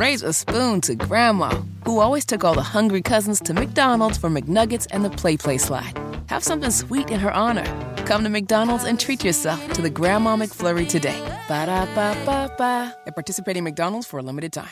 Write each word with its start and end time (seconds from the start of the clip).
raise 0.00 0.22
a 0.22 0.32
spoon 0.32 0.80
to 0.80 0.94
Grandma, 0.94 1.50
who 1.84 2.00
always 2.00 2.24
took 2.24 2.42
all 2.42 2.54
the 2.54 2.62
hungry 2.62 3.02
cousins 3.02 3.38
to 3.38 3.52
McDonald's 3.52 4.16
for 4.16 4.30
McNuggets 4.30 4.86
and 4.92 5.04
the 5.04 5.10
Play 5.10 5.36
Play 5.36 5.58
slide. 5.58 5.92
Have 6.30 6.42
something 6.42 6.70
sweet 6.70 7.10
in 7.10 7.20
her 7.20 7.30
honor. 7.30 7.66
Come 8.06 8.24
to 8.24 8.30
McDonald's 8.30 8.84
and 8.84 8.98
treat 8.98 9.22
yourself 9.22 9.60
to 9.74 9.82
the 9.82 9.90
Grandma 9.90 10.36
McFlurry 10.36 10.88
today. 10.88 11.20
Ba 11.48 11.66
da 11.66 11.84
ba 11.94 12.16
ba 12.24 12.50
ba. 12.56 12.96
At 13.06 13.14
participating 13.14 13.62
McDonald's 13.62 14.06
for 14.06 14.18
a 14.18 14.22
limited 14.22 14.54
time. 14.54 14.70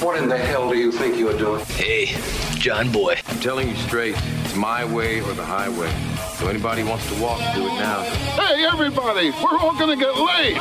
What 0.00 0.16
in 0.22 0.28
the 0.28 0.38
hell 0.38 0.70
do 0.70 0.78
you 0.78 0.92
think 0.92 1.18
you're 1.18 1.36
doing? 1.36 1.64
Hey, 1.64 2.14
John 2.66 2.90
Boy. 2.90 3.14
I'm 3.28 3.38
telling 3.38 3.68
you 3.68 3.76
straight, 3.76 4.16
it's 4.42 4.56
my 4.56 4.84
way 4.84 5.20
or 5.20 5.32
the 5.34 5.44
highway. 5.44 5.88
So 6.34 6.48
anybody 6.48 6.82
wants 6.82 7.06
to 7.14 7.22
walk, 7.22 7.38
do 7.54 7.62
it 7.62 7.78
now. 7.78 8.02
Hey, 8.34 8.66
everybody, 8.66 9.30
we're 9.30 9.56
all 9.56 9.78
gonna 9.78 9.94
get 9.94 10.16
laid. 10.18 10.58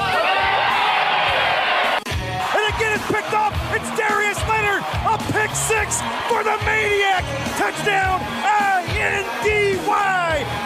And 2.05 2.61
again, 2.77 2.93
it's 2.93 3.07
picked 3.09 3.33
up. 3.33 3.57
It's 3.73 3.89
Darius 3.97 4.37
Leonard, 4.45 4.85
a 4.85 5.17
pick 5.33 5.49
six 5.57 5.99
for 6.29 6.45
the 6.45 6.61
Maniac. 6.61 7.25
Touchdown, 7.57 8.21
I-N-D-Y. 8.45 9.25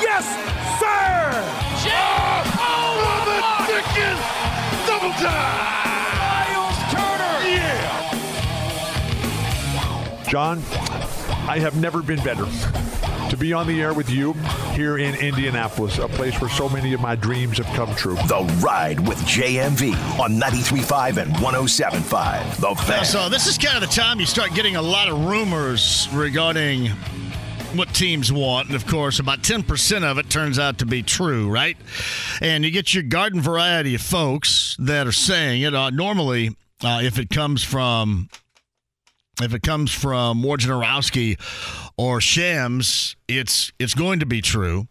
Yes, 0.03 0.27
sir. 0.75 1.39
Oh, 2.59 3.23
the 3.23 3.39
Dickens! 3.63 4.19
Double 4.83 5.15
time! 5.23 5.55
Miles 6.19 6.75
Turner. 6.91 7.39
Yeah! 7.47 7.79
John, 10.27 10.59
I 11.47 11.59
have 11.59 11.79
never 11.79 12.01
been 12.01 12.23
better 12.23 12.45
to 13.29 13.37
be 13.37 13.53
on 13.53 13.67
the 13.67 13.79
air 13.81 13.93
with 13.93 14.09
you 14.09 14.33
here 14.73 14.97
in 14.97 15.15
Indianapolis, 15.15 15.99
a 15.99 16.07
place 16.07 16.39
where 16.41 16.49
so 16.49 16.67
many 16.67 16.93
of 16.93 16.99
my 17.01 17.15
dreams 17.15 17.57
have 17.59 17.67
come 17.75 17.93
true. 17.95 18.15
The 18.15 18.59
Ride 18.61 18.99
with 19.07 19.17
JMV 19.19 19.93
on 20.19 20.39
93.5 20.39 21.17
and 21.17 21.31
107.5. 21.35 22.57
The 22.57 22.83
Fan. 22.83 23.05
So 23.05 23.29
this 23.29 23.45
is 23.47 23.57
kind 23.57 23.81
of 23.81 23.87
the 23.87 23.95
time 23.95 24.19
you 24.19 24.25
start 24.25 24.53
getting 24.55 24.75
a 24.75 24.81
lot 24.81 25.07
of 25.09 25.25
rumors 25.25 26.07
regarding 26.11 26.87
what 27.75 27.93
teams 27.93 28.31
want. 28.31 28.67
And 28.67 28.75
of 28.75 28.87
course, 28.87 29.19
about 29.19 29.43
10% 29.43 30.03
of 30.03 30.17
it 30.17 30.29
turns 30.29 30.57
out 30.57 30.79
to 30.79 30.85
be 30.85 31.03
true, 31.03 31.49
right? 31.49 31.77
And 32.41 32.65
you 32.65 32.71
get 32.71 32.93
your 32.93 33.03
garden 33.03 33.41
variety 33.41 33.93
of 33.95 34.01
folks 34.01 34.75
that 34.79 35.05
are 35.05 35.11
saying 35.11 35.61
it. 35.61 35.75
Uh, 35.75 35.91
normally, 35.91 36.55
uh, 36.83 37.01
if 37.03 37.19
it 37.19 37.29
comes 37.29 37.63
from 37.63 38.29
if 39.41 39.53
it 39.53 39.63
comes 39.63 39.93
from 39.93 40.43
Wojnarowski 40.43 41.39
or 41.97 42.19
Shams, 42.21 43.15
it's 43.27 43.71
it's 43.79 43.93
going 43.93 44.19
to 44.19 44.25
be 44.25 44.41
true. 44.41 44.87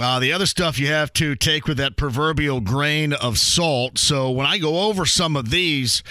Uh, 0.00 0.18
the 0.18 0.32
other 0.32 0.46
stuff 0.46 0.78
you 0.78 0.86
have 0.86 1.12
to 1.12 1.36
take 1.36 1.66
with 1.66 1.76
that 1.76 1.96
proverbial 1.96 2.60
grain 2.60 3.12
of 3.12 3.38
salt. 3.38 3.98
So 3.98 4.30
when 4.30 4.46
I 4.46 4.58
go 4.58 4.88
over 4.88 5.04
some 5.04 5.36
of 5.36 5.50
these, 5.50 6.02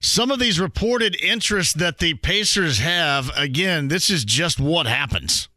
some 0.00 0.30
of 0.30 0.38
these 0.38 0.58
reported 0.58 1.14
interests 1.22 1.74
that 1.74 1.98
the 1.98 2.14
Pacers 2.14 2.78
have, 2.78 3.30
again, 3.36 3.88
this 3.88 4.08
is 4.08 4.24
just 4.24 4.58
what 4.58 4.86
happens. 4.86 5.50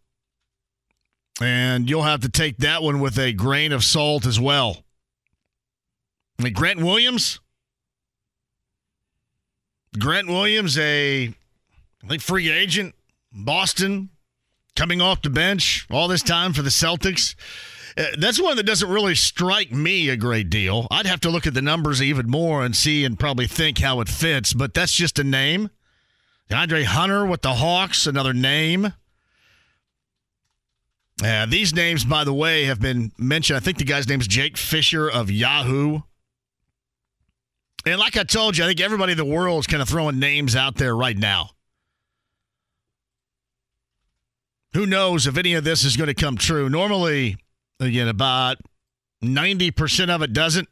And 1.42 1.90
you'll 1.90 2.04
have 2.04 2.22
to 2.22 2.30
take 2.30 2.58
that 2.58 2.84
one 2.84 3.00
with 3.00 3.18
a 3.18 3.32
grain 3.32 3.72
of 3.72 3.84
salt 3.84 4.26
as 4.26 4.40
well. 4.40 4.84
I 6.38 6.44
mean, 6.44 6.54
Grant 6.54 6.82
Williams, 6.82 7.40
Grant 10.00 10.28
Williams, 10.28 10.78
a 10.78 11.34
I 12.04 12.08
think 12.08 12.22
free 12.22 12.50
agent, 12.50 12.96
Boston, 13.32 14.10
coming 14.76 15.02
off 15.02 15.22
the 15.22 15.30
bench 15.30 15.86
all 15.92 16.08
this 16.08 16.24
time 16.24 16.54
for 16.54 16.62
the 16.62 16.70
Celtics. 16.70 17.36
Uh, 17.98 18.06
that's 18.18 18.42
one 18.42 18.56
that 18.56 18.66
doesn't 18.66 18.90
really 18.90 19.16
strike 19.16 19.72
me 19.72 20.08
a 20.10 20.16
great 20.16 20.50
deal. 20.50 20.88
I'd 20.90 21.06
have 21.06 21.20
to 21.22 21.30
look 21.30 21.46
at 21.46 21.54
the 21.54 21.62
numbers 21.62 22.02
even 22.02 22.30
more 22.30 22.64
and 22.64 22.76
see 22.76 23.04
and 23.04 23.20
probably 23.20 23.48
think 23.48 23.80
how 23.80 24.00
it 24.00 24.08
fits, 24.08 24.54
but 24.54 24.74
that's 24.74 24.94
just 24.94 25.20
a 25.20 25.24
name. 25.24 25.70
Andre 26.50 26.84
Hunter 26.84 27.26
with 27.26 27.42
the 27.42 27.56
Hawks, 27.56 28.08
another 28.08 28.34
name. 28.34 28.94
Uh, 31.24 31.46
these 31.46 31.74
names, 31.74 32.04
by 32.04 32.24
the 32.24 32.34
way, 32.34 32.66
have 32.66 32.80
been 32.80 33.12
mentioned. 33.18 33.58
I 33.58 33.60
think 33.60 33.78
the 33.78 33.84
guy's 33.84 34.08
name 34.08 34.22
is 34.22 34.28
Jake 34.28 34.58
Fisher 34.58 35.10
of 35.10 35.30
Yahoo. 35.30 36.02
And 37.86 38.00
like 38.00 38.16
I 38.18 38.24
told 38.24 38.58
you, 38.58 38.64
I 38.64 38.68
think 38.68 38.80
everybody 38.80 39.14
in 39.14 39.18
the 39.18 39.26
world 39.26 39.62
is 39.62 39.68
kind 39.68 39.82
of 39.82 39.90
throwing 39.90 40.20
names 40.20 40.56
out 40.56 40.76
there 40.76 40.96
right 40.96 41.18
now. 41.18 41.52
Who 44.74 44.86
knows 44.86 45.28
if 45.28 45.38
any 45.38 45.54
of 45.56 45.64
this 45.64 45.84
is 45.84 45.98
going 45.98 46.08
to 46.08 46.14
come 46.14 46.38
true? 46.38 46.70
Normally, 46.70 47.38
again, 47.80 48.08
about 48.08 48.58
90% 49.24 50.10
of 50.10 50.22
it 50.22 50.32
doesn't, 50.32 50.70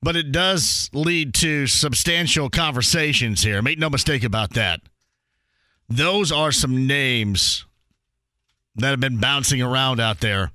but 0.00 0.16
it 0.16 0.32
does 0.32 0.88
lead 0.92 1.34
to 1.34 1.66
substantial 1.66 2.48
conversations 2.48 3.42
here. 3.42 3.60
Make 3.60 3.78
no 3.78 3.90
mistake 3.90 4.24
about 4.24 4.54
that. 4.54 4.80
Those 5.88 6.32
are 6.32 6.52
some 6.52 6.86
names 6.86 7.64
that 8.76 8.90
have 8.90 9.00
been 9.00 9.18
bouncing 9.18 9.60
around 9.60 10.00
out 10.00 10.20
there. 10.20 10.52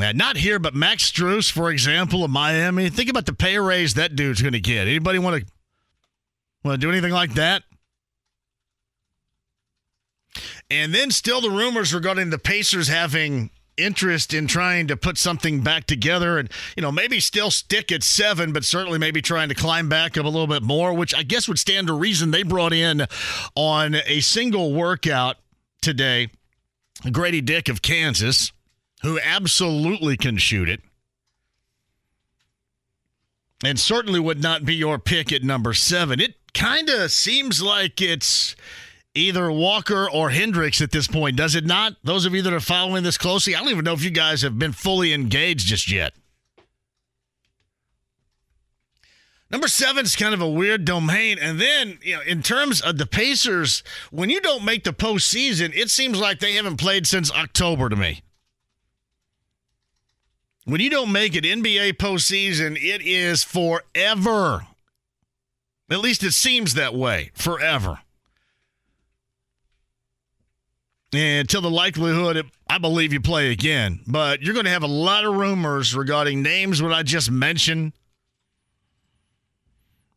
Uh, 0.00 0.12
not 0.12 0.36
here, 0.36 0.58
but 0.58 0.74
Max 0.74 1.10
Strus, 1.10 1.50
for 1.50 1.70
example, 1.70 2.22
of 2.22 2.30
Miami. 2.30 2.90
Think 2.90 3.08
about 3.08 3.24
the 3.24 3.32
pay 3.32 3.58
raise 3.58 3.94
that 3.94 4.14
dude's 4.14 4.42
going 4.42 4.52
to 4.52 4.60
get. 4.60 4.86
Anybody 4.86 5.18
want 5.18 5.42
to 5.42 5.52
want 6.64 6.80
to 6.80 6.86
do 6.86 6.90
anything 6.90 7.12
like 7.12 7.34
that? 7.34 7.62
And 10.70 10.94
then 10.94 11.10
still 11.10 11.40
the 11.40 11.50
rumors 11.50 11.94
regarding 11.94 12.30
the 12.30 12.38
Pacers 12.38 12.88
having 12.88 13.50
interest 13.76 14.34
in 14.34 14.46
trying 14.46 14.86
to 14.88 14.96
put 14.96 15.18
something 15.18 15.60
back 15.60 15.84
together 15.84 16.38
and 16.38 16.50
you 16.76 16.80
know 16.80 16.90
maybe 16.90 17.20
still 17.20 17.50
stick 17.50 17.92
at 17.92 18.02
seven 18.02 18.50
but 18.50 18.64
certainly 18.64 18.98
maybe 18.98 19.20
trying 19.20 19.50
to 19.50 19.54
climb 19.54 19.86
back 19.86 20.16
up 20.16 20.24
a 20.24 20.28
little 20.28 20.46
bit 20.46 20.62
more 20.62 20.94
which 20.94 21.14
i 21.14 21.22
guess 21.22 21.46
would 21.46 21.58
stand 21.58 21.86
to 21.86 21.92
reason 21.92 22.30
they 22.30 22.42
brought 22.42 22.72
in 22.72 23.06
on 23.54 23.94
a 24.06 24.20
single 24.20 24.72
workout 24.72 25.36
today 25.82 26.30
Gradey 27.02 27.44
Dick 27.44 27.68
of 27.68 27.82
kansas 27.82 28.50
who 29.06 29.20
absolutely 29.20 30.16
can 30.16 30.36
shoot 30.36 30.68
it 30.68 30.80
and 33.64 33.80
certainly 33.80 34.20
would 34.20 34.42
not 34.42 34.64
be 34.64 34.74
your 34.74 34.98
pick 34.98 35.32
at 35.32 35.42
number 35.42 35.72
seven 35.72 36.20
it 36.20 36.34
kind 36.52 36.88
of 36.88 37.10
seems 37.10 37.62
like 37.62 38.00
it's 38.00 38.56
either 39.16 39.50
Walker 39.50 40.08
or 40.10 40.30
Hendricks 40.30 40.80
at 40.80 40.92
this 40.92 41.06
point, 41.06 41.36
does 41.36 41.54
it 41.54 41.64
not? 41.64 41.96
Those 42.04 42.26
of 42.26 42.34
you 42.34 42.42
that 42.42 42.52
are 42.52 42.60
following 42.60 43.02
this 43.02 43.18
closely, 43.18 43.54
I 43.54 43.60
don't 43.60 43.70
even 43.70 43.84
know 43.84 43.92
if 43.92 44.04
you 44.04 44.10
guys 44.10 44.42
have 44.42 44.58
been 44.58 44.72
fully 44.72 45.12
engaged 45.12 45.66
just 45.66 45.90
yet. 45.90 46.12
Number 49.50 49.68
seven 49.68 50.04
is 50.04 50.16
kind 50.16 50.34
of 50.34 50.40
a 50.40 50.50
weird 50.50 50.84
domain. 50.84 51.38
And 51.40 51.60
then, 51.60 51.98
you 52.02 52.16
know, 52.16 52.22
in 52.22 52.42
terms 52.42 52.80
of 52.80 52.98
the 52.98 53.06
Pacers, 53.06 53.84
when 54.10 54.28
you 54.28 54.40
don't 54.40 54.64
make 54.64 54.84
the 54.84 54.92
postseason, 54.92 55.74
it 55.74 55.88
seems 55.88 56.18
like 56.18 56.40
they 56.40 56.54
haven't 56.54 56.78
played 56.78 57.06
since 57.06 57.30
October 57.30 57.88
to 57.88 57.96
me. 57.96 58.22
When 60.66 60.80
you 60.80 60.90
don't 60.90 61.12
make 61.12 61.34
it 61.34 61.44
NBA 61.44 61.94
postseason, 61.94 62.76
it 62.76 63.00
is 63.00 63.42
forever. 63.42 64.66
At 65.90 66.00
least 66.00 66.22
it 66.22 66.32
seems 66.32 66.74
that 66.74 66.94
way. 66.94 67.30
Forever 67.34 68.00
until 71.12 71.60
the 71.60 71.70
likelihood, 71.70 72.50
I 72.68 72.78
believe 72.78 73.12
you 73.12 73.20
play 73.20 73.50
again. 73.50 74.00
But 74.06 74.42
you're 74.42 74.54
going 74.54 74.64
to 74.66 74.70
have 74.70 74.82
a 74.82 74.88
lot 74.88 75.24
of 75.24 75.34
rumors 75.34 75.94
regarding 75.94 76.42
names, 76.42 76.82
what 76.82 76.92
I 76.92 77.02
just 77.02 77.30
mentioned. 77.30 77.92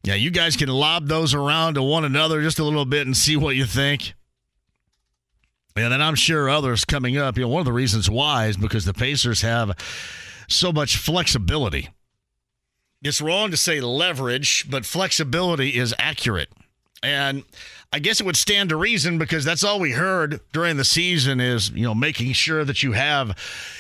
Yeah, 0.04 0.16
you 0.16 0.32
guys 0.32 0.56
can 0.56 0.70
lob 0.70 1.08
those 1.08 1.34
around 1.34 1.76
to 1.76 1.84
one 1.84 2.06
another 2.06 2.42
just 2.42 2.60
a 2.60 2.64
little 2.64 2.86
bit 2.86 3.06
and 3.06 3.16
see 3.16 3.36
what 3.36 3.56
you 3.56 3.66
think. 3.66 4.14
And 5.76 5.94
then 5.94 6.02
I'm 6.02 6.16
sure 6.16 6.50
others 6.50 6.84
coming 6.84 7.18
up. 7.18 7.38
You 7.38 7.44
know, 7.44 7.50
one 7.50 7.62
of 7.62 7.66
the 7.66 7.74
reasons 7.74 8.10
why 8.10 8.48
is 8.48 8.58
because 8.58 8.86
the 8.86 8.94
Pacers 8.94 9.42
have 9.42 9.78
so 10.50 10.72
much 10.72 10.98
flexibility. 10.98 11.90
It's 13.02 13.22
wrong 13.22 13.52
to 13.52 13.58
say 13.58 13.80
leverage, 13.80 14.70
but 14.70 14.86
flexibility 14.86 15.78
is 15.78 15.96
accurate. 15.98 16.50
And 17.02 17.44
I 17.94 18.00
guess 18.00 18.20
it 18.20 18.26
would 18.26 18.36
stand 18.36 18.70
to 18.70 18.76
reason 18.76 19.18
because 19.18 19.46
that's 19.46 19.64
all 19.64 19.80
we 19.80 19.92
heard 19.92 20.42
during 20.52 20.78
the 20.78 20.84
season 20.84 21.40
is, 21.40 21.70
you 21.70 21.84
know, 21.84 21.96
making 21.96 22.34
sure 22.34 22.66
that 22.66 22.84
you 22.84 22.92
have, 22.92 23.38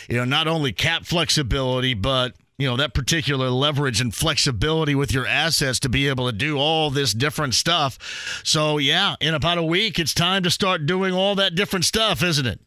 you 0.09 0.15
know, 0.15 0.25
not 0.25 0.47
only 0.47 0.71
cap 0.71 1.05
flexibility, 1.05 1.93
but, 1.93 2.33
you 2.57 2.67
know, 2.67 2.77
that 2.77 2.93
particular 2.93 3.49
leverage 3.49 3.99
and 3.99 4.15
flexibility 4.15 4.95
with 4.95 5.13
your 5.13 5.27
assets 5.27 5.79
to 5.81 5.89
be 5.89 6.07
able 6.07 6.27
to 6.27 6.35
do 6.35 6.57
all 6.57 6.89
this 6.89 7.13
different 7.13 7.55
stuff. 7.55 8.41
So, 8.45 8.77
yeah, 8.77 9.15
in 9.19 9.33
about 9.33 9.57
a 9.57 9.63
week, 9.63 9.99
it's 9.99 10.13
time 10.13 10.43
to 10.43 10.49
start 10.49 10.85
doing 10.85 11.13
all 11.13 11.35
that 11.35 11.55
different 11.55 11.83
stuff, 11.83 12.23
isn't 12.23 12.47
it? 12.47 12.61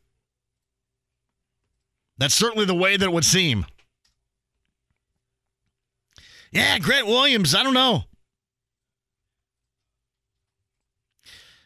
That's 2.18 2.34
certainly 2.34 2.66
the 2.66 2.74
way 2.74 2.98
that 2.98 3.06
it 3.06 3.12
would 3.12 3.24
seem. 3.24 3.64
Yeah, 6.52 6.78
Grant 6.78 7.06
Williams, 7.06 7.54
I 7.54 7.62
don't 7.62 7.74
know. 7.74 8.04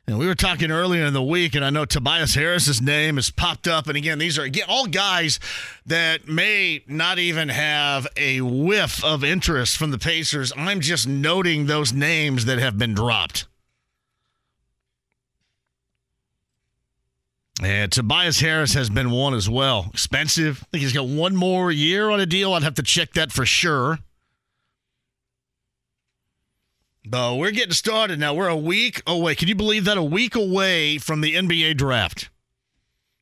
And 0.09 0.19
we 0.19 0.27
were 0.29 0.37
talking 0.37 0.71
earlier 0.71 1.05
in 1.05 1.15
the 1.15 1.23
week, 1.23 1.57
and 1.57 1.65
I 1.65 1.71
know 1.71 1.85
Tobias 1.85 2.37
Harris's 2.37 2.81
name 2.81 3.17
has 3.17 3.29
popped 3.29 3.67
up. 3.67 3.89
And 3.89 3.97
again, 3.97 4.19
these 4.19 4.39
are 4.39 4.45
again 4.45 4.67
all 4.69 4.87
guys 4.87 5.41
that 5.85 6.29
may 6.29 6.85
not 6.87 7.19
even 7.19 7.49
have 7.49 8.07
a 8.17 8.41
whiff 8.41 9.05
of 9.05 9.25
interest 9.25 9.77
from 9.77 9.91
the 9.91 9.99
Pacers. 9.99 10.53
I'm 10.57 10.81
just 10.81 11.09
noting 11.09 11.67
those 11.67 11.93
names 11.93 12.45
that 12.45 12.59
have 12.59 12.79
been 12.79 12.95
dropped. 12.95 13.47
And 17.61 17.91
Tobias 17.91 18.39
Harris 18.39 18.75
has 18.75 18.89
been 18.89 19.11
one 19.11 19.35
as 19.35 19.51
well. 19.51 19.87
Expensive. 19.93 20.63
I 20.63 20.67
think 20.71 20.83
he's 20.83 20.93
got 20.93 21.09
one 21.09 21.35
more 21.35 21.73
year 21.73 22.11
on 22.11 22.21
a 22.21 22.27
deal. 22.27 22.53
I'd 22.53 22.63
have 22.63 22.75
to 22.75 22.83
check 22.83 23.15
that 23.15 23.33
for 23.33 23.45
sure. 23.45 23.99
But 27.09 27.37
we're 27.37 27.53
getting 27.53 27.73
started 27.73 28.19
now. 28.19 28.35
We're 28.35 28.49
a 28.49 28.57
week 28.57 29.01
away. 29.07 29.37
Can 29.37 29.47
you 29.47 29.55
believe 29.55 29.85
that? 29.85 29.97
A 29.97 30.03
week 30.03 30.35
away 30.35 30.99
from 30.99 31.21
the 31.21 31.35
NBA 31.35 31.77
draft. 31.77 32.31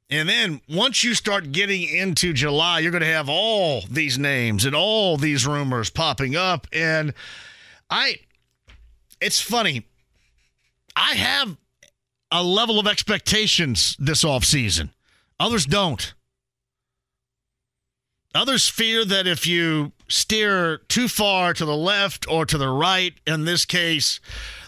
And 0.08 0.28
then 0.28 0.62
once 0.68 1.04
you 1.04 1.14
start 1.14 1.52
getting 1.52 1.82
into 1.82 2.32
July, 2.32 2.78
you're 2.78 2.90
going 2.90 3.02
to 3.02 3.06
have 3.06 3.28
all 3.28 3.82
these 3.90 4.18
names 4.18 4.64
and 4.64 4.74
all 4.74 5.16
these 5.18 5.46
rumors 5.46 5.90
popping 5.90 6.34
up. 6.34 6.66
And 6.72 7.12
I, 7.90 8.16
it's 9.20 9.40
funny. 9.40 9.86
I 10.96 11.14
have 11.14 11.56
a 12.30 12.42
level 12.42 12.78
of 12.78 12.86
expectations 12.86 13.96
this 13.98 14.24
offseason, 14.24 14.90
others 15.38 15.66
don't. 15.66 16.14
Others 18.34 18.68
fear 18.68 19.04
that 19.04 19.28
if 19.28 19.46
you 19.46 19.92
steer 20.08 20.78
too 20.88 21.08
far 21.08 21.54
to 21.54 21.64
the 21.64 21.76
left 21.76 22.26
or 22.30 22.46
to 22.46 22.58
the 22.58 22.68
right, 22.68 23.14
in 23.26 23.44
this 23.44 23.64
case, 23.64 24.20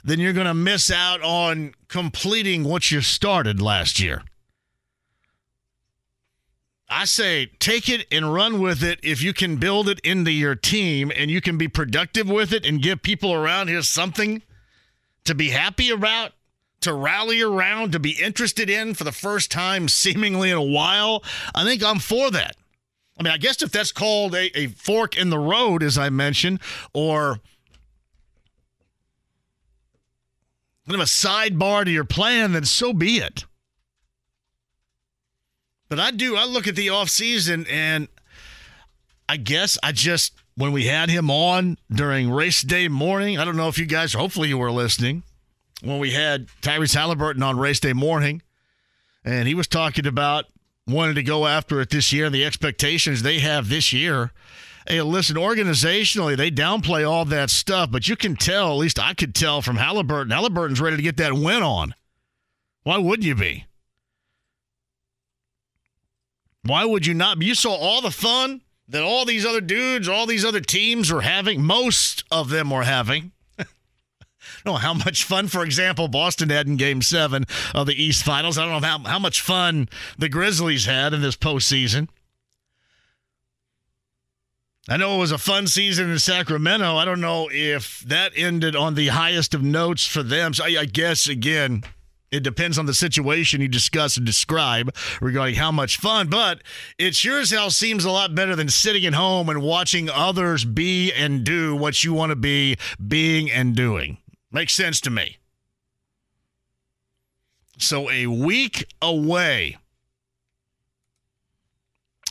then 0.04 0.20
you're 0.20 0.32
going 0.32 0.46
to 0.46 0.54
miss 0.54 0.90
out 0.90 1.22
on 1.22 1.74
completing 1.88 2.64
what 2.64 2.90
you 2.90 3.00
started 3.00 3.60
last 3.60 4.00
year. 4.00 4.22
I 6.88 7.04
say 7.04 7.46
take 7.58 7.88
it 7.88 8.06
and 8.12 8.32
run 8.32 8.60
with 8.60 8.82
it 8.84 9.00
if 9.02 9.20
you 9.20 9.32
can 9.32 9.56
build 9.56 9.88
it 9.88 9.98
into 10.04 10.30
your 10.30 10.54
team 10.54 11.10
and 11.16 11.30
you 11.30 11.40
can 11.40 11.58
be 11.58 11.66
productive 11.66 12.28
with 12.28 12.52
it 12.52 12.64
and 12.64 12.80
give 12.80 13.02
people 13.02 13.32
around 13.32 13.68
here 13.68 13.82
something 13.82 14.42
to 15.24 15.34
be 15.34 15.50
happy 15.50 15.90
about, 15.90 16.32
to 16.82 16.94
rally 16.94 17.42
around, 17.42 17.90
to 17.92 17.98
be 17.98 18.22
interested 18.22 18.70
in 18.70 18.94
for 18.94 19.02
the 19.02 19.10
first 19.10 19.50
time 19.50 19.88
seemingly 19.88 20.50
in 20.50 20.56
a 20.56 20.62
while. 20.62 21.24
I 21.54 21.64
think 21.64 21.82
I'm 21.82 21.98
for 21.98 22.30
that. 22.30 22.56
I 23.18 23.22
mean, 23.22 23.32
I 23.32 23.38
guess 23.38 23.62
if 23.62 23.70
that's 23.72 23.92
called 23.92 24.34
a, 24.34 24.56
a 24.58 24.66
fork 24.68 25.16
in 25.16 25.30
the 25.30 25.38
road, 25.38 25.82
as 25.82 25.96
I 25.96 26.10
mentioned, 26.10 26.60
or 26.92 27.40
kind 30.86 30.94
of 30.94 31.00
a 31.00 31.04
sidebar 31.04 31.84
to 31.84 31.90
your 31.90 32.04
plan, 32.04 32.52
then 32.52 32.64
so 32.64 32.92
be 32.92 33.18
it. 33.18 33.44
But 35.88 36.00
I 36.00 36.10
do, 36.10 36.36
I 36.36 36.44
look 36.44 36.66
at 36.66 36.76
the 36.76 36.88
offseason 36.88 37.66
and 37.70 38.08
I 39.28 39.36
guess 39.36 39.78
I 39.82 39.92
just, 39.92 40.34
when 40.56 40.72
we 40.72 40.86
had 40.86 41.08
him 41.08 41.30
on 41.30 41.78
during 41.90 42.30
race 42.30 42.62
day 42.62 42.88
morning, 42.88 43.38
I 43.38 43.44
don't 43.44 43.56
know 43.56 43.68
if 43.68 43.78
you 43.78 43.86
guys, 43.86 44.12
hopefully 44.12 44.48
you 44.48 44.58
were 44.58 44.70
listening, 44.70 45.22
when 45.82 45.98
we 45.98 46.12
had 46.12 46.48
Tyrese 46.62 46.94
Halliburton 46.94 47.42
on 47.42 47.58
race 47.58 47.80
day 47.80 47.92
morning, 47.92 48.42
and 49.24 49.46
he 49.48 49.54
was 49.54 49.66
talking 49.66 50.06
about 50.06 50.46
wanted 50.86 51.14
to 51.14 51.22
go 51.22 51.46
after 51.46 51.80
it 51.80 51.90
this 51.90 52.12
year 52.12 52.26
and 52.26 52.34
the 52.34 52.44
expectations 52.44 53.22
they 53.22 53.40
have 53.40 53.68
this 53.68 53.92
year. 53.92 54.32
Hey, 54.86 55.02
listen, 55.02 55.36
organizationally, 55.36 56.36
they 56.36 56.50
downplay 56.50 57.08
all 57.08 57.24
that 57.24 57.50
stuff, 57.50 57.90
but 57.90 58.08
you 58.08 58.14
can 58.14 58.36
tell, 58.36 58.70
at 58.70 58.78
least 58.78 59.00
I 59.00 59.14
could 59.14 59.34
tell 59.34 59.60
from 59.60 59.76
Halliburton, 59.76 60.30
Halliburton's 60.30 60.80
ready 60.80 60.96
to 60.96 61.02
get 61.02 61.16
that 61.16 61.32
win 61.32 61.62
on. 61.62 61.94
Why 62.84 62.98
wouldn't 62.98 63.26
you 63.26 63.34
be? 63.34 63.66
Why 66.62 66.84
would 66.84 67.04
you 67.04 67.14
not? 67.14 67.42
You 67.42 67.56
saw 67.56 67.74
all 67.74 68.00
the 68.00 68.12
fun 68.12 68.60
that 68.88 69.02
all 69.02 69.24
these 69.24 69.44
other 69.44 69.60
dudes, 69.60 70.08
all 70.08 70.26
these 70.26 70.44
other 70.44 70.60
teams 70.60 71.12
were 71.12 71.22
having. 71.22 71.62
Most 71.62 72.24
of 72.30 72.48
them 72.48 72.70
were 72.70 72.84
having 72.84 73.32
know 74.66 74.74
how 74.74 74.94
much 74.94 75.24
fun, 75.24 75.48
for 75.48 75.64
example, 75.64 76.08
Boston 76.08 76.50
had 76.50 76.66
in 76.66 76.76
Game 76.76 77.02
Seven 77.02 77.44
of 77.74 77.86
the 77.86 78.00
East 78.00 78.24
Finals. 78.24 78.58
I 78.58 78.64
don't 78.64 78.82
know 78.82 78.86
how 78.86 78.98
how 78.98 79.18
much 79.18 79.40
fun 79.40 79.88
the 80.18 80.28
Grizzlies 80.28 80.86
had 80.86 81.14
in 81.14 81.22
this 81.22 81.36
postseason. 81.36 82.08
I 84.88 84.96
know 84.96 85.16
it 85.16 85.18
was 85.18 85.32
a 85.32 85.38
fun 85.38 85.66
season 85.66 86.10
in 86.10 86.18
Sacramento. 86.20 86.96
I 86.96 87.04
don't 87.04 87.20
know 87.20 87.48
if 87.50 88.00
that 88.00 88.32
ended 88.36 88.76
on 88.76 88.94
the 88.94 89.08
highest 89.08 89.52
of 89.52 89.60
notes 89.60 90.06
for 90.06 90.22
them. 90.22 90.54
So 90.54 90.64
I, 90.64 90.76
I 90.78 90.84
guess 90.84 91.28
again, 91.28 91.82
it 92.30 92.44
depends 92.44 92.78
on 92.78 92.86
the 92.86 92.94
situation 92.94 93.60
you 93.60 93.68
discuss 93.68 94.16
and 94.16 94.24
describe 94.24 94.94
regarding 95.20 95.56
how 95.56 95.72
much 95.72 95.96
fun, 95.96 96.28
but 96.28 96.62
it 96.98 97.14
sure 97.14 97.40
as 97.40 97.50
hell 97.50 97.70
seems 97.70 98.04
a 98.04 98.10
lot 98.10 98.34
better 98.34 98.54
than 98.54 98.68
sitting 98.68 99.06
at 99.06 99.14
home 99.14 99.48
and 99.48 99.62
watching 99.62 100.10
others 100.10 100.64
be 100.64 101.12
and 101.12 101.44
do 101.44 101.74
what 101.74 102.04
you 102.04 102.12
want 102.12 102.30
to 102.30 102.36
be 102.36 102.76
being 103.08 103.50
and 103.50 103.74
doing. 103.74 104.18
Makes 104.56 104.72
sense 104.72 105.02
to 105.02 105.10
me. 105.10 105.36
So 107.76 108.10
a 108.10 108.26
week 108.26 108.86
away. 109.02 109.76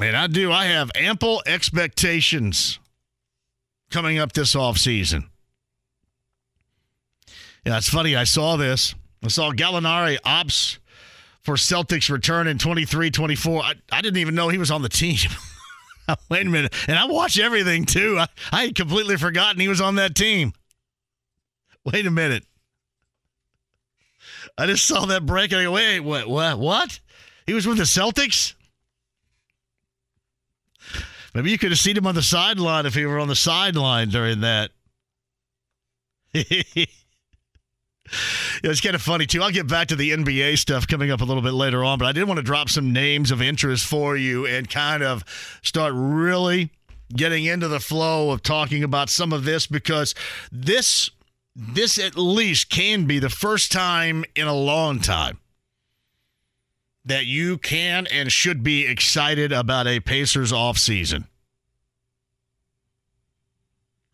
And 0.02 0.18
I 0.18 0.26
do, 0.26 0.52
I 0.52 0.66
have 0.66 0.90
ample 0.96 1.44
expectations 1.46 2.80
coming 3.92 4.18
up 4.18 4.34
this 4.34 4.56
offseason. 4.56 5.26
Yeah, 7.64 7.78
it's 7.78 7.90
funny. 7.90 8.16
I 8.16 8.24
saw 8.24 8.58
this. 8.58 8.96
I 9.24 9.28
saw 9.28 9.52
Gallinari 9.52 10.18
ops 10.26 10.80
for 11.44 11.54
Celtics 11.54 12.10
return 12.10 12.48
in 12.48 12.58
23 12.58 13.12
24. 13.12 13.62
I, 13.62 13.74
I 13.92 14.02
didn't 14.02 14.18
even 14.18 14.34
know 14.34 14.50
he 14.50 14.58
was 14.58 14.72
on 14.72 14.82
the 14.82 14.90
team. 14.90 15.30
Wait 16.30 16.48
a 16.48 16.50
minute. 16.50 16.74
And 16.88 16.98
I 16.98 17.06
watch 17.06 17.38
everything 17.38 17.86
too. 17.86 18.18
I, 18.18 18.28
I 18.52 18.64
had 18.64 18.74
completely 18.74 19.16
forgotten 19.18 19.62
he 19.62 19.68
was 19.68 19.80
on 19.80 19.94
that 19.98 20.16
team. 20.16 20.54
Wait 21.86 22.06
a 22.06 22.12
minute. 22.12 22.44
I 24.58 24.66
just 24.66 24.86
saw 24.86 25.06
that 25.06 25.26
break 25.26 25.52
and 25.52 25.62
I 25.62 25.64
go, 25.66 25.72
wait, 25.74 26.00
what, 26.00 26.28
what, 26.28 26.58
what? 26.60 27.00
He 27.46 27.54
was 27.54 27.68
with 27.68 27.78
the 27.78 27.84
Celtics? 27.84 28.54
Maybe 31.34 31.52
you 31.52 31.58
could 31.58 31.72
have 31.72 31.80
seen 31.80 31.98
him 31.98 32.08
on 32.08 32.16
the 32.16 32.22
sideline 32.22 32.86
if 32.86 32.96
he 32.96 33.06
were 33.06 33.20
on 33.20 33.28
the 33.28 33.36
sideline 33.36 34.10
during 34.10 34.42
that. 34.42 34.72
it's 36.34 36.88
kind 38.82 38.96
of 38.96 39.02
funny, 39.02 39.26
too. 39.26 39.42
I'll 39.42 39.52
get 39.52 39.68
back 39.68 39.90
to 39.90 39.98
the 39.98 40.12
NBA 40.12 40.58
stuff 40.58 40.88
coming 40.88 41.12
up 41.12 41.20
a 41.22 41.26
little 41.26 41.44
bit 41.44 41.54
later 41.54 41.84
on, 41.84 42.00
but 42.00 42.06
I 42.06 42.14
did 42.14 42.24
want 42.24 42.38
to 42.38 42.44
drop 42.44 42.70
some 42.70 42.94
names 42.94 43.32
of 43.32 43.42
interest 43.42 43.86
for 43.86 44.16
you 44.16 44.46
and 44.46 44.70
kind 44.70 45.04
of 45.04 45.26
start 45.62 45.92
really 45.96 46.72
getting 47.14 47.44
into 47.46 47.68
the 47.68 47.82
flow 47.82 48.32
of 48.32 48.42
talking 48.42 48.84
about 48.84 49.10
some 49.10 49.34
of 49.34 49.44
this 49.44 49.68
because 49.68 50.16
this 50.52 51.10
this 51.56 51.98
at 51.98 52.18
least 52.18 52.70
can 52.70 53.06
be 53.06 53.20
the 53.20 53.30
first 53.30 53.72
time 53.72 54.26
in 54.36 54.48
a 54.48 54.54
long 54.54 55.00
time 55.00 55.40
that 57.06 57.26
you 57.26 57.58
can 57.58 58.08
and 58.08 58.32
should 58.32 58.64
be 58.64 58.86
excited 58.86 59.52
about 59.52 59.88
a 59.88 60.00
Pacers 60.00 60.52
offseason. 60.52 61.26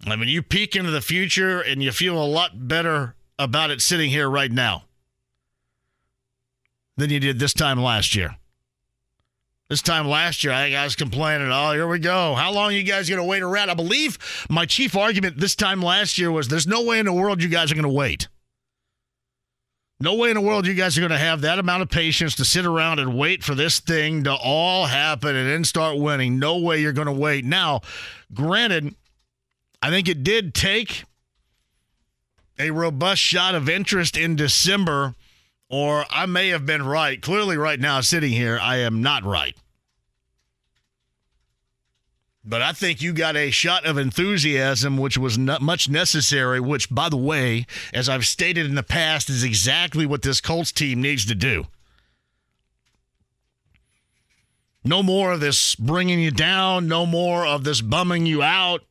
I 0.05 0.15
mean, 0.15 0.29
you 0.29 0.41
peek 0.41 0.75
into 0.75 0.91
the 0.91 1.01
future 1.01 1.61
and 1.61 1.81
you 1.81 1.91
feel 1.91 2.21
a 2.21 2.25
lot 2.25 2.67
better 2.67 3.15
about 3.39 3.71
it 3.71 3.81
sitting 3.81 4.09
here 4.09 4.29
right 4.29 4.51
now 4.51 4.83
than 6.97 7.09
you 7.09 7.19
did 7.19 7.39
this 7.39 7.53
time 7.53 7.81
last 7.81 8.15
year. 8.15 8.37
This 9.71 9.81
time 9.81 10.05
last 10.05 10.43
year, 10.43 10.51
I 10.51 10.83
was 10.83 10.97
complaining, 10.97 11.49
oh, 11.49 11.71
here 11.71 11.87
we 11.87 11.97
go. 11.97 12.35
How 12.35 12.51
long 12.51 12.73
you 12.73 12.83
guys 12.83 13.07
going 13.07 13.21
to 13.21 13.23
wait 13.23 13.41
around? 13.41 13.69
I 13.69 13.73
believe 13.73 14.17
my 14.49 14.65
chief 14.65 14.97
argument 14.97 15.37
this 15.37 15.55
time 15.55 15.81
last 15.81 16.17
year 16.17 16.29
was 16.29 16.49
there's 16.49 16.67
no 16.67 16.83
way 16.83 16.99
in 16.99 17.05
the 17.05 17.13
world 17.13 17.41
you 17.41 17.47
guys 17.47 17.71
are 17.71 17.75
going 17.75 17.83
to 17.83 17.89
wait. 17.89 18.27
No 20.01 20.15
way 20.15 20.29
in 20.29 20.35
the 20.35 20.41
world 20.41 20.67
you 20.67 20.73
guys 20.73 20.97
are 20.97 20.99
going 20.99 21.11
to 21.11 21.17
have 21.17 21.39
that 21.41 21.57
amount 21.57 21.83
of 21.83 21.89
patience 21.89 22.35
to 22.35 22.43
sit 22.43 22.65
around 22.65 22.99
and 22.99 23.17
wait 23.17 23.45
for 23.45 23.55
this 23.55 23.79
thing 23.79 24.25
to 24.25 24.33
all 24.33 24.87
happen 24.87 25.37
and 25.37 25.49
then 25.49 25.63
start 25.63 25.97
winning. 25.97 26.37
No 26.37 26.57
way 26.57 26.81
you're 26.81 26.91
going 26.91 27.07
to 27.07 27.13
wait. 27.13 27.45
Now, 27.45 27.79
granted, 28.33 28.93
I 29.81 29.89
think 29.89 30.09
it 30.09 30.21
did 30.21 30.53
take 30.53 31.05
a 32.59 32.71
robust 32.71 33.21
shot 33.21 33.55
of 33.55 33.69
interest 33.69 34.17
in 34.17 34.35
December 34.35 35.15
or 35.71 36.05
I 36.09 36.25
may 36.25 36.49
have 36.49 36.65
been 36.65 36.83
right. 36.83 37.19
Clearly, 37.21 37.55
right 37.55 37.79
now, 37.79 38.01
sitting 38.01 38.31
here, 38.31 38.59
I 38.61 38.79
am 38.79 39.01
not 39.01 39.23
right. 39.23 39.55
But 42.43 42.61
I 42.63 42.71
think 42.71 43.01
you 43.01 43.13
got 43.13 43.35
a 43.35 43.51
shot 43.51 43.85
of 43.85 43.97
enthusiasm, 43.97 44.97
which 44.97 45.17
was 45.17 45.37
not 45.37 45.61
much 45.61 45.89
necessary, 45.89 46.59
which, 46.59 46.89
by 46.89 47.07
the 47.07 47.17
way, 47.17 47.67
as 47.93 48.09
I've 48.09 48.25
stated 48.25 48.65
in 48.65 48.73
the 48.73 48.81
past, 48.81 49.29
is 49.29 49.43
exactly 49.43 50.07
what 50.07 50.23
this 50.23 50.41
Colts 50.41 50.71
team 50.71 51.01
needs 51.01 51.25
to 51.25 51.35
do. 51.35 51.67
No 54.83 55.03
more 55.03 55.33
of 55.33 55.39
this 55.39 55.75
bringing 55.75 56.19
you 56.19 56.31
down, 56.31 56.87
no 56.87 57.05
more 57.05 57.45
of 57.45 57.63
this 57.63 57.81
bumming 57.81 58.25
you 58.25 58.41
out. 58.41 58.83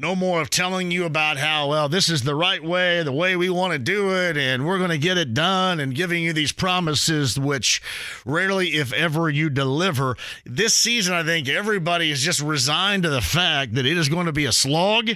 No 0.00 0.14
more 0.14 0.40
of 0.40 0.48
telling 0.48 0.92
you 0.92 1.06
about 1.06 1.38
how, 1.38 1.70
well, 1.70 1.88
this 1.88 2.08
is 2.08 2.22
the 2.22 2.36
right 2.36 2.62
way, 2.62 3.02
the 3.02 3.10
way 3.10 3.34
we 3.34 3.50
want 3.50 3.72
to 3.72 3.80
do 3.80 4.14
it, 4.14 4.36
and 4.36 4.64
we're 4.64 4.78
going 4.78 4.90
to 4.90 4.96
get 4.98 5.18
it 5.18 5.34
done, 5.34 5.80
and 5.80 5.92
giving 5.92 6.22
you 6.22 6.32
these 6.32 6.52
promises, 6.52 7.36
which 7.36 7.82
rarely, 8.24 8.76
if 8.76 8.92
ever, 8.92 9.28
you 9.28 9.50
deliver. 9.50 10.16
This 10.46 10.72
season, 10.72 11.14
I 11.14 11.24
think 11.24 11.48
everybody 11.48 12.12
is 12.12 12.22
just 12.22 12.40
resigned 12.40 13.02
to 13.02 13.10
the 13.10 13.20
fact 13.20 13.74
that 13.74 13.86
it 13.86 13.98
is 13.98 14.08
going 14.08 14.26
to 14.26 14.32
be 14.32 14.44
a 14.44 14.52
slog. 14.52 15.10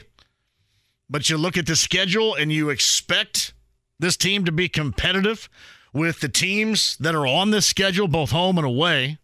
But 1.08 1.30
you 1.30 1.36
look 1.36 1.56
at 1.56 1.66
the 1.66 1.76
schedule 1.76 2.34
and 2.34 2.52
you 2.52 2.68
expect 2.68 3.54
this 4.00 4.16
team 4.16 4.44
to 4.46 4.52
be 4.52 4.68
competitive 4.68 5.48
with 5.92 6.18
the 6.18 6.28
teams 6.28 6.96
that 6.96 7.14
are 7.14 7.26
on 7.26 7.52
this 7.52 7.66
schedule, 7.66 8.08
both 8.08 8.32
home 8.32 8.58
and 8.58 8.66
away. 8.66 9.18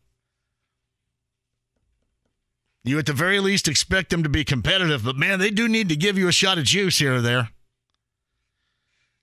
You 2.85 2.99
at 2.99 3.07
the 3.07 3.13
very 3.13 3.41
least 3.41 3.69
expect 3.69 4.11
them 4.11 4.23
to 4.23 4.29
be 4.29 4.45
competitive, 4.45 5.05
but 5.05 5.17
man, 5.17 5.39
they 5.39 5.51
do 5.51 5.69
need 5.69 5.89
to 5.89 5.97
give 5.97 6.17
you 6.17 6.29
a 6.29 6.33
shot 6.33 6.59
of 6.59 6.65
juice 6.65 6.99
here 6.99 7.17
or 7.17 7.21
there. 7.21 7.51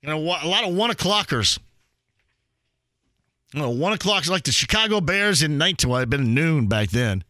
You 0.02 0.10
know, 0.10 0.20
a 0.20 0.48
lot 0.48 0.64
of 0.64 0.76
one 0.76 0.92
o'clockers. 0.92 1.58
You 3.54 3.62
know, 3.62 3.70
one 3.70 3.94
o'clock's 3.94 4.30
like 4.30 4.44
the 4.44 4.52
Chicago 4.52 5.02
Bears 5.02 5.42
in 5.42 5.58
19. 5.58 5.90
Well, 5.90 5.98
it 5.98 6.02
had 6.02 6.10
been 6.10 6.34
noon 6.34 6.68
back 6.68 6.90
then. 6.90 7.24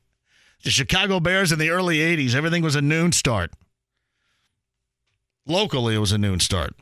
The 0.64 0.72
Chicago 0.72 1.20
Bears 1.20 1.52
in 1.52 1.60
the 1.60 1.70
early 1.70 2.00
80s, 2.00 2.34
everything 2.34 2.64
was 2.64 2.76
a 2.76 2.82
noon 2.82 3.12
start. 3.12 3.52
Locally, 5.46 5.96
it 5.96 6.00
was 6.00 6.12
a 6.12 6.18
noon 6.18 6.40
start. 6.40 6.74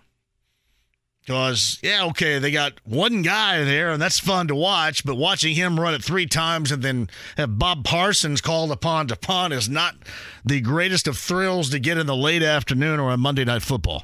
Because, 1.25 1.79
yeah, 1.81 2.03
okay, 2.07 2.37
they 2.37 2.51
got 2.51 2.73
one 2.83 3.21
guy 3.21 3.63
there, 3.63 3.91
and 3.91 4.01
that's 4.01 4.19
fun 4.19 4.49
to 4.49 4.55
watch, 4.55 5.05
but 5.05 5.15
watching 5.15 5.55
him 5.55 5.79
run 5.79 5.93
it 5.93 6.03
three 6.03 6.25
times 6.25 6.69
and 6.69 6.83
then 6.83 7.09
have 7.37 7.57
Bob 7.57 7.85
Parsons 7.85 8.41
called 8.41 8.71
upon 8.71 9.07
to 9.07 9.15
punt 9.15 9.53
is 9.53 9.69
not 9.69 9.95
the 10.43 10.59
greatest 10.59 11.07
of 11.07 11.17
thrills 11.17 11.69
to 11.69 11.79
get 11.79 11.97
in 11.97 12.07
the 12.07 12.15
late 12.15 12.43
afternoon 12.43 12.99
or 12.99 13.09
on 13.09 13.21
Monday 13.21 13.45
Night 13.45 13.61
Football. 13.61 14.03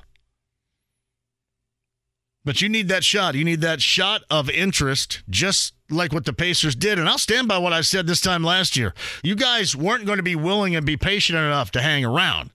But 2.46 2.62
you 2.62 2.70
need 2.70 2.88
that 2.88 3.04
shot. 3.04 3.36
You 3.36 3.44
need 3.44 3.60
that 3.62 3.82
shot 3.82 4.24
of 4.30 4.50
interest, 4.50 5.22
just 5.30 5.74
like 5.90 6.14
what 6.14 6.24
the 6.24 6.32
Pacers 6.32 6.74
did. 6.74 6.98
And 6.98 7.10
I'll 7.10 7.18
stand 7.18 7.50
by 7.50 7.58
what 7.58 7.74
I 7.74 7.82
said 7.82 8.08
this 8.08 8.22
time 8.22 8.46
last 8.46 8.78
year. 8.78 8.94
You 9.24 9.36
guys 9.36 9.76
weren't 9.76 10.06
going 10.06 10.18
to 10.18 10.24
be 10.24 10.38
willing 10.38 10.74
and 10.74 10.86
be 10.86 10.96
patient 10.96 11.38
enough 11.38 11.70
to 11.72 11.82
hang 11.82 12.06
around. 12.06 12.52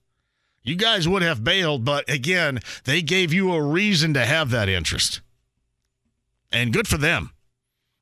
You 0.64 0.76
guys 0.76 1.06
would 1.06 1.23
have 1.23 1.44
bailed, 1.44 1.85
but 1.85 2.09
again, 2.11 2.61
they 2.85 3.02
gave 3.02 3.35
you 3.35 3.52
a 3.52 3.62
reason 3.62 4.14
to 4.14 4.25
have 4.25 4.50
that 4.50 4.68
interest. 4.68 5.21
And 6.50 6.73
good 6.73 6.88
for 6.88 6.97
them. 6.97 7.30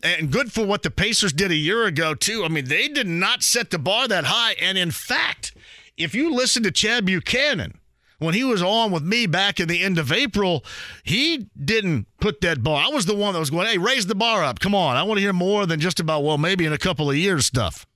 And 0.03 0.31
good 0.31 0.53
for 0.53 0.65
what 0.65 0.83
the 0.83 0.91
Pacers 0.91 1.33
did 1.33 1.51
a 1.51 1.57
year 1.57 1.85
ago, 1.85 2.15
too. 2.15 2.45
I 2.45 2.49
mean, 2.49 2.67
they 2.67 2.89
did 2.89 3.07
not 3.09 3.43
set 3.43 3.71
the 3.71 3.79
bar 3.79 4.07
that 4.09 4.25
high. 4.25 4.53
And 4.61 4.79
in 4.79 4.91
fact, 4.91 5.55
if 5.97 6.15
you 6.15 6.33
listen 6.33 6.63
to 6.63 6.71
Chad 6.71 7.05
Buchanan, 7.05 7.79
when 8.19 8.35
he 8.35 8.45
was 8.45 8.63
on 8.63 8.93
with 8.93 9.03
me 9.03 9.27
back 9.27 9.59
in 9.59 9.69
the 9.69 9.83
end 9.83 9.99
of 9.99 10.13
April, 10.13 10.65
he 11.03 11.49
didn't 11.63 12.07
put 12.21 12.41
that 12.43 12.63
bar. 12.63 12.85
I 12.85 12.95
was 12.95 13.07
the 13.07 13.17
one 13.17 13.33
that 13.33 13.41
was 13.41 13.51
going, 13.51 13.67
hey, 13.67 13.79
raise 13.79 14.07
the 14.07 14.15
bar 14.15 14.45
up. 14.45 14.61
Come 14.61 14.75
on. 14.75 14.97
I 14.97 15.03
want 15.03 15.19
to 15.19 15.23
hear 15.23 15.33
more 15.33 15.67
than 15.67 15.81
just 15.81 15.99
about, 15.99 16.23
well, 16.23 16.39
maybe 16.39 16.65
in 16.65 16.73
a 16.73 16.79
couple 16.79 17.11
of 17.11 17.17
years 17.17 17.47
stuff. 17.47 17.87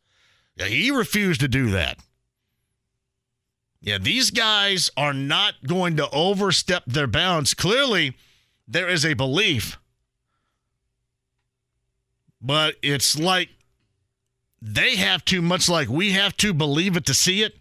Yeah, 0.57 0.67
he 0.67 0.91
refused 0.91 1.41
to 1.41 1.49
do 1.49 1.71
that. 1.71 1.99
Yeah, 3.81 3.99
these 3.99 4.31
guys 4.31 4.91
are 4.97 5.13
not 5.13 5.55
going 5.67 5.97
to 5.97 6.11
overstep 6.11 6.85
their 6.87 7.07
bounds. 7.07 7.55
Clearly, 7.55 8.17
there 8.67 8.89
is 8.89 9.05
a 9.05 9.15
belief, 9.15 9.79
but 12.41 12.75
it's 12.83 13.19
like 13.19 13.51
they 14.61 14.97
have 14.97 15.25
to, 15.27 15.41
much 15.41 15.69
like 15.69 15.89
we 15.89 16.13
have 16.13 16.37
to 16.39 16.53
believe 16.53 16.97
it 16.97 17.07
to 17.07 17.15
see 17.15 17.43
it, 17.43 17.59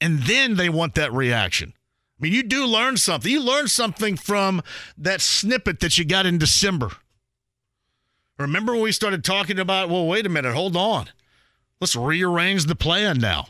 and 0.00 0.20
then 0.20 0.56
they 0.56 0.68
want 0.68 0.94
that 0.94 1.12
reaction. 1.12 1.72
I 2.18 2.22
mean, 2.22 2.32
you 2.32 2.42
do 2.44 2.66
learn 2.66 2.96
something. 2.96 3.30
You 3.30 3.40
learn 3.42 3.66
something 3.66 4.16
from 4.16 4.62
that 4.96 5.20
snippet 5.20 5.80
that 5.80 5.98
you 5.98 6.04
got 6.04 6.26
in 6.26 6.38
December. 6.38 6.90
Remember 8.38 8.72
when 8.72 8.82
we 8.82 8.92
started 8.92 9.24
talking 9.24 9.58
about, 9.58 9.88
well, 9.88 10.06
wait 10.06 10.26
a 10.26 10.28
minute, 10.28 10.54
hold 10.54 10.76
on. 10.76 11.08
Let's 11.80 11.96
rearrange 11.96 12.66
the 12.66 12.76
plan 12.76 13.18
now 13.18 13.48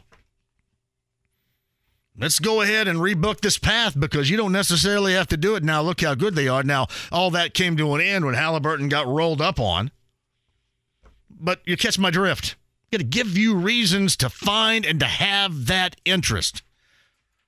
let's 2.18 2.38
go 2.38 2.60
ahead 2.60 2.88
and 2.88 2.98
rebook 2.98 3.40
this 3.40 3.58
path 3.58 3.98
because 3.98 4.30
you 4.30 4.36
don't 4.36 4.52
necessarily 4.52 5.14
have 5.14 5.28
to 5.28 5.36
do 5.36 5.54
it 5.56 5.64
now. 5.64 5.82
Look 5.82 6.00
how 6.00 6.14
good 6.14 6.34
they 6.34 6.48
are. 6.48 6.62
Now, 6.62 6.86
all 7.10 7.30
that 7.32 7.54
came 7.54 7.76
to 7.76 7.94
an 7.94 8.00
end 8.00 8.24
when 8.24 8.34
Halliburton 8.34 8.88
got 8.88 9.06
rolled 9.06 9.40
up 9.40 9.58
on. 9.58 9.90
But 11.30 11.60
you 11.64 11.76
catch 11.76 11.98
my 11.98 12.10
drift. 12.10 12.56
got 12.90 12.98
to 12.98 13.04
give 13.04 13.36
you 13.36 13.56
reasons 13.56 14.16
to 14.18 14.30
find 14.30 14.86
and 14.86 15.00
to 15.00 15.06
have 15.06 15.66
that 15.66 15.96
interest. 16.04 16.62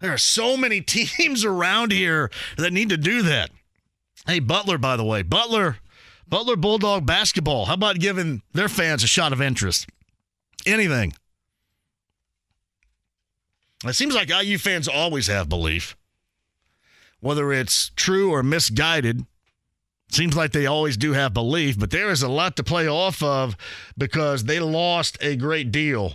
There 0.00 0.12
are 0.12 0.18
so 0.18 0.56
many 0.56 0.80
teams 0.82 1.44
around 1.44 1.92
here 1.92 2.30
that 2.56 2.73
need 2.73 2.88
to 2.90 2.96
do 2.96 3.23
that. 3.23 3.50
Hey, 4.26 4.40
Butler, 4.40 4.76
by 4.76 4.96
the 4.96 5.04
way, 5.04 5.23
Butler, 5.23 5.78
Butler 6.28 6.56
Bulldog 6.56 7.06
basketball. 7.06 7.66
How 7.66 7.75
about 7.75 8.00
giving 8.00 8.42
their 8.52 8.68
fans 8.68 9.04
a 9.04 9.06
shot 9.06 9.32
of 9.32 9.40
interest? 9.40 9.87
Anything. 10.66 11.14
It 13.85 13.95
seems 13.95 14.14
like 14.14 14.30
IU 14.30 14.59
fans 14.59 14.88
always 14.88 15.26
have 15.26 15.49
belief, 15.49 15.97
whether 17.21 17.52
it's 17.52 17.90
true 17.97 18.30
or 18.30 18.42
misguided. 18.42 19.26
Seems 20.09 20.37
like 20.37 20.52
they 20.52 20.66
always 20.66 20.97
do 20.97 21.12
have 21.12 21.35
belief, 21.35 21.78
but 21.78 21.90
there 21.90 22.11
is 22.11 22.23
a 22.23 22.28
lot 22.28 22.56
to 22.56 22.64
play 22.64 22.88
off 22.88 23.23
of 23.23 23.56
because 23.99 24.45
they 24.45 24.61
lost 24.61 25.18
a 25.21 25.35
great 25.37 25.73
deal, 25.73 26.14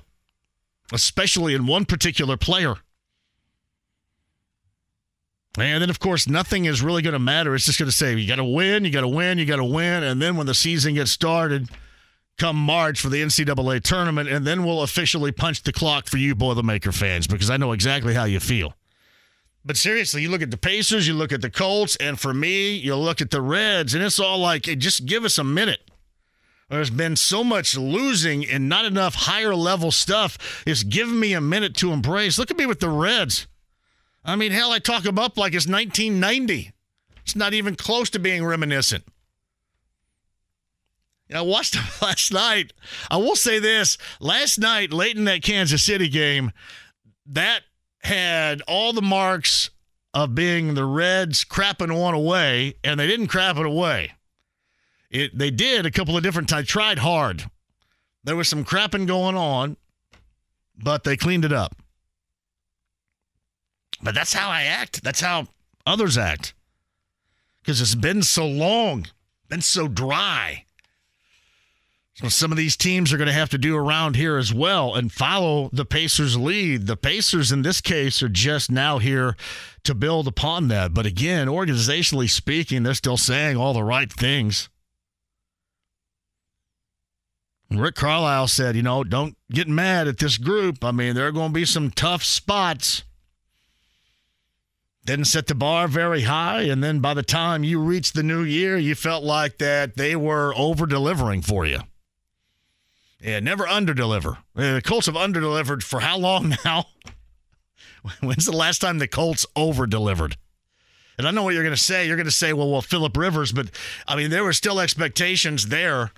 especially 0.94 1.53
in 1.53 1.68
one 1.68 1.86
particular 1.86 2.38
player. 2.38 2.75
And 5.58 5.82
then, 5.82 5.89
of 5.89 6.00
course, 6.00 6.30
nothing 6.30 6.63
is 6.63 6.82
really 6.82 7.01
going 7.01 7.13
to 7.13 7.20
matter. 7.20 7.53
It's 7.53 7.65
just 7.65 7.77
going 7.77 7.89
to 7.89 7.96
say, 7.96 8.15
you 8.15 8.27
got 8.27 8.38
to 8.38 8.46
win, 8.46 8.86
you 8.86 8.91
got 8.91 9.01
to 9.01 9.08
win, 9.08 9.38
you 9.38 9.46
got 9.46 9.58
to 9.58 9.65
win. 9.65 10.03
And 10.03 10.22
then 10.22 10.38
when 10.38 10.48
the 10.48 10.56
season 10.56 10.94
gets 10.94 11.12
started, 11.12 11.68
come 12.41 12.57
March 12.57 13.00
for 13.00 13.10
the 13.10 13.21
NCAA 13.21 13.83
tournament, 13.83 14.27
and 14.27 14.48
then 14.48 14.65
we'll 14.65 14.81
officially 14.81 15.31
punch 15.31 15.62
the 15.62 15.71
clock 15.71 16.07
for 16.07 16.17
you 16.17 16.36
Boilermaker 16.36 16.91
fans 16.91 17.27
because 17.27 17.51
I 17.51 17.57
know 17.57 17.71
exactly 17.71 18.15
how 18.15 18.24
you 18.24 18.39
feel. 18.39 18.74
But 19.63 19.77
seriously, 19.77 20.24
you 20.24 20.29
look 20.29 20.41
at 20.41 20.50
the 20.50 20.57
Pacers, 20.57 21.07
you 21.07 21.13
look 21.13 21.31
at 21.31 21.43
the 21.43 21.51
Colts, 21.51 21.95
and 21.98 22.19
for 22.19 22.33
me, 22.33 22.71
you 22.71 22.95
look 22.95 23.21
at 23.21 23.29
the 23.29 23.43
Reds, 23.43 23.93
and 23.93 24.03
it's 24.03 24.19
all 24.19 24.39
like, 24.39 24.65
hey, 24.65 24.75
just 24.75 25.05
give 25.05 25.24
us 25.24 25.38
a 25.38 25.43
minute. 25.43 25.91
There's 26.67 26.89
been 26.89 27.15
so 27.15 27.43
much 27.43 27.77
losing 27.77 28.43
and 28.50 28.67
not 28.67 28.86
enough 28.86 29.13
higher 29.13 29.53
level 29.53 29.91
stuff. 29.91 30.63
It's 30.65 30.81
giving 30.81 31.19
me 31.19 31.33
a 31.33 31.41
minute 31.41 31.75
to 31.75 31.91
embrace. 31.91 32.39
Look 32.39 32.50
at 32.50 32.57
me 32.57 32.65
with 32.65 32.79
the 32.79 32.89
Reds. 32.89 33.45
I 34.25 34.36
mean, 34.36 34.51
hell, 34.51 34.71
I 34.71 34.79
talk 34.79 35.03
them 35.03 35.19
up 35.19 35.38
like 35.38 35.53
it's 35.53 35.67
1990. 35.67 36.71
It's 37.21 37.36
not 37.36 37.53
even 37.53 37.75
close 37.75 38.10
to 38.10 38.19
being 38.19 38.43
reminiscent. 38.43 39.03
I 41.38 41.42
watched 41.42 41.74
them 41.76 41.86
last 42.02 42.32
night. 42.32 42.74
I 43.10 43.18
will 43.18 43.36
say 43.36 43.60
this 43.60 43.98
last 44.20 44.60
night, 44.60 44.94
late 44.94 45.18
in 45.18 45.26
that 45.26 45.44
Kansas 45.44 45.84
City 45.84 46.10
game, 46.10 46.52
that 47.28 47.62
had 48.04 48.62
all 48.68 48.94
the 48.94 49.02
marks 49.02 49.70
of 50.14 50.36
being 50.36 50.74
the 50.74 50.86
Reds 50.86 51.46
crapping 51.46 51.98
one 51.98 52.14
away, 52.14 52.76
and 52.84 53.00
they 53.00 53.08
didn't 53.08 53.28
crap 53.28 53.58
it 53.58 53.66
away. 53.66 54.12
It, 55.10 55.38
they 55.38 55.52
did 55.52 55.86
a 55.86 55.92
couple 55.92 56.18
of 56.18 56.24
different 56.24 56.50
times, 56.50 56.68
tried 56.68 57.00
hard. 57.00 57.46
There 58.24 58.36
was 58.36 58.48
some 58.48 58.64
crapping 58.64 59.08
going 59.08 59.36
on, 59.36 59.78
but 60.78 61.04
they 61.04 61.18
cleaned 61.18 61.46
it 61.46 61.54
up. 61.54 61.76
But 64.02 64.16
that's 64.16 64.34
how 64.34 64.50
I 64.50 64.64
act. 64.64 65.04
That's 65.04 65.22
how 65.22 65.48
others 65.86 66.18
act. 66.18 66.54
Because 67.62 67.82
it's 67.82 67.96
been 67.96 68.24
so 68.24 68.48
long, 68.48 69.08
been 69.48 69.62
so 69.62 69.88
dry. 69.88 70.66
So 72.22 72.30
some 72.30 72.51
of 72.51 72.58
these 72.58 72.78
teams 72.78 73.12
are 73.12 73.18
going 73.18 73.30
to 73.30 73.34
have 73.34 73.50
to 73.50 73.58
do 73.58 73.75
around 73.75 74.16
here 74.16 74.38
as 74.38 74.54
well 74.54 74.94
and 74.94 75.12
follow 75.12 75.72
the 75.74 75.86
Pacers' 75.86 76.38
lead. 76.38 76.86
The 76.86 76.96
Pacers, 76.96 77.51
in 77.51 77.63
this 77.63 77.82
case, 77.82 78.22
are 78.22 78.30
just 78.30 78.70
now 78.70 79.00
here 79.00 79.36
to 79.86 79.96
build 79.96 80.28
upon 80.28 80.68
that. 80.68 80.94
But 80.94 81.08
again, 81.08 81.48
organizationally 81.48 82.30
speaking, 82.30 82.84
they're 82.84 82.94
still 82.94 83.18
saying 83.18 83.58
all 83.58 83.74
the 83.74 83.84
right 83.84 84.13
things. 84.13 84.70
Rick 87.72 87.96
Carlisle 87.96 88.50
said, 88.50 88.75
you 88.75 88.84
know, 88.84 89.04
don't 89.04 89.36
get 89.51 89.68
mad 89.68 90.08
at 90.08 90.20
this 90.20 90.38
group. 90.38 90.84
I 90.86 90.92
mean, 90.92 91.16
there 91.16 91.25
are 91.25 91.32
going 91.32 91.50
to 91.50 91.54
be 91.54 91.66
some 91.66 91.90
tough 91.90 92.24
spots. 92.24 93.04
Didn't 95.06 95.25
set 95.25 95.48
the 95.48 95.56
bar 95.56 95.88
very 95.88 96.22
high. 96.24 96.63
And 96.63 96.84
then 96.84 97.00
by 97.00 97.16
the 97.16 97.24
time 97.24 97.63
you 97.63 97.80
reached 97.80 98.13
the 98.13 98.22
new 98.22 98.44
year, 98.44 98.78
you 98.78 98.94
felt 98.94 99.24
like 99.24 99.58
that 99.58 99.98
they 99.98 100.16
were 100.16 100.54
over 100.56 100.86
delivering 100.86 101.42
for 101.42 101.66
you. 101.66 101.80
Yeah, 103.22 103.40
never 103.40 103.66
underdeliver. 103.66 104.38
The 104.56 104.82
Colts 104.84 105.06
have 105.06 105.16
underdelivered 105.16 105.84
for 105.84 106.00
how 106.00 106.18
long 106.18 106.56
now? 106.66 106.86
When's 108.22 108.46
the 108.46 108.51
last 108.51 108.80
time 108.80 108.98
the 108.98 109.08
Colts 109.08 109.46
overdelivered? 109.56 110.36
And 111.18 111.28
I 111.28 111.32
know 111.32 111.44
what 111.44 111.54
you're 111.54 111.63
going 111.63 111.75
to 111.75 111.82
say. 111.82 112.08
You're 112.08 112.16
going 112.16 112.25
to 112.25 112.32
say, 112.32 112.51
well, 112.51 112.72
well, 112.72 112.82
Philip 112.82 113.16
Rivers, 113.16 113.51
but 113.51 113.68
I 114.08 114.16
mean, 114.16 114.32
there 114.32 114.44
were 114.44 114.54
still 114.54 114.80
expectations 114.80 115.68
there. 115.68 116.12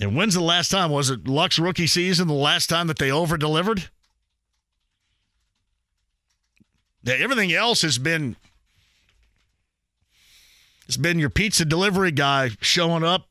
And 0.00 0.16
when's 0.16 0.34
the 0.34 0.40
last 0.40 0.70
time? 0.70 0.90
Was 0.90 1.10
it 1.10 1.28
Luck's 1.28 1.58
rookie 1.58 1.86
season 1.86 2.28
the 2.28 2.34
last 2.34 2.68
time 2.68 2.86
that 2.86 2.98
they 2.98 3.10
overdelivered? 3.10 3.88
Everything 7.06 7.52
else 7.52 7.82
has 7.82 7.98
been 7.98 8.36
it's 10.86 10.96
been 10.96 11.18
your 11.18 11.30
pizza 11.30 11.64
delivery 11.64 12.10
guy 12.10 12.50
showing 12.60 13.04
up, 13.04 13.29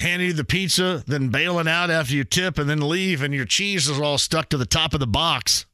handing 0.00 0.28
you 0.28 0.34
the 0.34 0.44
pizza, 0.44 1.04
then 1.06 1.28
bailing 1.28 1.68
out 1.68 1.90
after 1.90 2.14
you 2.14 2.24
tip 2.24 2.58
and 2.58 2.68
then 2.68 2.88
leave, 2.88 3.22
and 3.22 3.34
your 3.34 3.44
cheese 3.44 3.88
is 3.88 4.00
all 4.00 4.18
stuck 4.18 4.48
to 4.48 4.56
the 4.56 4.66
top 4.66 4.94
of 4.94 5.00
the 5.00 5.06
box. 5.06 5.66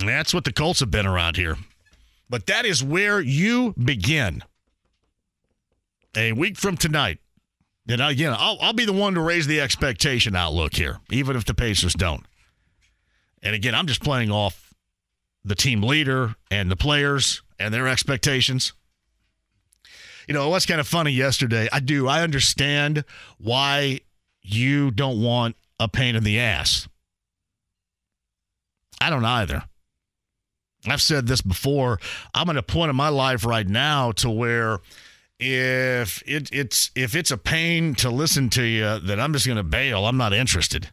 And 0.00 0.08
that's 0.08 0.32
what 0.32 0.44
the 0.44 0.52
Colts 0.52 0.80
have 0.80 0.90
been 0.90 1.06
around 1.06 1.36
here. 1.36 1.56
But 2.30 2.46
that 2.46 2.64
is 2.64 2.82
where 2.82 3.20
you 3.20 3.74
begin. 3.82 4.42
A 6.16 6.32
week 6.32 6.56
from 6.56 6.76
tonight. 6.76 7.18
And 7.88 8.00
again, 8.00 8.34
I'll, 8.36 8.58
I'll 8.60 8.72
be 8.72 8.84
the 8.84 8.92
one 8.92 9.14
to 9.14 9.20
raise 9.20 9.46
the 9.46 9.60
expectation 9.60 10.36
outlook 10.36 10.74
here, 10.74 10.98
even 11.10 11.36
if 11.36 11.44
the 11.44 11.54
Pacers 11.54 11.94
don't. 11.94 12.24
And 13.42 13.54
again, 13.54 13.74
I'm 13.74 13.86
just 13.86 14.02
playing 14.02 14.30
off 14.30 14.74
the 15.44 15.54
team 15.54 15.82
leader 15.82 16.34
and 16.50 16.70
the 16.70 16.76
players 16.76 17.42
and 17.58 17.72
their 17.72 17.88
expectations. 17.88 18.72
You 20.28 20.34
know, 20.34 20.50
what's 20.50 20.66
kind 20.66 20.78
of 20.78 20.86
funny 20.86 21.10
yesterday, 21.10 21.68
I 21.72 21.80
do, 21.80 22.06
I 22.06 22.22
understand 22.22 23.04
why 23.38 24.00
you 24.42 24.90
don't 24.90 25.22
want 25.22 25.56
a 25.80 25.88
pain 25.88 26.14
in 26.16 26.22
the 26.22 26.38
ass. 26.38 26.86
I 29.00 29.08
don't 29.08 29.24
either. 29.24 29.64
I've 30.86 31.00
said 31.00 31.26
this 31.26 31.40
before. 31.40 31.98
I'm 32.34 32.50
at 32.50 32.58
a 32.58 32.62
point 32.62 32.90
in 32.90 32.96
my 32.96 33.08
life 33.08 33.44
right 33.44 33.66
now 33.66 34.12
to 34.12 34.28
where 34.30 34.80
if 35.40 36.22
it, 36.26 36.50
it's 36.52 36.90
if 36.94 37.14
it's 37.16 37.30
a 37.30 37.38
pain 37.38 37.94
to 37.96 38.10
listen 38.10 38.50
to 38.50 38.62
you, 38.62 38.98
then 38.98 39.18
I'm 39.18 39.32
just 39.32 39.46
going 39.46 39.56
to 39.56 39.62
bail. 39.62 40.04
I'm 40.04 40.18
not 40.18 40.34
interested. 40.34 40.90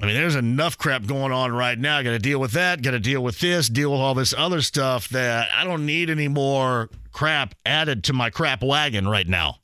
I 0.00 0.06
mean, 0.06 0.14
there's 0.14 0.34
enough 0.34 0.78
crap 0.78 1.04
going 1.04 1.30
on 1.30 1.52
right 1.52 1.78
now. 1.78 2.00
Got 2.00 2.12
to 2.12 2.18
deal 2.18 2.38
with 2.38 2.52
that. 2.52 2.80
Got 2.80 2.92
to 2.92 3.00
deal 3.00 3.22
with 3.22 3.38
this. 3.40 3.68
Deal 3.68 3.90
with 3.92 4.00
all 4.00 4.14
this 4.14 4.32
other 4.36 4.62
stuff 4.62 5.10
that 5.10 5.50
I 5.52 5.64
don't 5.64 5.84
need 5.84 6.08
any 6.08 6.26
more 6.26 6.88
crap 7.12 7.54
added 7.66 8.04
to 8.04 8.14
my 8.14 8.30
crap 8.30 8.62
wagon 8.62 9.06
right 9.06 9.28
now. 9.28 9.58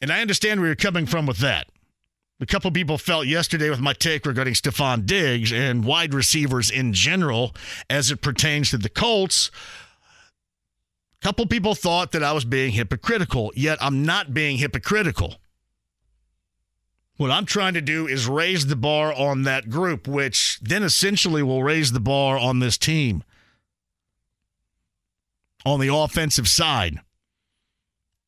And 0.00 0.10
I 0.10 0.22
understand 0.22 0.60
where 0.60 0.68
you're 0.68 0.76
coming 0.76 1.04
from 1.04 1.26
with 1.26 1.38
that. 1.38 1.68
A 2.40 2.46
couple 2.46 2.70
people 2.70 2.98
felt 2.98 3.26
yesterday 3.26 3.70
with 3.70 3.80
my 3.80 3.94
take 3.94 4.26
regarding 4.26 4.54
Stefon 4.54 5.06
Diggs 5.06 5.52
and 5.52 5.84
wide 5.84 6.12
receivers 6.14 6.70
in 6.70 6.92
general 6.92 7.54
as 7.88 8.10
it 8.10 8.20
pertains 8.20 8.70
to 8.70 8.78
the 8.78 8.90
Colts. 8.90 9.50
A 11.20 11.24
couple 11.24 11.46
people 11.46 11.74
thought 11.74 12.12
that 12.12 12.22
I 12.22 12.32
was 12.32 12.44
being 12.44 12.72
hypocritical, 12.72 13.52
yet 13.54 13.78
I'm 13.80 14.04
not 14.04 14.34
being 14.34 14.58
hypocritical. 14.58 15.36
What 17.16 17.30
I'm 17.30 17.46
trying 17.46 17.74
to 17.74 17.80
do 17.80 18.06
is 18.06 18.26
raise 18.26 18.66
the 18.66 18.76
bar 18.76 19.12
on 19.12 19.44
that 19.44 19.70
group, 19.70 20.06
which 20.06 20.58
then 20.60 20.82
essentially 20.82 21.42
will 21.42 21.62
raise 21.62 21.92
the 21.92 22.00
bar 22.00 22.38
on 22.38 22.58
this 22.58 22.76
team 22.76 23.22
on 25.66 25.80
the 25.80 25.92
offensive 25.92 26.48
side. 26.48 27.00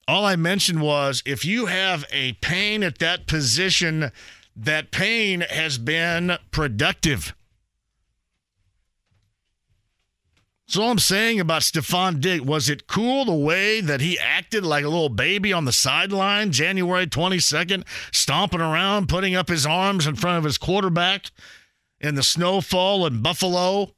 All 0.09 0.25
I 0.25 0.37
mentioned 0.37 0.83
was 0.83 1.23
if 1.25 1.45
you 1.45 1.67
have 1.67 2.05
a 2.11 2.33
pain 2.35 2.83
at 2.83 2.99
that 2.99 3.27
position, 3.27 4.11
that 4.57 4.91
pain 4.91 5.43
has 5.43 5.79
been 5.79 6.39
productive. 6.51 7.35
So 10.71 10.83
all 10.83 10.91
I'm 10.91 10.99
saying 10.99 11.41
about 11.41 11.63
Stefon 11.63 12.21
Diggs, 12.21 12.45
was 12.45 12.69
it 12.69 12.87
cool 12.87 13.25
the 13.25 13.33
way 13.33 13.81
that 13.81 14.03
he 14.03 14.19
acted 14.19 14.67
like 14.67 14.85
a 14.85 14.89
little 14.89 15.09
baby 15.09 15.51
on 15.51 15.65
the 15.65 15.73
sideline 15.73 16.53
January 16.53 17.07
22nd, 17.07 17.87
stomping 18.13 18.61
around, 18.61 19.09
putting 19.09 19.35
up 19.35 19.49
his 19.49 19.65
arms 19.65 20.07
in 20.07 20.15
front 20.15 20.37
of 20.37 20.45
his 20.45 20.59
quarterback 20.59 21.31
in 22.03 22.17
the 22.17 22.23
snowfall 22.23 23.07
in 23.07 23.23
Buffalo 23.23 23.95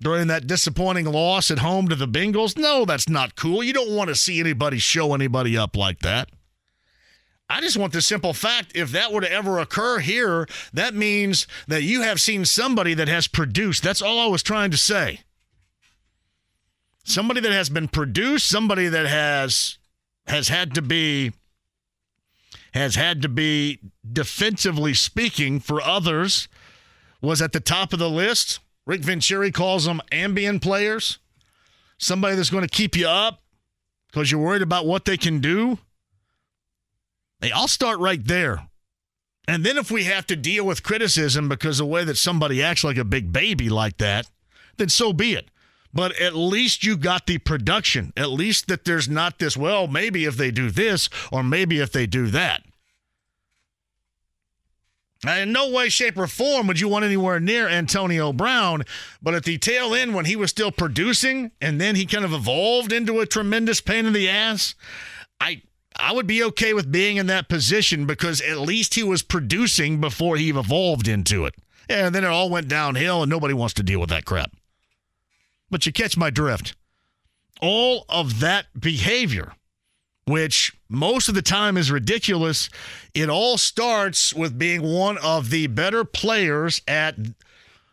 during 0.00 0.28
that 0.28 0.46
disappointing 0.46 1.06
loss 1.06 1.50
at 1.50 1.58
home 1.58 1.88
to 1.88 1.96
the 1.96 2.06
Bengals? 2.06 2.56
No, 2.56 2.84
that's 2.84 3.08
not 3.08 3.34
cool. 3.34 3.64
You 3.64 3.72
don't 3.72 3.96
want 3.96 4.06
to 4.06 4.14
see 4.14 4.38
anybody 4.38 4.78
show 4.78 5.12
anybody 5.12 5.58
up 5.58 5.76
like 5.76 5.98
that. 6.00 6.28
I 7.50 7.60
just 7.60 7.76
want 7.76 7.92
the 7.92 8.00
simple 8.00 8.32
fact 8.32 8.76
if 8.76 8.92
that 8.92 9.12
were 9.12 9.22
to 9.22 9.32
ever 9.32 9.58
occur 9.58 9.98
here, 9.98 10.46
that 10.72 10.94
means 10.94 11.48
that 11.66 11.82
you 11.82 12.02
have 12.02 12.20
seen 12.20 12.44
somebody 12.44 12.94
that 12.94 13.08
has 13.08 13.26
produced. 13.26 13.82
That's 13.82 14.02
all 14.02 14.20
I 14.20 14.28
was 14.28 14.44
trying 14.44 14.70
to 14.70 14.76
say 14.76 15.22
somebody 17.06 17.40
that 17.40 17.52
has 17.52 17.70
been 17.70 17.88
produced, 17.88 18.46
somebody 18.46 18.88
that 18.88 19.06
has 19.06 19.78
has 20.26 20.48
had 20.48 20.74
to 20.74 20.82
be 20.82 21.32
has 22.74 22.96
had 22.96 23.22
to 23.22 23.28
be 23.28 23.78
defensively 24.12 24.92
speaking 24.92 25.60
for 25.60 25.80
others 25.80 26.48
was 27.22 27.40
at 27.40 27.52
the 27.52 27.60
top 27.60 27.92
of 27.92 27.98
the 27.98 28.10
list. 28.10 28.60
Rick 28.84 29.00
Venturi 29.00 29.50
calls 29.50 29.86
them 29.86 30.02
ambient 30.12 30.62
players. 30.62 31.18
Somebody 31.98 32.36
that's 32.36 32.50
going 32.50 32.66
to 32.66 32.68
keep 32.68 32.94
you 32.94 33.08
up 33.08 33.40
because 34.08 34.30
you're 34.30 34.40
worried 34.40 34.62
about 34.62 34.86
what 34.86 35.06
they 35.06 35.16
can 35.16 35.40
do. 35.40 35.78
They 37.40 37.52
I'll 37.52 37.68
start 37.68 37.98
right 38.00 38.22
there. 38.22 38.68
And 39.48 39.64
then 39.64 39.78
if 39.78 39.92
we 39.92 40.04
have 40.04 40.26
to 40.26 40.36
deal 40.36 40.66
with 40.66 40.82
criticism 40.82 41.48
because 41.48 41.78
the 41.78 41.86
way 41.86 42.02
that 42.02 42.16
somebody 42.16 42.62
acts 42.62 42.82
like 42.82 42.96
a 42.96 43.04
big 43.04 43.32
baby 43.32 43.68
like 43.68 43.98
that, 43.98 44.28
then 44.76 44.88
so 44.88 45.12
be 45.12 45.34
it 45.34 45.50
but 45.96 46.14
at 46.20 46.36
least 46.36 46.84
you 46.84 46.96
got 46.96 47.26
the 47.26 47.38
production. 47.38 48.12
At 48.16 48.28
least 48.28 48.68
that 48.68 48.84
there's 48.84 49.08
not 49.08 49.38
this, 49.38 49.56
well, 49.56 49.88
maybe 49.88 50.26
if 50.26 50.36
they 50.36 50.50
do 50.50 50.70
this 50.70 51.08
or 51.32 51.42
maybe 51.42 51.80
if 51.80 51.90
they 51.90 52.06
do 52.06 52.26
that. 52.28 52.62
In 55.26 55.50
no 55.50 55.70
way, 55.70 55.88
shape, 55.88 56.18
or 56.18 56.26
form 56.26 56.66
would 56.66 56.78
you 56.78 56.88
want 56.88 57.06
anywhere 57.06 57.40
near 57.40 57.66
Antonio 57.66 58.34
Brown, 58.34 58.84
but 59.22 59.34
at 59.34 59.44
the 59.44 59.56
tail 59.56 59.94
end, 59.94 60.14
when 60.14 60.26
he 60.26 60.36
was 60.36 60.50
still 60.50 60.70
producing 60.70 61.50
and 61.60 61.80
then 61.80 61.96
he 61.96 62.04
kind 62.04 62.24
of 62.24 62.34
evolved 62.34 62.92
into 62.92 63.20
a 63.20 63.26
tremendous 63.26 63.80
pain 63.80 64.04
in 64.04 64.12
the 64.12 64.28
ass, 64.28 64.74
I 65.40 65.62
I 65.98 66.12
would 66.12 66.26
be 66.26 66.44
okay 66.44 66.74
with 66.74 66.92
being 66.92 67.16
in 67.16 67.26
that 67.28 67.48
position 67.48 68.04
because 68.04 68.42
at 68.42 68.58
least 68.58 68.94
he 68.94 69.02
was 69.02 69.22
producing 69.22 69.98
before 69.98 70.36
he 70.36 70.50
evolved 70.50 71.08
into 71.08 71.46
it. 71.46 71.54
And 71.88 72.14
then 72.14 72.22
it 72.22 72.28
all 72.28 72.50
went 72.50 72.68
downhill, 72.68 73.22
and 73.22 73.30
nobody 73.30 73.54
wants 73.54 73.72
to 73.74 73.82
deal 73.82 74.00
with 74.00 74.10
that 74.10 74.26
crap. 74.26 74.52
But 75.70 75.86
you 75.86 75.92
catch 75.92 76.16
my 76.16 76.30
drift. 76.30 76.76
All 77.60 78.04
of 78.08 78.40
that 78.40 78.66
behavior, 78.78 79.54
which 80.26 80.76
most 80.88 81.28
of 81.28 81.34
the 81.34 81.42
time 81.42 81.76
is 81.76 81.90
ridiculous, 81.90 82.68
it 83.14 83.28
all 83.28 83.58
starts 83.58 84.34
with 84.34 84.58
being 84.58 84.82
one 84.82 85.18
of 85.18 85.50
the 85.50 85.66
better 85.66 86.04
players 86.04 86.82
at, 86.86 87.16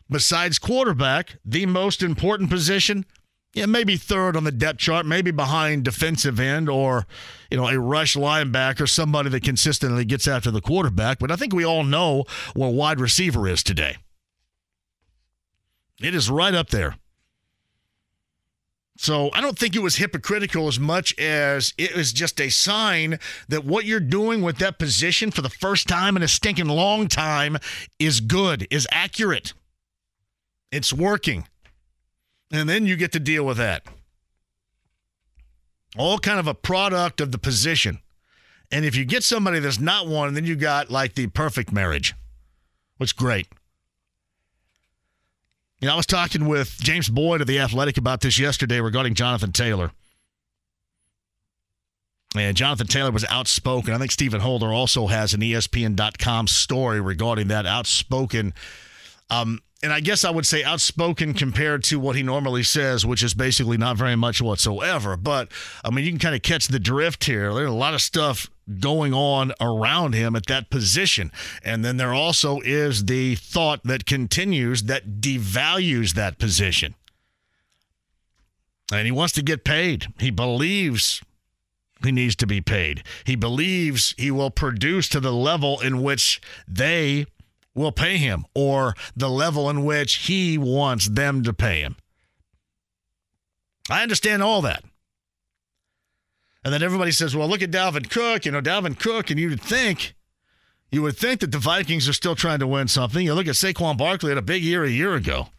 besides 0.10 0.60
quarterback, 0.60 1.38
the 1.46 1.66
most 1.66 2.04
important 2.04 2.50
position. 2.50 3.06
Yeah, 3.54 3.68
maybe 3.68 3.98
third 3.98 4.36
on 4.36 4.46
the 4.46 4.52
depth 4.52 4.80
chart, 4.80 5.06
maybe 5.06 5.30
behind 5.30 5.84
defensive 5.84 6.40
end 6.40 6.70
or, 6.70 7.06
you 7.52 7.58
know, 7.58 7.68
a 7.68 7.80
rush 7.80 8.16
linebacker, 8.16 8.90
somebody 8.90 9.30
that 9.30 9.44
consistently 9.44 10.06
gets 10.06 10.28
after 10.28 10.50
the 10.50 10.62
quarterback. 10.62 11.20
But 11.20 11.32
I 11.32 11.36
think 11.36 11.54
we 11.54 11.64
all 11.64 11.84
know 11.84 12.26
where 12.56 12.70
wide 12.70 13.00
receiver 13.00 13.48
is 13.48 13.62
today. 13.62 13.98
It 16.02 16.16
is 16.16 16.32
right 16.32 16.56
up 16.56 16.70
there. 16.70 16.96
So 18.98 19.32
I 19.34 19.42
don't 19.42 19.58
think 19.58 19.76
it 19.76 19.82
was 19.82 19.96
hypocritical 19.96 20.68
as 20.68 20.80
much 20.80 21.18
as 21.20 21.74
it 21.78 21.96
was 21.96 22.14
just 22.14 22.40
a 22.40 22.50
sign 22.50 23.20
that 23.48 23.66
what 23.66 23.86
you're 23.86 24.00
doing 24.00 24.42
with 24.42 24.60
that 24.60 24.78
position 24.78 25.32
for 25.32 25.42
the 25.42 25.50
first 25.50 25.88
time 25.88 26.16
in 26.16 26.24
a 26.24 26.28
stinking 26.28 26.68
long 26.68 27.08
time 27.08 27.58
is 27.98 28.20
good, 28.20 28.68
is 28.70 28.88
accurate. 28.92 29.54
It's 30.72 30.94
working. 30.94 31.48
And 32.52 32.70
then 32.70 32.86
you 32.86 32.96
get 32.96 33.12
to 33.14 33.20
deal 33.20 33.44
with 33.46 33.58
that. 33.58 33.84
All 35.98 36.20
kind 36.20 36.40
of 36.40 36.48
a 36.48 36.54
product 36.54 37.20
of 37.20 37.32
the 37.32 37.38
position. 37.38 38.00
And 38.72 38.86
if 38.86 38.96
you 38.96 39.06
get 39.06 39.24
somebody 39.24 39.60
that's 39.60 39.80
not 39.80 40.08
one, 40.08 40.34
then 40.34 40.46
you 40.46 40.56
got 40.56 40.90
like 40.90 41.14
the 41.16 41.28
perfect 41.28 41.72
marriage, 41.72 42.14
which 42.98 43.16
great. 43.16 43.48
You 45.84 45.88
know, 45.88 45.96
I 45.96 45.98
was 45.98 46.06
talking 46.06 46.48
with 46.48 46.78
James 46.80 47.10
Boyd 47.10 47.41
of 47.41 47.48
The 47.48 47.60
Athletic 47.60 47.98
about 47.98 48.22
this 48.22 48.39
yesterday 48.39 48.80
regarding 48.80 49.15
Jonathan 49.15 49.52
Taylor. 49.52 49.91
And 52.38 52.56
Jonathan 52.56 52.88
Taylor 52.88 53.12
was 53.12 53.26
outspoken. 53.26 53.93
I 53.93 53.98
think 53.98 54.13
Stephen 54.13 54.39
Holder 54.39 54.72
also 54.72 55.08
has 55.08 55.34
an 55.34 55.41
ESPN.com 55.41 56.48
story 56.48 57.02
regarding 57.02 57.50
that 57.50 57.65
outspoken. 57.65 58.54
Um, 59.30 59.60
and 59.84 59.91
I 59.91 60.00
guess 60.00 60.24
I 60.24 60.30
would 60.30 60.46
say 60.46 60.63
outspoken 60.63 61.34
compared 61.34 61.84
to 61.84 62.00
what 62.00 62.15
he 62.15 62.24
normally 62.24 62.63
says, 62.63 63.06
which 63.06 63.22
is 63.22 63.34
basically 63.34 63.76
not 63.76 63.98
very 63.98 64.15
much 64.15 64.41
whatsoever. 64.41 65.17
But 65.17 65.52
I 65.84 65.89
mean, 65.89 66.06
you 66.06 66.12
can 66.12 66.19
kind 66.19 66.34
of 66.34 66.43
catch 66.43 66.69
the 66.69 66.80
drift 66.80 67.26
here. 67.26 67.54
There's 67.54 67.69
a 67.69 67.74
lot 67.74 67.93
of 67.93 68.02
stuff 68.02 68.50
going 68.80 69.13
on 69.13 69.54
around 69.60 70.13
him 70.13 70.36
at 70.36 70.45
that 70.47 70.69
position. 70.69 71.32
And 71.63 71.84
then 71.84 71.97
there 71.97 72.13
also 72.13 72.60
is 72.62 73.06
the 73.06 73.36
thought 73.36 73.82
that 73.84 74.06
continues 74.06 74.84
that 74.84 75.19
devalues 75.19 76.13
that 76.13 76.38
position. 76.38 76.95
And 78.91 79.06
he 79.06 79.12
wants 79.12 79.34
to 79.34 79.41
get 79.41 79.63
paid. 79.63 80.08
He 80.19 80.30
believes 80.32 81.21
he 82.04 82.12
needs 82.12 82.36
to 82.38 82.47
be 82.47 82.62
paid. 82.62 83.04
He 83.23 83.36
believes 83.36 84.13
he 84.17 84.30
will 84.30 84.52
produce 84.52 85.08
to 85.10 85.19
the 85.19 85.32
level 85.32 85.80
in 85.80 86.04
which 86.04 86.41
they 86.67 87.26
will 87.73 87.91
pay 87.91 88.17
him 88.17 88.45
or 88.54 88.93
the 89.15 89.30
level 89.30 89.69
in 89.69 89.86
which 89.86 90.15
he 90.15 90.58
wants 90.58 91.08
them 91.08 91.43
to 91.43 91.54
pay 91.54 91.80
him. 91.80 91.95
I 93.89 94.04
understand 94.04 94.43
all 94.43 94.62
that. 94.62 94.84
And 96.63 96.73
then 96.73 96.82
everybody 96.82 97.12
says, 97.12 97.36
well, 97.36 97.47
look 97.47 97.62
at 97.62 97.71
Dalvin 97.71 98.10
Cook. 98.10 98.45
You 98.45 98.52
know, 98.52 98.62
Dalvin 98.62 98.97
Cook, 98.97 99.30
and 99.30 99.39
you 99.39 99.49
would 99.49 99.62
think, 99.62 100.15
you 100.91 101.02
would 101.02 101.17
think 101.17 101.41
that 101.41 101.52
the 101.52 101.58
Vikings 101.58 102.08
are 102.08 102.13
still 102.13 102.36
trying 102.36 102.60
to 102.60 102.67
win 102.67 102.88
something. 102.88 103.26
You 103.26 103.34
look 103.34 103.47
at 103.47 103.56
Saquon 103.56 103.97
Barkley 103.97 104.30
had 104.30 104.38
a 104.38 104.43
big 104.43 104.63
year 104.63 104.84
a 104.84 104.89
year 104.89 105.15
ago. 105.15 105.49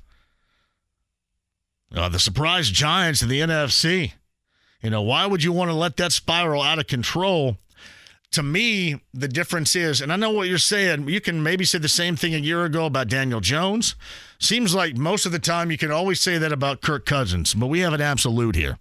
Uh, 1.95 2.09
the 2.09 2.19
surprise 2.19 2.71
Giants 2.71 3.23
in 3.23 3.29
the 3.29 3.41
NFC. 3.41 4.13
You 4.83 4.91
know, 4.91 5.03
why 5.03 5.27
would 5.27 5.43
you 5.43 5.53
want 5.53 5.71
to 5.71 5.75
let 5.75 5.97
that 5.99 6.13
spiral 6.13 6.63
out 6.63 6.79
of 6.79 6.87
control? 6.87 7.59
To 8.33 8.43
me, 8.43 9.01
the 9.13 9.29
difference 9.29 9.77
is, 9.77 10.01
and 10.01 10.13
I 10.13 10.17
know 10.17 10.31
what 10.31 10.49
you're 10.49 10.59
saying, 10.59 11.09
you 11.09 11.21
can 11.21 11.43
maybe 11.43 11.65
say 11.65 11.79
the 11.79 11.89
same 11.89 12.17
thing 12.17 12.35
a 12.35 12.39
year 12.39 12.65
ago 12.65 12.87
about 12.87 13.09
Daniel 13.09 13.41
Jones. 13.41 13.95
Seems 14.41 14.75
like 14.75 14.97
most 14.97 15.25
of 15.25 15.33
the 15.33 15.39
time 15.39 15.71
you 15.71 15.79
can 15.79 15.93
always 15.93 16.21
say 16.21 16.37
that 16.39 16.53
about 16.53 16.83
Kirk 16.83 17.07
Cousins, 17.07 17.55
but 17.55 17.69
we 17.69 17.81
have 17.81 17.93
an 17.93 18.01
absolute 18.01 18.57
here. 18.57 18.79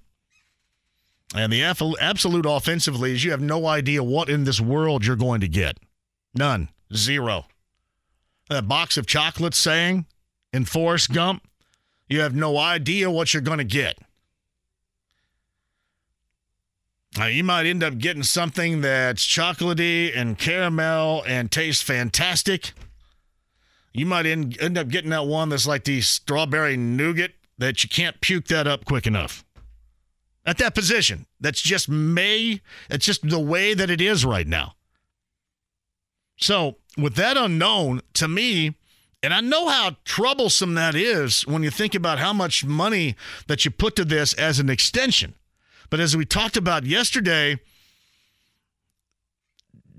And 1.34 1.52
the 1.52 1.64
absolute 1.64 2.46
offensively 2.48 3.14
is 3.14 3.24
you 3.24 3.32
have 3.32 3.42
no 3.42 3.66
idea 3.66 4.04
what 4.04 4.30
in 4.30 4.44
this 4.44 4.62
world 4.62 5.06
you're 5.06 5.16
going 5.16 5.42
to 5.42 5.48
get. 5.48 5.78
None. 6.36 6.70
Zero. 6.96 7.46
That 8.50 8.68
box 8.68 8.98
of 8.98 9.08
chocolates 9.08 9.58
saying 9.58 10.06
in 10.52 10.66
Forrest 10.66 11.12
Gump, 11.12 11.44
you 12.08 12.20
have 12.22 12.36
no 12.36 12.58
idea 12.58 13.10
what 13.10 13.34
you're 13.34 13.42
going 13.42 13.58
to 13.58 13.64
get. 13.64 13.98
Now, 17.18 17.28
you 17.28 17.44
might 17.44 17.66
end 17.66 17.84
up 17.84 17.98
getting 17.98 18.24
something 18.24 18.82
that's 18.82 19.26
chocolatey 19.26 20.16
and 20.16 20.38
caramel 20.38 21.24
and 21.28 21.52
tastes 21.52 21.82
fantastic. 21.82 22.74
You 23.94 24.06
might 24.06 24.26
end, 24.26 24.58
end 24.60 24.78
up 24.78 24.88
getting 24.88 25.12
that 25.12 25.28
one 25.28 25.50
that's 25.50 25.68
like 25.68 25.84
the 25.84 26.02
strawberry 26.02 26.76
nougat 26.76 27.32
that 27.58 27.84
you 27.84 27.90
can't 27.90 28.20
puke 28.20 28.46
that 28.46 28.68
up 28.68 28.86
quick 28.86 29.08
enough. 29.08 29.46
At 30.46 30.58
that 30.58 30.76
position, 30.76 31.26
that's 31.40 31.62
just 31.62 31.88
may, 31.88 32.62
it's 32.90 33.06
just 33.06 33.28
the 33.28 33.40
way 33.40 33.74
that 33.74 33.90
it 33.90 34.02
is 34.02 34.26
right 34.26 34.48
now. 34.48 34.76
So, 36.38 36.78
with 36.98 37.16
that 37.16 37.38
unknown, 37.38 38.02
to 38.16 38.28
me, 38.28 38.76
and 39.22 39.34
I 39.34 39.40
know 39.40 39.70
how 39.70 39.96
troublesome 40.04 40.74
that 40.74 40.96
is 40.96 41.48
when 41.48 41.64
you 41.64 41.70
think 41.70 41.96
about 41.96 42.20
how 42.20 42.34
much 42.34 42.66
money 42.66 43.16
that 43.48 43.64
you 43.64 43.72
put 43.72 43.96
to 43.96 44.04
this 44.04 44.34
as 44.34 44.60
an 44.60 44.70
extension. 44.70 45.36
But 45.90 46.02
as 46.02 46.18
we 46.18 46.26
talked 46.26 46.58
about 46.58 46.86
yesterday, 46.86 47.60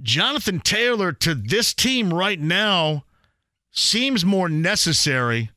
Jonathan 0.02 0.60
Taylor 0.60 1.12
to 1.12 1.34
this 1.34 1.72
team 1.72 2.12
right 2.12 2.38
now 2.38 3.04
seems 3.70 4.24
more 4.24 4.50
necessary 4.50 5.50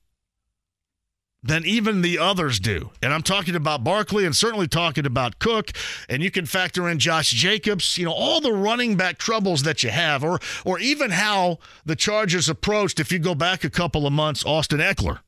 than 1.43 1.65
even 1.65 2.01
the 2.01 2.17
others 2.17 2.59
do. 2.59 2.91
And 3.01 3.13
I'm 3.13 3.21
talking 3.21 3.55
about 3.55 3.83
Barkley 3.83 4.25
and 4.25 4.35
certainly 4.35 4.67
talking 4.67 5.05
about 5.05 5.39
Cook. 5.39 5.71
And 6.09 6.21
you 6.23 6.31
can 6.31 6.45
factor 6.45 6.89
in 6.89 6.99
Josh 6.99 7.31
Jacobs, 7.31 7.97
you 7.97 8.05
know, 8.05 8.11
all 8.11 8.41
the 8.41 8.53
running 8.53 8.95
back 8.95 9.17
troubles 9.17 9.63
that 9.63 9.83
you 9.83 9.89
have, 9.89 10.23
or 10.23 10.39
or 10.65 10.79
even 10.79 11.11
how 11.11 11.59
the 11.85 11.95
Chargers 11.95 12.49
approached, 12.49 12.99
if 12.99 13.11
you 13.11 13.19
go 13.19 13.35
back 13.35 13.63
a 13.63 13.69
couple 13.69 14.05
of 14.05 14.13
months, 14.13 14.45
Austin 14.45 14.79
Ekeler. 14.79 15.19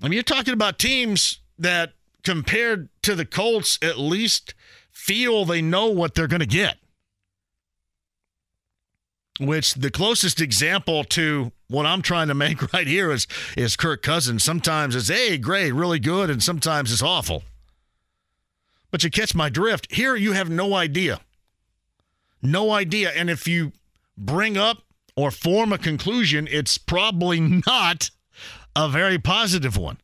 I 0.00 0.04
mean, 0.04 0.12
you're 0.12 0.22
talking 0.22 0.54
about 0.54 0.78
teams 0.78 1.40
that 1.58 1.94
compared 2.22 2.88
to 3.02 3.14
the 3.14 3.24
Colts, 3.24 3.78
at 3.82 3.98
least 3.98 4.54
feel 4.90 5.44
they 5.44 5.62
know 5.62 5.86
what 5.86 6.14
they're 6.14 6.28
going 6.28 6.40
to 6.40 6.46
get. 6.46 6.76
Which 9.38 9.74
the 9.74 9.90
closest 9.90 10.40
example 10.40 11.04
to 11.04 11.52
what 11.68 11.86
I'm 11.86 12.02
trying 12.02 12.28
to 12.28 12.34
make 12.34 12.72
right 12.72 12.86
here 12.86 13.10
is 13.10 13.26
is 13.56 13.76
Kirk 13.76 14.02
Cousins. 14.02 14.42
Sometimes 14.42 14.96
it's 14.96 15.08
hey, 15.08 15.38
great, 15.38 15.72
really 15.72 16.00
good, 16.00 16.30
and 16.30 16.42
sometimes 16.42 16.92
it's 16.92 17.02
awful. 17.02 17.44
But 18.90 19.04
you 19.04 19.10
catch 19.10 19.34
my 19.34 19.48
drift. 19.48 19.92
Here 19.92 20.16
you 20.16 20.32
have 20.32 20.48
no 20.48 20.74
idea. 20.74 21.20
No 22.40 22.70
idea. 22.70 23.10
And 23.10 23.28
if 23.28 23.46
you 23.46 23.72
bring 24.16 24.56
up 24.56 24.82
or 25.16 25.30
form 25.30 25.72
a 25.72 25.78
conclusion, 25.78 26.48
it's 26.50 26.78
probably 26.78 27.40
not 27.66 28.10
a 28.74 28.88
very 28.88 29.18
positive 29.18 29.76
one. 29.76 29.98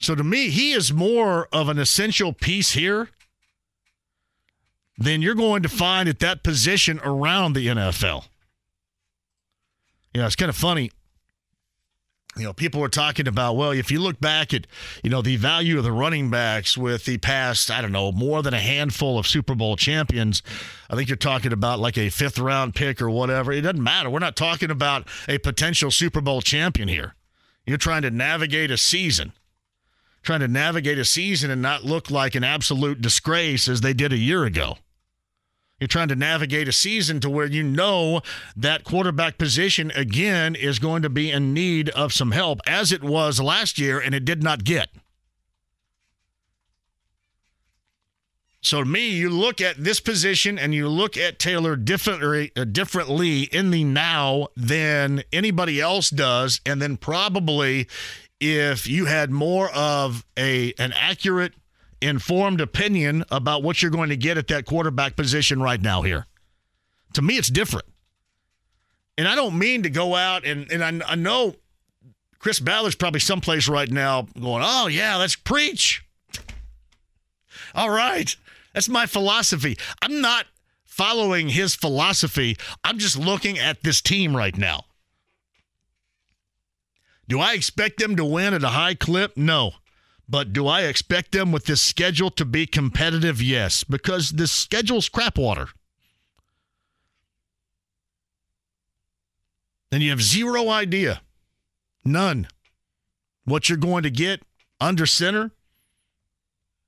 So 0.00 0.14
to 0.16 0.24
me, 0.24 0.50
he 0.50 0.72
is 0.72 0.92
more 0.92 1.48
of 1.52 1.68
an 1.68 1.78
essential 1.78 2.32
piece 2.32 2.72
here 2.72 3.08
than 5.02 5.22
you're 5.22 5.34
going 5.34 5.62
to 5.62 5.68
find 5.68 6.08
at 6.08 6.20
that 6.20 6.42
position 6.42 7.00
around 7.04 7.54
the 7.54 7.66
NFL. 7.66 8.24
You 10.14 10.20
know, 10.20 10.26
it's 10.26 10.36
kind 10.36 10.48
of 10.48 10.56
funny. 10.56 10.90
You 12.36 12.44
know, 12.44 12.52
people 12.54 12.82
are 12.82 12.88
talking 12.88 13.28
about, 13.28 13.56
well, 13.56 13.72
if 13.72 13.90
you 13.90 14.00
look 14.00 14.18
back 14.18 14.54
at, 14.54 14.66
you 15.02 15.10
know, 15.10 15.20
the 15.20 15.36
value 15.36 15.76
of 15.76 15.84
the 15.84 15.92
running 15.92 16.30
backs 16.30 16.78
with 16.78 17.04
the 17.04 17.18
past, 17.18 17.70
I 17.70 17.82
don't 17.82 17.92
know, 17.92 18.10
more 18.10 18.42
than 18.42 18.54
a 18.54 18.58
handful 18.58 19.18
of 19.18 19.26
Super 19.26 19.54
Bowl 19.54 19.76
champions, 19.76 20.42
I 20.88 20.96
think 20.96 21.08
you're 21.08 21.16
talking 21.16 21.52
about 21.52 21.78
like 21.78 21.98
a 21.98 22.08
fifth 22.08 22.38
round 22.38 22.74
pick 22.74 23.02
or 23.02 23.10
whatever. 23.10 23.52
It 23.52 23.62
doesn't 23.62 23.82
matter. 23.82 24.08
We're 24.08 24.18
not 24.18 24.36
talking 24.36 24.70
about 24.70 25.06
a 25.28 25.38
potential 25.38 25.90
Super 25.90 26.22
Bowl 26.22 26.40
champion 26.40 26.88
here. 26.88 27.14
You're 27.66 27.76
trying 27.76 28.02
to 28.02 28.10
navigate 28.10 28.70
a 28.70 28.78
season 28.78 29.32
trying 30.22 30.40
to 30.40 30.48
navigate 30.48 30.98
a 30.98 31.04
season 31.04 31.50
and 31.50 31.60
not 31.60 31.84
look 31.84 32.10
like 32.10 32.34
an 32.34 32.44
absolute 32.44 33.00
disgrace 33.00 33.68
as 33.68 33.80
they 33.80 33.92
did 33.92 34.12
a 34.12 34.16
year 34.16 34.44
ago. 34.44 34.76
You're 35.82 35.88
trying 35.88 36.06
to 36.10 36.14
navigate 36.14 36.68
a 36.68 36.72
season 36.72 37.18
to 37.18 37.28
where 37.28 37.46
you 37.46 37.64
know 37.64 38.20
that 38.54 38.84
quarterback 38.84 39.36
position 39.36 39.90
again 39.96 40.54
is 40.54 40.78
going 40.78 41.02
to 41.02 41.10
be 41.10 41.28
in 41.28 41.52
need 41.52 41.88
of 41.88 42.12
some 42.12 42.30
help, 42.30 42.60
as 42.68 42.92
it 42.92 43.02
was 43.02 43.40
last 43.40 43.80
year, 43.80 43.98
and 43.98 44.14
it 44.14 44.24
did 44.24 44.44
not 44.44 44.62
get. 44.62 44.90
So 48.60 48.78
to 48.78 48.88
me, 48.88 49.08
you 49.10 49.28
look 49.28 49.60
at 49.60 49.74
this 49.76 49.98
position 49.98 50.56
and 50.56 50.72
you 50.72 50.88
look 50.88 51.16
at 51.16 51.40
Taylor 51.40 51.74
differently, 51.74 52.52
uh, 52.54 52.62
differently 52.62 53.42
in 53.42 53.72
the 53.72 53.82
now 53.82 54.46
than 54.56 55.24
anybody 55.32 55.80
else 55.80 56.10
does, 56.10 56.60
and 56.64 56.80
then 56.80 56.96
probably 56.96 57.88
if 58.38 58.86
you 58.86 59.06
had 59.06 59.32
more 59.32 59.68
of 59.72 60.24
a 60.38 60.74
an 60.78 60.92
accurate 60.92 61.54
informed 62.02 62.60
opinion 62.60 63.24
about 63.30 63.62
what 63.62 63.80
you're 63.80 63.90
going 63.90 64.10
to 64.10 64.16
get 64.16 64.38
at 64.38 64.48
that 64.48 64.66
quarterback 64.66 65.16
position 65.16 65.62
right 65.62 65.80
now 65.80 66.02
here. 66.02 66.26
To 67.14 67.22
me 67.22 67.36
it's 67.36 67.48
different. 67.48 67.86
And 69.16 69.28
I 69.28 69.34
don't 69.34 69.58
mean 69.58 69.82
to 69.84 69.90
go 69.90 70.14
out 70.14 70.44
and 70.44 70.70
and 70.70 71.02
I, 71.02 71.12
I 71.12 71.14
know 71.14 71.56
Chris 72.38 72.58
Ballard's 72.58 72.96
probably 72.96 73.20
someplace 73.20 73.68
right 73.68 73.90
now 73.90 74.22
going, 74.38 74.62
"Oh 74.66 74.88
yeah, 74.88 75.16
let's 75.16 75.36
preach." 75.36 76.04
All 77.74 77.90
right. 77.90 78.34
That's 78.72 78.88
my 78.88 79.06
philosophy. 79.06 79.76
I'm 80.00 80.20
not 80.20 80.46
following 80.84 81.50
his 81.50 81.74
philosophy. 81.74 82.56
I'm 82.84 82.98
just 82.98 83.18
looking 83.18 83.58
at 83.58 83.82
this 83.82 84.00
team 84.00 84.36
right 84.36 84.56
now. 84.56 84.84
Do 87.28 87.40
I 87.40 87.54
expect 87.54 87.98
them 87.98 88.16
to 88.16 88.24
win 88.24 88.54
at 88.54 88.64
a 88.64 88.68
high 88.68 88.94
clip? 88.94 89.36
No. 89.36 89.72
But 90.32 90.54
do 90.54 90.66
I 90.66 90.84
expect 90.84 91.32
them 91.32 91.52
with 91.52 91.66
this 91.66 91.82
schedule 91.82 92.30
to 92.30 92.46
be 92.46 92.64
competitive? 92.64 93.42
Yes, 93.42 93.84
because 93.84 94.30
the 94.30 94.46
schedule's 94.46 95.10
crap 95.10 95.36
water. 95.36 95.68
And 99.92 100.02
you 100.02 100.08
have 100.08 100.22
zero 100.22 100.70
idea, 100.70 101.20
none, 102.02 102.48
what 103.44 103.68
you're 103.68 103.76
going 103.76 104.04
to 104.04 104.10
get 104.10 104.40
under 104.80 105.04
center. 105.04 105.50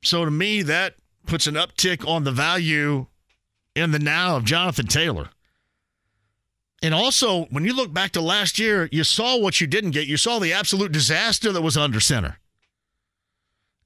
So 0.02 0.24
to 0.24 0.30
me, 0.30 0.62
that 0.62 0.94
puts 1.26 1.46
an 1.46 1.54
uptick 1.54 2.08
on 2.08 2.24
the 2.24 2.32
value 2.32 3.08
in 3.76 3.90
the 3.90 3.98
now 3.98 4.36
of 4.36 4.46
Jonathan 4.46 4.86
Taylor. 4.86 5.28
And 6.82 6.94
also, 6.94 7.44
when 7.50 7.66
you 7.66 7.76
look 7.76 7.92
back 7.92 8.12
to 8.12 8.22
last 8.22 8.58
year, 8.58 8.88
you 8.90 9.04
saw 9.04 9.36
what 9.36 9.60
you 9.60 9.66
didn't 9.66 9.90
get. 9.90 10.06
You 10.06 10.16
saw 10.16 10.38
the 10.38 10.54
absolute 10.54 10.92
disaster 10.92 11.52
that 11.52 11.60
was 11.60 11.76
under 11.76 12.00
center. 12.00 12.38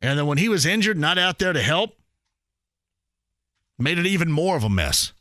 And 0.01 0.19
then 0.19 0.27
when 0.27 0.39
he 0.39 0.49
was 0.49 0.65
injured, 0.65 0.97
not 0.99 1.19
out 1.19 1.39
there 1.39 1.53
to 1.53 1.63
help, 1.63 1.97
made 3.79 3.99
it 3.99 4.07
even 4.07 4.31
more 4.31 4.57
of 4.57 4.65
a 4.65 4.69
mess. 4.69 5.13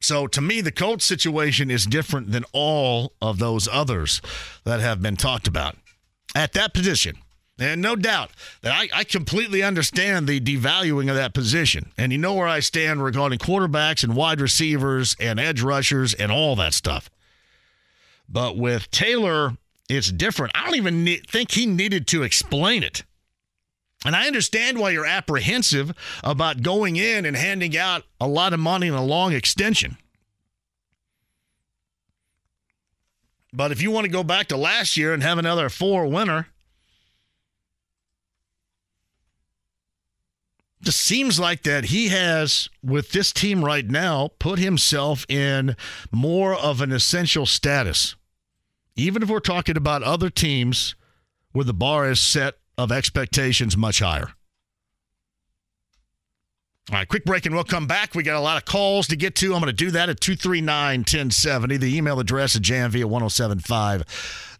So 0.00 0.26
to 0.28 0.40
me, 0.40 0.60
the 0.60 0.72
Colts 0.72 1.04
situation 1.04 1.70
is 1.70 1.84
different 1.84 2.32
than 2.32 2.44
all 2.52 3.12
of 3.20 3.38
those 3.38 3.68
others 3.70 4.22
that 4.64 4.80
have 4.80 5.02
been 5.02 5.16
talked 5.16 5.46
about 5.46 5.76
at 6.34 6.52
that 6.54 6.72
position. 6.72 7.16
And 7.58 7.82
no 7.82 7.94
doubt 7.94 8.30
that 8.62 8.72
I, 8.72 8.88
I, 9.00 9.04
completely 9.04 9.62
understand 9.62 10.26
the 10.26 10.40
devaluing 10.40 11.10
of 11.10 11.16
that 11.16 11.34
position. 11.34 11.92
And 11.98 12.10
you 12.10 12.16
know 12.16 12.32
where 12.32 12.48
I 12.48 12.60
stand 12.60 13.04
regarding 13.04 13.38
quarterbacks 13.38 14.02
and 14.02 14.16
wide 14.16 14.40
receivers 14.40 15.14
and 15.20 15.38
edge 15.38 15.60
rushers 15.60 16.14
and 16.14 16.32
all 16.32 16.56
that 16.56 16.72
stuff. 16.72 17.10
But 18.26 18.56
with 18.56 18.90
Taylor, 18.90 19.58
it's 19.90 20.12
different. 20.12 20.52
I 20.54 20.64
don't 20.64 20.76
even 20.76 21.18
think 21.26 21.52
he 21.52 21.66
needed 21.66 22.06
to 22.08 22.22
explain 22.22 22.82
it. 22.82 23.02
And 24.04 24.16
I 24.16 24.26
understand 24.26 24.78
why 24.78 24.90
you're 24.90 25.04
apprehensive 25.04 25.92
about 26.24 26.62
going 26.62 26.96
in 26.96 27.26
and 27.26 27.36
handing 27.36 27.76
out 27.76 28.04
a 28.20 28.26
lot 28.26 28.54
of 28.54 28.60
money 28.60 28.86
in 28.86 28.94
a 28.94 29.04
long 29.04 29.32
extension. 29.32 29.98
But 33.52 33.72
if 33.72 33.82
you 33.82 33.90
want 33.90 34.06
to 34.06 34.12
go 34.12 34.22
back 34.22 34.46
to 34.48 34.56
last 34.56 34.96
year 34.96 35.12
and 35.12 35.22
have 35.22 35.38
another 35.38 35.68
four 35.68 36.06
winner, 36.06 36.46
just 40.82 41.00
seems 41.00 41.38
like 41.38 41.64
that 41.64 41.86
he 41.86 42.08
has 42.08 42.70
with 42.82 43.10
this 43.10 43.32
team 43.32 43.62
right 43.64 43.86
now 43.86 44.30
put 44.38 44.58
himself 44.58 45.26
in 45.28 45.76
more 46.10 46.54
of 46.54 46.80
an 46.80 46.92
essential 46.92 47.44
status 47.44 48.14
even 49.00 49.22
if 49.22 49.28
we're 49.28 49.40
talking 49.40 49.76
about 49.76 50.02
other 50.02 50.30
teams 50.30 50.94
where 51.52 51.64
the 51.64 51.74
bar 51.74 52.10
is 52.10 52.20
set 52.20 52.54
of 52.78 52.92
expectations 52.92 53.76
much 53.76 54.00
higher 54.00 54.32
all 56.90 56.96
right, 56.96 57.06
quick 57.06 57.24
break 57.24 57.46
and 57.46 57.54
we'll 57.54 57.62
come 57.62 57.86
back. 57.86 58.16
We 58.16 58.24
got 58.24 58.34
a 58.34 58.40
lot 58.40 58.56
of 58.56 58.64
calls 58.64 59.06
to 59.08 59.16
get 59.16 59.36
to. 59.36 59.54
I'm 59.54 59.60
going 59.60 59.66
to 59.66 59.72
do 59.72 59.92
that 59.92 60.08
at 60.08 60.20
239 60.20 61.00
1070. 61.00 61.76
The 61.76 61.96
email 61.96 62.18
address 62.18 62.56
is 62.56 62.62
jmv 62.62 63.00
at 63.00 63.06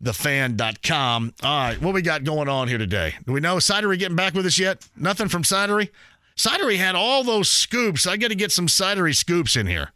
1075thefan.com. 0.05 1.35
All 1.43 1.67
right, 1.67 1.83
what 1.83 1.93
we 1.93 2.03
got 2.03 2.23
going 2.23 2.49
on 2.49 2.69
here 2.69 2.79
today? 2.79 3.15
Do 3.27 3.33
we 3.33 3.41
know 3.41 3.57
Sidery 3.57 3.99
getting 3.99 4.15
back 4.15 4.35
with 4.35 4.47
us 4.47 4.61
yet? 4.61 4.87
Nothing 4.97 5.27
from 5.27 5.43
Sidery? 5.43 5.89
Sidery 6.37 6.77
had 6.77 6.95
all 6.95 7.25
those 7.25 7.51
scoops. 7.51 8.07
I 8.07 8.17
got 8.17 8.29
to 8.29 8.37
get 8.37 8.53
some 8.53 8.69
Sidery 8.69 9.17
scoops 9.17 9.57
in 9.57 9.67
here. 9.67 9.91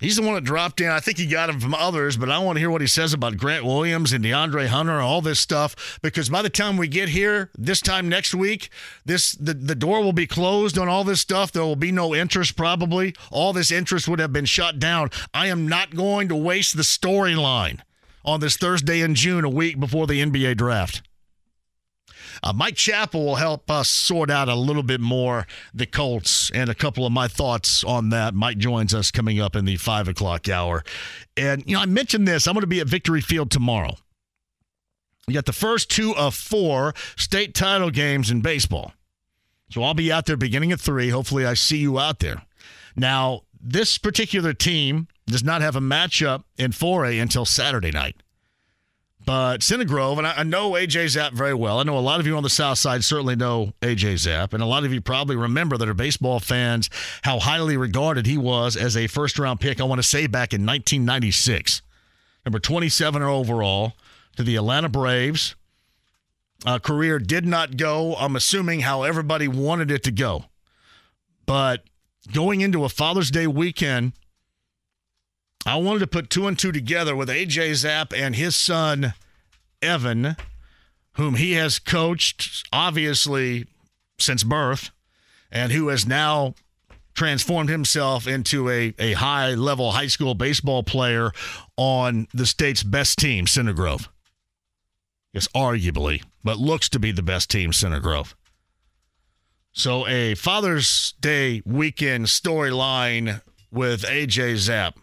He's 0.00 0.16
the 0.16 0.22
one 0.22 0.34
that 0.34 0.44
dropped 0.44 0.80
in. 0.80 0.88
I 0.88 1.00
think 1.00 1.18
he 1.18 1.26
got 1.26 1.48
him 1.48 1.60
from 1.60 1.72
others, 1.72 2.16
but 2.16 2.28
I 2.28 2.38
want 2.38 2.56
to 2.56 2.60
hear 2.60 2.70
what 2.70 2.80
he 2.80 2.86
says 2.86 3.12
about 3.12 3.36
Grant 3.36 3.64
Williams 3.64 4.12
and 4.12 4.24
DeAndre 4.24 4.66
Hunter 4.66 4.92
and 4.92 5.02
all 5.02 5.20
this 5.20 5.38
stuff. 5.38 5.98
Because 6.02 6.28
by 6.28 6.42
the 6.42 6.50
time 6.50 6.76
we 6.76 6.88
get 6.88 7.08
here, 7.10 7.50
this 7.56 7.80
time 7.80 8.08
next 8.08 8.34
week, 8.34 8.70
this 9.04 9.32
the, 9.32 9.54
the 9.54 9.74
door 9.74 10.02
will 10.02 10.12
be 10.12 10.26
closed 10.26 10.78
on 10.78 10.88
all 10.88 11.04
this 11.04 11.20
stuff. 11.20 11.52
There 11.52 11.62
will 11.62 11.76
be 11.76 11.92
no 11.92 12.14
interest 12.14 12.56
probably. 12.56 13.14
All 13.30 13.52
this 13.52 13.70
interest 13.70 14.08
would 14.08 14.18
have 14.18 14.32
been 14.32 14.46
shut 14.46 14.78
down. 14.78 15.10
I 15.32 15.46
am 15.46 15.68
not 15.68 15.94
going 15.94 16.28
to 16.28 16.36
waste 16.36 16.76
the 16.76 16.82
storyline 16.82 17.80
on 18.24 18.40
this 18.40 18.56
Thursday 18.56 19.00
in 19.00 19.14
June, 19.14 19.44
a 19.44 19.50
week 19.50 19.78
before 19.78 20.06
the 20.06 20.20
NBA 20.20 20.56
draft. 20.56 21.02
Uh, 22.42 22.52
Mike 22.52 22.76
Chappell 22.76 23.24
will 23.24 23.34
help 23.36 23.70
us 23.70 23.88
sort 23.88 24.30
out 24.30 24.48
a 24.48 24.54
little 24.54 24.82
bit 24.82 25.00
more 25.00 25.46
the 25.72 25.86
Colts 25.86 26.50
and 26.52 26.68
a 26.68 26.74
couple 26.74 27.06
of 27.06 27.12
my 27.12 27.28
thoughts 27.28 27.84
on 27.84 28.10
that. 28.10 28.34
Mike 28.34 28.58
joins 28.58 28.94
us 28.94 29.10
coming 29.10 29.40
up 29.40 29.56
in 29.56 29.64
the 29.64 29.76
five 29.76 30.08
o'clock 30.08 30.48
hour. 30.48 30.84
And, 31.36 31.62
you 31.66 31.74
know, 31.74 31.82
I 31.82 31.86
mentioned 31.86 32.26
this. 32.28 32.46
I'm 32.46 32.54
going 32.54 32.62
to 32.62 32.66
be 32.66 32.80
at 32.80 32.86
Victory 32.86 33.20
Field 33.20 33.50
tomorrow. 33.50 33.96
We 35.26 35.34
got 35.34 35.46
the 35.46 35.52
first 35.52 35.90
two 35.90 36.14
of 36.16 36.34
four 36.34 36.94
state 37.16 37.54
title 37.54 37.90
games 37.90 38.30
in 38.30 38.40
baseball. 38.40 38.92
So 39.70 39.82
I'll 39.82 39.94
be 39.94 40.12
out 40.12 40.26
there 40.26 40.36
beginning 40.36 40.72
at 40.72 40.80
three. 40.80 41.08
Hopefully, 41.08 41.46
I 41.46 41.54
see 41.54 41.78
you 41.78 41.98
out 41.98 42.18
there. 42.18 42.42
Now, 42.94 43.42
this 43.60 43.98
particular 43.98 44.52
team 44.52 45.08
does 45.26 45.42
not 45.42 45.62
have 45.62 45.74
a 45.74 45.80
matchup 45.80 46.44
in 46.58 46.70
4A 46.70 47.20
until 47.20 47.46
Saturday 47.46 47.90
night. 47.90 48.16
But 49.24 49.64
Grove, 49.86 50.18
and 50.18 50.26
I, 50.26 50.34
I 50.38 50.42
know 50.42 50.72
AJ 50.72 51.08
Zapp 51.08 51.32
very 51.32 51.54
well. 51.54 51.78
I 51.78 51.82
know 51.82 51.96
a 51.96 52.00
lot 52.00 52.20
of 52.20 52.26
you 52.26 52.36
on 52.36 52.42
the 52.42 52.50
South 52.50 52.76
Side 52.78 53.04
certainly 53.04 53.36
know 53.36 53.72
AJ 53.80 54.18
Zapp, 54.18 54.52
and 54.52 54.62
a 54.62 54.66
lot 54.66 54.84
of 54.84 54.92
you 54.92 55.00
probably 55.00 55.36
remember 55.36 55.78
that 55.78 55.88
are 55.88 55.94
baseball 55.94 56.40
fans 56.40 56.90
how 57.22 57.38
highly 57.38 57.76
regarded 57.76 58.26
he 58.26 58.36
was 58.36 58.76
as 58.76 58.96
a 58.96 59.06
first 59.06 59.38
round 59.38 59.60
pick. 59.60 59.80
I 59.80 59.84
want 59.84 60.00
to 60.00 60.06
say 60.06 60.26
back 60.26 60.52
in 60.52 60.66
1996, 60.66 61.80
number 62.44 62.58
27 62.58 63.22
overall 63.22 63.94
to 64.36 64.42
the 64.42 64.56
Atlanta 64.56 64.88
Braves. 64.88 65.54
Uh, 66.66 66.78
career 66.78 67.18
did 67.18 67.46
not 67.46 67.76
go. 67.76 68.14
I'm 68.16 68.36
assuming 68.36 68.80
how 68.80 69.02
everybody 69.02 69.48
wanted 69.48 69.90
it 69.90 70.02
to 70.04 70.10
go, 70.10 70.46
but 71.46 71.84
going 72.32 72.60
into 72.60 72.84
a 72.84 72.88
Father's 72.88 73.30
Day 73.30 73.46
weekend 73.46 74.12
I 75.66 75.76
wanted 75.76 76.00
to 76.00 76.06
put 76.06 76.30
two 76.30 76.46
and 76.46 76.58
two 76.58 76.72
together 76.72 77.16
with 77.16 77.28
AJ 77.28 77.74
Zapp 77.76 78.12
and 78.12 78.36
his 78.36 78.54
son, 78.54 79.14
Evan, 79.80 80.36
whom 81.12 81.36
he 81.36 81.52
has 81.52 81.78
coached, 81.78 82.66
obviously, 82.72 83.66
since 84.18 84.44
birth, 84.44 84.90
and 85.50 85.72
who 85.72 85.88
has 85.88 86.06
now 86.06 86.54
transformed 87.14 87.70
himself 87.70 88.26
into 88.26 88.68
a, 88.68 88.92
a 88.98 89.12
high 89.14 89.54
level 89.54 89.92
high 89.92 90.08
school 90.08 90.34
baseball 90.34 90.82
player 90.82 91.30
on 91.76 92.26
the 92.34 92.46
state's 92.46 92.82
best 92.82 93.18
team, 93.18 93.46
Center 93.46 93.72
Grove. 93.72 94.08
Yes, 95.32 95.48
arguably, 95.54 96.22
but 96.42 96.58
looks 96.58 96.88
to 96.90 96.98
be 96.98 97.12
the 97.12 97.22
best 97.22 97.50
team, 97.50 97.72
Center 97.72 98.00
Grove. 98.00 98.36
So, 99.72 100.06
a 100.06 100.34
Father's 100.36 101.14
Day 101.20 101.62
weekend 101.64 102.26
storyline 102.26 103.42
with 103.72 104.02
AJ 104.02 104.58
Zapp. 104.58 104.98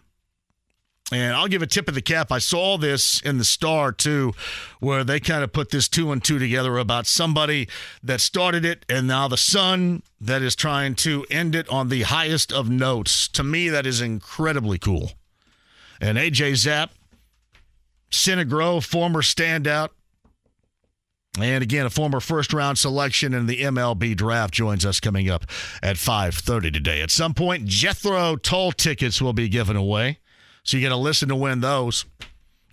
And 1.12 1.34
I'll 1.34 1.48
give 1.48 1.60
a 1.60 1.66
tip 1.66 1.88
of 1.88 1.94
the 1.94 2.00
cap. 2.00 2.32
I 2.32 2.38
saw 2.38 2.78
this 2.78 3.20
in 3.20 3.36
the 3.36 3.44
Star 3.44 3.92
too, 3.92 4.32
where 4.80 5.04
they 5.04 5.20
kind 5.20 5.44
of 5.44 5.52
put 5.52 5.70
this 5.70 5.86
two 5.86 6.10
and 6.10 6.24
two 6.24 6.38
together 6.38 6.78
about 6.78 7.06
somebody 7.06 7.68
that 8.02 8.22
started 8.22 8.64
it 8.64 8.86
and 8.88 9.06
now 9.06 9.28
the 9.28 9.36
son 9.36 10.02
that 10.20 10.40
is 10.40 10.56
trying 10.56 10.94
to 10.94 11.26
end 11.30 11.54
it 11.54 11.68
on 11.68 11.90
the 11.90 12.02
highest 12.02 12.50
of 12.50 12.70
notes. 12.70 13.28
To 13.28 13.44
me, 13.44 13.68
that 13.68 13.84
is 13.84 14.00
incredibly 14.00 14.78
cool. 14.78 15.12
And 16.00 16.16
AJ 16.16 16.56
Zapp, 16.56 16.92
Center 18.10 18.44
Grove, 18.44 18.84
former 18.84 19.20
standout, 19.20 19.90
and 21.40 21.62
again, 21.62 21.86
a 21.86 21.90
former 21.90 22.20
first 22.20 22.52
round 22.52 22.76
selection 22.76 23.32
in 23.32 23.46
the 23.46 23.62
MLB 23.62 24.14
draft 24.14 24.52
joins 24.52 24.84
us 24.84 25.00
coming 25.00 25.30
up 25.30 25.46
at 25.82 25.96
5:30 25.96 26.70
today. 26.70 27.00
At 27.00 27.10
some 27.10 27.32
point, 27.32 27.66
Jethro 27.66 28.36
Tull 28.36 28.72
tickets 28.72 29.20
will 29.22 29.32
be 29.32 29.48
given 29.48 29.74
away. 29.74 30.18
So 30.64 30.76
you 30.76 30.82
got 30.82 30.94
to 30.94 30.96
listen 30.96 31.28
to 31.28 31.36
win 31.36 31.60
those. 31.60 32.04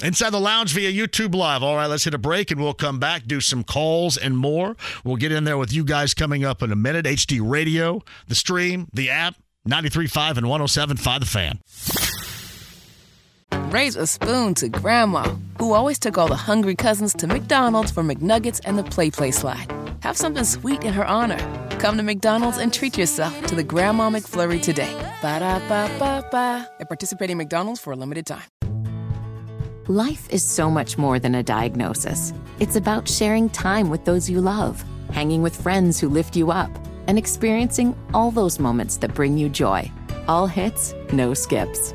Inside 0.01 0.29
the 0.29 0.39
Lounge 0.39 0.73
via 0.73 0.91
YouTube 0.91 1.35
Live. 1.35 1.61
All 1.61 1.75
right, 1.75 1.87
let's 1.87 2.05
hit 2.05 2.13
a 2.13 2.17
break 2.17 2.51
and 2.51 2.61
we'll 2.61 2.73
come 2.73 2.99
back, 2.99 3.25
do 3.25 3.41
some 3.41 3.65
calls 3.65 4.15
and 4.15 4.37
more. 4.37 4.77
We'll 5.03 5.17
get 5.17 5.33
in 5.33 5.43
there 5.43 5.57
with 5.57 5.73
you 5.73 5.83
guys 5.83 6.13
coming 6.13 6.45
up 6.45 6.61
in 6.61 6.71
a 6.71 6.75
minute. 6.75 7.05
HD 7.05 7.41
Radio, 7.43 8.01
the 8.27 8.35
stream, 8.35 8.87
the 8.93 9.09
app, 9.09 9.35
93.5 9.67 10.37
and 10.37 10.47
107.5 10.47 11.19
The 11.19 11.25
Fan. 11.25 11.59
Raise 13.71 13.95
a 13.97 14.07
spoon 14.07 14.53
to 14.55 14.69
Grandma, 14.69 15.35
who 15.59 15.73
always 15.73 15.99
took 15.99 16.17
all 16.17 16.27
the 16.27 16.35
hungry 16.35 16.75
cousins 16.75 17.13
to 17.15 17.27
McDonald's 17.27 17.91
for 17.91 18.01
McNuggets 18.01 18.61
and 18.63 18.77
the 18.77 18.83
Play 18.83 19.11
Play 19.11 19.31
Slide. 19.31 19.67
Have 20.01 20.15
something 20.15 20.45
sweet 20.45 20.83
in 20.83 20.93
her 20.93 21.05
honor. 21.05 21.37
Come 21.79 21.97
to 21.97 22.03
McDonald's 22.03 22.57
and 22.57 22.73
treat 22.73 22.97
yourself 22.97 23.45
to 23.47 23.55
the 23.55 23.63
Grandma 23.63 24.09
McFlurry 24.09 24.61
today. 24.61 24.93
Ba 25.21 25.39
da 25.39 25.59
ba 25.67 25.89
ba 25.99 26.25
ba. 26.31 26.69
At 26.79 26.87
participating 26.87 27.37
McDonald's 27.37 27.81
for 27.81 27.91
a 27.91 27.95
limited 27.95 28.25
time. 28.25 28.43
Life 29.87 30.29
is 30.29 30.43
so 30.43 30.69
much 30.69 30.97
more 30.97 31.19
than 31.19 31.35
a 31.35 31.43
diagnosis. 31.43 32.31
It's 32.59 32.75
about 32.75 33.09
sharing 33.09 33.49
time 33.49 33.89
with 33.89 34.05
those 34.05 34.29
you 34.29 34.39
love, 34.39 34.83
hanging 35.11 35.41
with 35.41 35.55
friends 35.55 35.99
who 35.99 36.09
lift 36.09 36.35
you 36.35 36.51
up, 36.51 36.71
and 37.07 37.17
experiencing 37.17 37.95
all 38.13 38.29
those 38.31 38.59
moments 38.59 38.97
that 38.97 39.15
bring 39.15 39.37
you 39.37 39.49
joy. 39.49 39.91
All 40.27 40.45
hits, 40.47 40.93
no 41.11 41.33
skips. 41.33 41.93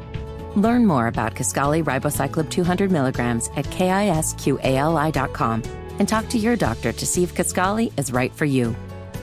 Learn 0.57 0.87
more 0.87 1.07
about 1.07 1.37
Kisqali 1.37 1.85
Ribociclib 1.85 2.51
200 2.51 2.91
milligrams 2.91 3.49
at 3.57 3.65
kisqali.com 3.67 4.33
and 5.99 6.09
talk 6.09 6.29
to 6.29 6.39
your 6.39 6.57
doctor 6.57 6.93
to 6.93 7.07
see 7.07 7.23
if 7.23 7.35
Kisqali 7.35 7.93
is 7.99 8.13
right 8.13 8.33
for 8.33 8.45
you. 8.45 8.75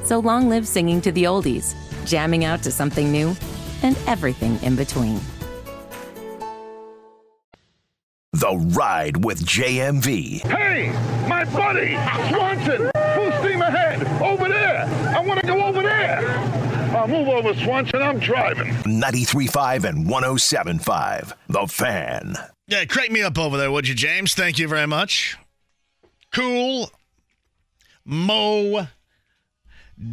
So 0.04 0.20
long 0.20 0.50
live 0.50 0.68
singing 0.68 1.02
to 1.02 1.12
the 1.12 1.24
oldies, 1.26 1.76
jamming 2.06 2.46
out 2.46 2.64
to 2.64 2.72
something 2.72 3.12
new, 3.12 3.36
and 3.84 3.98
everything 4.08 4.62
in 4.64 4.76
between. 4.76 5.20
The 8.34 8.56
Ride 8.76 9.24
with 9.24 9.46
JMV. 9.46 10.42
Hey, 10.42 10.92
my 11.28 11.44
buddy, 11.46 11.96
Swanson, 12.30 12.90
full 13.14 13.32
steam 13.44 13.62
ahead, 13.62 14.02
over 14.22 14.48
there. 14.48 14.86
I 15.16 15.20
want 15.20 15.42
to 15.42 15.48
go 15.48 15.64
over 15.64 15.82
there. 15.82 16.28
I'll 16.96 17.08
move 17.08 17.28
over, 17.28 17.54
Swanson, 17.56 18.02
I'm 18.02 18.20
driving. 18.20 18.74
93.5 18.84 19.84
and 19.84 20.08
107.5. 20.08 21.34
The 21.50 21.68
Fan. 21.68 22.36
Yeah, 22.68 22.86
crank 22.86 23.12
me 23.12 23.22
up 23.22 23.38
over 23.38 23.58
there, 23.58 23.72
would 23.72 23.88
you, 23.88 23.96
James? 23.96 24.34
Thank 24.34 24.60
you 24.60 24.68
very 24.68 24.88
much. 24.88 25.38
Cool 26.32 26.90
Moe 28.06 28.88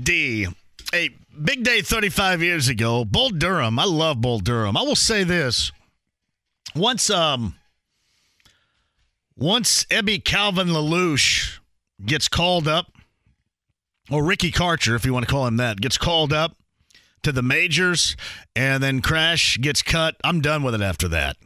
Dee. 0.02 0.48
A 0.94 1.10
big 1.42 1.64
day 1.64 1.82
35 1.82 2.42
years 2.42 2.68
ago. 2.68 3.04
Bull 3.04 3.30
Durham. 3.30 3.78
I 3.78 3.84
love 3.84 4.20
Bull 4.20 4.38
Durham. 4.38 4.76
I 4.76 4.82
will 4.82 4.96
say 4.96 5.24
this. 5.24 5.72
Once 6.74 7.10
um 7.10 7.54
once 9.36 9.84
Ebby 9.84 10.24
Calvin 10.24 10.68
LaLoosh 10.68 11.58
gets 12.04 12.28
called 12.28 12.66
up, 12.66 12.92
or 14.10 14.24
Ricky 14.24 14.50
Karcher, 14.50 14.96
if 14.96 15.04
you 15.04 15.12
want 15.12 15.26
to 15.26 15.30
call 15.30 15.46
him 15.46 15.58
that, 15.58 15.80
gets 15.80 15.96
called 15.96 16.32
up 16.32 16.56
to 17.22 17.30
the 17.30 17.42
majors 17.42 18.16
and 18.56 18.82
then 18.82 19.00
Crash 19.00 19.58
gets 19.60 19.82
cut, 19.82 20.16
I'm 20.24 20.40
done 20.40 20.62
with 20.62 20.74
it 20.74 20.80
after 20.80 21.08
that. 21.08 21.36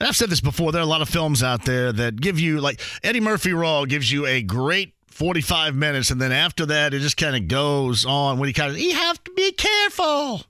I've 0.00 0.16
said 0.16 0.30
this 0.30 0.40
before. 0.40 0.72
There 0.72 0.80
are 0.80 0.84
a 0.84 0.88
lot 0.88 1.02
of 1.02 1.08
films 1.08 1.42
out 1.42 1.64
there 1.64 1.92
that 1.92 2.20
give 2.20 2.38
you, 2.38 2.60
like 2.60 2.80
Eddie 3.02 3.20
Murphy 3.20 3.52
Raw 3.52 3.84
gives 3.84 4.10
you 4.10 4.26
a 4.26 4.42
great 4.42 4.94
45 5.08 5.74
minutes, 5.74 6.10
and 6.10 6.20
then 6.20 6.30
after 6.30 6.66
that, 6.66 6.94
it 6.94 7.00
just 7.00 7.16
kind 7.16 7.34
of 7.34 7.48
goes 7.48 8.06
on 8.06 8.38
when 8.38 8.46
he 8.46 8.52
kind 8.52 8.70
of, 8.70 8.78
you 8.78 8.94
have 8.94 9.22
to 9.24 9.32
be 9.32 9.50
careful. 9.52 10.42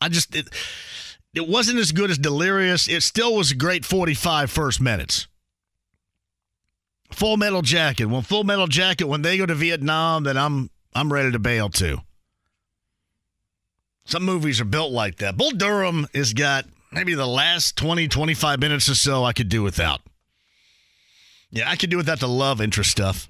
I 0.00 0.08
just, 0.08 0.34
it, 0.34 0.48
it 1.34 1.46
wasn't 1.46 1.78
as 1.78 1.92
good 1.92 2.10
as 2.10 2.16
Delirious. 2.16 2.88
It 2.88 3.02
still 3.02 3.34
was 3.34 3.50
a 3.50 3.56
great 3.56 3.84
45 3.84 4.50
first 4.50 4.80
minutes. 4.80 5.26
Full 7.10 7.36
Metal 7.36 7.62
Jacket. 7.62 8.06
When 8.06 8.22
Full 8.22 8.44
Metal 8.44 8.66
Jacket, 8.66 9.04
when 9.04 9.22
they 9.22 9.36
go 9.36 9.46
to 9.46 9.54
Vietnam, 9.54 10.24
then 10.24 10.36
I'm 10.36 10.70
I'm 10.94 11.12
ready 11.12 11.30
to 11.32 11.38
bail 11.38 11.68
too. 11.68 11.98
Some 14.04 14.24
movies 14.24 14.60
are 14.60 14.66
built 14.66 14.92
like 14.92 15.16
that. 15.16 15.36
Bull 15.36 15.50
Durham 15.50 16.06
has 16.14 16.32
got 16.32 16.66
maybe 16.94 17.14
the 17.14 17.26
last 17.26 17.76
20, 17.76 18.08
25 18.08 18.60
minutes 18.60 18.88
or 18.88 18.94
so 18.94 19.24
I 19.24 19.32
could 19.32 19.48
do 19.48 19.62
without. 19.62 20.00
Yeah, 21.50 21.70
I 21.70 21.76
could 21.76 21.90
do 21.90 21.96
without 21.96 22.20
the 22.20 22.28
love 22.28 22.60
interest 22.60 22.90
stuff. 22.90 23.28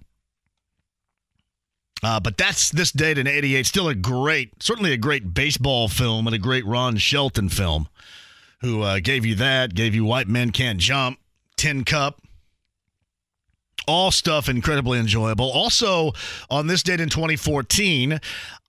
Uh, 2.02 2.20
but 2.20 2.36
that's 2.36 2.70
this 2.70 2.92
date 2.92 3.18
in 3.18 3.26
88. 3.26 3.66
Still 3.66 3.88
a 3.88 3.94
great, 3.94 4.62
certainly 4.62 4.92
a 4.92 4.96
great 4.98 5.32
baseball 5.32 5.88
film 5.88 6.26
and 6.26 6.34
a 6.34 6.38
great 6.38 6.66
Ron 6.66 6.96
Shelton 6.96 7.48
film 7.48 7.88
who 8.60 8.82
uh, 8.82 8.98
gave 9.00 9.24
you 9.24 9.34
that, 9.36 9.74
gave 9.74 9.94
you 9.94 10.04
White 10.04 10.28
Men 10.28 10.50
Can't 10.50 10.78
Jump, 10.78 11.18
Tin 11.56 11.84
Cup, 11.84 12.20
all 13.86 14.10
stuff 14.10 14.48
incredibly 14.48 14.98
enjoyable. 14.98 15.50
Also, 15.50 16.12
on 16.50 16.66
this 16.66 16.82
date 16.82 17.00
in 17.00 17.08
2014, 17.08 18.20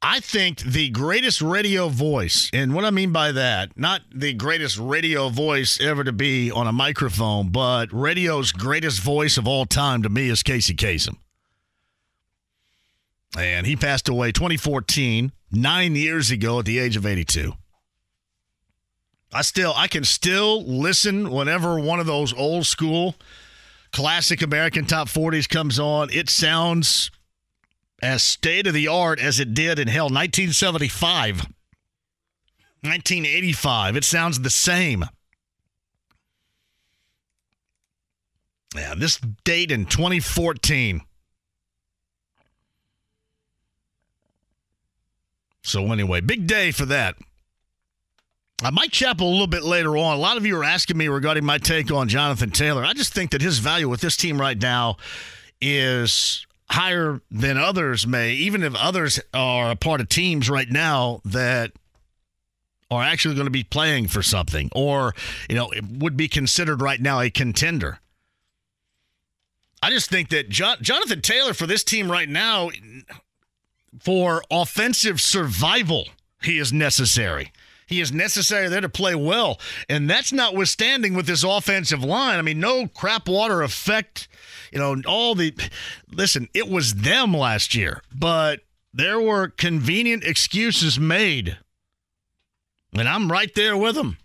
I 0.01 0.19
think 0.19 0.59
the 0.59 0.89
greatest 0.89 1.41
radio 1.41 1.89
voice, 1.89 2.49
and 2.53 2.73
what 2.73 2.85
I 2.85 2.91
mean 2.91 3.11
by 3.11 3.31
that, 3.31 3.77
not 3.77 4.01
the 4.13 4.33
greatest 4.33 4.77
radio 4.77 5.29
voice 5.29 5.79
ever 5.81 6.03
to 6.03 6.13
be 6.13 6.51
on 6.51 6.67
a 6.67 6.71
microphone, 6.71 7.49
but 7.49 7.91
radio's 7.91 8.51
greatest 8.51 9.01
voice 9.01 9.37
of 9.37 9.47
all 9.47 9.65
time 9.65 10.03
to 10.03 10.09
me 10.09 10.29
is 10.29 10.43
Casey 10.43 10.75
Kasem. 10.75 11.17
And 13.37 13.65
he 13.65 13.75
passed 13.75 14.07
away 14.07 14.31
2014, 14.31 15.31
nine 15.51 15.95
years 15.95 16.31
ago 16.31 16.59
at 16.59 16.65
the 16.65 16.79
age 16.79 16.95
of 16.95 17.05
82. 17.05 17.53
I 19.33 19.41
still, 19.41 19.73
I 19.75 19.87
can 19.87 20.03
still 20.03 20.63
listen 20.63 21.29
whenever 21.29 21.79
one 21.79 21.99
of 21.99 22.05
those 22.05 22.33
old 22.33 22.65
school 22.65 23.15
classic 23.95 24.41
American 24.41 24.85
top 24.85 25.07
40s 25.07 25.47
comes 25.47 25.79
on, 25.79 26.09
it 26.11 26.29
sounds 26.29 27.09
as 28.01 28.21
state 28.21 28.67
of 28.67 28.73
the 28.73 28.89
art 28.89 29.21
as 29.21 29.39
it 29.39 29.53
did 29.53 29.79
in 29.79 29.87
hell 29.87 30.09
1975. 30.09 31.37
1985. 32.81 33.95
It 33.95 34.03
sounds 34.03 34.41
the 34.41 34.49
same. 34.49 35.05
Yeah, 38.75 38.95
this 38.97 39.17
date 39.45 39.71
in 39.71 39.85
2014. 39.85 40.99
So, 45.63 45.93
anyway, 45.93 46.19
big 46.19 46.47
day 46.47 46.71
for 46.71 46.85
that. 46.87 47.15
Uh, 48.63 48.71
Mike 48.71 48.91
Chappell 48.91 49.27
a 49.27 49.31
little 49.31 49.47
bit 49.47 49.63
later 49.63 49.97
on. 49.97 50.15
A 50.15 50.19
lot 50.19 50.37
of 50.37 50.45
you 50.45 50.57
are 50.57 50.63
asking 50.63 50.97
me 50.97 51.09
regarding 51.09 51.43
my 51.43 51.57
take 51.57 51.91
on 51.91 52.07
Jonathan 52.07 52.51
Taylor. 52.51 52.85
I 52.85 52.93
just 52.93 53.13
think 53.13 53.31
that 53.31 53.41
his 53.41 53.59
value 53.59 53.89
with 53.89 53.99
this 53.99 54.15
team 54.15 54.39
right 54.39 54.57
now 54.57 54.95
is 55.59 56.47
higher 56.69 57.21
than 57.29 57.57
others 57.57 58.07
may, 58.07 58.31
even 58.31 58.63
if 58.63 58.73
others 58.75 59.19
are 59.33 59.71
a 59.71 59.75
part 59.75 59.99
of 59.99 60.07
teams 60.07 60.49
right 60.49 60.69
now 60.69 61.21
that 61.25 61.73
are 62.89 63.03
actually 63.03 63.35
going 63.35 63.45
to 63.45 63.51
be 63.51 63.63
playing 63.63 64.07
for 64.07 64.23
something 64.23 64.69
or, 64.73 65.13
you 65.49 65.55
know, 65.55 65.69
would 65.91 66.15
be 66.15 66.29
considered 66.29 66.81
right 66.81 67.01
now 67.01 67.19
a 67.19 67.29
contender. 67.29 67.99
I 69.83 69.89
just 69.89 70.09
think 70.09 70.29
that 70.29 70.47
John, 70.47 70.77
Jonathan 70.81 71.21
Taylor 71.21 71.53
for 71.53 71.67
this 71.67 71.83
team 71.83 72.09
right 72.09 72.29
now, 72.29 72.69
for 73.99 74.43
offensive 74.49 75.19
survival, 75.19 76.07
he 76.41 76.57
is 76.57 76.71
necessary. 76.71 77.51
He 77.87 78.01
is 78.01 78.11
necessary 78.11 78.67
there 78.67 78.81
to 78.81 78.89
play 78.89 79.15
well. 79.15 79.59
And 79.87 80.09
that's 80.09 80.33
notwithstanding 80.33 81.13
with 81.13 81.27
this 81.27 81.43
offensive 81.43 82.03
line. 82.03 82.39
I 82.39 82.41
mean, 82.41 82.59
no 82.59 82.87
crap 82.87 83.27
water 83.27 83.61
effect. 83.61 84.27
You 84.71 84.79
know, 84.79 85.01
all 85.07 85.35
the. 85.35 85.53
Listen, 86.11 86.49
it 86.53 86.67
was 86.67 86.95
them 86.95 87.33
last 87.33 87.75
year, 87.75 88.01
but 88.13 88.61
there 88.93 89.19
were 89.19 89.49
convenient 89.49 90.23
excuses 90.23 90.99
made. 90.99 91.57
And 92.93 93.07
I'm 93.07 93.31
right 93.31 93.53
there 93.53 93.77
with 93.77 93.95
them. 93.95 94.17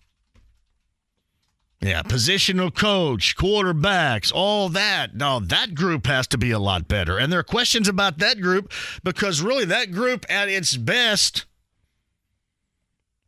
Yeah, 1.83 2.03
positional 2.03 2.75
coach, 2.75 3.37
quarterbacks, 3.37 4.31
all 4.35 4.69
that. 4.69 5.17
Now, 5.17 5.39
that 5.41 5.75
group 5.75 6.07
has 6.07 6.27
to 6.29 6.39
be 6.39 6.51
a 6.51 6.59
lot 6.59 6.87
better. 6.87 7.19
And 7.19 7.33
there 7.33 7.41
are 7.41 7.45
questions 7.45 7.89
about 7.89 8.19
that 8.19 8.41
group 8.41 8.71
because 9.03 9.41
really 9.41 9.65
that 9.65 9.91
group 9.91 10.27
at 10.29 10.51
its 10.51 10.77
best 10.77 11.47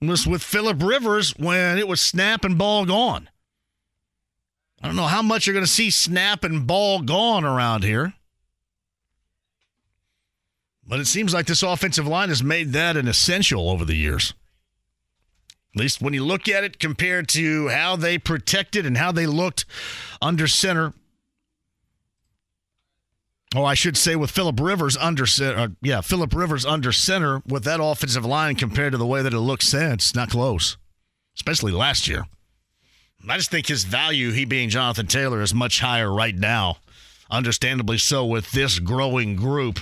was 0.09 0.27
with 0.27 0.43
Philip 0.43 0.83
Rivers 0.83 1.31
when 1.37 1.79
it 1.79 1.89
was 1.89 2.01
snap 2.01 2.45
and 2.45 2.59
ball 2.59 2.85
gone. 2.85 3.29
I 4.83 4.87
don't 4.87 4.97
know 4.97 5.07
how 5.07 5.23
much 5.23 5.47
you're 5.47 5.55
going 5.55 5.65
to 5.65 5.71
see 5.71 5.91
snap 5.91 6.43
and 6.43 6.67
ball 6.67 7.03
gone 7.03 7.45
around 7.45 7.85
here. 7.85 8.15
But 10.85 10.99
it 10.99 11.07
seems 11.07 11.33
like 11.33 11.47
this 11.47 11.63
offensive 11.63 12.07
line 12.07 12.29
has 12.29 12.43
made 12.43 12.73
that 12.73 12.97
an 12.97 13.07
essential 13.07 13.71
over 13.71 13.85
the 13.85 13.95
years. 13.95 14.35
At 15.75 15.81
least 15.81 16.03
when 16.03 16.13
you 16.13 16.25
look 16.25 16.49
at 16.49 16.65
it 16.65 16.79
compared 16.79 17.29
to 17.31 17.69
how 17.69 17.97
they 17.97 18.19
protected 18.19 18.85
and 18.85 18.99
how 18.99 19.13
they 19.13 19.27
looked 19.27 19.65
under 20.21 20.47
center 20.47 20.93
or 23.55 23.67
I 23.67 23.75
should 23.75 23.97
say, 23.97 24.17
with 24.17 24.31
Philip 24.31 24.59
Rivers 24.61 24.97
under 24.97 25.27
center, 25.27 25.59
uh, 25.59 25.69
yeah, 25.83 26.01
Philip 26.01 26.35
Rivers 26.35 26.65
under 26.65 26.93
center 26.93 27.43
with 27.47 27.65
that 27.65 27.81
offensive 27.83 28.25
line 28.25 28.55
compared 28.55 28.93
to 28.93 28.99
the 28.99 29.07
way 29.07 29.23
that 29.23 29.35
it 29.35 29.41
looks 29.41 29.69
since, 29.69 30.15
not 30.15 30.31
close, 30.31 30.77
especially 31.37 31.73
last 31.73 32.09
year. 32.09 32.25
I 33.29 33.37
just 33.37 33.51
think 33.51 33.69
his 33.69 33.85
value, 33.85 34.33
he 34.33 34.45
being 34.45 34.69
Jonathan 34.69 35.07
Taylor, 35.07 35.43
is 35.43 35.55
much 35.55 35.81
higher 35.81 36.13
right 36.13 36.35
now, 36.35 36.79
understandably 37.31 37.99
so, 37.99 38.25
with 38.27 38.51
this 38.51 38.79
growing 38.79 39.37
group 39.37 39.79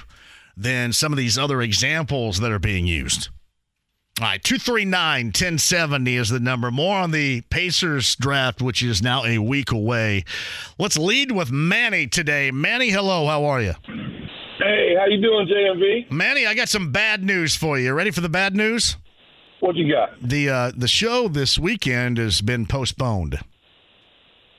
than 0.56 0.92
some 0.92 1.12
of 1.12 1.16
these 1.16 1.38
other 1.38 1.62
examples 1.62 2.40
that 2.40 2.52
are 2.52 2.58
being 2.58 2.86
used. 2.86 3.28
All 4.18 4.26
right, 4.26 4.42
239 4.42 5.26
1070 5.28 6.16
is 6.16 6.28
the 6.28 6.40
number. 6.40 6.70
More 6.70 6.96
on 6.98 7.10
the 7.10 7.40
Pacers 7.48 8.14
draft, 8.16 8.60
which 8.60 8.82
is 8.82 9.02
now 9.02 9.24
a 9.24 9.38
week 9.38 9.70
away. 9.70 10.24
Let's 10.78 10.98
lead 10.98 11.32
with 11.32 11.50
Manny 11.50 12.06
today. 12.06 12.50
Manny, 12.50 12.90
hello. 12.90 13.26
How 13.26 13.46
are 13.46 13.62
you? 13.62 13.72
Hey, 14.58 14.94
how 14.98 15.06
you 15.06 15.22
doing, 15.22 15.48
JMV? 15.48 16.10
Manny, 16.12 16.44
I 16.46 16.52
got 16.54 16.68
some 16.68 16.92
bad 16.92 17.24
news 17.24 17.56
for 17.56 17.78
you. 17.78 17.94
Ready 17.94 18.10
for 18.10 18.20
the 18.20 18.28
bad 18.28 18.54
news? 18.54 18.98
What 19.60 19.74
you 19.76 19.90
got? 19.90 20.10
The 20.22 20.50
uh, 20.50 20.72
the 20.76 20.88
show 20.88 21.26
this 21.28 21.58
weekend 21.58 22.18
has 22.18 22.42
been 22.42 22.66
postponed. 22.66 23.38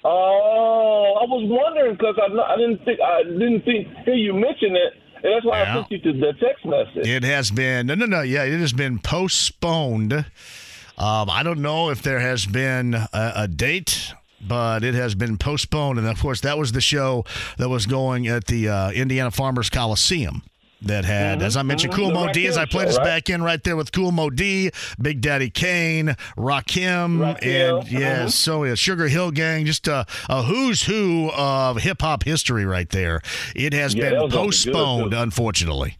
Oh, 0.04 1.18
I 1.22 1.26
was 1.26 1.46
wondering 1.48 1.94
because 1.94 2.16
I, 2.18 2.34
I 2.52 2.58
didn't 2.58 2.84
think 2.84 3.00
I 3.00 3.22
didn't 3.24 3.62
think 3.62 3.88
hear 4.06 4.16
you 4.16 4.34
mention 4.34 4.76
it. 4.76 4.94
And 5.24 5.34
that's 5.34 5.46
why 5.46 5.62
yeah. 5.62 5.72
I 5.72 5.76
sent 5.76 5.92
you 5.92 6.00
to 6.00 6.14
the 6.14 6.34
text 6.40 6.66
message. 6.66 7.08
It 7.08 7.24
has 7.24 7.52
been 7.52 7.88
no, 7.88 7.96
no, 7.96 8.06
no. 8.06 8.22
Yeah, 8.22 8.44
it 8.44 8.60
has 8.60 8.74
been 8.74 9.00
postponed. 9.00 10.14
Um, 10.14 11.30
I 11.30 11.42
don't 11.44 11.62
know 11.62 11.90
if 11.90 12.02
there 12.02 12.20
has 12.20 12.46
been 12.46 12.94
a, 12.94 13.34
a, 13.36 13.48
date, 13.48 14.14
but 14.40 14.84
it 14.84 14.94
has 14.94 15.16
been 15.16 15.38
postponed. 15.38 15.98
And 15.98 16.08
of 16.08 16.20
course, 16.20 16.42
that 16.42 16.58
was 16.58 16.74
the 16.74 16.82
show 16.82 17.26
that 17.58 17.70
was 17.70 17.86
going 17.86 18.28
at 18.28 18.46
the 18.46 18.70
uh, 18.70 18.92
Indiana 18.92 19.32
Farmers 19.32 19.70
Coliseum 19.70 20.44
that 20.82 21.06
had, 21.06 21.40
mm-hmm. 21.40 21.48
as 21.48 21.58
I 21.58 21.64
mentioned, 21.64 21.94
mm-hmm. 21.94 22.04
Kool 22.04 22.12
Moe 22.12 22.32
Dee. 22.32 22.48
As 22.48 22.58
I 22.58 22.66
played 22.66 22.88
us 22.88 22.98
right? 22.98 23.04
back 23.04 23.30
in 23.30 23.44
right 23.44 23.64
there 23.64 23.76
with 23.76 23.92
Kool 23.92 24.12
Moe 24.12 24.30
Dee, 24.30 24.72
Big 25.02 25.22
Daddy 25.22 25.50
Kane, 25.50 26.16
Rakim, 26.38 27.38
and 27.42 27.92
yeah, 27.92 28.12
uh-huh. 28.14 28.30
so 28.30 28.64
yeah, 28.64 28.76
Sugar 28.76 29.08
Hill 29.08 29.32
Gang, 29.32 29.66
just 29.66 29.88
a, 29.88 30.06
a 30.30 30.44
who's 30.44 30.84
who 30.84 31.32
of 31.36 31.78
hip 31.78 32.02
hop 32.02 32.24
history 32.24 32.66
right 32.66 32.90
there. 32.90 33.22
It 33.56 33.74
has 33.74 33.94
yeah, 33.94 34.12
been 34.12 34.32
postponed, 34.32 35.14
unfortunately. 35.14 35.98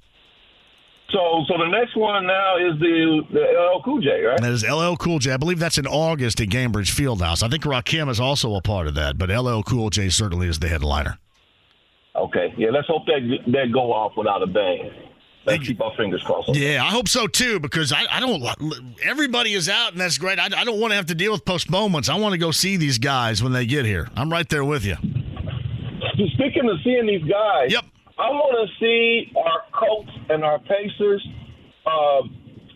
So, 1.12 1.44
so 1.48 1.58
the 1.58 1.68
next 1.68 1.98
one 1.98 2.26
now 2.26 2.56
is 2.58 2.80
the 2.80 3.22
the 3.32 3.40
LL 3.40 3.82
Cool 3.84 4.02
J, 4.02 4.22
right? 4.22 4.42
That 4.42 4.52
is 4.52 4.64
LL 4.64 4.96
Cool 4.96 5.20
J. 5.20 5.34
I 5.34 5.38
believe 5.38 5.60
that's 5.60 5.78
in 5.78 5.86
August 5.86 6.40
at 6.40 6.48
Gainbridge 6.48 6.92
Fieldhouse. 6.92 7.44
I 7.44 7.50
think 7.50 7.64
Rakim 7.64 8.10
is 8.10 8.20
also 8.20 8.56
a 8.56 8.62
part 8.62 8.88
of 8.88 8.96
that, 8.96 9.18
but 9.18 9.30
LL 9.30 9.62
Cool 9.62 9.90
J 9.90 10.10
certainly 10.10 10.48
is 10.48 10.60
the 10.60 10.70
headliner. 10.70 11.18
Okay, 12.16 12.54
yeah, 12.58 12.70
let's 12.72 12.88
hope 12.88 13.06
that 13.06 13.22
that 13.48 13.72
go 13.72 13.94
off 13.94 14.14
without 14.18 14.44
a 14.44 14.48
bang. 14.48 14.92
Let's 15.46 15.66
keep 15.66 15.82
our 15.82 15.92
fingers 15.98 16.22
crossed. 16.22 16.56
Yeah, 16.56 16.84
I 16.84 16.90
hope 16.90 17.08
so 17.08 17.26
too 17.26 17.60
because 17.60 17.92
I, 17.92 18.06
I 18.12 18.20
don't. 18.20 18.44
Everybody 19.04 19.54
is 19.54 19.70
out, 19.70 19.94
and 19.94 20.00
that's 20.00 20.18
great. 20.18 20.38
I, 20.38 20.46
I 20.56 20.64
don't 20.64 20.80
want 20.80 20.92
to 20.92 20.96
have 20.96 21.08
to 21.08 21.16
deal 21.16 21.32
with 21.32 21.46
postponements. 21.46 22.10
I 22.10 22.16
want 22.16 22.34
to 22.34 22.38
go 22.38 22.52
see 22.52 22.78
these 22.78 23.00
guys 23.00 23.42
when 23.42 23.52
they 23.52 23.66
get 23.66 23.86
here. 23.86 24.08
I'm 24.16 24.32
right 24.32 24.48
there 24.50 24.64
with 24.64 24.86
you. 24.86 24.96
Speaking 26.34 26.70
of 26.70 26.78
seeing 26.84 27.08
these 27.08 27.24
guys, 27.24 27.72
yep. 27.72 27.86
I 28.20 28.30
want 28.30 28.70
to 28.70 28.76
see 28.80 29.32
our 29.36 29.62
Colts 29.74 30.12
and 30.30 30.44
our 30.44 30.60
Pacers 30.60 31.28
uh, 31.88 32.20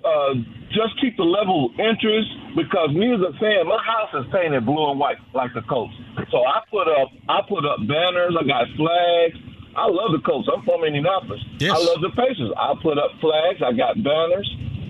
uh, 0.04 0.34
just 0.76 1.00
keep 1.00 1.16
the 1.16 1.24
level 1.24 1.72
of 1.72 1.80
interest 1.80 2.28
because 2.56 2.92
me 2.92 3.16
as 3.16 3.24
a 3.24 3.32
fan, 3.40 3.66
my 3.66 3.80
house 3.80 4.12
is 4.14 4.28
painted 4.32 4.66
blue 4.66 4.92
and 4.92 5.00
white 5.00 5.18
like 5.34 5.54
the 5.56 5.64
Colts. 5.64 5.96
So 6.30 6.44
I 6.44 6.60
put 6.70 6.92
up 6.92 7.10
I 7.30 7.40
put 7.48 7.64
up 7.66 7.80
banners, 7.88 8.36
I 8.36 8.44
got 8.44 8.68
flags, 8.76 9.40
I 9.76 9.88
love 9.88 10.12
the 10.16 10.24
Colts. 10.24 10.48
I'm 10.52 10.64
from 10.64 10.84
Indianapolis. 10.84 11.44
Yes. 11.60 11.76
I 11.76 11.80
love 11.80 12.00
the 12.00 12.12
Pacers. 12.16 12.52
I 12.56 12.74
put 12.82 12.98
up 12.98 13.12
flags. 13.20 13.60
I 13.60 13.76
got 13.76 14.00
banners. 14.02 14.48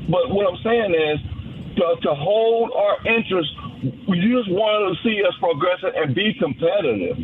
But 0.10 0.30
what 0.30 0.46
I'm 0.46 0.62
saying 0.62 0.94
is, 0.94 1.18
to, 1.78 1.86
to 2.06 2.14
hold 2.14 2.72
our 2.72 3.02
interest, 3.10 3.50
you 3.82 4.38
just 4.38 4.50
want 4.54 4.94
to 4.94 4.94
see 5.02 5.22
us 5.26 5.34
progressing 5.42 5.92
and 5.98 6.14
be 6.14 6.34
competitive. 6.38 7.18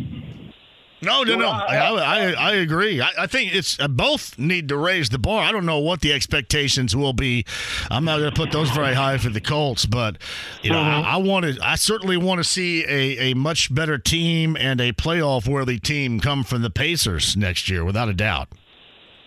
No, 1.04 1.24
no, 1.24 1.36
no. 1.36 1.48
I, 1.50 1.78
I- 1.78 2.32
I, 2.32 2.52
agree. 2.54 3.02
I, 3.02 3.10
I 3.20 3.28
think 3.28 3.56
it's 3.56 3.80
uh, 3.80 3.88
both 3.88 4.38
need 4.38 4.70
to 4.70 4.78
raise 4.78 5.10
the 5.10 5.18
bar. 5.18 5.44
I 5.44 5.52
don't 5.52 5.66
know 5.66 5.80
what 5.80 6.02
the 6.02 6.14
expectations 6.14 6.96
will 6.96 7.14
be. 7.14 7.46
I'm 7.90 8.06
not 8.06 8.20
going 8.20 8.30
to 8.32 8.36
put 8.36 8.52
those 8.52 8.70
very 8.70 8.94
high 8.94 9.18
for 9.18 9.30
the 9.30 9.42
Colts, 9.42 9.86
but 9.86 10.18
you 10.62 10.72
know, 10.72 10.80
I, 10.80 11.02
I 11.02 11.18
want 11.18 11.46
to. 11.46 11.58
I 11.64 11.76
certainly 11.76 12.18
want 12.18 12.40
to 12.40 12.44
see 12.44 12.84
a, 12.86 13.32
a 13.32 13.34
much 13.34 13.74
better 13.74 13.98
team 13.98 14.56
and 14.60 14.80
a 14.80 14.94
playoff 14.94 15.48
worthy 15.48 15.80
team 15.80 16.20
come 16.20 16.44
from 16.44 16.62
the 16.62 16.70
Pacers 16.70 17.36
next 17.36 17.68
year, 17.70 17.84
without 17.84 18.08
a 18.10 18.14
doubt. 18.14 18.50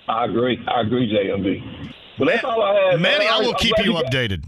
I 0.06 0.26
agree. 0.26 0.58
I 0.68 0.82
agree, 0.82 1.10
JMV. 1.12 1.92
But 2.18 2.26
that's 2.26 2.44
all 2.44 2.62
I 2.62 2.90
had. 2.92 3.00
Manny. 3.00 3.26
I 3.26 3.40
will 3.40 3.54
keep 3.54 3.74
you 3.82 3.94
updated. 3.94 4.44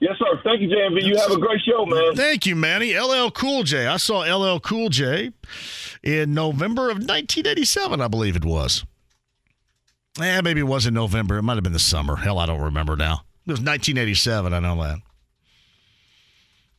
Yes, 0.00 0.16
sir. 0.18 0.40
Thank 0.42 0.60
you, 0.60 0.68
JMV. 0.68 1.02
You 1.04 1.16
have 1.16 1.30
a 1.30 1.38
great 1.38 1.60
show, 1.66 1.86
man. 1.86 2.14
Thank 2.16 2.44
you, 2.46 2.56
Manny. 2.56 2.98
LL 2.98 3.30
Cool 3.30 3.62
J. 3.62 3.86
I 3.86 3.96
saw 3.96 4.20
LL 4.20 4.58
Cool 4.60 4.88
J 4.88 5.30
in 6.04 6.34
November 6.34 6.90
of 6.90 6.98
1987, 6.98 8.00
I 8.00 8.08
believe 8.08 8.36
it 8.36 8.44
was. 8.44 8.84
Eh, 10.20 10.40
maybe 10.42 10.60
it 10.60 10.64
was 10.64 10.86
in 10.86 10.94
November. 10.94 11.38
It 11.38 11.42
might 11.42 11.54
have 11.54 11.64
been 11.64 11.72
the 11.72 11.78
summer. 11.78 12.16
Hell, 12.16 12.38
I 12.38 12.46
don't 12.46 12.60
remember 12.60 12.94
now. 12.94 13.24
It 13.46 13.50
was 13.50 13.60
1987. 13.60 14.52
I 14.52 14.60
know 14.60 14.80
that. 14.82 14.98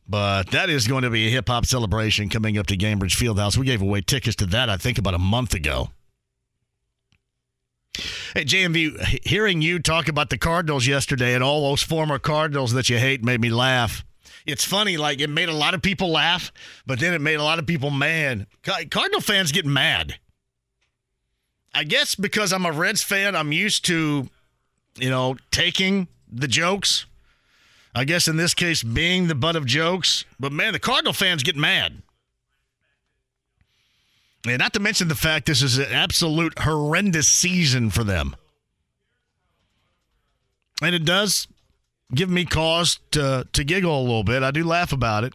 But 0.08 0.52
that 0.52 0.70
is 0.70 0.86
going 0.86 1.02
to 1.02 1.10
be 1.10 1.26
a 1.26 1.30
hip 1.30 1.48
hop 1.48 1.66
celebration 1.66 2.28
coming 2.28 2.56
up 2.56 2.66
to 2.68 2.76
Gainbridge 2.76 3.16
Fieldhouse. 3.16 3.56
We 3.56 3.66
gave 3.66 3.82
away 3.82 4.00
tickets 4.00 4.36
to 4.36 4.46
that, 4.46 4.70
I 4.70 4.76
think, 4.76 4.98
about 4.98 5.14
a 5.14 5.18
month 5.18 5.52
ago. 5.52 5.90
Hey, 8.34 8.44
JMV, 8.44 9.26
hearing 9.26 9.60
you 9.60 9.80
talk 9.80 10.08
about 10.08 10.30
the 10.30 10.38
Cardinals 10.38 10.86
yesterday 10.86 11.34
and 11.34 11.42
all 11.42 11.68
those 11.68 11.82
former 11.82 12.18
Cardinals 12.18 12.72
that 12.72 12.88
you 12.88 12.98
hate 12.98 13.24
made 13.24 13.40
me 13.40 13.50
laugh. 13.50 14.04
It's 14.46 14.64
funny, 14.64 14.96
like 14.96 15.20
it 15.20 15.28
made 15.28 15.48
a 15.48 15.54
lot 15.54 15.74
of 15.74 15.82
people 15.82 16.10
laugh, 16.10 16.52
but 16.86 17.00
then 17.00 17.12
it 17.12 17.20
made 17.20 17.34
a 17.34 17.42
lot 17.42 17.58
of 17.58 17.66
people 17.66 17.90
mad. 17.90 18.46
Cardinal 18.62 19.20
fans 19.20 19.50
get 19.50 19.66
mad. 19.66 20.18
I 21.74 21.84
guess 21.84 22.14
because 22.14 22.52
I'm 22.52 22.64
a 22.64 22.72
Reds 22.72 23.02
fan, 23.02 23.34
I'm 23.34 23.52
used 23.52 23.84
to, 23.86 24.28
you 24.96 25.10
know, 25.10 25.36
taking 25.50 26.08
the 26.30 26.48
jokes. 26.48 27.06
I 27.94 28.04
guess 28.04 28.28
in 28.28 28.36
this 28.36 28.54
case, 28.54 28.82
being 28.82 29.26
the 29.26 29.34
butt 29.34 29.56
of 29.56 29.66
jokes. 29.66 30.24
But 30.38 30.52
man, 30.52 30.72
the 30.72 30.78
Cardinal 30.78 31.12
fans 31.12 31.42
get 31.42 31.56
mad. 31.56 32.02
And 34.46 34.58
not 34.58 34.72
to 34.74 34.80
mention 34.80 35.08
the 35.08 35.14
fact 35.16 35.46
this 35.46 35.62
is 35.62 35.78
an 35.78 35.90
absolute 35.90 36.58
horrendous 36.60 37.26
season 37.26 37.90
for 37.90 38.04
them. 38.04 38.36
And 40.80 40.94
it 40.94 41.04
does 41.04 41.48
give 42.14 42.30
me 42.30 42.44
cause 42.44 43.00
to, 43.12 43.46
to 43.52 43.64
giggle 43.64 43.98
a 43.98 44.02
little 44.02 44.24
bit. 44.24 44.42
I 44.42 44.50
do 44.50 44.64
laugh 44.64 44.92
about 44.92 45.24
it. 45.24 45.34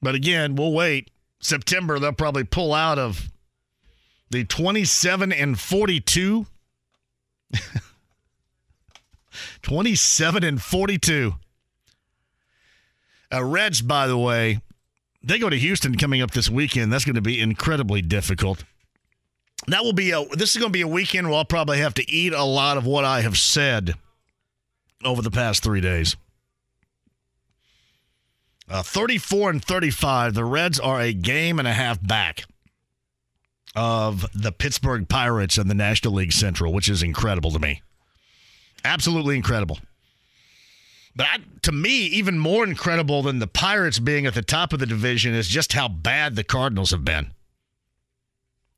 But 0.00 0.14
again, 0.14 0.54
we'll 0.54 0.72
wait. 0.72 1.10
September, 1.40 1.98
they'll 1.98 2.12
probably 2.12 2.44
pull 2.44 2.72
out 2.72 2.98
of 2.98 3.30
the 4.30 4.44
27 4.44 5.32
and 5.32 5.58
42. 5.58 6.46
27 9.62 10.44
and 10.44 10.62
42. 10.62 11.34
Uh, 13.32 13.44
Reds, 13.44 13.82
by 13.82 14.06
the 14.06 14.16
way, 14.16 14.60
they 15.22 15.38
go 15.38 15.50
to 15.50 15.58
Houston 15.58 15.96
coming 15.96 16.22
up 16.22 16.30
this 16.30 16.48
weekend. 16.48 16.92
That's 16.92 17.04
going 17.04 17.16
to 17.16 17.20
be 17.20 17.40
incredibly 17.40 18.02
difficult. 18.02 18.64
That 19.68 19.82
will 19.82 19.92
be 19.92 20.12
a. 20.12 20.24
This 20.32 20.50
is 20.50 20.58
going 20.58 20.70
to 20.70 20.76
be 20.76 20.82
a 20.82 20.88
weekend 20.88 21.28
where 21.28 21.36
I'll 21.36 21.44
probably 21.44 21.78
have 21.78 21.94
to 21.94 22.10
eat 22.10 22.32
a 22.32 22.44
lot 22.44 22.76
of 22.76 22.86
what 22.86 23.04
I 23.04 23.22
have 23.22 23.36
said 23.36 23.94
over 25.04 25.22
the 25.22 25.30
past 25.30 25.62
three 25.62 25.80
days. 25.80 26.16
Uh, 28.68 28.82
34 28.82 29.50
and 29.50 29.64
35. 29.64 30.34
The 30.34 30.44
Reds 30.44 30.80
are 30.80 31.00
a 31.00 31.12
game 31.12 31.58
and 31.58 31.68
a 31.68 31.72
half 31.72 32.04
back 32.04 32.44
of 33.76 34.26
the 34.34 34.52
Pittsburgh 34.52 35.08
Pirates 35.08 35.58
in 35.58 35.68
the 35.68 35.74
National 35.74 36.14
League 36.14 36.32
Central, 36.32 36.72
which 36.72 36.88
is 36.88 37.02
incredible 37.02 37.50
to 37.52 37.58
me. 37.58 37.82
Absolutely 38.84 39.36
incredible. 39.36 39.78
But 41.14 41.26
I, 41.26 41.38
to 41.62 41.72
me, 41.72 42.06
even 42.06 42.38
more 42.38 42.64
incredible 42.64 43.22
than 43.22 43.38
the 43.38 43.46
Pirates 43.46 43.98
being 43.98 44.26
at 44.26 44.34
the 44.34 44.42
top 44.42 44.72
of 44.72 44.78
the 44.78 44.86
division 44.86 45.34
is 45.34 45.48
just 45.48 45.72
how 45.72 45.88
bad 45.88 46.36
the 46.36 46.44
Cardinals 46.44 46.90
have 46.90 47.04
been. 47.04 47.32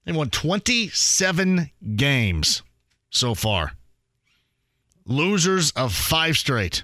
They 0.08 0.14
won 0.14 0.30
27 0.30 1.70
games 1.94 2.62
so 3.10 3.34
far. 3.34 3.72
Losers 5.04 5.70
of 5.72 5.92
five 5.92 6.38
straight. 6.38 6.82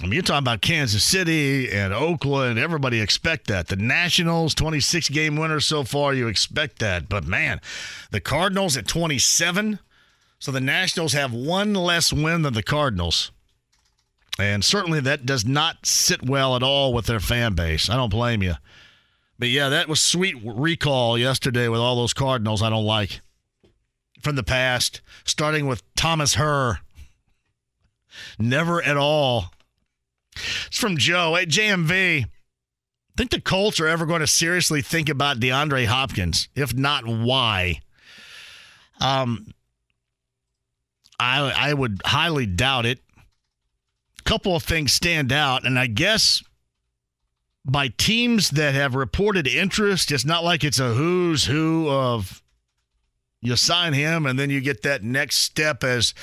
I 0.00 0.04
mean, 0.04 0.14
you're 0.14 0.22
talking 0.22 0.44
about 0.44 0.62
Kansas 0.62 1.04
City 1.04 1.70
and 1.70 1.92
Oakland. 1.92 2.58
Everybody 2.58 3.02
expect 3.02 3.48
that. 3.48 3.68
The 3.68 3.76
Nationals, 3.76 4.54
26 4.54 5.10
game 5.10 5.36
winners 5.36 5.66
so 5.66 5.84
far. 5.84 6.14
You 6.14 6.26
expect 6.26 6.78
that. 6.78 7.06
But 7.06 7.26
man, 7.26 7.60
the 8.10 8.20
Cardinals 8.20 8.78
at 8.78 8.88
27. 8.88 9.78
So 10.38 10.52
the 10.52 10.60
Nationals 10.62 11.12
have 11.12 11.34
one 11.34 11.74
less 11.74 12.14
win 12.14 12.40
than 12.40 12.54
the 12.54 12.62
Cardinals. 12.62 13.30
And 14.38 14.64
certainly 14.64 15.00
that 15.00 15.26
does 15.26 15.44
not 15.44 15.84
sit 15.84 16.22
well 16.22 16.56
at 16.56 16.62
all 16.62 16.94
with 16.94 17.04
their 17.04 17.20
fan 17.20 17.52
base. 17.52 17.90
I 17.90 17.96
don't 17.96 18.08
blame 18.08 18.42
you. 18.42 18.54
But 19.38 19.48
yeah, 19.48 19.68
that 19.68 19.88
was 19.88 20.00
sweet 20.00 20.36
recall 20.42 21.18
yesterday 21.18 21.68
with 21.68 21.80
all 21.80 21.96
those 21.96 22.14
Cardinals 22.14 22.62
I 22.62 22.70
don't 22.70 22.84
like 22.84 23.20
from 24.22 24.36
the 24.36 24.42
past, 24.42 25.02
starting 25.24 25.66
with 25.66 25.82
Thomas 25.94 26.34
Herr. 26.34 26.80
Never 28.38 28.82
at 28.82 28.96
all. 28.96 29.52
It's 30.66 30.78
from 30.78 30.96
Joe. 30.96 31.36
at 31.36 31.48
JMV. 31.48 32.26
Think 33.16 33.30
the 33.30 33.40
Colts 33.40 33.80
are 33.80 33.86
ever 33.86 34.04
going 34.04 34.20
to 34.20 34.26
seriously 34.26 34.82
think 34.82 35.08
about 35.08 35.40
DeAndre 35.40 35.86
Hopkins? 35.86 36.48
If 36.54 36.74
not, 36.74 37.06
why? 37.06 37.80
Um, 39.00 39.46
I 41.18 41.70
I 41.70 41.74
would 41.74 42.02
highly 42.04 42.46
doubt 42.46 42.84
it. 42.84 42.98
A 44.18 44.22
couple 44.24 44.54
of 44.54 44.62
things 44.62 44.92
stand 44.92 45.32
out, 45.32 45.64
and 45.64 45.78
I 45.78 45.86
guess 45.86 46.42
by 47.66 47.88
teams 47.88 48.50
that 48.50 48.74
have 48.74 48.94
reported 48.94 49.46
interest, 49.48 50.12
it's 50.12 50.24
not 50.24 50.44
like 50.44 50.62
it's 50.62 50.78
a 50.78 50.94
who's 50.94 51.44
who 51.44 51.90
of 51.90 52.42
you 53.42 53.56
sign 53.56 53.92
him 53.92 54.24
and 54.24 54.38
then 54.38 54.50
you 54.50 54.60
get 54.60 54.82
that 54.82 55.02
next 55.02 55.38
step 55.38 55.82
as 55.82 56.14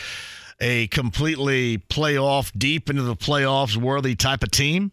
a 0.59 0.87
completely 0.87 1.77
playoff, 1.77 2.51
deep 2.57 2.89
into 2.89 3.03
the 3.03 3.15
playoffs 3.15 3.75
worthy 3.75 4.15
type 4.15 4.41
of 4.43 4.51
team. 4.51 4.91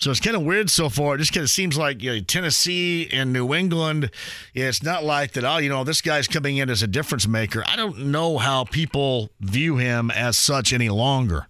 So 0.00 0.10
it's 0.12 0.20
kind 0.20 0.36
of 0.36 0.42
weird 0.42 0.70
so 0.70 0.88
far. 0.88 1.16
It 1.16 1.18
just 1.18 1.34
kind 1.34 1.42
of 1.42 1.50
seems 1.50 1.76
like 1.76 2.02
you 2.02 2.14
know, 2.14 2.20
Tennessee 2.20 3.08
and 3.12 3.32
New 3.32 3.52
England. 3.52 4.10
It's 4.54 4.82
not 4.82 5.04
like 5.04 5.32
that. 5.32 5.44
Oh, 5.44 5.58
you 5.58 5.68
know, 5.68 5.82
this 5.84 6.00
guy's 6.00 6.28
coming 6.28 6.56
in 6.56 6.70
as 6.70 6.82
a 6.82 6.86
difference 6.86 7.26
maker. 7.26 7.64
I 7.66 7.76
don't 7.76 8.06
know 8.06 8.38
how 8.38 8.64
people 8.64 9.30
view 9.40 9.76
him 9.76 10.10
as 10.12 10.38
such 10.38 10.72
any 10.72 10.88
longer. 10.88 11.48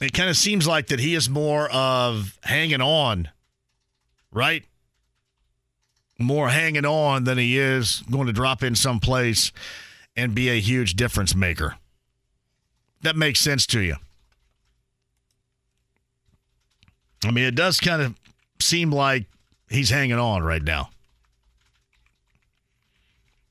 It 0.00 0.12
kind 0.12 0.28
of 0.28 0.36
seems 0.36 0.66
like 0.66 0.88
that 0.88 0.98
he 0.98 1.14
is 1.14 1.30
more 1.30 1.70
of 1.70 2.38
hanging 2.42 2.80
on, 2.80 3.28
right? 4.32 4.64
More 6.18 6.48
hanging 6.48 6.84
on 6.84 7.24
than 7.24 7.38
he 7.38 7.58
is 7.58 8.02
going 8.10 8.26
to 8.26 8.32
drop 8.32 8.62
in 8.62 8.74
someplace 8.74 9.52
and 10.16 10.34
be 10.34 10.48
a 10.48 10.60
huge 10.60 10.94
difference 10.94 11.34
maker. 11.34 11.76
That 13.02 13.16
makes 13.16 13.40
sense 13.40 13.66
to 13.68 13.80
you. 13.80 13.96
I 17.24 17.30
mean, 17.30 17.44
it 17.44 17.54
does 17.54 17.80
kind 17.80 18.02
of 18.02 18.14
seem 18.60 18.90
like 18.90 19.26
he's 19.68 19.90
hanging 19.90 20.18
on 20.18 20.42
right 20.42 20.62
now. 20.62 20.90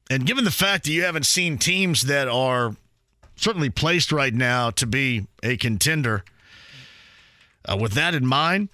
And 0.10 0.26
given 0.26 0.44
the 0.44 0.52
fact 0.52 0.84
that 0.84 0.92
you 0.92 1.04
haven't 1.04 1.26
seen 1.26 1.58
teams 1.58 2.04
that 2.04 2.28
are 2.28 2.76
certainly 3.36 3.70
placed 3.70 4.12
right 4.12 4.34
now 4.34 4.70
to 4.72 4.86
be 4.86 5.28
a 5.42 5.58
contender, 5.58 6.24
uh, 7.68 7.78
with 7.78 7.94
that 7.94 8.14
in 8.14 8.26
mind, 8.26 8.70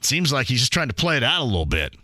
seems 0.00 0.32
like 0.32 0.46
he's 0.46 0.60
just 0.60 0.72
trying 0.72 0.88
to 0.88 0.94
play 0.94 1.16
it 1.16 1.22
out 1.22 1.42
a 1.42 1.44
little 1.44 1.66
bit. 1.66 1.94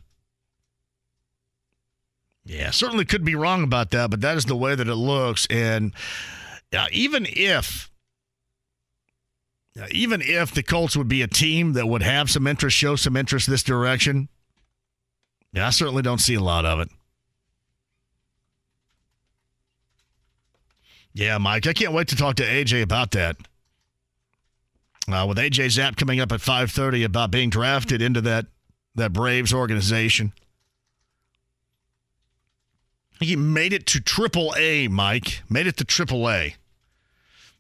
Yeah, 2.45 2.71
certainly 2.71 3.05
could 3.05 3.25
be 3.25 3.35
wrong 3.35 3.63
about 3.63 3.91
that, 3.93 4.11
but 4.11 4.21
that 4.21 4.37
is 4.37 4.45
the 4.45 4.57
way 4.57 4.75
that 4.75 4.87
it 4.87 4.95
looks. 4.95 5.47
And 5.49 5.95
uh, 6.77 6.87
even 6.93 7.27
if 7.29 7.91
uh, 9.81 9.87
even 9.91 10.21
if 10.23 10.53
the 10.53 10.63
Colts 10.63 10.97
would 10.97 11.09
be 11.09 11.23
a 11.23 11.27
team 11.27 11.73
that 11.73 11.87
would 11.87 12.03
have 12.03 12.31
some 12.31 12.47
interest, 12.47 12.77
show 12.77 12.97
some 12.97 13.17
interest 13.17 13.49
this 13.49 13.63
direction, 13.63 14.29
yeah, 15.53 15.67
I 15.67 15.71
certainly 15.71 16.03
don't 16.03 16.21
see 16.21 16.35
a 16.35 16.41
lot 16.41 16.67
of 16.67 16.81
it. 16.81 16.89
Yeah, 21.15 21.39
Mike, 21.39 21.67
I 21.67 21.73
can't 21.73 21.93
wait 21.93 22.09
to 22.09 22.17
talk 22.17 22.37
to 22.37 22.45
AJ 22.45 22.83
about 22.83 23.13
that. 23.13 23.37
Uh, 25.09 25.25
with 25.29 25.39
AJ 25.39 25.71
Zapp 25.71 25.97
coming 25.97 26.21
up 26.21 26.33
at 26.33 26.41
5:30 26.41 27.05
about 27.05 27.31
being 27.31 27.51
drafted 27.51 28.01
into 28.01 28.21
that 28.23 28.47
that 28.95 29.13
Braves 29.13 29.53
organization. 29.53 30.33
He 33.21 33.37
made 33.37 33.73
it 33.73 33.87
to 33.87 34.01
Triple 34.01 34.55
A, 34.57 34.89
Mike. 34.89 35.43
Made 35.49 35.67
it 35.67 35.77
to 35.79 35.85
Triple 35.85 36.29
A. 36.29 36.57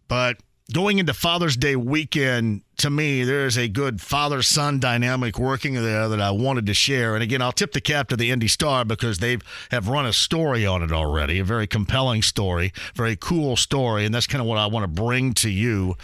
But 0.08 0.38
going 0.72 0.98
into 0.98 1.12
Father's 1.12 1.56
Day 1.56 1.76
weekend, 1.76 2.62
to 2.78 2.90
me, 2.90 3.22
there 3.22 3.46
is 3.46 3.58
a 3.58 3.68
good 3.68 4.00
father 4.00 4.42
son 4.42 4.80
dynamic 4.80 5.38
working 5.38 5.74
there 5.74 6.08
that 6.08 6.20
I 6.20 6.30
wanted 6.30 6.66
to 6.66 6.74
share. 6.74 7.14
And 7.14 7.22
again, 7.22 7.42
I'll 7.42 7.52
tip 7.52 7.72
the 7.72 7.80
cap 7.80 8.08
to 8.08 8.16
the 8.16 8.30
Indy 8.30 8.48
Star 8.48 8.84
because 8.84 9.18
they 9.18 9.38
have 9.70 9.88
run 9.88 10.06
a 10.06 10.12
story 10.12 10.64
on 10.66 10.82
it 10.82 10.90
already, 10.90 11.38
a 11.38 11.44
very 11.44 11.66
compelling 11.66 12.22
story, 12.22 12.72
very 12.94 13.16
cool 13.16 13.56
story. 13.56 14.04
And 14.04 14.14
that's 14.14 14.26
kind 14.26 14.40
of 14.40 14.48
what 14.48 14.58
I 14.58 14.66
want 14.66 14.84
to 14.84 15.02
bring 15.02 15.34
to 15.34 15.50
you, 15.50 15.96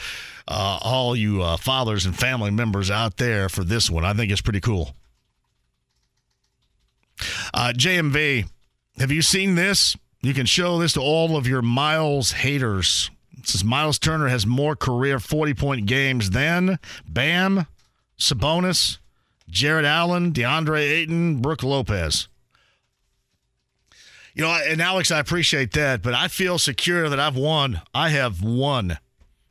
uh, 0.47 0.79
all 0.83 1.17
you 1.17 1.43
uh, 1.43 1.57
fathers 1.57 2.05
and 2.05 2.17
family 2.17 2.51
members 2.51 2.91
out 2.91 3.17
there 3.17 3.49
for 3.49 3.65
this 3.65 3.91
one. 3.91 4.05
I 4.05 4.13
think 4.13 4.31
it's 4.31 4.43
pretty 4.43 4.61
cool. 4.61 4.95
Uh, 7.53 7.73
JMV, 7.75 8.49
have 8.99 9.11
you 9.11 9.23
seen 9.23 9.55
this? 9.55 9.97
You 10.23 10.35
can 10.35 10.47
show 10.47 10.79
this 10.79 10.93
to 10.95 11.01
all 11.01 11.37
of 11.37 11.47
your 11.47 11.63
Miles 11.63 12.33
haters. 12.33 13.11
Says 13.45 13.65
Miles 13.65 13.99
Turner 13.99 14.29
has 14.29 14.47
more 14.47 14.77
career 14.77 15.19
40 15.19 15.55
point 15.55 15.87
games 15.87 16.31
than 16.31 16.79
Bam, 17.09 17.67
Sabonis, 18.19 18.99
Jarrett 19.49 19.85
Allen, 19.85 20.33
DeAndre 20.33 20.81
Ayton, 20.81 21.41
Brook 21.41 21.63
Lopez. 21.63 22.29
You 24.35 24.43
know, 24.43 24.51
and 24.67 24.81
Alex, 24.81 25.11
I 25.11 25.19
appreciate 25.19 25.73
that, 25.73 26.03
but 26.03 26.15
I 26.15 26.29
feel 26.29 26.59
secure 26.59 27.09
that 27.09 27.19
I've 27.19 27.37
won. 27.37 27.83
I 27.93 28.11
have 28.11 28.43
won. 28.43 28.99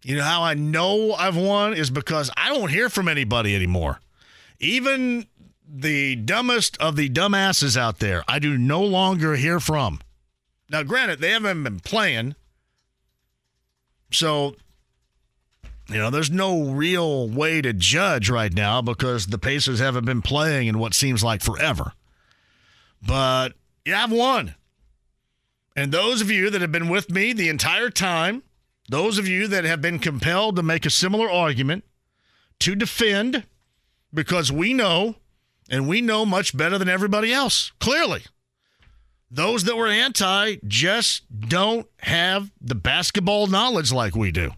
You 0.03 0.15
know 0.15 0.23
how 0.23 0.43
I 0.43 0.53
know 0.53 1.13
I've 1.13 1.35
won 1.35 1.73
is 1.73 1.89
because 1.89 2.31
I 2.37 2.49
don't 2.49 2.69
hear 2.69 2.89
from 2.89 3.09
anybody 3.09 3.55
anymore. 3.55 3.99
Even 4.59 5.27
the 5.67 6.15
dumbest 6.15 6.77
of 6.77 6.95
the 6.95 7.09
dumbasses 7.09 7.75
out 7.77 7.99
there, 7.99 8.23
I 8.27 8.39
do 8.39 8.57
no 8.57 8.81
longer 8.81 9.35
hear 9.35 9.59
from. 9.59 9.99
Now, 10.69 10.83
granted, 10.83 11.19
they 11.19 11.31
haven't 11.31 11.63
been 11.63 11.79
playing. 11.79 12.35
So, 14.11 14.55
you 15.87 15.97
know, 15.97 16.09
there's 16.09 16.31
no 16.31 16.63
real 16.63 17.27
way 17.27 17.61
to 17.61 17.73
judge 17.73 18.29
right 18.29 18.53
now 18.53 18.81
because 18.81 19.27
the 19.27 19.37
Pacers 19.37 19.79
haven't 19.79 20.05
been 20.05 20.21
playing 20.21 20.67
in 20.67 20.79
what 20.79 20.93
seems 20.93 21.23
like 21.23 21.41
forever. 21.41 21.93
But 23.05 23.53
yeah, 23.85 24.03
I've 24.03 24.11
won. 24.11 24.55
And 25.75 25.91
those 25.91 26.21
of 26.21 26.29
you 26.29 26.49
that 26.49 26.61
have 26.61 26.71
been 26.71 26.89
with 26.89 27.09
me 27.09 27.33
the 27.33 27.49
entire 27.49 27.89
time, 27.89 28.43
those 28.89 29.17
of 29.17 29.27
you 29.27 29.47
that 29.47 29.63
have 29.63 29.81
been 29.81 29.99
compelled 29.99 30.55
to 30.55 30.63
make 30.63 30.85
a 30.85 30.89
similar 30.89 31.29
argument, 31.29 31.83
to 32.59 32.75
defend, 32.75 33.45
because 34.13 34.51
we 34.51 34.73
know, 34.73 35.15
and 35.69 35.87
we 35.87 36.01
know 36.01 36.25
much 36.25 36.57
better 36.57 36.77
than 36.77 36.89
everybody 36.89 37.31
else, 37.31 37.71
clearly. 37.79 38.23
Those 39.31 39.63
that 39.65 39.77
were 39.77 39.87
anti 39.87 40.57
just 40.67 41.23
don't 41.39 41.87
have 41.99 42.51
the 42.59 42.75
basketball 42.75 43.47
knowledge 43.47 43.91
like 43.91 44.15
we 44.15 44.31
do. 44.31 44.51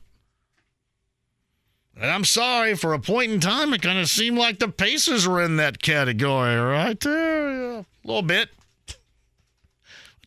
And 1.95 2.09
I'm 2.09 2.24
sorry, 2.24 2.76
for 2.76 2.93
a 2.93 2.99
point 2.99 3.32
in 3.32 3.39
time, 3.39 3.74
it 3.74 3.82
kind 3.82 3.99
of 3.99 4.07
seemed 4.07 4.38
like 4.38 4.59
the 4.59 4.69
Pacers 4.69 5.28
were 5.28 5.41
in 5.41 5.57
that 5.57 5.82
category 5.82 6.55
right 6.55 6.99
there. 6.99 7.51
Yeah, 7.51 7.80
a 7.80 8.07
little 8.07 8.22
bit. 8.22 8.49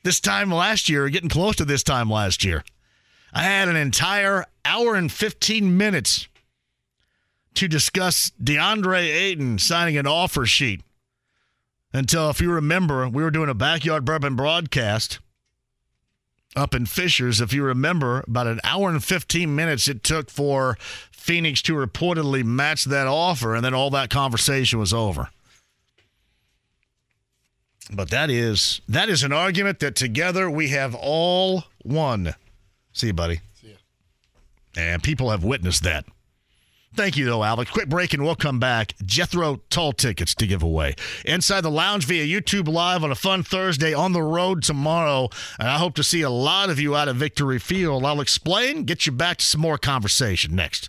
This 0.03 0.21
time 0.21 0.53
last 0.53 0.89
year, 0.91 1.09
getting 1.09 1.31
close 1.31 1.57
to 1.57 1.65
this 1.65 1.83
time 1.83 2.11
last 2.11 2.45
year, 2.45 2.63
I 3.33 3.43
had 3.43 3.69
an 3.69 3.77
entire 3.77 4.45
hour 4.65 4.95
and 4.95 5.11
15 5.11 5.77
minutes 5.77 6.29
to 7.55 7.67
discuss 7.67 8.31
DeAndre 8.43 9.03
Ayton 9.03 9.59
signing 9.59 9.97
an 9.97 10.07
offer 10.07 10.45
sheet 10.45 10.83
until, 11.95 12.29
if 12.29 12.41
you 12.41 12.51
remember, 12.51 13.09
we 13.09 13.23
were 13.23 13.31
doing 13.31 13.49
a 13.49 13.55
backyard 13.55 14.05
bourbon 14.05 14.35
broadcast 14.35 15.21
up 16.57 16.75
in 16.75 16.87
Fishers. 16.87 17.41
If 17.41 17.53
you 17.53 17.63
remember, 17.63 18.25
about 18.27 18.49
an 18.49 18.61
hour 18.65 18.91
and 18.91 19.03
15 19.03 19.55
minutes 19.55 19.87
it 19.89 20.03
took 20.03 20.29
for 20.29 20.77
Phoenix 21.13 21.63
to 21.63 21.75
reportedly 21.75 22.45
match 22.45 22.85
that 22.85 23.07
offer, 23.07 23.55
and 23.55 23.65
then 23.65 23.75
all 23.75 23.91
that 23.91 24.11
conversation 24.11 24.79
was 24.79 24.93
over. 24.93 25.31
But 27.93 28.11
that 28.11 28.29
is 28.31 28.81
that 28.89 29.09
is 29.09 29.23
an 29.23 29.33
argument 29.33 29.79
that 29.81 29.95
together 29.95 30.51
we 30.51 30.69
have 30.69 30.95
all 30.95 31.65
won. 31.85 32.35
See 32.93 33.09
you, 33.09 33.13
buddy. 33.13 33.41
See 33.61 33.69
you. 33.69 33.77
And 34.77 35.03
people 35.03 35.31
have 35.31 35.45
witnessed 35.45 35.83
that. 35.85 36.07
Thank 36.97 37.17
you, 37.17 37.25
though, 37.25 37.43
Alex. 37.43 37.71
Quick 37.73 37.89
break, 37.89 38.15
and 38.15 38.25
we'll 38.25 38.37
come 38.37 38.61
back. 38.61 38.95
Jethro 39.05 39.61
Tull 39.69 39.93
tickets 39.93 40.35
to 40.37 40.47
give 40.47 40.63
away. 40.63 40.95
Inside 41.25 41.63
the 41.63 41.71
lounge 41.71 42.07
via 42.07 42.25
YouTube 42.25 42.69
Live 42.69 43.03
on 43.03 43.11
a 43.11 43.17
fun 43.17 43.43
Thursday 43.43 43.93
on 43.93 44.13
the 44.13 44.23
road 44.23 44.63
tomorrow. 44.63 45.29
And 45.59 45.69
I 45.69 45.79
hope 45.79 45.95
to 45.95 46.05
see 46.05 46.23
a 46.23 46.31
lot 46.31 46.71
of 46.71 46.79
you 46.79 46.95
out 46.95 47.09
of 47.09 47.17
Victory 47.17 47.59
Field. 47.59 48.05
I'll 48.05 48.21
explain, 48.21 48.85
get 48.85 49.07
you 49.07 49.13
back 49.13 49.39
to 49.39 49.45
some 49.45 49.61
more 49.61 49.79
conversation 49.79 50.55
next. 50.55 50.89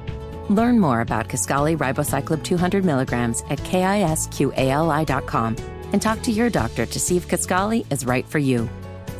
Learn 0.51 0.81
more 0.81 0.99
about 0.99 1.29
Kisqali 1.29 1.77
ribociclib 1.77 2.43
200 2.43 2.83
milligrams 2.83 3.41
at 3.49 3.59
kisqali.com 3.59 5.55
and 5.93 6.01
talk 6.01 6.21
to 6.23 6.31
your 6.31 6.49
doctor 6.49 6.85
to 6.85 6.99
see 6.99 7.15
if 7.15 7.29
Kisqali 7.29 7.89
is 7.89 8.05
right 8.05 8.27
for 8.27 8.37
you. 8.37 8.69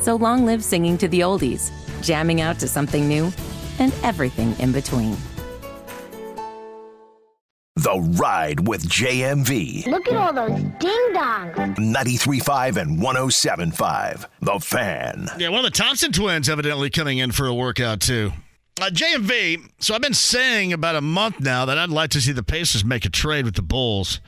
So 0.01 0.17
long 0.17 0.45
live 0.45 0.61
singing 0.61 0.97
to 0.97 1.07
the 1.07 1.21
oldies, 1.21 1.71
jamming 2.01 2.41
out 2.41 2.59
to 2.59 2.67
something 2.67 3.07
new, 3.07 3.32
and 3.79 3.93
everything 4.03 4.59
in 4.59 4.73
between. 4.73 5.15
The 7.77 7.97
Ride 8.19 8.67
with 8.67 8.84
JMV. 8.89 9.88
Look 9.88 10.09
at 10.09 10.15
all 10.15 10.34
those 10.34 10.59
ding 10.79 11.13
dongs. 11.13 11.77
93.5 11.77 12.75
and 12.75 12.99
107.5. 12.99 14.25
The 14.41 14.59
Fan. 14.59 15.29
Yeah, 15.38 15.47
one 15.47 15.59
of 15.59 15.71
the 15.71 15.77
Thompson 15.77 16.11
twins 16.11 16.49
evidently 16.49 16.89
coming 16.89 17.19
in 17.19 17.32
for 17.32 17.47
a 17.47 17.53
workout, 17.53 18.01
too. 18.01 18.34
Uh, 18.80 18.89
JMV, 18.89 19.69
so 19.80 19.93
I've 19.93 20.01
been 20.01 20.13
saying 20.13 20.74
about 20.74 20.95
a 20.95 21.01
month 21.01 21.39
now 21.39 21.65
that 21.65 21.78
I'd 21.78 21.89
like 21.89 22.09
to 22.11 22.22
see 22.22 22.32
the 22.32 22.41
Pacers 22.41 22.86
make 22.86 23.05
a 23.05 23.09
trade 23.09 23.45
with 23.45 23.55
the 23.55 23.61
Bulls 23.61 24.22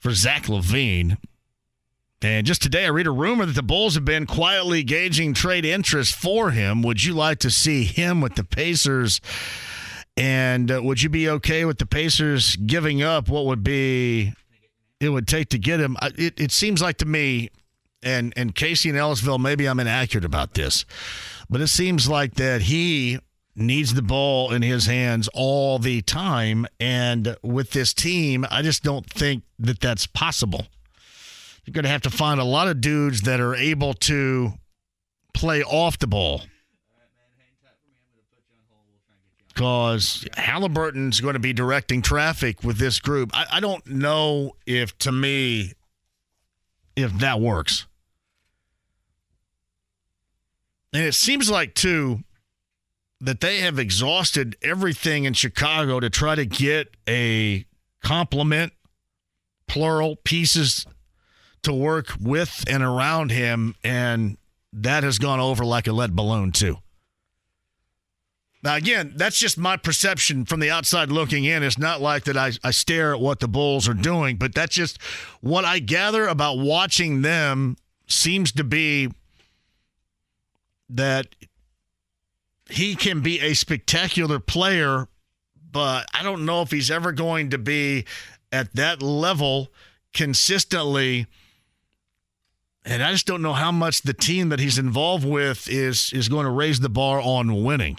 for 0.00 0.12
Zach 0.12 0.44
LaVine. 0.44 1.16
And 2.20 2.46
just 2.46 2.62
today, 2.62 2.86
I 2.86 2.88
read 2.88 3.06
a 3.06 3.12
rumor 3.12 3.46
that 3.46 3.54
the 3.54 3.62
Bulls 3.62 3.94
have 3.94 4.04
been 4.04 4.26
quietly 4.26 4.82
gauging 4.82 5.34
trade 5.34 5.64
interest 5.64 6.14
for 6.14 6.50
him. 6.50 6.82
Would 6.82 7.04
you 7.04 7.14
like 7.14 7.38
to 7.40 7.50
see 7.50 7.84
him 7.84 8.20
with 8.20 8.34
the 8.34 8.44
Pacers? 8.44 9.20
And 10.16 10.70
uh, 10.70 10.80
would 10.82 11.02
you 11.02 11.08
be 11.08 11.28
okay 11.28 11.64
with 11.64 11.78
the 11.78 11.86
Pacers 11.86 12.56
giving 12.56 13.02
up 13.02 13.28
what 13.28 13.44
would 13.46 13.62
be 13.62 14.32
it 14.98 15.10
would 15.10 15.28
take 15.28 15.50
to 15.50 15.58
get 15.58 15.78
him? 15.78 15.96
It, 16.02 16.40
it 16.40 16.52
seems 16.52 16.80
like 16.80 16.96
to 16.98 17.06
me, 17.06 17.50
and 18.02 18.32
and 18.36 18.54
Casey 18.54 18.88
and 18.88 18.98
Ellettsville, 18.98 19.38
maybe 19.38 19.68
I'm 19.68 19.78
inaccurate 19.78 20.24
about 20.24 20.54
this, 20.54 20.86
but 21.50 21.60
it 21.60 21.68
seems 21.68 22.08
like 22.08 22.34
that 22.34 22.62
he 22.62 23.18
needs 23.56 23.94
the 23.94 24.02
ball 24.02 24.52
in 24.52 24.62
his 24.62 24.86
hands 24.86 25.28
all 25.32 25.78
the 25.78 26.02
time. 26.02 26.66
And 26.78 27.36
with 27.42 27.70
this 27.70 27.94
team, 27.94 28.46
I 28.50 28.62
just 28.62 28.82
don't 28.82 29.08
think 29.08 29.44
that 29.58 29.80
that's 29.80 30.06
possible. 30.06 30.66
You're 31.64 31.72
going 31.72 31.84
to 31.84 31.90
have 31.90 32.02
to 32.02 32.10
find 32.10 32.38
a 32.38 32.44
lot 32.44 32.68
of 32.68 32.80
dudes 32.80 33.22
that 33.22 33.40
are 33.40 33.54
able 33.54 33.94
to 33.94 34.52
play 35.34 35.62
off 35.62 35.98
the 35.98 36.06
ball. 36.06 36.42
Because 39.48 40.28
Halliburton's 40.36 41.20
going 41.20 41.32
to 41.32 41.40
be 41.40 41.54
directing 41.54 42.02
traffic 42.02 42.62
with 42.62 42.76
this 42.76 43.00
group. 43.00 43.30
I, 43.32 43.46
I 43.52 43.60
don't 43.60 43.86
know 43.86 44.52
if, 44.66 44.96
to 44.98 45.10
me, 45.10 45.72
if 46.94 47.10
that 47.20 47.40
works. 47.40 47.86
And 50.92 51.02
it 51.02 51.14
seems 51.14 51.50
like, 51.50 51.74
too, 51.74 52.22
that 53.20 53.40
they 53.40 53.60
have 53.60 53.78
exhausted 53.78 54.56
everything 54.62 55.24
in 55.24 55.32
Chicago 55.32 56.00
to 56.00 56.10
try 56.10 56.34
to 56.34 56.44
get 56.44 56.88
a 57.08 57.64
complement, 58.02 58.72
plural, 59.66 60.16
pieces 60.16 60.86
to 61.62 61.72
work 61.72 62.12
with 62.20 62.64
and 62.68 62.82
around 62.82 63.30
him. 63.30 63.74
And 63.82 64.36
that 64.72 65.02
has 65.02 65.18
gone 65.18 65.40
over 65.40 65.64
like 65.64 65.86
a 65.86 65.92
lead 65.92 66.14
balloon, 66.14 66.52
too. 66.52 66.78
Now, 68.62 68.74
again, 68.74 69.12
that's 69.16 69.38
just 69.38 69.58
my 69.58 69.76
perception 69.76 70.44
from 70.44 70.60
the 70.60 70.70
outside 70.70 71.10
looking 71.10 71.44
in. 71.44 71.62
It's 71.62 71.78
not 71.78 72.00
like 72.00 72.24
that 72.24 72.36
I, 72.36 72.52
I 72.64 72.72
stare 72.72 73.14
at 73.14 73.20
what 73.20 73.38
the 73.38 73.48
Bulls 73.48 73.88
are 73.88 73.94
doing, 73.94 74.36
but 74.36 74.54
that's 74.54 74.74
just 74.74 75.00
what 75.40 75.64
I 75.64 75.78
gather 75.78 76.26
about 76.26 76.58
watching 76.58 77.22
them 77.22 77.76
seems 78.08 78.52
to 78.52 78.64
be 78.64 79.10
that 80.88 81.28
he 82.68 82.96
can 82.96 83.20
be 83.20 83.40
a 83.40 83.54
spectacular 83.54 84.38
player, 84.38 85.08
but 85.70 86.06
I 86.14 86.22
don't 86.22 86.44
know 86.44 86.62
if 86.62 86.70
he's 86.70 86.90
ever 86.90 87.12
going 87.12 87.50
to 87.50 87.58
be 87.58 88.04
at 88.50 88.74
that 88.74 89.02
level 89.02 89.68
consistently. 90.12 91.26
And 92.84 93.02
I 93.02 93.12
just 93.12 93.26
don't 93.26 93.42
know 93.42 93.52
how 93.52 93.72
much 93.72 94.02
the 94.02 94.14
team 94.14 94.48
that 94.48 94.60
he's 94.60 94.78
involved 94.78 95.26
with 95.26 95.68
is 95.68 96.12
is 96.12 96.28
going 96.28 96.44
to 96.44 96.50
raise 96.50 96.80
the 96.80 96.88
bar 96.88 97.20
on 97.20 97.64
winning. 97.64 97.98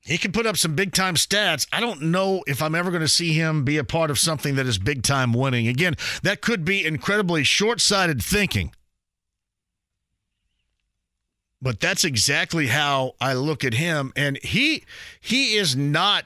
He 0.00 0.16
can 0.16 0.32
put 0.32 0.46
up 0.46 0.56
some 0.56 0.74
big 0.74 0.94
time 0.94 1.16
stats. 1.16 1.66
I 1.70 1.80
don't 1.80 2.00
know 2.00 2.42
if 2.46 2.62
I'm 2.62 2.74
ever 2.74 2.90
going 2.90 3.02
to 3.02 3.08
see 3.08 3.34
him 3.34 3.62
be 3.64 3.76
a 3.76 3.84
part 3.84 4.10
of 4.10 4.18
something 4.18 4.54
that 4.54 4.66
is 4.66 4.78
big 4.78 5.02
time 5.02 5.34
winning. 5.34 5.68
Again, 5.68 5.96
that 6.22 6.40
could 6.40 6.64
be 6.64 6.84
incredibly 6.84 7.44
short 7.44 7.78
sighted 7.82 8.22
thinking. 8.22 8.72
But 11.60 11.80
that's 11.80 12.04
exactly 12.04 12.68
how 12.68 13.14
I 13.20 13.34
look 13.34 13.64
at 13.64 13.74
him. 13.74 14.12
And 14.14 14.38
he 14.42 14.84
he 15.20 15.56
is 15.56 15.74
not 15.74 16.24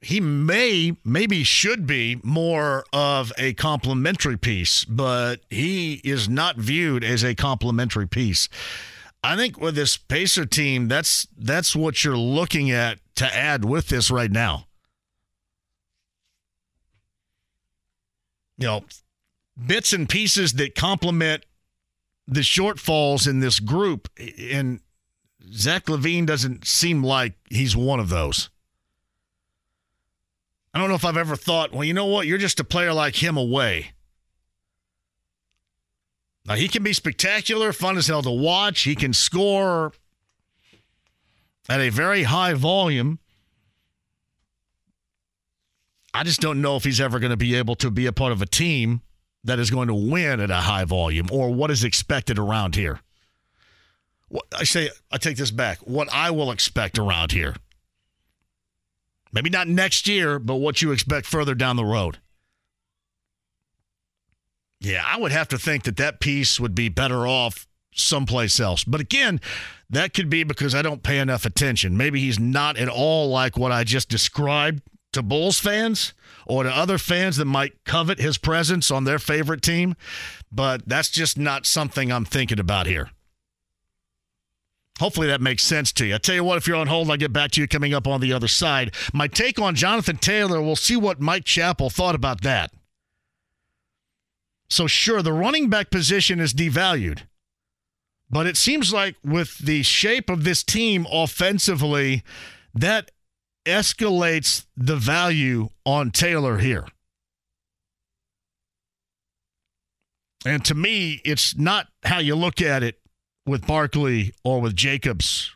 he 0.00 0.20
may 0.20 0.96
maybe 1.04 1.42
should 1.42 1.86
be 1.86 2.20
more 2.22 2.84
of 2.92 3.32
a 3.38 3.54
complementary 3.54 4.36
piece, 4.36 4.84
but 4.84 5.40
he 5.48 5.94
is 6.04 6.28
not 6.28 6.56
viewed 6.56 7.02
as 7.02 7.24
a 7.24 7.34
complementary 7.34 8.06
piece. 8.06 8.48
I 9.22 9.36
think 9.36 9.60
with 9.60 9.74
this 9.74 9.96
Pacer 9.96 10.46
team, 10.46 10.88
that's 10.88 11.26
that's 11.36 11.74
what 11.74 12.04
you're 12.04 12.16
looking 12.16 12.70
at 12.70 12.98
to 13.16 13.34
add 13.34 13.64
with 13.64 13.88
this 13.88 14.10
right 14.10 14.30
now. 14.30 14.66
You 18.58 18.66
know, 18.66 18.84
bits 19.66 19.92
and 19.92 20.08
pieces 20.08 20.54
that 20.54 20.74
complement 20.74 21.44
the 22.30 22.40
shortfalls 22.40 23.28
in 23.28 23.40
this 23.40 23.58
group, 23.58 24.08
and 24.38 24.80
Zach 25.52 25.86
LaVine 25.86 26.26
doesn't 26.26 26.64
seem 26.64 27.02
like 27.02 27.34
he's 27.50 27.76
one 27.76 27.98
of 27.98 28.08
those. 28.08 28.50
I 30.72 30.78
don't 30.78 30.88
know 30.88 30.94
if 30.94 31.04
I've 31.04 31.16
ever 31.16 31.34
thought, 31.34 31.72
well, 31.72 31.82
you 31.82 31.92
know 31.92 32.06
what? 32.06 32.28
You're 32.28 32.38
just 32.38 32.60
a 32.60 32.64
player 32.64 32.92
like 32.92 33.16
him 33.16 33.36
away. 33.36 33.92
Now, 36.46 36.54
he 36.54 36.68
can 36.68 36.84
be 36.84 36.92
spectacular, 36.92 37.72
fun 37.72 37.98
as 37.98 38.06
hell 38.06 38.22
to 38.22 38.30
watch. 38.30 38.82
He 38.82 38.94
can 38.94 39.12
score 39.12 39.92
at 41.68 41.80
a 41.80 41.90
very 41.90 42.22
high 42.22 42.54
volume. 42.54 43.18
I 46.14 46.22
just 46.22 46.40
don't 46.40 46.62
know 46.62 46.76
if 46.76 46.84
he's 46.84 47.00
ever 47.00 47.18
going 47.18 47.30
to 47.30 47.36
be 47.36 47.56
able 47.56 47.74
to 47.76 47.90
be 47.90 48.06
a 48.06 48.12
part 48.12 48.32
of 48.32 48.40
a 48.40 48.46
team 48.46 49.02
that 49.44 49.58
is 49.58 49.70
going 49.70 49.88
to 49.88 49.94
win 49.94 50.40
at 50.40 50.50
a 50.50 50.56
high 50.56 50.84
volume 50.84 51.28
or 51.32 51.52
what 51.52 51.70
is 51.70 51.84
expected 51.84 52.38
around 52.38 52.74
here. 52.74 53.00
What, 54.28 54.44
I 54.56 54.64
say, 54.64 54.90
I 55.10 55.18
take 55.18 55.36
this 55.36 55.50
back. 55.50 55.78
What 55.78 56.12
I 56.12 56.30
will 56.30 56.50
expect 56.50 56.98
around 56.98 57.32
here. 57.32 57.56
Maybe 59.32 59.50
not 59.50 59.68
next 59.68 60.08
year, 60.08 60.38
but 60.38 60.56
what 60.56 60.82
you 60.82 60.92
expect 60.92 61.26
further 61.26 61.54
down 61.54 61.76
the 61.76 61.84
road. 61.84 62.18
Yeah, 64.80 65.04
I 65.06 65.18
would 65.18 65.32
have 65.32 65.48
to 65.48 65.58
think 65.58 65.84
that 65.84 65.96
that 65.98 66.20
piece 66.20 66.58
would 66.58 66.74
be 66.74 66.88
better 66.88 67.26
off 67.26 67.66
someplace 67.94 68.58
else. 68.58 68.82
But 68.84 69.00
again, 69.00 69.40
that 69.90 70.14
could 70.14 70.30
be 70.30 70.42
because 70.44 70.74
I 70.74 70.82
don't 70.82 71.02
pay 71.02 71.18
enough 71.18 71.44
attention. 71.44 71.96
Maybe 71.96 72.20
he's 72.20 72.38
not 72.38 72.76
at 72.76 72.88
all 72.88 73.28
like 73.28 73.58
what 73.58 73.72
I 73.72 73.84
just 73.84 74.08
described 74.08 74.82
to 75.12 75.22
Bulls 75.22 75.58
fans 75.58 76.14
or 76.46 76.62
to 76.62 76.70
other 76.70 76.98
fans 76.98 77.36
that 77.36 77.44
might 77.44 77.84
covet 77.84 78.18
his 78.18 78.38
presence 78.38 78.90
on 78.90 79.04
their 79.04 79.18
favorite 79.18 79.62
team. 79.62 79.94
But 80.52 80.88
that's 80.88 81.10
just 81.10 81.38
not 81.38 81.66
something 81.66 82.10
I'm 82.10 82.24
thinking 82.24 82.58
about 82.58 82.86
here. 82.86 83.10
Hopefully 84.98 85.28
that 85.28 85.40
makes 85.40 85.62
sense 85.62 85.92
to 85.92 86.06
you. 86.06 86.16
I 86.16 86.18
tell 86.18 86.34
you 86.34 86.44
what, 86.44 86.58
if 86.58 86.66
you're 86.66 86.76
on 86.76 86.86
hold, 86.86 87.10
I'll 87.10 87.16
get 87.16 87.32
back 87.32 87.52
to 87.52 87.60
you 87.60 87.66
coming 87.66 87.94
up 87.94 88.06
on 88.06 88.20
the 88.20 88.34
other 88.34 88.48
side. 88.48 88.94
My 89.14 89.28
take 89.28 89.58
on 89.58 89.74
Jonathan 89.74 90.18
Taylor, 90.18 90.60
we'll 90.60 90.76
see 90.76 90.96
what 90.96 91.20
Mike 91.20 91.44
Chappell 91.44 91.88
thought 91.88 92.14
about 92.14 92.42
that. 92.42 92.70
So, 94.68 94.86
sure, 94.86 95.22
the 95.22 95.32
running 95.32 95.70
back 95.70 95.90
position 95.90 96.38
is 96.38 96.52
devalued. 96.52 97.22
But 98.28 98.46
it 98.46 98.56
seems 98.56 98.92
like 98.92 99.16
with 99.24 99.58
the 99.58 99.82
shape 99.82 100.30
of 100.30 100.44
this 100.44 100.62
team 100.62 101.06
offensively, 101.10 102.22
that 102.74 103.10
escalates 103.64 104.66
the 104.76 104.96
value 104.96 105.68
on 105.84 106.10
Taylor 106.10 106.58
here. 106.58 106.86
And 110.46 110.64
to 110.64 110.74
me, 110.74 111.20
it's 111.24 111.56
not 111.56 111.88
how 112.04 112.18
you 112.18 112.34
look 112.34 112.62
at 112.62 112.82
it 112.82 112.98
with 113.46 113.66
Barkley 113.66 114.32
or 114.42 114.60
with 114.60 114.74
Jacobs 114.74 115.50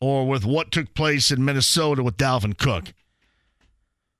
or 0.00 0.26
with 0.26 0.44
what 0.44 0.70
took 0.70 0.94
place 0.94 1.30
in 1.30 1.44
Minnesota 1.44 2.02
with 2.02 2.16
Dalvin 2.16 2.56
Cook. 2.56 2.92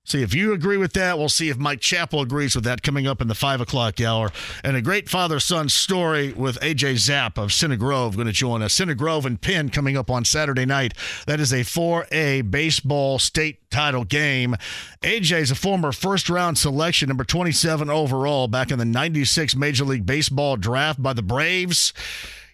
See 0.09 0.23
if 0.23 0.33
you 0.33 0.55
agree 0.55 0.79
with 0.79 0.95
that. 0.95 1.19
We'll 1.19 1.29
see 1.29 1.51
if 1.51 1.59
Mike 1.59 1.81
Chappell 1.81 2.23
agrees 2.23 2.55
with 2.55 2.65
that 2.65 2.83
coming 2.83 3.07
up 3.07 3.21
in 3.21 3.29
the 3.29 3.35
five 3.35 3.61
o'clock 3.61 4.01
hour. 4.01 4.33
And 4.65 4.75
a 4.75 4.81
great 4.81 5.07
father 5.07 5.39
son 5.39 5.69
story 5.69 6.33
with 6.33 6.59
AJ 6.61 6.97
Zapp 6.97 7.37
of 7.37 7.53
Center 7.53 7.77
Grove 7.77 8.17
going 8.17 8.27
to 8.27 8.33
join 8.33 8.63
us. 8.63 8.73
Center 8.73 8.95
Grove 8.95 9.27
and 9.27 9.39
Penn 9.39 9.69
coming 9.69 9.99
up 9.99 10.11
on 10.11 10.25
Saturday 10.25 10.65
night. 10.65 10.95
That 11.27 11.41
is 11.41 11.53
a 11.53 11.57
4A 11.57 12.51
baseball 12.51 13.19
state 13.19 13.71
title 13.71 14.05
game. 14.05 14.57
AJ 15.03 15.41
is 15.41 15.51
a 15.51 15.55
former 15.55 15.93
first 15.93 16.31
round 16.31 16.57
selection, 16.57 17.09
number 17.09 17.25
27 17.25 17.91
overall, 17.91 18.49
back 18.49 18.71
in 18.71 18.79
the 18.79 18.87
96 18.87 19.57
Major 19.57 19.85
League 19.85 20.07
Baseball 20.07 20.57
draft 20.57 21.03
by 21.03 21.13
the 21.13 21.23
Braves. 21.23 21.93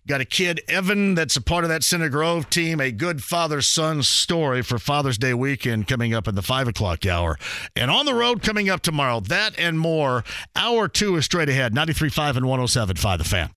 Got 0.06 0.20
a 0.20 0.26
kid, 0.26 0.60
Evan, 0.68 1.14
that's 1.14 1.34
a 1.36 1.40
part 1.40 1.64
of 1.64 1.70
that 1.70 1.82
Center 1.82 2.10
Grove 2.10 2.50
team. 2.50 2.78
A 2.78 2.92
good 2.92 3.24
father 3.24 3.62
son 3.62 4.02
story 4.02 4.60
for 4.60 4.78
Father's 4.78 5.16
Day 5.16 5.32
weekend 5.32 5.88
coming 5.88 6.12
up 6.12 6.28
in 6.28 6.34
the 6.34 6.42
five 6.42 6.68
o'clock 6.68 7.06
hour. 7.06 7.38
And 7.74 7.90
on 7.90 8.04
the 8.04 8.12
road 8.12 8.42
coming 8.42 8.68
up 8.68 8.82
tomorrow, 8.82 9.20
that 9.20 9.58
and 9.58 9.80
more. 9.80 10.22
Hour 10.54 10.88
two 10.88 11.16
is 11.16 11.24
straight 11.24 11.48
ahead 11.48 11.72
93.5 11.72 12.36
and 12.36 12.44
107.5 12.44 13.18
The 13.18 13.24
Fan. 13.24 13.50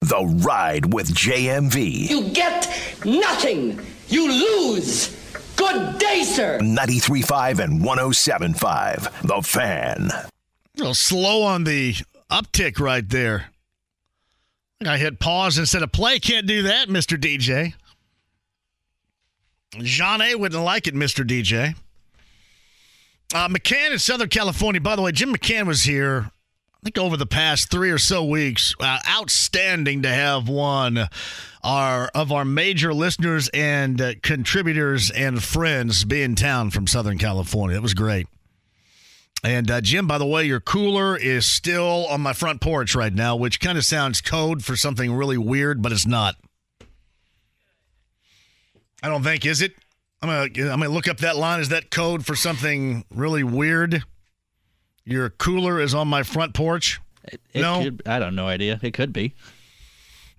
The 0.00 0.26
Ride 0.44 0.92
with 0.92 1.14
JMV. 1.14 2.10
You 2.10 2.30
get 2.30 2.68
nothing. 3.04 3.80
You 4.08 4.32
lose. 4.32 5.14
Good 5.54 5.98
day, 5.98 6.24
sir. 6.24 6.58
93.5 6.58 7.60
and 7.60 7.82
107.5 7.82 9.22
The 9.22 9.42
Fan. 9.42 10.10
A 10.10 10.28
little 10.76 10.92
slow 10.92 11.42
on 11.42 11.62
the 11.62 11.94
uptick 12.32 12.80
right 12.80 13.08
there. 13.08 13.46
I 14.84 14.98
hit 14.98 15.18
pause 15.18 15.58
instead 15.58 15.82
of 15.82 15.92
play. 15.92 16.18
Can't 16.18 16.46
do 16.46 16.62
that, 16.62 16.88
Mr. 16.88 17.18
DJ. 17.18 17.74
Jean 19.78 20.20
A 20.20 20.34
wouldn't 20.34 20.62
like 20.62 20.86
it, 20.86 20.94
Mr. 20.94 21.26
DJ. 21.26 21.74
Uh, 23.34 23.48
McCann 23.48 23.92
in 23.92 23.98
Southern 23.98 24.28
California. 24.28 24.80
By 24.80 24.96
the 24.96 25.02
way, 25.02 25.12
Jim 25.12 25.34
McCann 25.34 25.66
was 25.66 25.82
here, 25.82 26.30
I 26.74 26.78
think, 26.84 26.98
over 26.98 27.16
the 27.16 27.26
past 27.26 27.70
three 27.70 27.90
or 27.90 27.98
so 27.98 28.24
weeks. 28.24 28.74
Uh, 28.78 28.98
outstanding 29.08 30.02
to 30.02 30.08
have 30.08 30.48
one 30.48 31.08
our, 31.64 32.08
of 32.14 32.30
our 32.30 32.44
major 32.44 32.94
listeners 32.94 33.48
and 33.52 34.00
uh, 34.00 34.12
contributors 34.22 35.10
and 35.10 35.42
friends 35.42 36.04
be 36.04 36.22
in 36.22 36.34
town 36.34 36.70
from 36.70 36.86
Southern 36.86 37.18
California. 37.18 37.76
It 37.76 37.82
was 37.82 37.94
great. 37.94 38.28
And 39.46 39.70
uh, 39.70 39.80
Jim, 39.80 40.08
by 40.08 40.18
the 40.18 40.26
way, 40.26 40.44
your 40.44 40.58
cooler 40.58 41.16
is 41.16 41.46
still 41.46 42.08
on 42.08 42.20
my 42.20 42.32
front 42.32 42.60
porch 42.60 42.96
right 42.96 43.14
now, 43.14 43.36
which 43.36 43.60
kind 43.60 43.78
of 43.78 43.84
sounds 43.84 44.20
code 44.20 44.64
for 44.64 44.74
something 44.74 45.12
really 45.12 45.38
weird, 45.38 45.82
but 45.82 45.92
it's 45.92 46.04
not. 46.04 46.34
I 49.04 49.08
don't 49.08 49.22
think 49.22 49.46
is 49.46 49.62
it. 49.62 49.76
I'm 50.20 50.28
gonna 50.28 50.72
I'm 50.72 50.80
gonna 50.80 50.88
look 50.88 51.06
up 51.06 51.18
that 51.18 51.36
line. 51.36 51.60
Is 51.60 51.68
that 51.68 51.92
code 51.92 52.26
for 52.26 52.34
something 52.34 53.04
really 53.14 53.44
weird? 53.44 54.02
Your 55.04 55.30
cooler 55.30 55.80
is 55.80 55.94
on 55.94 56.08
my 56.08 56.24
front 56.24 56.52
porch. 56.52 57.00
It, 57.22 57.40
it 57.52 57.60
no, 57.60 57.84
could, 57.84 58.02
I 58.04 58.18
don't 58.18 58.34
no 58.34 58.48
idea. 58.48 58.80
It 58.82 58.94
could 58.94 59.12
be. 59.12 59.32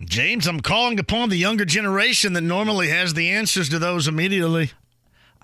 James, 0.01 0.47
I'm 0.47 0.59
calling 0.59 0.99
upon 0.99 1.29
the 1.29 1.37
younger 1.37 1.63
generation 1.63 2.33
that 2.33 2.41
normally 2.41 2.89
has 2.89 3.13
the 3.13 3.29
answers 3.29 3.69
to 3.69 3.79
those 3.79 4.05
immediately. 4.09 4.71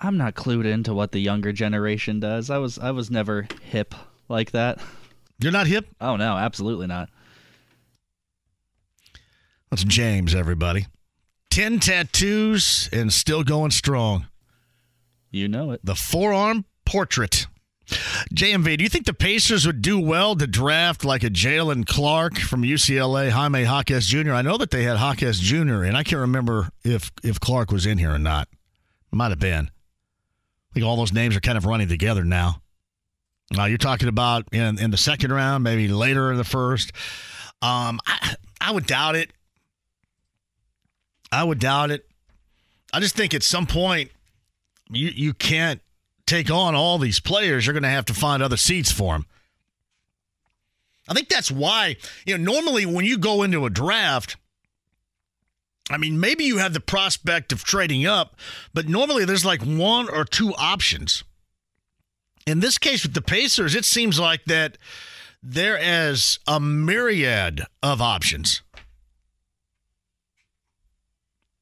I'm 0.04 0.18
not 0.18 0.34
clued 0.34 0.66
into 0.66 0.92
what 0.92 1.12
the 1.12 1.18
younger 1.18 1.52
generation 1.52 2.20
does. 2.20 2.50
I 2.50 2.58
was 2.58 2.78
I 2.78 2.90
was 2.90 3.10
never 3.10 3.48
hip 3.62 3.94
like 4.28 4.50
that. 4.50 4.78
You're 5.40 5.52
not 5.52 5.66
hip? 5.66 5.86
Oh 6.00 6.16
no, 6.16 6.36
absolutely 6.36 6.86
not. 6.86 7.08
That's 9.70 9.84
James, 9.84 10.34
everybody. 10.34 10.86
Ten 11.50 11.80
tattoos 11.80 12.88
and 12.92 13.12
still 13.12 13.44
going 13.44 13.70
strong. 13.70 14.26
You 15.30 15.48
know 15.48 15.70
it. 15.70 15.80
The 15.82 15.94
forearm 15.94 16.66
portrait. 16.84 17.46
JMV, 18.34 18.78
do 18.78 18.84
you 18.84 18.88
think 18.88 19.06
the 19.06 19.14
Pacers 19.14 19.66
would 19.66 19.82
do 19.82 20.00
well 20.00 20.36
to 20.36 20.46
draft 20.46 21.04
like 21.04 21.22
a 21.22 21.30
Jaylen 21.30 21.86
Clark 21.86 22.38
from 22.38 22.62
UCLA, 22.62 23.30
Jaime 23.30 23.62
Jaquez 23.62 24.06
Jr.? 24.06 24.32
I 24.32 24.42
know 24.42 24.56
that 24.58 24.70
they 24.70 24.84
had 24.84 24.98
Jaquez 24.98 25.38
Jr. 25.38 25.82
and 25.82 25.96
I 25.96 26.02
can't 26.02 26.20
remember 26.20 26.68
if 26.82 27.10
if 27.22 27.40
Clark 27.40 27.72
was 27.72 27.86
in 27.86 27.98
here 27.98 28.12
or 28.12 28.18
not. 28.18 28.48
Might 29.10 29.30
have 29.30 29.38
been. 29.38 29.70
I 30.74 30.80
think 30.80 30.86
all 30.86 30.96
those 30.96 31.12
names 31.12 31.36
are 31.36 31.40
kind 31.40 31.56
of 31.56 31.66
running 31.66 31.86
together 31.86 32.24
now. 32.24 32.60
Uh, 33.56 33.66
you're 33.66 33.78
talking 33.78 34.08
about 34.08 34.44
in, 34.50 34.80
in 34.80 34.90
the 34.90 34.96
second 34.96 35.32
round, 35.32 35.62
maybe 35.62 35.86
later 35.86 36.32
in 36.32 36.36
the 36.36 36.42
first. 36.42 36.90
Um, 37.62 38.00
I, 38.08 38.34
I 38.60 38.72
would 38.72 38.84
doubt 38.84 39.14
it. 39.14 39.30
I 41.30 41.44
would 41.44 41.60
doubt 41.60 41.92
it. 41.92 42.08
I 42.92 42.98
just 42.98 43.14
think 43.14 43.34
at 43.34 43.44
some 43.44 43.66
point 43.66 44.10
you 44.90 45.10
you 45.14 45.32
can't 45.32 45.80
take 46.26 46.50
on 46.50 46.74
all 46.74 46.98
these 46.98 47.20
players. 47.20 47.66
You're 47.66 47.72
going 47.72 47.84
to 47.84 47.88
have 47.88 48.06
to 48.06 48.14
find 48.14 48.42
other 48.42 48.56
seats 48.56 48.90
for 48.90 49.14
them. 49.14 49.26
I 51.08 51.14
think 51.14 51.28
that's 51.28 51.52
why 51.52 51.96
you 52.26 52.36
know 52.36 52.52
normally 52.52 52.84
when 52.84 53.04
you 53.04 53.16
go 53.16 53.44
into 53.44 53.64
a 53.64 53.70
draft. 53.70 54.36
I 55.90 55.98
mean, 55.98 56.18
maybe 56.18 56.44
you 56.44 56.58
have 56.58 56.72
the 56.72 56.80
prospect 56.80 57.52
of 57.52 57.62
trading 57.62 58.06
up, 58.06 58.36
but 58.72 58.88
normally 58.88 59.24
there's 59.24 59.44
like 59.44 59.62
one 59.62 60.08
or 60.08 60.24
two 60.24 60.54
options. 60.54 61.24
In 62.46 62.60
this 62.60 62.78
case 62.78 63.02
with 63.02 63.14
the 63.14 63.22
Pacers, 63.22 63.74
it 63.74 63.84
seems 63.84 64.18
like 64.18 64.44
that 64.46 64.78
there 65.42 65.78
is 65.78 66.38
a 66.46 66.58
myriad 66.58 67.64
of 67.82 68.00
options. 68.00 68.62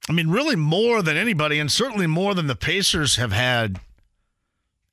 I 0.08 0.12
mean, 0.12 0.30
really 0.30 0.56
more 0.56 1.02
than 1.02 1.16
anybody, 1.16 1.58
and 1.58 1.70
certainly 1.70 2.06
more 2.06 2.34
than 2.34 2.46
the 2.46 2.56
Pacers 2.56 3.16
have 3.16 3.32
had 3.32 3.80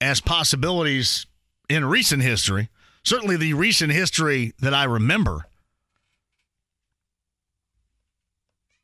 as 0.02 0.22
possibilities 0.22 1.26
in 1.68 1.86
recent 1.86 2.24
history. 2.24 2.70
Certainly 3.04 3.38
the 3.38 3.54
recent 3.54 3.92
history 3.92 4.54
that 4.60 4.74
I 4.74 4.84
remember. 4.84 5.46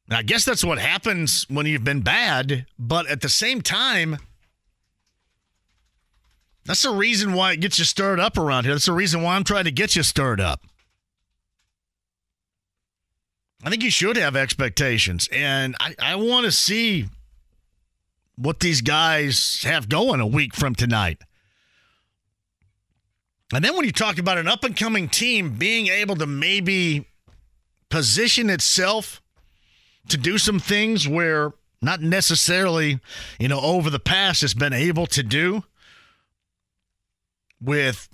I 0.09 0.21
guess 0.21 0.45
that's 0.45 0.63
what 0.63 0.77
happens 0.77 1.45
when 1.49 1.65
you've 1.65 1.83
been 1.83 2.01
bad, 2.01 2.67
but 2.77 3.07
at 3.07 3.21
the 3.21 3.29
same 3.29 3.61
time, 3.61 4.17
that's 6.65 6.83
the 6.83 6.91
reason 6.91 7.33
why 7.33 7.53
it 7.53 7.59
gets 7.59 7.79
you 7.79 7.85
stirred 7.85 8.19
up 8.19 8.37
around 8.37 8.65
here. 8.65 8.73
That's 8.73 8.85
the 8.85 8.91
reason 8.91 9.21
why 9.21 9.35
I'm 9.35 9.43
trying 9.43 9.65
to 9.65 9.71
get 9.71 9.95
you 9.95 10.03
stirred 10.03 10.39
up. 10.39 10.61
I 13.63 13.69
think 13.71 13.83
you 13.83 13.91
should 13.91 14.15
have 14.17 14.35
expectations. 14.35 15.27
And 15.31 15.75
I, 15.79 15.95
I 15.99 16.15
want 16.15 16.45
to 16.45 16.51
see 16.51 17.07
what 18.35 18.59
these 18.59 18.81
guys 18.81 19.63
have 19.63 19.89
going 19.89 20.19
a 20.19 20.27
week 20.27 20.53
from 20.53 20.75
tonight. 20.75 21.19
And 23.53 23.63
then 23.63 23.75
when 23.75 23.85
you 23.85 23.91
talk 23.91 24.19
about 24.19 24.37
an 24.37 24.47
up 24.47 24.63
and 24.63 24.75
coming 24.75 25.07
team 25.07 25.51
being 25.57 25.87
able 25.87 26.15
to 26.17 26.27
maybe 26.27 27.07
position 27.89 28.49
itself 28.49 29.21
to 30.09 30.17
do 30.17 30.37
some 30.37 30.59
things 30.59 31.07
where 31.07 31.53
not 31.81 32.01
necessarily, 32.01 32.99
you 33.39 33.47
know, 33.47 33.59
over 33.59 33.89
the 33.89 33.99
past 33.99 34.41
has 34.41 34.53
been 34.53 34.73
able 34.73 35.05
to 35.07 35.23
do 35.23 35.63
with 37.61 38.09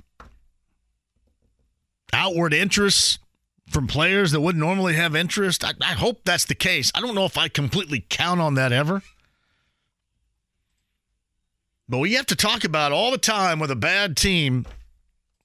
outward 2.14 2.54
interests 2.54 3.20
from 3.68 3.88
players 3.88 4.32
that 4.32 4.42
wouldn't 4.42 4.64
normally 4.64 4.96
have 4.96 5.16
interest. 5.16 5.64
I, 5.64 5.72
I, 5.82 5.94
hope 5.94 6.22
that's 6.26 6.46
the 6.46 6.56
case. 6.56 6.92
I 6.94 7.00
don't 7.00 7.16
know 7.16 7.26
if 7.26 7.38
I 7.38 7.48
completely 7.48 8.06
count 8.10 8.42
on 8.42 8.56
that 8.56 8.74
ever. 8.74 9.02
But 11.88 12.00
we 12.00 12.14
have 12.14 12.26
to 12.28 12.36
talk 12.36 12.64
about 12.64 12.92
all 12.92 13.12
the 13.12 13.18
time 13.18 13.60
with 13.60 13.72
a 13.72 13.76
bad 13.76 14.16
team 14.16 14.66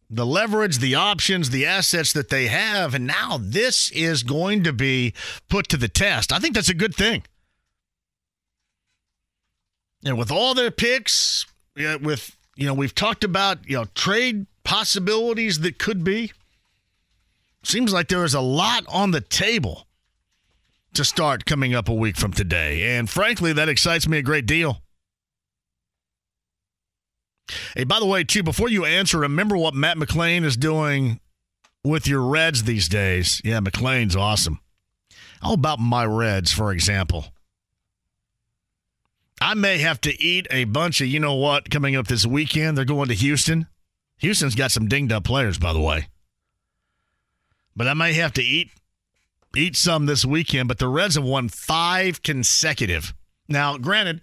the 0.08 0.26
leverage, 0.26 0.78
the 0.78 0.94
options, 0.94 1.50
the 1.50 1.66
assets 1.66 2.12
that 2.12 2.28
they 2.28 2.46
have. 2.46 2.94
And 2.94 3.06
now 3.06 3.38
this 3.40 3.90
is 3.90 4.22
going 4.22 4.62
to 4.64 4.72
be 4.72 5.12
put 5.48 5.68
to 5.68 5.76
the 5.76 5.88
test. 5.88 6.32
I 6.32 6.38
think 6.38 6.54
that's 6.54 6.68
a 6.68 6.74
good 6.74 6.94
thing. 6.94 7.24
And 10.04 10.16
with 10.16 10.30
all 10.30 10.54
their 10.54 10.70
picks, 10.70 11.46
with, 11.74 12.36
you 12.54 12.66
know, 12.66 12.74
we've 12.74 12.94
talked 12.94 13.24
about, 13.24 13.68
you 13.68 13.76
know, 13.76 13.86
trade 13.94 14.46
possibilities 14.62 15.60
that 15.60 15.78
could 15.78 16.04
be. 16.04 16.32
Seems 17.62 17.92
like 17.92 18.08
there 18.08 18.24
is 18.24 18.34
a 18.34 18.40
lot 18.40 18.84
on 18.88 19.10
the 19.10 19.20
table 19.20 19.86
to 20.94 21.04
start 21.04 21.44
coming 21.44 21.74
up 21.74 21.88
a 21.88 21.94
week 21.94 22.16
from 22.16 22.32
today. 22.32 22.96
And 22.96 23.10
frankly, 23.10 23.52
that 23.52 23.68
excites 23.68 24.06
me 24.06 24.18
a 24.18 24.22
great 24.22 24.46
deal. 24.46 24.80
Hey, 27.76 27.84
by 27.84 28.00
the 28.00 28.06
way, 28.06 28.24
too, 28.24 28.42
before 28.42 28.68
you 28.68 28.84
answer, 28.84 29.18
remember 29.18 29.56
what 29.56 29.74
Matt 29.74 29.96
McLain 29.96 30.44
is 30.44 30.56
doing 30.56 31.20
with 31.84 32.08
your 32.08 32.22
Reds 32.22 32.64
these 32.64 32.88
days. 32.88 33.40
Yeah, 33.44 33.60
McLain's 33.60 34.16
awesome. 34.16 34.60
How 35.40 35.52
about 35.52 35.78
my 35.78 36.04
Reds, 36.04 36.52
for 36.52 36.72
example? 36.72 37.26
I 39.40 39.54
may 39.54 39.78
have 39.78 40.00
to 40.02 40.22
eat 40.22 40.46
a 40.50 40.64
bunch 40.64 41.00
of, 41.00 41.08
you 41.08 41.20
know 41.20 41.34
what, 41.34 41.70
coming 41.70 41.94
up 41.94 42.08
this 42.08 42.26
weekend. 42.26 42.76
They're 42.76 42.84
going 42.84 43.08
to 43.08 43.14
Houston. 43.14 43.66
Houston's 44.18 44.54
got 44.54 44.70
some 44.70 44.88
dinged 44.88 45.12
up 45.12 45.24
players, 45.24 45.58
by 45.58 45.72
the 45.72 45.80
way. 45.80 46.08
But 47.76 47.86
I 47.86 47.94
may 47.94 48.14
have 48.14 48.32
to 48.34 48.42
eat 48.42 48.70
eat 49.54 49.76
some 49.76 50.06
this 50.06 50.24
weekend. 50.24 50.68
But 50.68 50.78
the 50.78 50.88
Reds 50.88 51.16
have 51.16 51.24
won 51.24 51.48
five 51.48 52.22
consecutive. 52.22 53.14
Now, 53.48 53.76
granted, 53.76 54.22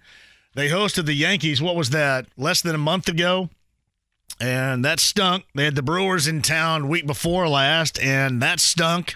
they 0.54 0.68
hosted 0.68 1.06
the 1.06 1.14
Yankees, 1.14 1.60
what 1.60 1.76
was 1.76 1.90
that, 1.90 2.26
less 2.36 2.60
than 2.60 2.74
a 2.74 2.78
month 2.78 3.08
ago? 3.08 3.50
And 4.40 4.84
that 4.84 5.00
stunk. 5.00 5.44
They 5.54 5.64
had 5.64 5.74
the 5.74 5.82
Brewers 5.82 6.26
in 6.26 6.42
town 6.42 6.88
week 6.88 7.06
before 7.06 7.48
last, 7.48 7.98
and 8.00 8.42
that 8.42 8.60
stunk. 8.60 9.14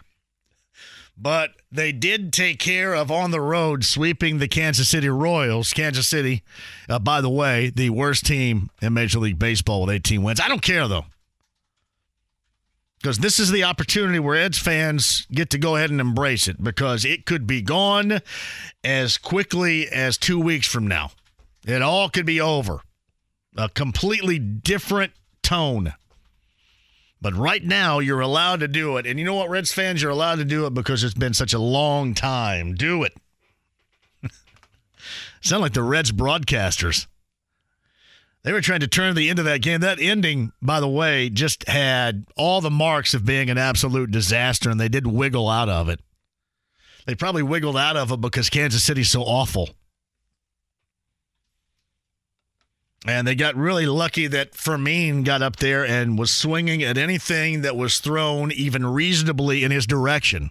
But 1.21 1.51
they 1.73 1.91
did 1.91 2.33
take 2.33 2.61
care 2.61 2.95
of 2.95 3.11
on 3.11 3.33
the 3.33 3.41
road 3.41 3.85
sweeping 3.85 4.39
the 4.39 4.47
Kansas 4.47 4.89
City 4.89 5.09
Royals. 5.09 5.73
Kansas 5.73 6.07
City, 6.07 6.43
uh, 6.89 7.01
by 7.01 7.21
the 7.21 7.29
way, 7.29 7.71
the 7.75 7.91
worst 7.91 8.27
team 8.27 8.71
in 8.81 8.95
Major 8.95 9.19
League 9.19 9.39
Baseball 9.39 9.83
with 9.83 9.91
18 9.91 10.23
wins. 10.23 10.41
I 10.41 10.49
don't 10.49 10.63
care, 10.63 10.87
though. 10.87 11.07
Because 13.01 13.19
this 13.19 13.39
is 13.39 13.51
the 13.51 13.65
opportunity 13.65 14.19
where 14.19 14.37
Eds 14.37 14.59
fans 14.59 15.27
get 15.31 15.51
to 15.51 15.59
go 15.59 15.77
ahead 15.77 15.91
and 15.91 16.01
embrace 16.01 16.49
it 16.49 16.63
because 16.63 17.05
it 17.05 17.27
could 17.27 17.47
be 17.47 17.63
gone 17.63 18.21
as 18.83 19.19
quickly 19.19 19.89
as 19.89 20.19
two 20.19 20.41
weeks 20.41 20.67
from 20.67 20.87
now. 20.87 21.11
It 21.69 21.83
all 21.83 22.09
could 22.09 22.25
be 22.25 22.41
over. 22.41 22.81
A 23.57 23.69
completely 23.69 24.39
different 24.39 25.13
tone. 25.43 25.93
But 27.21 27.35
right 27.35 27.63
now, 27.63 27.99
you're 27.99 28.21
allowed 28.21 28.61
to 28.61 28.69
do 28.69 28.97
it. 28.97 29.07
And 29.07 29.19
you 29.19 29.25
know 29.25 29.35
what, 29.35 29.51
Reds 29.51 29.73
fans? 29.73 30.01
You're 30.01 30.11
allowed 30.11 30.37
to 30.37 30.45
do 30.47 30.65
it 30.67 30.73
because 30.73 31.05
it's 31.05 31.15
been 31.15 31.35
such 31.35 31.53
a 31.53 31.59
long 31.59 32.15
time. 32.15 32.75
Do 32.75 33.03
it. 33.03 33.13
Sound 35.43 35.61
like 35.61 35.75
the 35.75 35.83
Reds 35.83 36.11
broadcasters. 36.11 37.07
They 38.45 38.53
were 38.53 38.63
trying 38.63 38.81
to 38.81 38.89
turn 38.89 39.15
the 39.15 39.29
end 39.29 39.39
of 39.39 39.45
that 39.45 39.61
game. 39.61 39.81
That 39.81 40.01
ending, 40.01 40.53
by 40.63 40.81
the 40.81 40.89
way, 40.89 41.29
just 41.29 41.69
had 41.69 42.25
all 42.35 42.63
the 42.63 42.71
marks 42.71 43.13
of 43.13 43.27
being 43.27 43.51
an 43.51 43.59
absolute 43.59 44.11
disaster, 44.11 44.71
and 44.71 44.81
they 44.81 44.89
did 44.89 45.07
wiggle 45.07 45.51
out 45.51 45.69
of 45.69 45.91
it. 45.91 46.01
They 47.05 47.15
probably 47.15 47.43
wiggled 47.43 47.77
out 47.77 47.97
of 47.97 48.11
it 48.11 48.23
because 48.23 48.49
Kansas 48.49 48.85
City's 48.85 49.11
so 49.11 49.23
awful. 49.23 49.69
And 53.07 53.27
they 53.27 53.35
got 53.35 53.55
really 53.55 53.87
lucky 53.87 54.27
that 54.27 54.55
Fermin 54.55 55.23
got 55.23 55.41
up 55.41 55.57
there 55.57 55.87
and 55.87 56.19
was 56.19 56.33
swinging 56.33 56.83
at 56.83 56.99
anything 56.99 57.63
that 57.63 57.77
was 57.77 57.99
thrown 57.99 58.51
even 58.53 58.85
reasonably 58.85 59.63
in 59.63 59.71
his 59.71 59.87
direction. 59.87 60.51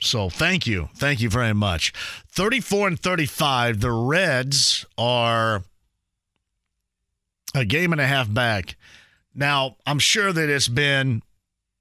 So 0.00 0.30
thank 0.30 0.66
you. 0.66 0.88
Thank 0.96 1.20
you 1.20 1.28
very 1.28 1.52
much. 1.52 1.92
34 2.28 2.88
and 2.88 3.00
35. 3.00 3.80
The 3.80 3.90
Reds 3.90 4.86
are 4.96 5.62
a 7.54 7.64
game 7.66 7.92
and 7.92 8.00
a 8.00 8.06
half 8.06 8.32
back. 8.32 8.76
Now, 9.34 9.76
I'm 9.86 9.98
sure 9.98 10.32
that 10.32 10.48
it's 10.48 10.68
been 10.68 11.22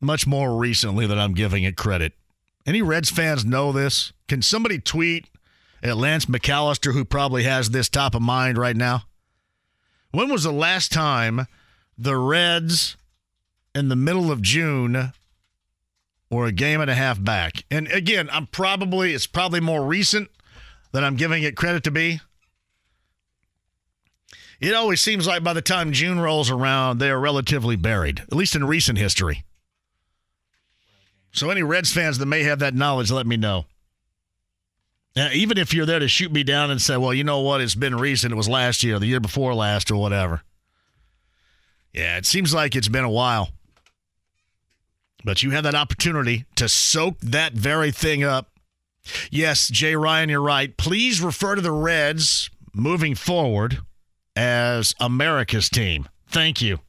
much 0.01 0.27
more 0.27 0.57
recently 0.57 1.07
that 1.07 1.17
I'm 1.17 1.33
giving 1.33 1.63
it 1.63 1.77
credit. 1.77 2.13
Any 2.65 2.81
Reds 2.81 3.09
fans 3.09 3.45
know 3.45 3.71
this? 3.71 4.11
Can 4.27 4.41
somebody 4.41 4.79
tweet 4.79 5.27
at 5.81 5.97
Lance 5.97 6.25
McAllister, 6.25 6.93
who 6.93 7.05
probably 7.05 7.43
has 7.43 7.69
this 7.69 7.89
top 7.89 8.15
of 8.15 8.21
mind 8.21 8.57
right 8.57 8.75
now? 8.75 9.03
When 10.11 10.29
was 10.29 10.43
the 10.43 10.51
last 10.51 10.91
time 10.91 11.47
the 11.97 12.17
Reds 12.17 12.97
in 13.75 13.89
the 13.89 13.95
middle 13.95 14.31
of 14.31 14.41
June 14.41 15.13
were 16.31 16.47
a 16.47 16.51
game 16.51 16.81
and 16.81 16.89
a 16.89 16.95
half 16.95 17.23
back? 17.23 17.63
And 17.69 17.87
again, 17.91 18.29
I'm 18.31 18.47
probably 18.47 19.13
it's 19.13 19.27
probably 19.27 19.59
more 19.59 19.85
recent 19.85 20.29
than 20.91 21.03
I'm 21.03 21.15
giving 21.15 21.43
it 21.43 21.55
credit 21.55 21.83
to 21.83 21.91
be. 21.91 22.21
It 24.59 24.73
always 24.73 25.01
seems 25.01 25.25
like 25.25 25.43
by 25.43 25.53
the 25.53 25.61
time 25.61 25.93
June 25.93 26.19
rolls 26.19 26.49
around, 26.49 26.97
they 26.97 27.09
are 27.09 27.19
relatively 27.19 27.77
buried, 27.77 28.19
at 28.19 28.33
least 28.33 28.55
in 28.55 28.65
recent 28.65 28.97
history. 28.97 29.45
So, 31.31 31.49
any 31.49 31.63
Reds 31.63 31.93
fans 31.93 32.17
that 32.17 32.25
may 32.25 32.43
have 32.43 32.59
that 32.59 32.73
knowledge, 32.73 33.11
let 33.11 33.27
me 33.27 33.37
know. 33.37 33.65
Now, 35.19 35.31
even 35.33 35.57
if 35.57 35.73
you're 35.73 35.85
there 35.85 35.99
to 35.99 36.07
shoot 36.07 36.31
me 36.31 36.43
down 36.43 36.71
and 36.71 36.81
say, 36.81 36.95
well, 36.95 37.13
you 37.13 37.25
know 37.25 37.41
what, 37.41 37.59
it's 37.59 37.75
been 37.75 37.97
recent, 37.97 38.31
it 38.31 38.37
was 38.37 38.47
last 38.47 38.85
year, 38.85 38.99
the 38.99 39.05
year 39.05 39.19
before 39.19 39.53
last, 39.53 39.91
or 39.91 39.97
whatever. 39.97 40.43
Yeah, 41.91 42.15
it 42.15 42.25
seems 42.25 42.53
like 42.53 42.73
it's 42.73 42.87
been 42.87 43.03
a 43.03 43.09
while. 43.09 43.49
But 45.25 45.43
you 45.43 45.51
have 45.51 45.65
that 45.65 45.75
opportunity 45.75 46.45
to 46.55 46.69
soak 46.69 47.19
that 47.19 47.51
very 47.51 47.91
thing 47.91 48.23
up. 48.23 48.51
Yes, 49.29 49.67
Jay 49.67 49.93
Ryan, 49.93 50.29
you're 50.29 50.39
right. 50.39 50.77
Please 50.77 51.19
refer 51.19 51.55
to 51.55 51.61
the 51.61 51.73
Reds 51.73 52.49
moving 52.73 53.13
forward 53.13 53.79
as 54.37 54.95
America's 55.01 55.67
team. 55.67 56.07
Thank 56.29 56.61
you. 56.61 56.79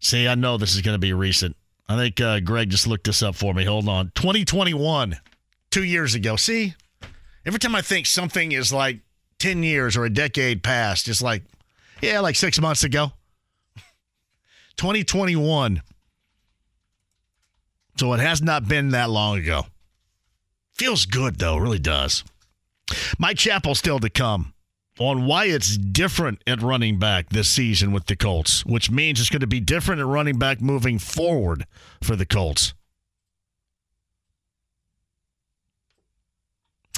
See, 0.00 0.26
I 0.26 0.36
know 0.36 0.56
this 0.56 0.74
is 0.74 0.80
going 0.80 0.94
to 0.94 0.98
be 0.98 1.12
recent. 1.12 1.54
I 1.86 1.96
think 1.96 2.18
uh, 2.18 2.40
Greg 2.40 2.70
just 2.70 2.86
looked 2.86 3.04
this 3.04 3.22
up 3.22 3.34
for 3.34 3.52
me. 3.52 3.66
Hold 3.66 3.90
on. 3.90 4.10
2021, 4.14 5.18
two 5.72 5.84
years 5.84 6.14
ago. 6.14 6.36
See, 6.36 6.74
every 7.44 7.58
time 7.58 7.74
I 7.74 7.82
think 7.82 8.06
something 8.06 8.52
is 8.52 8.72
like 8.72 9.00
10 9.38 9.62
years 9.62 9.96
or 9.96 10.04
a 10.04 10.10
decade 10.10 10.62
past, 10.62 11.08
it's 11.08 11.22
like, 11.22 11.42
yeah, 12.00 12.20
like 12.20 12.36
six 12.36 12.60
months 12.60 12.84
ago. 12.84 13.12
2021. 14.76 15.82
So 17.98 18.12
it 18.12 18.20
has 18.20 18.40
not 18.40 18.68
been 18.68 18.90
that 18.90 19.10
long 19.10 19.38
ago. 19.38 19.66
Feels 20.74 21.06
good, 21.06 21.38
though, 21.38 21.56
really 21.56 21.78
does. 21.78 22.24
Mike 23.18 23.36
Chappell 23.36 23.74
still 23.74 23.98
to 24.00 24.10
come 24.10 24.54
on 24.98 25.26
why 25.26 25.46
it's 25.46 25.76
different 25.76 26.42
at 26.46 26.62
running 26.62 26.98
back 26.98 27.30
this 27.30 27.50
season 27.50 27.92
with 27.92 28.06
the 28.06 28.16
Colts, 28.16 28.64
which 28.64 28.90
means 28.90 29.20
it's 29.20 29.30
going 29.30 29.40
to 29.40 29.46
be 29.46 29.60
different 29.60 30.00
at 30.00 30.06
running 30.06 30.38
back 30.38 30.60
moving 30.60 30.98
forward 30.98 31.66
for 32.02 32.16
the 32.16 32.26
Colts. 32.26 32.74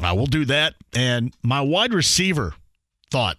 I 0.03 0.12
will 0.12 0.26
do 0.26 0.45
that. 0.47 0.74
And 0.95 1.34
my 1.42 1.61
wide 1.61 1.95
receiver 1.95 2.55
thought 3.11 3.36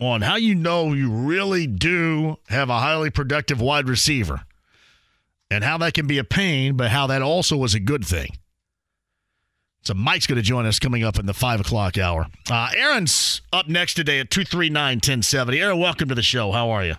on 0.00 0.22
how 0.22 0.36
you 0.36 0.54
know 0.54 0.92
you 0.92 1.10
really 1.10 1.66
do 1.66 2.36
have 2.48 2.68
a 2.68 2.80
highly 2.80 3.10
productive 3.10 3.60
wide 3.60 3.88
receiver 3.88 4.42
and 5.50 5.62
how 5.64 5.78
that 5.78 5.94
can 5.94 6.06
be 6.06 6.18
a 6.18 6.24
pain, 6.24 6.76
but 6.76 6.90
how 6.90 7.06
that 7.06 7.22
also 7.22 7.62
is 7.64 7.74
a 7.74 7.80
good 7.80 8.04
thing. 8.04 8.30
So 9.82 9.92
Mike's 9.92 10.26
going 10.26 10.36
to 10.36 10.42
join 10.42 10.64
us 10.64 10.78
coming 10.78 11.04
up 11.04 11.18
in 11.18 11.26
the 11.26 11.34
five 11.34 11.60
o'clock 11.60 11.98
hour. 11.98 12.26
Uh, 12.50 12.70
Aaron's 12.74 13.42
up 13.52 13.68
next 13.68 13.94
today 13.94 14.18
at 14.18 14.30
239 14.30 14.96
1070. 14.96 15.60
Aaron, 15.60 15.78
welcome 15.78 16.08
to 16.08 16.14
the 16.14 16.22
show. 16.22 16.52
How 16.52 16.70
are 16.70 16.84
you? 16.84 16.94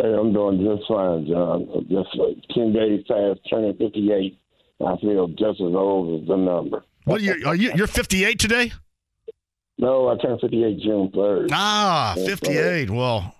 Hey, 0.00 0.14
I'm 0.14 0.32
doing 0.32 0.64
just 0.64 0.86
fine, 0.88 1.26
John. 1.26 1.66
Just 1.88 2.08
uh, 2.20 2.54
10 2.54 2.72
days 2.72 3.04
past 3.08 3.40
turning 3.50 3.74
58. 3.76 4.38
I 4.86 4.96
feel 4.98 5.26
just 5.28 5.60
as 5.60 5.74
old 5.74 6.22
as 6.22 6.28
the 6.28 6.36
number. 6.36 6.84
What 7.08 7.22
are 7.22 7.24
you? 7.24 7.42
Are 7.46 7.54
you? 7.54 7.72
You're 7.74 7.86
58 7.86 8.38
today? 8.38 8.70
No, 9.78 10.08
I 10.08 10.16
turned 10.18 10.42
58 10.42 10.80
June 10.80 11.10
3rd. 11.14 11.48
Ah, 11.52 12.14
58. 12.16 12.90
Well, 12.90 13.34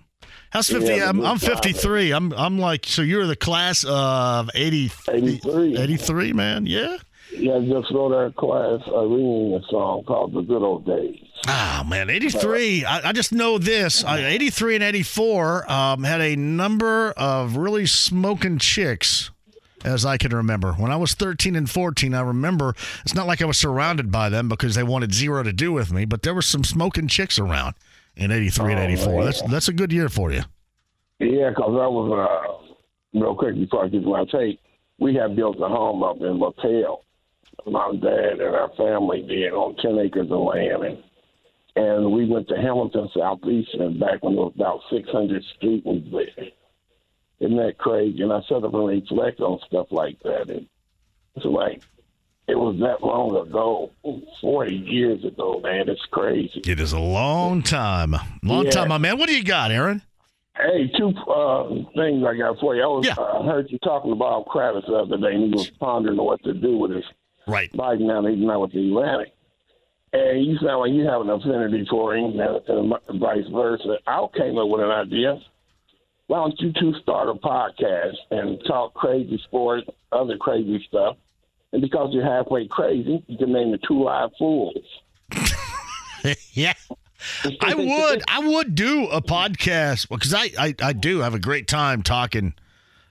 how's 0.51 0.69
50? 0.69 0.87
Yeah, 0.87 1.11
I'm, 1.11 1.21
I'm 1.25 1.39
53. 1.39 2.13
I'm 2.13 2.33
I'm 2.33 2.59
like 2.59 2.87
so. 2.87 3.03
You're 3.03 3.27
the 3.27 3.37
class 3.37 3.85
of 3.87 4.49
80, 4.55 4.91
83. 5.11 5.77
83, 5.77 6.33
man. 6.33 6.65
Yeah. 6.65 6.97
Yeah, 7.31 7.61
just 7.61 7.93
wrote 7.93 8.15
our 8.15 8.31
class 8.31 8.81
a 8.87 9.07
reunion 9.07 9.63
song 9.69 10.03
called 10.05 10.33
"The 10.33 10.41
Good 10.41 10.63
Old 10.63 10.87
Days." 10.87 11.19
Ah, 11.47 11.85
man, 11.87 12.09
83. 12.09 12.87
I, 12.87 13.11
I 13.11 13.13
just 13.13 13.33
know 13.33 13.59
this. 13.59 14.03
I, 14.03 14.25
83 14.25 14.77
and 14.77 14.85
84 14.85 15.71
um, 15.71 16.05
had 16.05 16.23
a 16.23 16.37
number 16.37 17.11
of 17.19 17.59
really 17.59 17.85
smoking 17.85 18.57
chicks, 18.57 19.31
as 19.85 20.05
I 20.05 20.17
can 20.17 20.35
remember. 20.35 20.73
When 20.73 20.91
I 20.91 20.97
was 20.97 21.15
13 21.15 21.55
and 21.57 21.69
14, 21.69 22.15
I 22.15 22.21
remember 22.21 22.75
it's 23.05 23.15
not 23.15 23.27
like 23.27 23.41
I 23.43 23.47
was 23.47 23.59
surrounded 23.59 24.11
by 24.11 24.29
them 24.29 24.49
because 24.49 24.75
they 24.75 24.83
wanted 24.83 25.15
zero 25.15 25.43
to 25.43 25.53
do 25.53 25.73
with 25.73 25.93
me, 25.93 26.05
but 26.05 26.23
there 26.23 26.35
were 26.35 26.43
some 26.43 26.65
smoking 26.65 27.09
chicks 27.09 27.39
around 27.39 27.75
in 28.17 28.31
83 28.33 28.73
and 28.73 28.81
Oh, 28.81 28.85
84. 28.85 29.13
man. 29.15 29.25
That's, 29.25 29.43
that's 29.43 29.69
a 29.69 29.73
good 29.73 29.93
year 29.93 30.09
for 30.09 30.33
you. 30.33 30.43
Yeah, 31.21 31.51
because 31.51 31.71
I 31.81 31.87
was 31.89 32.63
uh, 33.15 33.19
real 33.19 33.35
quick 33.35 33.55
before 33.57 33.85
I 33.85 33.89
get 33.89 34.03
to 34.03 34.09
my 34.09 34.25
tape. 34.31 34.61
We 35.01 35.15
had 35.15 35.37
built 35.37 35.57
a 35.61 35.69
home 35.69 36.03
up 36.03 36.17
in 36.21 36.39
Lapel. 36.41 37.05
My 37.67 37.93
dad 38.01 38.41
and 38.41 38.55
our 38.55 38.71
family 38.77 39.23
did 39.29 39.53
on 39.53 39.77
ten 39.77 39.99
acres 39.99 40.29
of 40.31 40.41
land, 40.41 40.85
and 40.85 40.99
and 41.77 42.13
we 42.13 42.25
went 42.27 42.49
to 42.49 42.57
Hamilton 42.57 43.09
Southeast, 43.17 43.69
and 43.75 44.01
back 44.01 44.23
when 44.23 44.35
there 44.35 44.45
was 44.45 44.53
about 44.57 44.81
six 44.91 45.09
hundred 45.11 45.43
students 45.57 46.09
there. 46.11 46.47
Isn't 47.41 47.57
that 47.57 47.79
crazy? 47.79 48.23
And 48.23 48.33
I 48.33 48.39
up 48.39 48.75
and 48.75 48.87
reflect 48.89 49.41
on 49.41 49.61
stuff 49.67 49.87
like 49.91 50.19
that, 50.25 50.51
and 50.51 50.67
it's 51.37 51.45
like 51.47 51.83
it 52.49 52.57
was 52.59 52.77
that 52.81 53.05
long 53.07 53.37
ago, 53.37 53.91
forty 54.41 54.75
years 54.75 55.25
ago, 55.25 55.61
man. 55.63 55.89
It's 55.89 56.05
crazy. 56.11 56.61
It 56.67 56.81
is 56.81 56.93
a 56.93 56.99
long 56.99 57.63
time. 57.63 58.17
Long 58.43 58.65
Yeah. 58.65 58.71
time, 58.73 58.89
my 58.89 58.99
man. 58.99 59.19
What 59.19 59.29
do 59.29 59.37
you 59.37 59.45
got, 59.45 59.71
Aaron? 59.71 60.03
Hey, 60.57 60.89
two 60.99 61.11
uh, 61.31 61.69
things 61.95 62.25
I 62.27 62.37
got 62.37 62.59
for 62.59 62.75
you. 62.75 62.83
I 62.83 62.87
was 62.87 63.09
uh, 63.09 63.43
heard 63.45 63.71
you 63.71 63.79
talking 63.79 64.11
about 64.11 64.47
Kravitz 64.47 64.87
the 64.87 64.95
other 64.95 65.17
day, 65.17 65.35
and 65.35 65.45
he 65.45 65.51
was 65.51 65.71
pondering 65.79 66.17
what 66.17 66.43
to 66.43 66.53
do 66.53 66.77
with 66.77 66.91
his 66.91 67.05
right 67.47 67.71
bike 67.77 68.01
now 68.01 68.23
that 68.23 68.33
he's 68.35 68.45
not 68.45 68.61
with 68.63 68.73
the 68.73 68.81
Athletic. 68.91 69.35
And 70.13 70.45
you 70.45 70.57
sound 70.59 70.81
like 70.81 70.91
you 70.93 71.05
have 71.07 71.21
an 71.21 71.31
affinity 71.31 71.87
for 71.89 72.17
him, 72.17 72.41
and, 72.41 72.93
and 73.09 73.21
vice 73.21 73.47
versa. 73.53 73.99
I 74.09 74.27
came 74.37 74.59
up 74.59 74.69
with 74.69 74.81
an 74.81 74.91
idea. 74.91 75.39
Why 76.29 76.41
don't 76.41 76.61
you 76.61 76.73
two 76.79 76.93
start 77.01 77.31
a 77.31 77.35
podcast 77.35 78.17
and 78.31 78.61
talk 78.67 78.93
crazy 78.93 79.41
sports, 79.45 79.89
other 80.13 80.37
crazy 80.37 80.85
stuff? 80.87 81.17
And 81.73 81.81
because 81.81 82.11
you're 82.13 82.25
halfway 82.25 82.69
crazy, 82.69 83.25
you 83.27 83.39
can 83.39 83.51
name 83.51 83.73
the 83.73 83.79
two 83.79 84.05
live 84.05 84.29
fools. 84.39 84.77
yeah. 86.53 86.75
I 87.63 87.75
would 87.75 88.23
I 88.29 88.39
would 88.41 88.75
do 88.75 89.09
a 89.09 89.23
podcast 89.23 90.09
because 90.11 90.35
I, 90.35 90.51
I 90.59 90.75
I 90.83 90.93
do 90.93 91.21
have 91.21 91.35
a 91.35 91.39
great 91.39 91.67
time 91.67 92.03
talking 92.03 92.55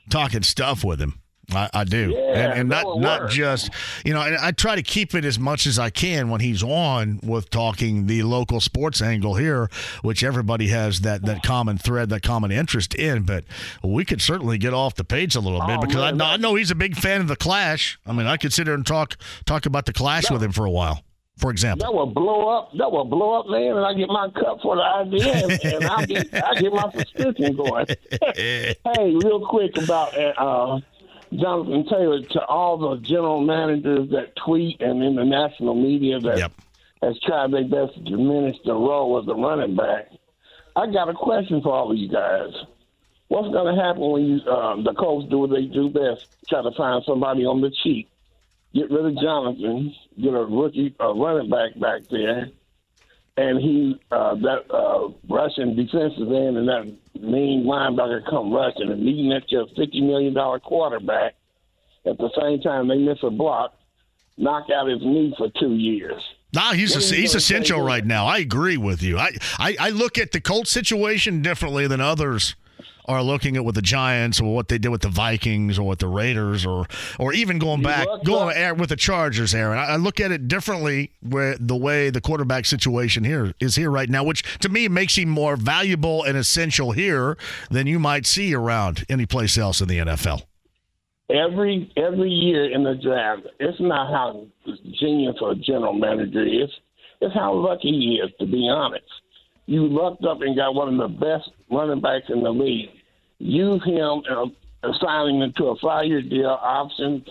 talking 0.10 0.44
stuff 0.44 0.84
with 0.84 1.02
him. 1.02 1.20
I, 1.54 1.70
I 1.74 1.84
do, 1.86 2.12
Yeah, 2.14 2.20
and, 2.52 2.60
and 2.60 2.70
not 2.70 3.00
not 3.00 3.22
work. 3.22 3.32
just 3.32 3.70
you 4.04 4.14
know. 4.14 4.22
And 4.22 4.36
I 4.38 4.52
try 4.52 4.76
to 4.76 4.82
keep 4.84 5.16
it 5.16 5.24
as 5.24 5.40
much 5.40 5.66
as 5.66 5.80
I 5.80 5.90
can 5.90 6.30
when 6.30 6.42
he's 6.42 6.62
on 6.62 7.22
with 7.24 7.50
talking 7.50 8.06
the 8.08 8.24
local 8.24 8.60
sports 8.60 9.02
angle 9.02 9.36
here, 9.36 9.70
which 10.02 10.26
everybody 10.26 10.68
has 10.68 11.02
that 11.02 11.22
that 11.26 11.44
common 11.44 11.78
thread, 11.78 12.10
that 12.10 12.22
common 12.22 12.52
interest 12.52 12.94
in. 12.96 13.24
But 13.24 13.46
we 13.82 14.04
could 14.04 14.22
certainly 14.22 14.58
get 14.58 14.74
off 14.74 14.96
the 14.96 15.06
page 15.06 15.36
a 15.36 15.40
little 15.40 15.66
bit 15.66 15.78
Oh, 15.78 15.82
because 15.82 16.02
I 16.02 16.12
know 16.12 16.26
I 16.26 16.36
know 16.36 16.56
he's 16.56 16.70
a 16.72 16.76
big 16.76 16.98
fan 16.98 17.22
of 17.22 17.30
the 17.30 17.38
Clash. 17.38 17.98
I 18.06 18.12
mean, 18.12 18.28
I 18.28 18.36
could 18.36 18.52
sit 18.52 18.66
there 18.66 18.76
and 18.76 18.86
talk 18.86 19.16
talk 19.46 19.66
about 19.66 19.86
the 19.86 19.94
Clash 19.94 20.30
with 20.30 20.44
him 20.44 20.52
for 20.52 20.66
a 20.66 20.72
while, 20.72 21.02
for 21.38 21.50
example. 21.50 21.86
That 21.86 21.94
will 21.96 22.08
blow 22.08 22.50
up. 22.58 22.72
That 22.78 22.92
will 22.92 23.06
blow 23.06 23.40
up, 23.40 23.48
man, 23.48 23.78
and 23.78 23.86
I 23.86 23.94
get 23.94 24.10
my 24.10 24.28
cut 24.36 24.62
for 24.62 24.76
the 24.76 24.82
idea, 24.84 25.34
and, 25.34 25.64
and 25.64 25.86
I'll 25.86 26.06
get 26.06 26.28
I 26.34 26.56
get 26.60 26.74
my 26.74 26.92
subscription 26.92 27.56
going. 27.56 27.86
hey, 28.36 28.76
real 29.24 29.48
quick 29.48 29.78
about 29.78 30.14
uh, 30.18 30.80
Jonathan 31.34 31.86
Taylor 31.90 32.22
to 32.22 32.46
all 32.46 32.78
the 32.78 32.98
general 33.02 33.42
managers 33.42 34.10
that 34.12 34.36
tweet 34.36 34.82
and 34.82 35.04
in 35.04 35.16
the 35.16 35.26
national 35.26 35.76
media 35.76 36.20
that 36.20 36.52
has 37.02 37.20
tried 37.22 37.52
their 37.52 37.68
best 37.68 37.96
to 37.96 38.02
diminish 38.02 38.58
the 38.66 38.74
role 38.74 39.18
of 39.18 39.26
the 39.26 39.36
running 39.36 39.76
back. 39.76 40.10
I 40.76 40.88
got 40.88 41.10
a 41.10 41.14
question 41.14 41.62
for 41.62 41.74
all 41.74 41.92
of 41.92 41.98
you 41.98 42.10
guys. 42.10 42.54
What's 43.28 43.50
going 43.50 43.76
to 43.76 43.82
happen 43.82 44.10
when 44.10 44.26
you 44.26 44.42
uh, 44.50 44.82
the 44.82 44.94
Colts 44.94 45.30
do 45.30 45.40
what 45.40 45.50
they 45.50 45.66
do 45.66 45.90
best? 45.90 46.28
Try 46.48 46.62
to 46.62 46.72
find 46.72 47.04
somebody 47.06 47.46
on 47.46 47.62
the 47.62 47.72
cheap 47.84 48.10
get 48.78 48.92
rid 48.92 49.06
of 49.06 49.22
Jonathan, 49.22 49.94
get 50.22 50.34
a 50.34 50.46
rookie 50.46 50.96
a 51.00 51.14
running 51.14 51.50
back 51.50 51.80
back 51.80 52.02
there, 52.10 52.50
and 53.36 53.60
he 53.60 54.00
uh, 54.12 54.36
that 54.36 54.72
uh, 54.72 55.10
Russian 55.30 55.76
defensive 55.76 56.32
end 56.32 56.58
and 56.58 56.68
that 56.68 56.94
mean 57.22 57.66
linebacker 57.66 58.24
come 58.30 58.52
rushing 58.52 58.90
and 58.90 59.06
leading 59.06 59.32
at 59.32 59.52
your 59.52 59.68
fifty 59.76 60.02
million 60.02 60.34
dollar 60.34 60.60
quarterback. 60.60 61.36
At 62.06 62.18
the 62.18 62.30
same 62.40 62.62
time, 62.62 62.88
they 62.88 62.98
miss 62.98 63.18
a 63.24 63.30
block, 63.30 63.76
knock 64.38 64.68
out 64.74 64.88
his 64.88 65.02
knee 65.02 65.34
for 65.38 65.50
two 65.60 65.76
years. 65.76 66.22
Nah, 66.54 66.74
he's 66.74 66.96
you 66.96 67.18
he's 67.18 67.36
essential 67.36 67.82
right 67.82 68.06
now. 68.06 68.26
I 68.26 68.38
agree 68.38 68.78
with 68.78 69.04
you. 69.04 69.18
I, 69.18 69.32
I, 69.60 69.76
I 69.80 69.90
look 69.90 70.18
at 70.18 70.32
the 70.32 70.40
Colts 70.40 70.72
situation 70.72 71.42
differently 71.42 71.88
than 71.88 72.00
others 72.00 72.56
are 73.08 73.24
looking 73.24 73.56
at 73.56 73.64
with 73.64 73.76
the 73.76 73.82
Giants 73.82 74.40
or 74.42 74.54
what 74.54 74.68
they 74.68 74.78
did 74.78 74.90
with 74.90 75.02
the 75.02 75.10
Vikings 75.10 75.80
or 75.80 75.88
with 75.88 76.00
the 76.00 76.08
Raiders 76.08 76.66
or 76.66 76.86
or 77.20 77.34
even 77.34 77.58
going 77.60 77.82
back 77.82 78.08
going 78.26 78.56
up- 78.58 78.78
with 78.78 78.90
the 78.90 78.96
Chargers, 78.96 79.54
Aaron. 79.56 79.78
I, 79.78 79.96
look 79.96 80.20
at 80.20 80.32
it 80.32 80.48
differently 80.48 81.12
where 81.22 81.56
the 81.60 81.76
way 81.76 82.10
the 82.10 82.22
quarterback 82.22 82.66
situation 82.66 83.24
here 83.24 83.54
is 83.60 83.76
here 83.76 83.90
right 83.90 84.10
now, 84.10 84.24
which 84.24 84.44
to 84.60 84.70
me 84.70 84.88
makes 84.88 85.18
him 85.18 85.30
more 85.30 85.56
valuable 85.56 86.24
and 86.24 86.38
essential 86.38 86.92
here 86.92 87.38
than 87.70 87.88
you 87.88 88.00
might 88.00 88.26
see 88.26 88.54
around 88.54 89.06
any 89.10 89.26
place 89.26 89.58
else 89.58 89.82
in 89.82 89.88
the 89.88 90.00
NFL. 90.00 90.44
every 91.30 91.92
every 91.98 92.30
year 92.30 92.72
in 92.72 92.84
the 92.84 92.96
draft, 92.96 93.44
it's 93.60 93.80
not 93.80 94.12
how 94.12 94.46
genius 95.00 95.36
a 95.46 95.56
general 95.56 95.94
manager 95.94 96.46
is. 96.46 96.70
It's 97.20 97.34
how 97.34 97.54
lucky 97.54 97.90
he 97.90 98.20
is, 98.24 98.32
to 98.40 98.46
be 98.46 98.70
honest. 98.72 99.04
You 99.66 99.88
lucked 99.88 100.24
up 100.24 100.42
and 100.42 100.56
got 100.56 100.76
one 100.76 100.94
of 100.94 101.12
the 101.12 101.18
best 101.18 101.50
running 101.72 102.00
backs 102.00 102.26
in 102.30 102.42
the 102.44 102.52
league. 102.52 102.90
Use 103.40 103.84
him 103.84 104.24
um, 104.30 104.56
and 104.84 104.96
assign 104.96 105.42
him 105.42 105.54
to 105.58 105.66
a 105.66 105.76
five-year 105.78 106.22
deal. 106.22 106.50
Option 106.50 107.24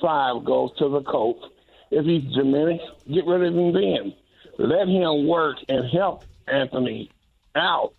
five 0.00 0.44
goes 0.44 0.70
to 0.78 0.88
the 0.88 1.02
Colts. 1.02 1.44
If 1.90 2.04
he's 2.04 2.34
diminished, 2.34 2.84
get 3.10 3.26
rid 3.26 3.42
of 3.42 3.54
him 3.54 3.72
then. 3.72 4.14
Let 4.58 4.88
him 4.88 5.26
work 5.26 5.56
and 5.68 5.88
help 5.90 6.24
Anthony 6.46 7.10
out 7.54 7.94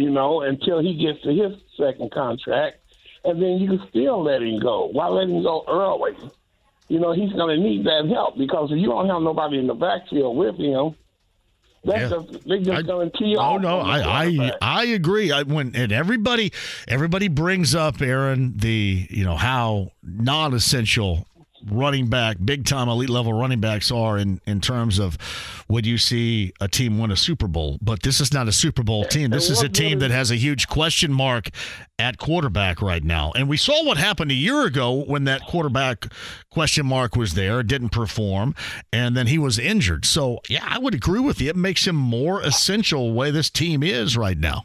you 0.00 0.10
know, 0.10 0.42
until 0.42 0.80
he 0.80 0.94
gets 0.94 1.22
to 1.22 1.30
his 1.30 1.58
second 1.76 2.10
contract, 2.10 2.78
and 3.24 3.40
then 3.40 3.58
you 3.58 3.68
can 3.68 3.88
still 3.88 4.22
let 4.22 4.42
him 4.42 4.58
go. 4.58 4.86
Why 4.86 5.08
let 5.08 5.28
him 5.28 5.42
go 5.42 5.64
early? 5.68 6.16
You 6.88 6.98
know, 6.98 7.12
he's 7.12 7.32
going 7.32 7.56
to 7.56 7.62
need 7.62 7.84
that 7.84 8.08
help 8.08 8.36
because 8.36 8.72
if 8.72 8.78
you 8.78 8.86
don't 8.86 9.08
have 9.08 9.22
nobody 9.22 9.58
in 9.58 9.66
the 9.66 9.74
backfield 9.74 10.36
with 10.36 10.56
him, 10.56 10.96
that's 11.84 12.10
Yeah. 12.12 12.18
just, 12.30 12.46
they're 12.48 12.58
just 12.60 12.86
going 12.86 13.10
to 13.10 13.18
tee 13.18 13.36
Oh 13.38 13.56
no, 13.58 13.80
I 13.80 14.24
I. 14.26 14.52
I 14.60 14.84
agree. 14.86 15.32
I 15.32 15.42
when 15.42 15.74
and 15.74 15.92
everybody 15.92 16.52
everybody 16.88 17.28
brings 17.28 17.74
up 17.74 18.00
Aaron 18.02 18.54
the 18.56 19.06
you 19.10 19.24
know 19.24 19.36
how 19.36 19.92
non-essential 20.02 21.26
running 21.68 22.08
back, 22.08 22.36
big 22.44 22.64
time 22.64 22.88
elite 22.88 23.10
level 23.10 23.32
running 23.32 23.60
backs 23.60 23.90
are 23.90 24.18
in 24.18 24.40
in 24.46 24.60
terms 24.60 24.98
of 24.98 25.18
would 25.68 25.86
you 25.86 25.98
see 25.98 26.52
a 26.60 26.68
team 26.68 26.98
win 26.98 27.10
a 27.10 27.16
Super 27.16 27.46
Bowl? 27.46 27.78
But 27.82 28.02
this 28.02 28.20
is 28.20 28.32
not 28.32 28.48
a 28.48 28.52
Super 28.52 28.82
Bowl 28.82 29.04
team. 29.04 29.30
This 29.30 29.50
is 29.50 29.62
a 29.62 29.68
team 29.68 29.98
that 30.00 30.10
has 30.10 30.30
a 30.30 30.36
huge 30.36 30.68
question 30.68 31.12
mark 31.12 31.50
at 31.98 32.18
quarterback 32.18 32.80
right 32.80 33.04
now. 33.04 33.32
And 33.34 33.48
we 33.48 33.56
saw 33.56 33.84
what 33.84 33.98
happened 33.98 34.30
a 34.30 34.34
year 34.34 34.62
ago 34.62 35.04
when 35.04 35.24
that 35.24 35.42
quarterback 35.46 36.12
question 36.50 36.86
mark 36.86 37.16
was 37.16 37.34
there, 37.34 37.62
didn't 37.62 37.90
perform, 37.90 38.54
and 38.92 39.16
then 39.16 39.26
he 39.26 39.38
was 39.38 39.58
injured. 39.58 40.04
So 40.04 40.40
yeah, 40.48 40.64
I 40.66 40.78
would 40.78 40.94
agree 40.94 41.20
with 41.20 41.40
you. 41.40 41.50
It 41.50 41.56
makes 41.56 41.86
him 41.86 41.96
more 41.96 42.40
essential 42.40 43.08
the 43.08 43.14
way 43.14 43.30
this 43.30 43.50
team 43.50 43.82
is 43.82 44.16
right 44.16 44.38
now. 44.38 44.64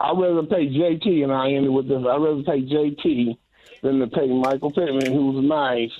I'd 0.00 0.18
rather 0.18 0.42
pay 0.42 0.66
JT, 0.66 1.22
and 1.22 1.32
I 1.32 1.52
ended 1.52 1.70
with 1.70 1.88
this. 1.88 1.98
I'd 1.98 2.20
rather 2.20 2.42
pay 2.42 2.62
JT 2.62 3.38
than 3.84 4.00
to 4.00 4.06
pay 4.08 4.26
Michael 4.26 4.72
Pittman, 4.72 5.12
who's 5.12 5.44
nice, 5.46 5.90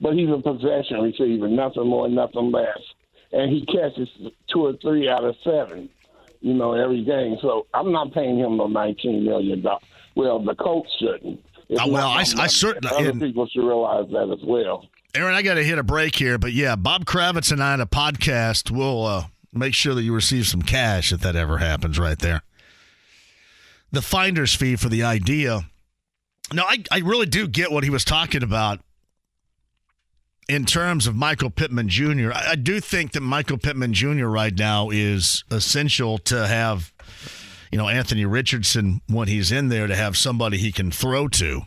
but 0.00 0.12
he's 0.12 0.28
a 0.28 0.38
possession 0.42 1.00
receiver, 1.00 1.48
nothing 1.48 1.86
more, 1.86 2.08
nothing 2.08 2.50
less. 2.52 2.78
And 3.32 3.50
he 3.50 3.64
catches 3.66 4.08
two 4.52 4.66
or 4.66 4.72
three 4.82 5.08
out 5.08 5.24
of 5.24 5.34
seven, 5.44 5.88
you 6.40 6.52
know, 6.54 6.72
every 6.74 7.04
game. 7.04 7.36
So 7.40 7.66
I'm 7.72 7.92
not 7.92 8.12
paying 8.12 8.38
him 8.38 8.56
no 8.58 8.66
$19 8.68 9.22
million. 9.24 9.64
Well, 10.16 10.44
the 10.44 10.54
Colts 10.56 10.90
shouldn't. 10.98 11.40
It's 11.68 11.80
Uh, 11.80 11.86
well, 11.88 12.08
I- 12.08 12.24
I 12.38 12.46
certainly- 12.48 12.94
Other 12.96 13.10
and- 13.10 13.20
people 13.20 13.46
should 13.46 13.64
realize 13.64 14.10
that 14.10 14.30
as 14.36 14.44
well. 14.44 14.86
Aaron, 15.14 15.34
I 15.34 15.42
got 15.42 15.54
to 15.54 15.64
hit 15.64 15.78
a 15.78 15.82
break 15.82 16.16
here, 16.16 16.38
but 16.38 16.52
yeah, 16.52 16.76
Bob 16.76 17.04
Kravitz 17.06 17.50
and 17.52 17.62
I 17.62 17.74
in 17.74 17.80
a 17.80 17.86
podcast 17.86 18.70
will 18.70 19.06
uh, 19.06 19.24
make 19.52 19.74
sure 19.74 19.94
that 19.94 20.02
you 20.02 20.12
receive 20.14 20.46
some 20.46 20.60
cash 20.62 21.12
if 21.12 21.20
that 21.20 21.34
ever 21.36 21.58
happens 21.58 21.98
right 21.98 22.18
there. 22.18 22.42
The 23.90 24.02
finder's 24.02 24.54
fee 24.54 24.76
for 24.76 24.88
the 24.90 25.02
idea. 25.02 25.62
No, 26.52 26.64
I, 26.64 26.82
I 26.90 26.98
really 26.98 27.26
do 27.26 27.46
get 27.46 27.70
what 27.70 27.84
he 27.84 27.90
was 27.90 28.04
talking 28.04 28.42
about 28.42 28.80
in 30.48 30.64
terms 30.64 31.06
of 31.06 31.14
Michael 31.14 31.50
Pittman 31.50 31.88
Jr. 31.88 32.32
I, 32.32 32.52
I 32.52 32.54
do 32.54 32.80
think 32.80 33.12
that 33.12 33.20
Michael 33.20 33.58
Pittman 33.58 33.92
Jr. 33.92 34.26
right 34.26 34.56
now 34.56 34.88
is 34.90 35.44
essential 35.50 36.18
to 36.18 36.46
have, 36.46 36.92
you 37.70 37.78
know, 37.78 37.88
Anthony 37.88 38.24
Richardson 38.24 39.02
when 39.08 39.28
he's 39.28 39.52
in 39.52 39.68
there 39.68 39.86
to 39.86 39.94
have 39.94 40.16
somebody 40.16 40.56
he 40.56 40.72
can 40.72 40.90
throw 40.90 41.28
to. 41.28 41.62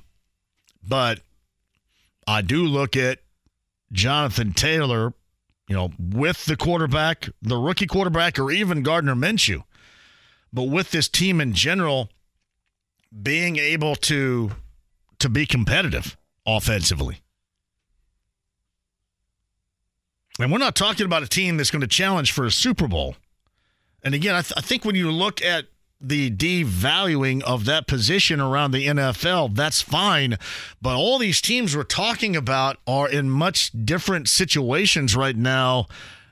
But 0.87 1.19
I 2.27 2.41
do 2.41 2.65
look 2.65 2.97
at 2.97 3.19
Jonathan 3.91 4.53
Taylor, 4.53 5.13
you 5.67 5.75
know, 5.75 5.91
with 5.99 6.45
the 6.45 6.57
quarterback, 6.57 7.29
the 7.41 7.57
rookie 7.57 7.85
quarterback, 7.85 8.39
or 8.39 8.49
even 8.49 8.81
Gardner 8.81 9.15
Minshew. 9.15 9.63
But 10.51 10.63
with 10.63 10.89
this 10.91 11.07
team 11.07 11.39
in 11.39 11.53
general, 11.53 12.09
being 13.21 13.57
able 13.57 13.95
to 13.95 14.51
to 15.21 15.29
be 15.29 15.45
competitive 15.45 16.17
offensively. 16.45 17.21
And 20.39 20.51
we're 20.51 20.57
not 20.57 20.75
talking 20.75 21.05
about 21.05 21.23
a 21.23 21.27
team 21.27 21.57
that's 21.57 21.71
going 21.71 21.81
to 21.81 21.87
challenge 21.87 22.31
for 22.31 22.45
a 22.45 22.51
Super 22.51 22.87
Bowl. 22.87 23.15
And 24.03 24.15
again, 24.15 24.35
I, 24.35 24.41
th- 24.41 24.53
I 24.57 24.61
think 24.61 24.85
when 24.85 24.95
you 24.95 25.11
look 25.11 25.41
at 25.41 25.65
the 25.99 26.31
devaluing 26.31 27.43
of 27.43 27.65
that 27.65 27.85
position 27.85 28.39
around 28.39 28.71
the 28.71 28.87
NFL, 28.87 29.55
that's 29.55 29.81
fine. 29.81 30.37
But 30.81 30.95
all 30.95 31.19
these 31.19 31.41
teams 31.41 31.75
we're 31.75 31.83
talking 31.83 32.35
about 32.35 32.77
are 32.87 33.07
in 33.07 33.29
much 33.29 33.71
different 33.85 34.27
situations 34.27 35.15
right 35.15 35.35
now 35.35 35.85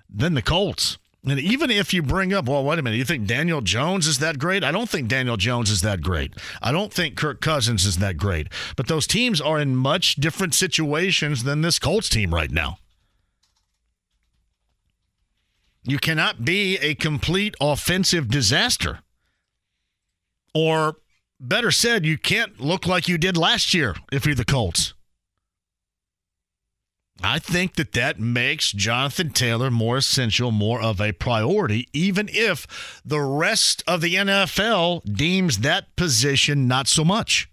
than 0.09 0.33
the 0.33 0.41
Colts. 0.41 0.97
And 1.25 1.39
even 1.39 1.69
if 1.69 1.93
you 1.93 2.01
bring 2.01 2.33
up, 2.33 2.47
well, 2.47 2.63
wait 2.63 2.79
a 2.79 2.81
minute, 2.81 2.95
you 2.95 3.03
think 3.03 3.27
Daniel 3.27 3.59
Jones 3.59 4.07
is 4.07 4.19
that 4.19 4.39
great? 4.39 4.63
I 4.63 4.71
don't 4.71 4.89
think 4.89 5.09
Daniel 5.09 5.35
Jones 5.35 5.69
is 5.69 5.81
that 5.81 6.01
great. 6.01 6.33
I 6.61 6.71
don't 6.71 6.93
think 6.93 7.17
Kirk 7.17 7.41
Cousins 7.41 7.85
is 7.85 7.97
that 7.97 8.15
great. 8.15 8.47
But 8.77 8.87
those 8.87 9.05
teams 9.05 9.41
are 9.41 9.59
in 9.59 9.75
much 9.75 10.15
different 10.15 10.55
situations 10.55 11.43
than 11.43 11.61
this 11.61 11.77
Colts 11.77 12.07
team 12.07 12.33
right 12.33 12.51
now. 12.51 12.77
You 15.83 15.97
cannot 15.97 16.45
be 16.45 16.77
a 16.77 16.95
complete 16.95 17.55
offensive 17.59 18.29
disaster. 18.29 18.99
Or 20.53 20.97
better 21.39 21.71
said, 21.71 22.05
you 22.05 22.17
can't 22.17 22.61
look 22.61 22.87
like 22.87 23.07
you 23.07 23.17
did 23.17 23.35
last 23.35 23.73
year 23.73 23.95
if 24.11 24.25
you're 24.25 24.35
the 24.35 24.45
Colts. 24.45 24.93
I 27.21 27.39
think 27.39 27.75
that 27.75 27.91
that 27.93 28.19
makes 28.19 28.71
Jonathan 28.71 29.31
Taylor 29.31 29.69
more 29.69 29.97
essential, 29.97 30.51
more 30.51 30.81
of 30.81 31.01
a 31.01 31.11
priority, 31.11 31.89
even 31.91 32.29
if 32.31 33.01
the 33.03 33.19
rest 33.19 33.83
of 33.85 34.01
the 34.01 34.15
NFL 34.15 35.03
deems 35.03 35.59
that 35.59 35.95
position 35.97 36.67
not 36.67 36.87
so 36.87 37.03
much. 37.03 37.49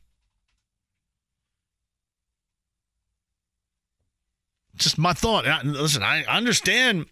Just 4.76 4.98
my 4.98 5.14
thought. 5.14 5.64
Listen, 5.64 6.02
I 6.02 6.22
understand. 6.24 7.06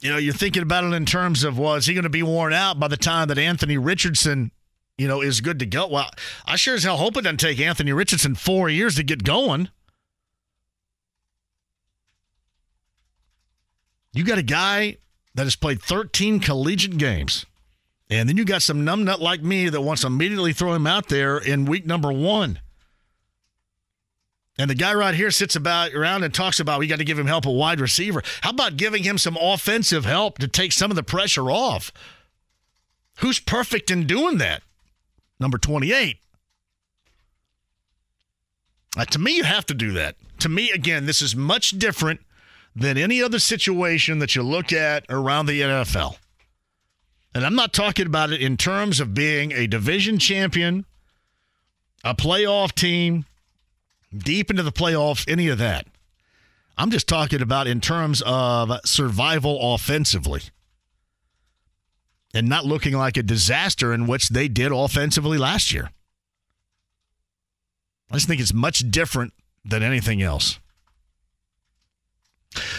You 0.00 0.10
know, 0.10 0.18
you're 0.18 0.34
thinking 0.34 0.62
about 0.62 0.84
it 0.84 0.92
in 0.92 1.06
terms 1.06 1.44
of, 1.44 1.58
well, 1.58 1.74
is 1.74 1.86
he 1.86 1.94
going 1.94 2.04
to 2.04 2.10
be 2.10 2.22
worn 2.22 2.52
out 2.52 2.80
by 2.80 2.88
the 2.88 2.96
time 2.96 3.28
that 3.28 3.38
Anthony 3.38 3.76
Richardson, 3.78 4.50
you 4.98 5.06
know, 5.06 5.20
is 5.20 5.40
good 5.40 5.58
to 5.60 5.66
go? 5.66 5.86
Well, 5.86 6.10
I 6.46 6.56
sure 6.56 6.74
as 6.74 6.84
hell 6.84 6.96
hope 6.96 7.16
it 7.16 7.22
doesn't 7.22 7.36
take 7.38 7.60
Anthony 7.60 7.92
Richardson 7.92 8.34
four 8.34 8.68
years 8.68 8.96
to 8.96 9.02
get 9.02 9.24
going. 9.24 9.68
You 14.12 14.24
got 14.24 14.38
a 14.38 14.42
guy 14.42 14.96
that 15.34 15.44
has 15.44 15.56
played 15.56 15.82
13 15.82 16.40
collegiate 16.40 16.98
games. 16.98 17.46
And 18.08 18.28
then 18.28 18.36
you 18.36 18.44
got 18.44 18.62
some 18.62 18.84
numbnut 18.84 19.20
like 19.20 19.42
me 19.42 19.68
that 19.68 19.80
wants 19.80 20.02
to 20.02 20.08
immediately 20.08 20.52
throw 20.52 20.74
him 20.74 20.86
out 20.86 21.08
there 21.08 21.38
in 21.38 21.64
week 21.64 21.86
number 21.86 22.12
one. 22.12 22.58
And 24.58 24.68
the 24.68 24.74
guy 24.74 24.92
right 24.92 25.14
here 25.14 25.30
sits 25.30 25.54
about 25.54 25.94
around 25.94 26.24
and 26.24 26.34
talks 26.34 26.58
about 26.60 26.80
we 26.80 26.88
got 26.88 26.98
to 26.98 27.04
give 27.04 27.18
him 27.18 27.28
help 27.28 27.46
a 27.46 27.50
wide 27.50 27.80
receiver. 27.80 28.22
How 28.42 28.50
about 28.50 28.76
giving 28.76 29.04
him 29.04 29.16
some 29.16 29.38
offensive 29.40 30.04
help 30.04 30.38
to 30.38 30.48
take 30.48 30.72
some 30.72 30.90
of 30.90 30.96
the 30.96 31.02
pressure 31.04 31.50
off? 31.50 31.92
Who's 33.18 33.38
perfect 33.38 33.90
in 33.90 34.06
doing 34.06 34.38
that? 34.38 34.62
Number 35.38 35.56
28. 35.56 36.18
Uh, 38.98 39.04
to 39.04 39.18
me, 39.18 39.36
you 39.36 39.44
have 39.44 39.64
to 39.66 39.74
do 39.74 39.92
that. 39.92 40.16
To 40.40 40.48
me, 40.48 40.70
again, 40.70 41.06
this 41.06 41.22
is 41.22 41.36
much 41.36 41.70
different 41.78 42.20
than 42.74 42.96
any 42.96 43.22
other 43.22 43.38
situation 43.38 44.18
that 44.20 44.34
you 44.34 44.42
look 44.42 44.72
at 44.72 45.04
around 45.08 45.46
the 45.46 45.60
NFL. 45.60 46.16
And 47.34 47.44
I'm 47.44 47.54
not 47.54 47.72
talking 47.72 48.06
about 48.06 48.32
it 48.32 48.40
in 48.40 48.56
terms 48.56 49.00
of 49.00 49.14
being 49.14 49.52
a 49.52 49.66
division 49.66 50.18
champion, 50.18 50.84
a 52.02 52.14
playoff 52.14 52.72
team, 52.74 53.24
deep 54.16 54.50
into 54.50 54.62
the 54.62 54.72
playoffs, 54.72 55.30
any 55.30 55.48
of 55.48 55.58
that. 55.58 55.86
I'm 56.76 56.90
just 56.90 57.06
talking 57.06 57.42
about 57.42 57.66
in 57.66 57.80
terms 57.80 58.22
of 58.24 58.72
survival 58.84 59.74
offensively 59.74 60.42
and 62.32 62.48
not 62.48 62.64
looking 62.64 62.94
like 62.94 63.16
a 63.16 63.22
disaster 63.22 63.92
in 63.92 64.06
which 64.06 64.30
they 64.30 64.48
did 64.48 64.72
offensively 64.72 65.36
last 65.36 65.72
year. 65.72 65.90
I 68.10 68.14
just 68.14 68.26
think 68.26 68.40
it's 68.40 68.54
much 68.54 68.90
different 68.90 69.32
than 69.64 69.82
anything 69.82 70.22
else. 70.22 70.58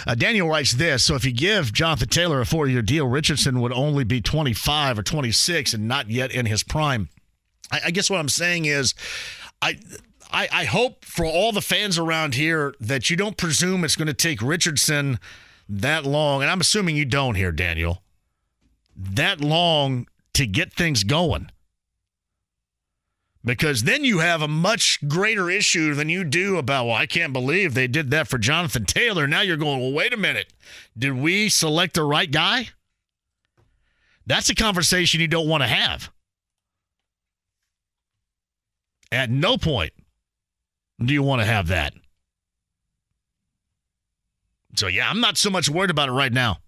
Uh, 0.05 0.15
Daniel 0.15 0.49
writes 0.49 0.73
this 0.73 1.03
So 1.03 1.15
if 1.15 1.25
you 1.25 1.31
give 1.31 1.73
Jonathan 1.73 2.09
Taylor 2.09 2.41
a 2.41 2.45
four 2.45 2.67
year 2.67 2.81
deal, 2.81 3.07
Richardson 3.07 3.61
would 3.61 3.73
only 3.73 4.03
be 4.03 4.21
25 4.21 4.99
or 4.99 5.03
26 5.03 5.73
and 5.73 5.87
not 5.87 6.09
yet 6.09 6.31
in 6.31 6.45
his 6.45 6.63
prime. 6.63 7.09
I, 7.71 7.81
I 7.85 7.91
guess 7.91 8.09
what 8.09 8.19
I'm 8.19 8.29
saying 8.29 8.65
is, 8.65 8.93
I. 9.61 9.79
I, 10.33 10.47
I 10.49 10.63
hope 10.63 11.03
for 11.03 11.25
all 11.25 11.51
the 11.51 11.61
fans 11.61 11.97
around 11.97 12.35
here 12.35 12.73
that 12.79 13.09
you 13.09 13.17
don't 13.17 13.35
presume 13.35 13.83
it's 13.83 13.97
going 13.97 14.07
to 14.07 14.13
take 14.13 14.41
Richardson 14.41 15.19
that 15.67 16.05
long, 16.05 16.41
and 16.41 16.49
I'm 16.49 16.61
assuming 16.61 16.95
you 16.95 17.03
don't 17.03 17.35
here, 17.35 17.51
Daniel, 17.51 18.01
that 18.95 19.41
long 19.41 20.07
to 20.35 20.45
get 20.45 20.71
things 20.71 21.03
going. 21.03 21.51
Because 23.43 23.83
then 23.83 24.05
you 24.05 24.19
have 24.19 24.41
a 24.41 24.47
much 24.47 24.99
greater 25.07 25.49
issue 25.49 25.95
than 25.95 26.09
you 26.09 26.23
do 26.23 26.57
about, 26.57 26.85
well, 26.85 26.95
I 26.95 27.07
can't 27.07 27.33
believe 27.33 27.73
they 27.73 27.87
did 27.87 28.11
that 28.11 28.27
for 28.27 28.37
Jonathan 28.37 28.85
Taylor. 28.85 29.25
Now 29.27 29.41
you're 29.41 29.57
going, 29.57 29.79
well, 29.79 29.91
wait 29.91 30.13
a 30.13 30.17
minute. 30.17 30.53
Did 30.95 31.13
we 31.13 31.49
select 31.49 31.95
the 31.95 32.03
right 32.03 32.29
guy? 32.29 32.69
That's 34.27 34.49
a 34.49 34.55
conversation 34.55 35.21
you 35.21 35.27
don't 35.27 35.49
want 35.49 35.63
to 35.63 35.67
have. 35.67 36.11
At 39.11 39.29
no 39.31 39.57
point 39.57 39.93
do 41.03 41.13
you 41.13 41.23
want 41.23 41.41
to 41.41 41.45
have 41.45 41.67
that. 41.67 41.93
So, 44.75 44.87
yeah, 44.87 45.09
I'm 45.09 45.19
not 45.19 45.37
so 45.37 45.49
much 45.49 45.67
worried 45.67 45.89
about 45.89 46.09
it 46.09 46.13
right 46.13 46.31
now. 46.31 46.59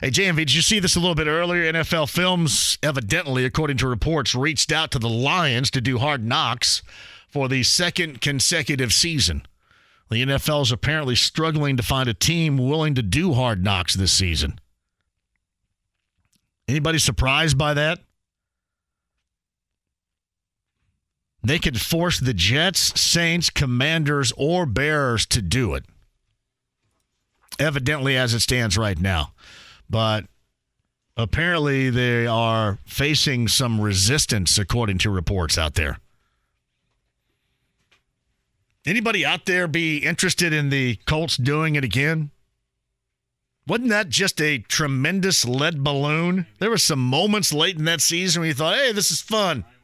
Hey, 0.00 0.10
JMV, 0.10 0.36
did 0.36 0.54
you 0.54 0.62
see 0.62 0.78
this 0.80 0.96
a 0.96 1.00
little 1.00 1.14
bit 1.14 1.26
earlier? 1.26 1.70
NFL 1.70 2.08
Films, 2.08 2.78
evidently, 2.82 3.44
according 3.44 3.76
to 3.78 3.88
reports, 3.88 4.34
reached 4.34 4.72
out 4.72 4.90
to 4.92 4.98
the 4.98 5.08
Lions 5.08 5.70
to 5.72 5.80
do 5.80 5.98
hard 5.98 6.24
knocks 6.24 6.82
for 7.28 7.48
the 7.48 7.62
second 7.62 8.20
consecutive 8.20 8.92
season. 8.92 9.42
The 10.10 10.24
NFL 10.24 10.62
is 10.62 10.72
apparently 10.72 11.14
struggling 11.14 11.76
to 11.76 11.82
find 11.82 12.08
a 12.08 12.14
team 12.14 12.56
willing 12.56 12.94
to 12.96 13.02
do 13.02 13.34
hard 13.34 13.62
knocks 13.62 13.94
this 13.94 14.12
season. 14.12 14.58
Anybody 16.66 16.98
surprised 16.98 17.56
by 17.58 17.74
that? 17.74 18.00
They 21.42 21.58
could 21.58 21.80
force 21.80 22.18
the 22.18 22.34
Jets, 22.34 23.00
Saints, 23.00 23.50
Commanders, 23.50 24.32
or 24.36 24.66
Bears 24.66 25.26
to 25.26 25.40
do 25.40 25.74
it. 25.74 25.84
Evidently, 27.58 28.16
as 28.16 28.34
it 28.34 28.40
stands 28.40 28.76
right 28.76 28.98
now. 28.98 29.32
But 29.90 30.26
apparently, 31.16 31.90
they 31.90 32.26
are 32.26 32.78
facing 32.86 33.48
some 33.48 33.80
resistance, 33.80 34.56
according 34.56 34.98
to 34.98 35.10
reports 35.10 35.58
out 35.58 35.74
there. 35.74 35.98
Anybody 38.86 39.26
out 39.26 39.44
there 39.44 39.68
be 39.68 39.98
interested 39.98 40.52
in 40.52 40.70
the 40.70 40.96
Colts 41.04 41.36
doing 41.36 41.74
it 41.74 41.84
again? 41.84 42.30
Wasn't 43.66 43.90
that 43.90 44.08
just 44.08 44.40
a 44.40 44.58
tremendous 44.58 45.44
lead 45.44 45.84
balloon? 45.84 46.46
There 46.58 46.70
were 46.70 46.78
some 46.78 46.98
moments 46.98 47.52
late 47.52 47.76
in 47.76 47.84
that 47.84 48.00
season 48.00 48.40
where 48.40 48.48
you 48.48 48.54
thought, 48.54 48.76
hey, 48.76 48.92
this 48.92 49.10
is 49.10 49.20
fun. 49.20 49.64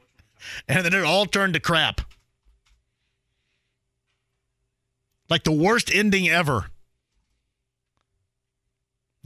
And 0.69 0.85
then 0.85 0.95
it 0.95 1.03
all 1.03 1.27
turned 1.27 1.55
to 1.55 1.61
crap. 1.61 2.03
Like 5.29 5.43
the 5.43 5.51
worst 5.51 5.93
ending 5.93 6.29
ever. 6.29 6.67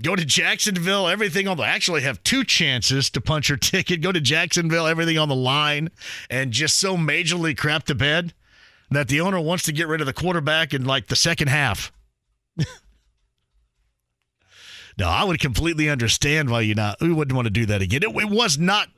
Go 0.02 0.16
to 0.16 0.24
Jacksonville, 0.24 1.08
everything 1.08 1.46
on 1.46 1.58
the 1.58 1.62
actually 1.62 2.02
have 2.02 2.22
two 2.22 2.42
chances 2.44 3.10
to 3.10 3.20
punch 3.20 3.48
your 3.48 3.58
ticket. 3.58 4.00
Go 4.00 4.12
to 4.12 4.20
Jacksonville, 4.20 4.86
everything 4.86 5.18
on 5.18 5.28
the 5.28 5.34
line, 5.34 5.90
and 6.30 6.52
just 6.52 6.78
so 6.78 6.96
majorly 6.96 7.56
crap 7.56 7.84
to 7.84 7.94
bed 7.94 8.32
that 8.90 9.08
the 9.08 9.20
owner 9.20 9.40
wants 9.40 9.64
to 9.64 9.72
get 9.72 9.88
rid 9.88 10.00
of 10.00 10.06
the 10.06 10.12
quarterback 10.12 10.72
in 10.72 10.84
like 10.84 11.08
the 11.08 11.16
second 11.16 11.48
half. 11.48 11.92
no, 12.56 12.66
I 15.06 15.24
would 15.24 15.38
completely 15.38 15.88
understand 15.88 16.50
why 16.50 16.62
you 16.62 16.74
not 16.74 17.00
we 17.00 17.12
wouldn't 17.12 17.36
want 17.36 17.46
to 17.46 17.50
do 17.50 17.66
that 17.66 17.82
again. 17.82 18.02
It, 18.02 18.16
it 18.16 18.30
was 18.30 18.58
not 18.58 18.88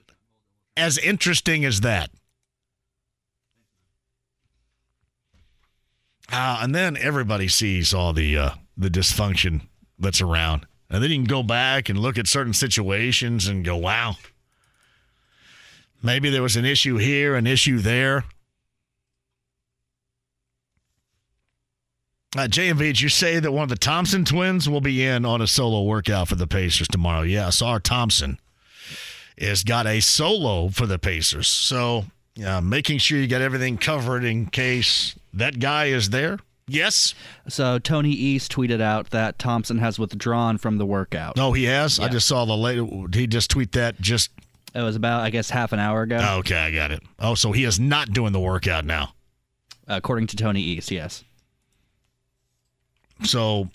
as 0.76 0.98
interesting 0.98 1.64
as 1.64 1.80
that. 1.80 2.10
Uh, 6.30 6.60
and 6.62 6.74
then 6.74 6.96
everybody 6.96 7.48
sees 7.48 7.92
all 7.92 8.12
the 8.12 8.38
uh, 8.38 8.50
the 8.76 8.88
dysfunction 8.88 9.62
that's 9.98 10.22
around. 10.22 10.66
And 10.92 11.02
then 11.02 11.10
you 11.10 11.16
can 11.16 11.24
go 11.24 11.42
back 11.42 11.88
and 11.88 11.98
look 11.98 12.18
at 12.18 12.26
certain 12.26 12.52
situations 12.52 13.48
and 13.48 13.64
go, 13.64 13.78
wow, 13.78 14.16
maybe 16.02 16.28
there 16.28 16.42
was 16.42 16.54
an 16.54 16.66
issue 16.66 16.98
here, 16.98 17.34
an 17.34 17.46
issue 17.46 17.78
there. 17.78 18.24
Uh, 22.36 22.46
JMV, 22.46 23.00
you 23.00 23.08
say 23.08 23.40
that 23.40 23.52
one 23.52 23.62
of 23.62 23.68
the 23.70 23.76
Thompson 23.76 24.26
twins 24.26 24.68
will 24.68 24.82
be 24.82 25.04
in 25.04 25.24
on 25.24 25.40
a 25.40 25.46
solo 25.46 25.82
workout 25.82 26.28
for 26.28 26.34
the 26.34 26.46
Pacers 26.46 26.88
tomorrow? 26.88 27.22
Yes, 27.22 27.62
our 27.62 27.80
Thompson 27.80 28.38
has 29.38 29.64
got 29.64 29.86
a 29.86 30.00
solo 30.00 30.68
for 30.68 30.86
the 30.86 30.98
Pacers. 30.98 31.48
So, 31.48 32.04
uh, 32.46 32.60
making 32.60 32.98
sure 32.98 33.18
you 33.18 33.26
got 33.26 33.40
everything 33.40 33.78
covered 33.78 34.24
in 34.24 34.46
case 34.46 35.14
that 35.32 35.58
guy 35.58 35.86
is 35.86 36.10
there. 36.10 36.38
Yes. 36.72 37.14
So 37.48 37.78
Tony 37.78 38.10
East 38.10 38.50
tweeted 38.52 38.80
out 38.80 39.10
that 39.10 39.38
Thompson 39.38 39.78
has 39.78 39.98
withdrawn 39.98 40.58
from 40.58 40.78
the 40.78 40.86
workout. 40.86 41.36
No, 41.36 41.52
he 41.52 41.64
has. 41.64 41.98
Yeah. 41.98 42.06
I 42.06 42.08
just 42.08 42.26
saw 42.26 42.44
the 42.44 42.56
late. 42.56 43.14
He 43.14 43.26
just 43.26 43.50
tweet 43.50 43.72
that 43.72 44.00
just. 44.00 44.30
It 44.74 44.80
was 44.80 44.96
about, 44.96 45.20
I 45.20 45.30
guess, 45.30 45.50
half 45.50 45.72
an 45.72 45.78
hour 45.78 46.02
ago. 46.02 46.36
Okay, 46.38 46.56
I 46.56 46.70
got 46.70 46.92
it. 46.92 47.02
Oh, 47.18 47.34
so 47.34 47.52
he 47.52 47.64
is 47.64 47.78
not 47.78 48.12
doing 48.12 48.32
the 48.32 48.40
workout 48.40 48.86
now. 48.86 49.12
According 49.86 50.28
to 50.28 50.36
Tony 50.36 50.62
East, 50.62 50.90
yes. 50.90 51.24
So, 53.24 53.68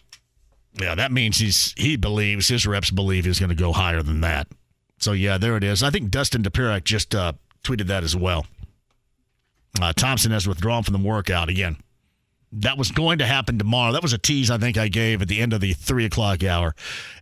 yeah, 0.81 0.95
that 0.95 1.11
means 1.11 1.37
he's 1.37 1.73
he 1.77 1.97
believes 1.97 2.47
his 2.47 2.65
reps 2.65 2.89
believe 2.89 3.25
he's 3.25 3.39
going 3.39 3.49
to 3.49 3.55
go 3.55 3.73
higher 3.73 4.01
than 4.01 4.21
that. 4.21 4.47
So 4.97 5.11
yeah, 5.11 5.37
there 5.37 5.55
it 5.55 5.63
is. 5.63 5.83
I 5.83 5.91
think 5.91 6.09
Dustin 6.09 6.41
Dopirak 6.41 6.83
just 6.83 7.13
uh, 7.13 7.33
tweeted 7.63 7.85
that 7.87 8.03
as 8.03 8.15
well. 8.15 8.47
Uh, 9.79 9.93
Thompson 9.93 10.31
has 10.31 10.47
withdrawn 10.47 10.81
from 10.81 10.93
the 10.93 11.07
workout 11.07 11.49
again. 11.49 11.77
That 12.53 12.77
was 12.77 12.91
going 12.91 13.17
to 13.17 13.25
happen 13.25 13.57
tomorrow. 13.57 13.91
That 13.91 14.01
was 14.01 14.13
a 14.13 14.17
tease 14.17 14.49
I 14.49 14.57
think 14.57 14.77
I 14.77 14.87
gave 14.87 15.21
at 15.21 15.27
the 15.27 15.41
end 15.41 15.53
of 15.53 15.61
the 15.61 15.73
three 15.73 16.05
o'clock 16.05 16.43
hour, 16.43 16.75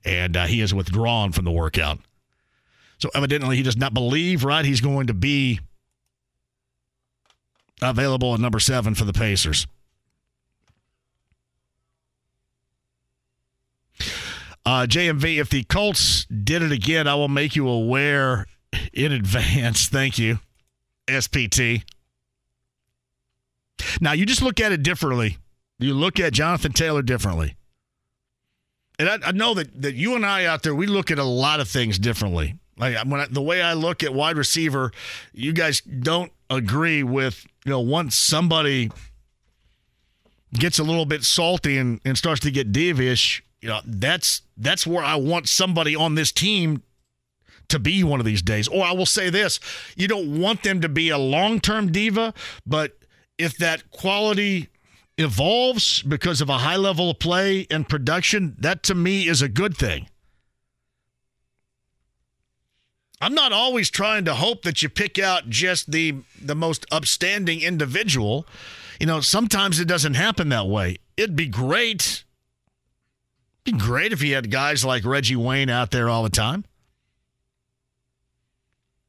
and 0.04 0.38
uh, 0.38 0.46
he 0.46 0.60
has 0.60 0.74
withdrawn 0.74 1.32
from 1.32 1.46
the 1.46 1.52
workout. 1.52 2.00
So 3.00 3.10
evidently, 3.14 3.58
he 3.58 3.64
does 3.64 3.78
not 3.78 3.94
believe 3.94 4.44
right 4.44 4.64
he's 4.64 4.82
going 4.82 5.08
to 5.08 5.14
be 5.14 5.60
available 7.82 8.34
at 8.34 8.40
number 8.40 8.60
seven 8.60 8.96
for 8.96 9.06
the 9.06 9.14
Pacers. 9.14 9.68
Uh, 14.66 14.88
JMV, 14.88 15.40
if 15.40 15.50
the 15.50 15.64
Colts 15.64 16.26
did 16.26 16.64
it 16.64 16.72
again, 16.72 17.08
I 17.08 17.16
will 17.16 17.28
make 17.28 17.56
you 17.56 17.68
aware 17.68 18.48
in 18.94 19.12
advance. 19.12 19.88
Thank 19.90 20.18
you, 20.18 20.40
SPT. 21.08 21.84
Now, 24.00 24.14
you 24.14 24.26
just 24.26 24.42
look 24.42 24.60
at 24.60 24.72
it 24.72 24.84
differently. 24.84 25.38
You 25.80 25.94
look 25.94 26.20
at 26.20 26.34
Jonathan 26.34 26.72
Taylor 26.72 27.02
differently. 27.02 27.56
And 28.98 29.10
I, 29.10 29.18
I 29.26 29.32
know 29.32 29.54
that, 29.54 29.82
that 29.82 29.96
you 29.96 30.16
and 30.16 30.26
I 30.26 30.46
out 30.46 30.64
there, 30.64 30.74
we 30.74 30.88
look 30.88 31.12
at 31.12 31.20
a 31.20 31.24
lot 31.24 31.60
of 31.60 31.68
things 31.68 32.00
differently. 32.00 32.56
Like 32.78 32.98
when 33.06 33.22
I, 33.22 33.28
the 33.30 33.42
way 33.42 33.62
I 33.62 33.74
look 33.74 34.04
at 34.04 34.14
wide 34.14 34.38
receiver, 34.38 34.92
you 35.34 35.54
guys 35.54 35.82
don't 35.82 36.32
agree 36.50 37.04
with, 37.04 37.46
you 37.66 37.72
know, 37.72 37.80
once 37.80 38.16
somebody 38.16 38.92
gets 40.54 40.80
a 40.80 40.84
little 40.84 41.06
bit 41.06 41.24
salty 41.24 41.78
and, 41.78 42.00
and 42.06 42.18
starts 42.18 42.42
to 42.42 42.52
get 42.52 42.72
divish, 42.72 43.42
you 43.62 43.70
know, 43.70 43.82
that's 43.86 44.42
that's 44.58 44.86
where 44.86 45.04
I 45.04 45.16
want 45.16 45.50
somebody 45.50 45.96
on 45.96 46.16
this 46.16 46.32
team 46.32 46.84
to 47.70 47.80
be 47.80 48.04
one 48.04 48.20
of 48.20 48.26
these 48.26 48.42
days. 48.42 48.68
Or 48.68 48.86
I 48.86 48.92
will 48.92 49.06
say 49.06 49.30
this, 49.30 49.60
you 49.96 50.08
don't 50.08 50.40
want 50.40 50.64
them 50.64 50.82
to 50.82 50.90
be 50.90 51.10
a 51.10 51.18
long-term 51.18 51.92
diva, 51.92 52.34
but 52.66 52.98
if 53.38 53.58
that 53.58 53.92
quality 53.92 54.70
evolves 55.18 56.02
because 56.04 56.42
of 56.42 56.50
a 56.50 56.60
high 56.60 56.76
level 56.76 57.10
of 57.10 57.20
play 57.20 57.68
and 57.70 57.88
production, 57.88 58.56
that 58.60 58.84
to 58.84 58.96
me 58.96 59.28
is 59.28 59.42
a 59.42 59.50
good 59.50 59.78
thing. 59.78 60.08
I'm 63.22 63.34
not 63.34 63.54
always 63.54 63.90
trying 63.90 64.26
to 64.26 64.36
hope 64.36 64.64
that 64.64 64.84
you 64.84 64.90
pick 64.90 65.18
out 65.18 65.50
just 65.50 65.92
the 65.92 66.16
the 66.42 66.56
most 66.56 66.86
upstanding 66.92 67.62
individual. 67.62 68.46
You 69.00 69.08
know, 69.08 69.22
sometimes 69.22 69.80
it 69.80 69.88
doesn't 69.88 70.16
happen 70.16 70.50
that 70.50 70.68
way. 70.68 70.98
It'd 71.18 71.36
be 71.36 71.48
great. 71.48 72.24
It'd 73.66 73.80
be 73.80 73.86
great 73.86 74.12
if 74.12 74.22
you 74.22 74.36
had 74.36 74.52
guys 74.52 74.84
like 74.84 75.06
Reggie 75.06 75.36
Wayne 75.36 75.70
out 75.70 75.92
there 75.92 76.10
all 76.10 76.24
the 76.24 76.30
time. 76.30 76.66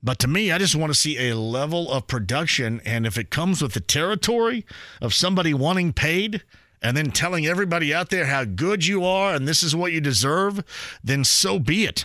But 0.07 0.20
to 0.20 0.28
me, 0.28 0.53
I 0.53 0.59
just 0.59 0.77
want 0.77 0.93
to 0.93 0.99
see 0.99 1.28
a 1.28 1.37
level 1.37 1.91
of 1.91 2.07
production. 2.07 2.81
And 2.85 3.05
if 3.05 3.19
it 3.19 3.28
comes 3.28 3.61
with 3.61 3.73
the 3.73 3.81
territory 3.81 4.65
of 5.03 5.12
somebody 5.12 5.53
wanting 5.53 5.93
paid 5.93 6.45
and 6.81 6.97
then 6.97 7.11
telling 7.11 7.45
everybody 7.45 7.93
out 7.93 8.11
there 8.11 8.27
how 8.27 8.45
good 8.45 8.87
you 8.87 9.05
are 9.05 9.35
and 9.35 9.49
this 9.49 9.65
is 9.65 9.74
what 9.74 9.91
you 9.91 10.01
deserve, 10.01 10.62
then 11.03 11.24
so 11.24 11.59
be 11.59 11.87
it. 11.87 12.05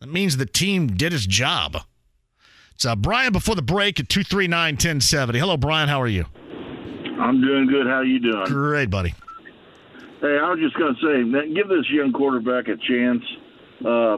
That 0.00 0.08
means 0.08 0.38
the 0.38 0.46
team 0.46 0.86
did 0.86 1.12
its 1.12 1.26
job. 1.26 1.76
It's 2.72 2.86
uh, 2.86 2.96
Brian 2.96 3.34
before 3.34 3.56
the 3.56 3.60
break 3.60 4.00
at 4.00 4.08
239 4.08 4.76
1070. 4.76 5.38
Hello, 5.38 5.58
Brian. 5.58 5.90
How 5.90 6.00
are 6.00 6.08
you? 6.08 6.24
I'm 7.20 7.42
doing 7.42 7.66
good. 7.66 7.86
How 7.86 8.00
you 8.00 8.20
doing? 8.20 8.46
Great, 8.46 8.88
buddy. 8.88 9.10
Hey, 10.22 10.38
I 10.38 10.50
was 10.50 10.60
just 10.60 10.78
going 10.78 10.94
to 10.94 11.00
say, 11.02 11.52
give 11.52 11.68
this 11.68 11.90
young 11.90 12.10
quarterback 12.10 12.68
a 12.68 12.76
chance. 12.78 13.22
Uh, 13.84 14.16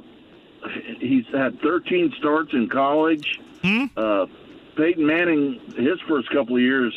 he's 0.98 1.26
had 1.32 1.60
13 1.60 2.14
starts 2.18 2.52
in 2.52 2.68
college. 2.68 3.40
Hmm? 3.62 3.86
Uh, 3.96 4.26
Peyton 4.76 5.06
Manning, 5.06 5.60
his 5.76 6.00
first 6.08 6.30
couple 6.30 6.56
of 6.56 6.62
years, 6.62 6.94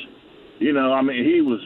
you 0.60 0.74
know, 0.74 0.94
I 0.94 1.02
mean, 1.02 1.24
he 1.26 1.42
was 1.42 1.60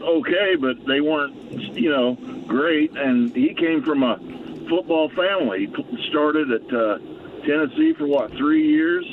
okay, 0.00 0.56
but 0.56 0.84
they 0.86 1.00
weren't, 1.00 1.34
you 1.76 1.90
know, 1.90 2.14
great. 2.46 2.96
And 2.96 3.34
he 3.34 3.54
came 3.54 3.82
from 3.82 4.02
a 4.02 4.16
football 4.68 5.10
family. 5.10 5.66
He 5.66 6.08
started 6.08 6.50
at 6.50 6.74
uh, 6.74 6.98
Tennessee 7.46 7.92
for 7.92 8.06
what 8.06 8.32
three 8.32 8.66
years, 8.66 9.04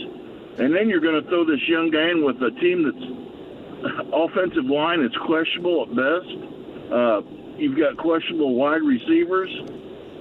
and 0.57 0.73
then 0.73 0.89
you're 0.89 1.01
going 1.01 1.21
to 1.21 1.29
throw 1.29 1.45
this 1.45 1.67
young 1.67 1.91
guy 1.91 2.09
in 2.09 2.23
with 2.23 2.41
a 2.41 2.51
team 2.51 2.83
that's 2.83 4.07
offensive 4.13 4.65
line 4.65 5.01
is 5.01 5.15
questionable 5.25 5.83
at 5.83 5.95
best. 5.95 6.91
Uh, 6.91 7.21
you've 7.57 7.77
got 7.77 7.97
questionable 7.97 8.55
wide 8.55 8.81
receivers 8.81 9.49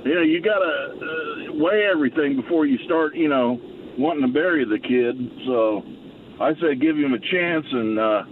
know, 0.05 0.23
you 0.23 0.41
got 0.41 0.59
to 0.59 1.51
uh, 1.51 1.53
weigh 1.55 1.87
everything 1.91 2.37
before 2.37 2.67
you 2.67 2.79
start, 2.85 3.15
you 3.15 3.29
know, 3.29 3.61
wanting 3.99 4.23
to 4.23 4.33
bury 4.33 4.65
the 4.65 4.79
kid. 4.79 5.17
So 5.47 5.83
I 6.41 6.55
say 6.55 6.75
give 6.75 6.97
him 6.97 7.13
a 7.13 7.19
chance 7.19 7.67
and 7.71 7.99
uh, 7.99 8.23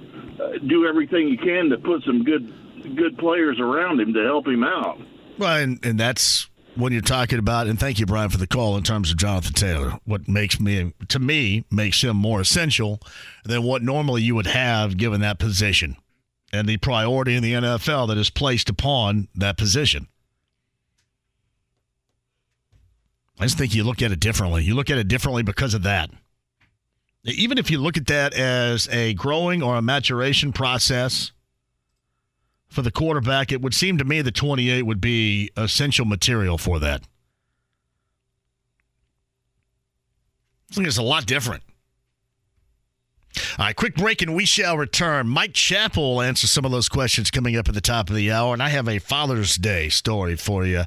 do 0.66 0.86
everything 0.86 1.28
you 1.28 1.39
can 1.39 1.69
to 1.70 1.78
put 1.78 2.03
some 2.05 2.24
good 2.24 2.55
good 2.97 3.19
players 3.19 3.61
around 3.61 4.01
him 4.01 4.15
to 4.15 4.23
help 4.24 4.47
him 4.47 4.65
out. 4.65 4.99
Well, 5.36 5.57
and, 5.57 5.85
and 5.85 6.01
that's 6.01 6.49
when 6.74 6.93
you're 6.93 7.03
talking 7.03 7.39
about, 7.39 7.66
and 7.66 7.78
thank 7.78 7.99
you, 7.99 8.07
Brian, 8.07 8.31
for 8.31 8.39
the 8.39 8.47
call 8.47 8.77
in 8.77 8.82
terms 8.82 9.11
of 9.11 9.16
Jonathan 9.16 9.53
Taylor. 9.53 9.99
What 10.05 10.28
makes 10.28 10.61
me, 10.61 10.95
to 11.09 11.19
me, 11.19 11.65
makes 11.70 12.03
him 12.03 12.16
more 12.16 12.40
essential 12.40 13.01
than 13.45 13.62
what 13.62 13.82
normally 13.82 14.23
you 14.23 14.35
would 14.36 14.47
have 14.47 14.97
given 14.97 15.20
that 15.20 15.39
position 15.39 15.97
and 16.53 16.69
the 16.69 16.77
priority 16.78 17.35
in 17.35 17.43
the 17.43 17.53
NFL 17.53 18.09
that 18.09 18.16
is 18.16 18.31
placed 18.31 18.70
upon 18.70 19.28
that 19.35 19.59
position. 19.59 20.09
I 23.40 23.44
just 23.44 23.56
think 23.56 23.74
you 23.74 23.85
look 23.85 24.02
at 24.02 24.10
it 24.10 24.20
differently. 24.20 24.65
You 24.65 24.74
look 24.74 24.90
at 24.90 24.98
it 24.98 25.09
differently 25.09 25.43
because 25.43 25.74
of 25.74 25.85
that. 25.85 26.10
Even 27.24 27.59
if 27.59 27.70
you 27.70 27.78
look 27.78 27.97
at 27.97 28.06
that 28.06 28.35
as 28.35 28.89
a 28.89 29.15
growing 29.15 29.62
or 29.62 29.77
a 29.77 29.82
maturation 29.82 30.52
process 30.52 31.32
for 32.69 32.82
the 32.82 32.90
quarterback, 32.90 33.52
it 33.52 33.60
would 33.60 33.74
seem 33.74 33.98
to 33.98 34.05
me 34.05 34.23
that 34.23 34.35
28 34.35 34.82
would 34.82 35.01
be 35.01 35.51
essential 35.56 36.05
material 36.05 36.59
for 36.59 36.78
that. 36.81 37.02
I 40.70 40.74
think 40.74 40.86
it's 40.86 40.98
a 40.98 41.02
lot 41.02 41.27
different. 41.27 41.62
All 43.59 43.66
right, 43.66 43.77
quick 43.77 43.94
break 43.94 44.23
and 44.23 44.35
we 44.35 44.44
shall 44.44 44.77
return. 44.77 45.28
Mike 45.28 45.52
Chappell 45.52 46.15
will 46.15 46.23
answer 46.23 46.47
some 46.47 46.65
of 46.65 46.70
those 46.70 46.89
questions 46.89 47.31
coming 47.31 47.56
up 47.56 47.69
at 47.69 47.74
the 47.74 47.81
top 47.81 48.10
of 48.10 48.16
the 48.16 48.31
hour. 48.31 48.52
And 48.52 48.62
I 48.62 48.69
have 48.69 48.89
a 48.89 48.98
Father's 48.98 49.56
Day 49.56 49.89
story 49.89 50.36
for 50.36 50.65
you 50.65 50.85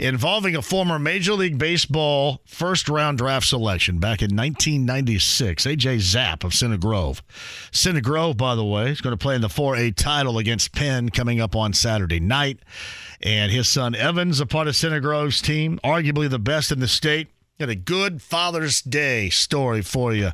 involving 0.00 0.56
a 0.56 0.62
former 0.62 0.98
Major 0.98 1.34
League 1.34 1.58
Baseball 1.58 2.40
first 2.46 2.88
round 2.88 3.18
draft 3.18 3.46
selection 3.46 3.98
back 3.98 4.22
in 4.22 4.34
1996, 4.34 5.66
AJ 5.66 6.00
Zapp 6.00 6.44
of 6.44 6.54
Center 6.54 6.78
Grove. 6.78 7.22
Center 7.70 8.00
Grove, 8.00 8.36
by 8.36 8.54
the 8.54 8.64
way, 8.64 8.90
is 8.90 9.00
going 9.00 9.16
to 9.16 9.22
play 9.22 9.34
in 9.34 9.40
the 9.40 9.48
4A 9.48 9.94
title 9.94 10.38
against 10.38 10.72
Penn 10.72 11.10
coming 11.10 11.40
up 11.40 11.54
on 11.54 11.72
Saturday 11.72 12.20
night. 12.20 12.60
And 13.22 13.50
his 13.50 13.68
son 13.68 13.94
Evans, 13.94 14.40
a 14.40 14.46
part 14.46 14.68
of 14.68 14.76
Center 14.76 15.00
Grove's 15.00 15.40
team, 15.40 15.80
arguably 15.82 16.28
the 16.28 16.38
best 16.38 16.70
in 16.70 16.80
the 16.80 16.88
state. 16.88 17.28
Got 17.58 17.70
a 17.70 17.74
good 17.74 18.20
Father's 18.20 18.82
Day 18.82 19.30
story 19.30 19.80
for 19.80 20.12
you. 20.12 20.32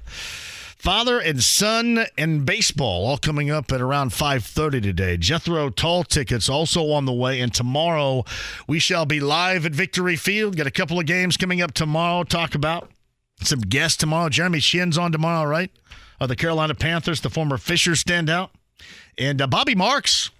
Father 0.83 1.21
and 1.21 1.41
son 1.41 2.07
and 2.19 2.45
baseball 2.45 3.07
all 3.07 3.17
coming 3.17 3.53
up 3.53 3.71
at 3.71 3.81
around 3.81 4.11
5:30 4.11 4.81
today. 4.83 5.17
Jethro 5.17 5.71
Tull 5.71 6.03
tickets 6.03 6.49
also 6.49 6.91
on 6.91 7.05
the 7.05 7.13
way 7.13 7.41
and 7.41 7.55
tomorrow 7.55 8.25
we 8.67 8.81
shall 8.81 9.07
be 9.07 9.21
live 9.21 9.65
at 9.65 9.71
Victory 9.71 10.17
Field. 10.17 10.57
Got 10.57 10.67
a 10.67 10.73
couple 10.73 10.99
of 10.99 11.07
games 11.07 11.37
coming 11.37 11.63
up 11.63 11.73
tomorrow 11.73 12.25
talk 12.25 12.57
about 12.57 12.91
some 13.43 13.61
guests 13.61 13.97
tomorrow. 13.97 14.29
Jeremy 14.29 14.59
Chinn's 14.59 14.99
on 14.99 15.13
tomorrow, 15.13 15.49
right? 15.49 15.71
Of 16.19 16.29
the 16.29 16.35
Carolina 16.35 16.75
Panthers, 16.75 17.21
the 17.21 17.31
former 17.31 17.59
Fisher 17.59 17.93
standout. 17.93 18.51
And 19.17 19.41
uh, 19.41 19.47
Bobby 19.47 19.77
Marks 19.77 20.31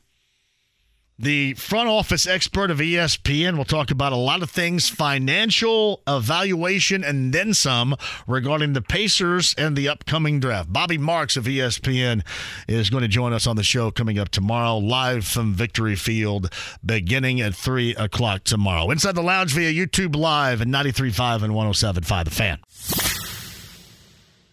the 1.19 1.55
front 1.55 1.89
office 1.89 2.27
expert 2.27 2.71
of 2.71 2.79
ESPN 2.79 3.57
will 3.57 3.65
talk 3.65 3.91
about 3.91 4.13
a 4.13 4.17
lot 4.17 4.43
of 4.43 4.51
things 4.51 4.89
financial 4.89 6.03
evaluation 6.07 7.05
and 7.05 7.33
then 7.33 7.55
some 7.55 7.95
regarding 8.27 8.73
the 8.73 8.83
Pacers 8.83 9.55
and 9.57 9.77
the 9.77 9.89
upcoming 9.89 10.41
draft. 10.41 10.73
Bobby 10.73 10.99
Marks 10.99 11.37
of 11.37 11.45
ESPN 11.45 12.25
is 12.67 12.91
going 12.91 13.03
to 13.03 13.09
join 13.09 13.33
us 13.33 13.47
on 13.47 13.57
the 13.57 13.63
show 13.63 13.91
coming 13.91 14.19
up 14.19 14.31
tomorrow, 14.31 14.79
live 14.79 15.25
from 15.25 15.55
Victory 15.55 15.97
Field, 15.97 16.53
beginning 16.85 17.41
at 17.41 17.55
3 17.55 17.95
o'clock 17.97 18.45
tomorrow. 18.45 18.91
Inside 18.91 19.15
the 19.15 19.23
Lounge 19.23 19.53
via 19.53 19.73
YouTube 19.73 20.17
Live 20.17 20.61
at 20.61 20.69
93.5 20.69 21.43
and 21.43 21.53
107.5 21.53 22.25
The 22.25 22.31
Fan. 22.31 23.32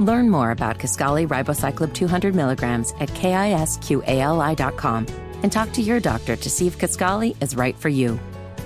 Learn 0.00 0.28
more 0.28 0.50
about 0.50 0.78
Kisqali 0.78 1.26
Ribociclib 1.28 1.92
200 1.94 2.34
milligrams 2.34 2.92
at 3.00 3.08
kisqali.com 3.10 5.06
and 5.42 5.52
talk 5.52 5.72
to 5.72 5.82
your 5.82 6.00
doctor 6.00 6.36
to 6.36 6.50
see 6.50 6.66
if 6.66 6.78
Kisqali 6.78 7.40
is 7.42 7.54
right 7.54 7.76
for 7.76 7.88
you. 7.88 8.18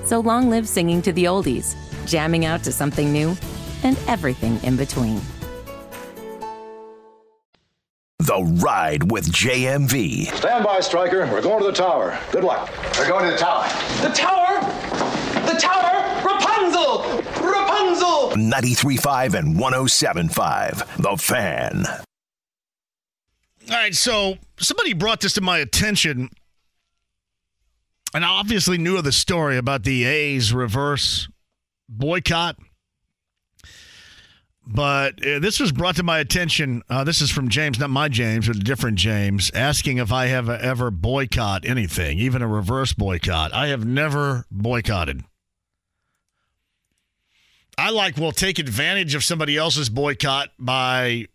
So 0.04 0.20
long 0.20 0.48
live 0.48 0.66
singing 0.66 1.02
to 1.02 1.12
the 1.12 1.24
oldies, 1.24 1.76
jamming 2.06 2.44
out 2.46 2.64
to 2.64 2.72
something 2.72 3.12
new, 3.12 3.36
and 3.82 3.98
everything 4.06 4.58
in 4.62 4.76
between. 4.76 5.20
The 8.20 8.42
Ride 8.62 9.10
with 9.10 9.30
JMV. 9.30 10.26
Stand 10.34 10.64
by, 10.64 10.80
Striker. 10.80 11.20
We're 11.30 11.40
going 11.40 11.60
to 11.60 11.66
the 11.66 11.72
tower. 11.72 12.18
Good 12.30 12.44
luck. 12.44 12.70
We're 12.98 13.08
going 13.08 13.24
to 13.24 13.30
the 13.30 13.38
tower. 13.38 13.66
The 14.02 14.10
tower? 14.10 15.07
The 15.48 15.54
tower? 15.54 16.22
Rapunzel! 16.26 17.22
Rapunzel! 17.42 18.30
93.5 18.32 19.32
and 19.32 19.56
107.5. 19.56 21.02
The 21.02 21.16
Fan. 21.16 21.86
All 23.70 23.76
right, 23.76 23.94
so 23.94 24.36
somebody 24.58 24.92
brought 24.92 25.20
this 25.20 25.32
to 25.34 25.40
my 25.40 25.58
attention, 25.58 26.28
and 28.12 28.24
I 28.26 28.28
obviously 28.28 28.76
knew 28.76 28.98
of 28.98 29.04
the 29.04 29.12
story 29.12 29.56
about 29.56 29.84
the 29.84 30.04
A's 30.04 30.52
reverse 30.52 31.28
boycott. 31.88 32.56
But 34.66 35.26
uh, 35.26 35.38
this 35.38 35.58
was 35.58 35.72
brought 35.72 35.96
to 35.96 36.02
my 36.02 36.18
attention. 36.18 36.82
Uh, 36.90 37.04
this 37.04 37.22
is 37.22 37.30
from 37.30 37.48
James, 37.48 37.78
not 37.78 37.88
my 37.88 38.08
James, 38.08 38.48
but 38.48 38.56
a 38.56 38.60
different 38.60 38.98
James, 38.98 39.50
asking 39.54 39.96
if 39.96 40.12
I 40.12 40.26
have 40.26 40.50
ever 40.50 40.90
boycott 40.90 41.64
anything, 41.64 42.18
even 42.18 42.42
a 42.42 42.48
reverse 42.48 42.92
boycott. 42.92 43.54
I 43.54 43.68
have 43.68 43.86
never 43.86 44.44
boycotted. 44.50 45.24
I 47.78 47.90
like 47.90 48.16
will 48.16 48.32
take 48.32 48.58
advantage 48.58 49.14
of 49.14 49.22
somebody 49.22 49.56
else's 49.56 49.88
boycott 49.88 50.48
by 50.58 51.28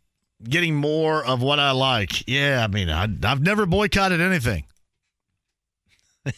getting 0.44 0.76
more 0.76 1.24
of 1.26 1.41
what 1.41 1.57
I 1.57 1.72
like. 1.72 2.28
Yeah, 2.28 2.61
I 2.61 2.68
mean, 2.68 2.90
I, 2.90 3.07
I've 3.24 3.41
never 3.41 3.65
boycotted 3.65 4.20
anything. 4.20 4.65
I 6.26 6.34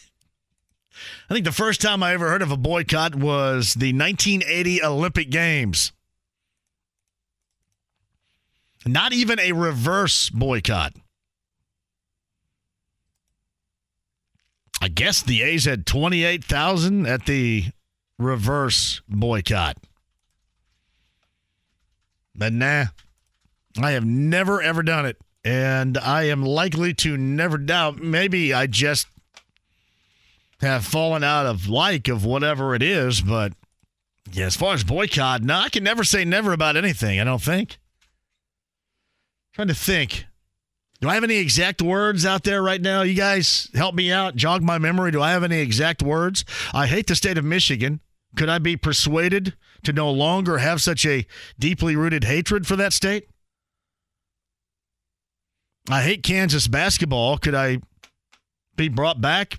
think 1.28 1.44
the 1.44 1.50
first 1.50 1.80
time 1.80 2.04
I 2.04 2.12
ever 2.12 2.28
heard 2.28 2.42
of 2.42 2.52
a 2.52 2.56
boycott 2.56 3.16
was 3.16 3.74
the 3.74 3.92
1980 3.92 4.84
Olympic 4.84 5.28
Games. 5.28 5.90
Not 8.86 9.12
even 9.12 9.40
a 9.40 9.50
reverse 9.50 10.30
boycott. 10.30 10.92
I 14.80 14.86
guess 14.86 15.20
the 15.20 15.42
A's 15.42 15.64
had 15.64 15.84
28,000 15.84 17.06
at 17.06 17.26
the 17.26 17.64
reverse 18.20 19.00
boycott. 19.08 19.78
But 22.36 22.52
nah, 22.52 22.86
I 23.80 23.92
have 23.92 24.04
never, 24.04 24.60
ever 24.60 24.82
done 24.82 25.06
it. 25.06 25.16
And 25.44 25.96
I 25.96 26.24
am 26.24 26.42
likely 26.42 26.92
to 26.94 27.16
never 27.16 27.56
doubt. 27.56 27.98
Maybe 27.98 28.52
I 28.52 28.66
just 28.66 29.06
have 30.60 30.84
fallen 30.84 31.22
out 31.22 31.46
of 31.46 31.68
like 31.68 32.08
of 32.08 32.24
whatever 32.24 32.74
it 32.74 32.82
is. 32.82 33.20
But 33.20 33.52
yeah, 34.32 34.46
as 34.46 34.56
far 34.56 34.74
as 34.74 34.84
boycott, 34.84 35.42
no, 35.42 35.54
I 35.54 35.68
can 35.68 35.84
never 35.84 36.04
say 36.04 36.24
never 36.24 36.52
about 36.52 36.76
anything, 36.76 37.20
I 37.20 37.24
don't 37.24 37.42
think. 37.42 37.78
Trying 39.54 39.68
to 39.68 39.74
think. 39.74 40.26
Do 41.00 41.08
I 41.08 41.14
have 41.14 41.24
any 41.24 41.36
exact 41.36 41.82
words 41.82 42.24
out 42.24 42.42
there 42.42 42.62
right 42.62 42.80
now? 42.80 43.02
You 43.02 43.14
guys 43.14 43.68
help 43.74 43.94
me 43.94 44.10
out, 44.10 44.34
jog 44.34 44.62
my 44.62 44.78
memory. 44.78 45.10
Do 45.10 45.20
I 45.20 45.30
have 45.30 45.44
any 45.44 45.60
exact 45.60 46.02
words? 46.02 46.44
I 46.72 46.86
hate 46.86 47.06
the 47.06 47.14
state 47.14 47.38
of 47.38 47.44
Michigan. 47.44 48.00
Could 48.34 48.48
I 48.48 48.58
be 48.58 48.76
persuaded 48.76 49.54
to 49.86 49.92
no 49.92 50.10
longer 50.10 50.58
have 50.58 50.82
such 50.82 51.06
a 51.06 51.26
deeply 51.58 51.96
rooted 51.96 52.24
hatred 52.24 52.66
for 52.66 52.76
that 52.76 52.92
state? 52.92 53.28
I 55.88 56.02
hate 56.02 56.22
Kansas 56.22 56.68
basketball. 56.68 57.38
Could 57.38 57.54
I 57.54 57.78
be 58.76 58.88
brought 58.88 59.20
back? 59.20 59.56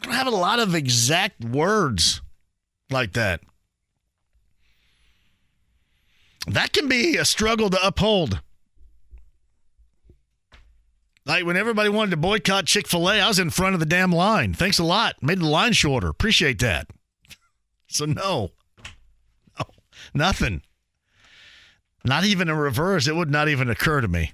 I 0.00 0.04
don't 0.04 0.14
have 0.14 0.26
a 0.26 0.30
lot 0.30 0.60
of 0.60 0.74
exact 0.74 1.44
words 1.44 2.20
like 2.90 3.14
that. 3.14 3.40
That 6.46 6.72
can 6.72 6.88
be 6.88 7.16
a 7.16 7.24
struggle 7.24 7.70
to 7.70 7.84
uphold. 7.84 8.40
Like 11.24 11.44
when 11.44 11.56
everybody 11.56 11.88
wanted 11.88 12.12
to 12.12 12.16
boycott 12.18 12.66
Chick 12.66 12.86
fil 12.86 13.10
A, 13.10 13.20
I 13.20 13.26
was 13.26 13.40
in 13.40 13.50
front 13.50 13.74
of 13.74 13.80
the 13.80 13.86
damn 13.86 14.12
line. 14.12 14.54
Thanks 14.54 14.78
a 14.78 14.84
lot. 14.84 15.16
Made 15.20 15.40
the 15.40 15.46
line 15.46 15.72
shorter. 15.72 16.08
Appreciate 16.08 16.60
that. 16.60 16.88
So, 17.86 18.04
no, 18.04 18.50
no, 19.58 19.66
nothing. 20.14 20.62
Not 22.04 22.24
even 22.24 22.48
a 22.48 22.54
reverse. 22.54 23.06
It 23.08 23.16
would 23.16 23.30
not 23.30 23.48
even 23.48 23.68
occur 23.68 24.00
to 24.00 24.08
me. 24.08 24.32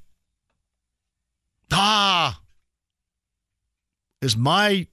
Ah, 1.73 2.43
is 4.23 4.37
my 4.37 4.87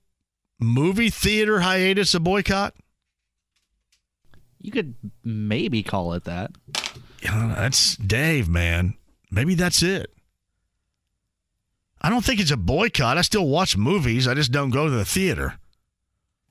movie 0.60 1.12
theater 1.12 1.60
hiatus 1.60 2.16
a 2.16 2.20
boycott? 2.20 2.74
You 4.60 4.72
could 4.72 4.96
maybe 5.24 5.84
call 5.84 6.14
it 6.14 6.24
that. 6.24 6.52
Know, 7.24 7.54
that's 7.56 7.96
Dave, 7.96 8.50
man. 8.50 8.96
Maybe 9.30 9.54
that's 9.54 9.84
it. 9.84 10.12
I 12.02 12.10
don't 12.10 12.26
think 12.26 12.40
it's 12.40 12.50
a 12.50 12.58
boycott. 12.58 13.18
I 13.18 13.22
still 13.22 13.48
watch 13.48 13.78
movies. 13.78 14.28
I 14.28 14.34
just 14.34 14.52
don't 14.52 14.72
go 14.72 14.86
to 14.86 14.92
the 14.92 15.06
theater. 15.06 15.59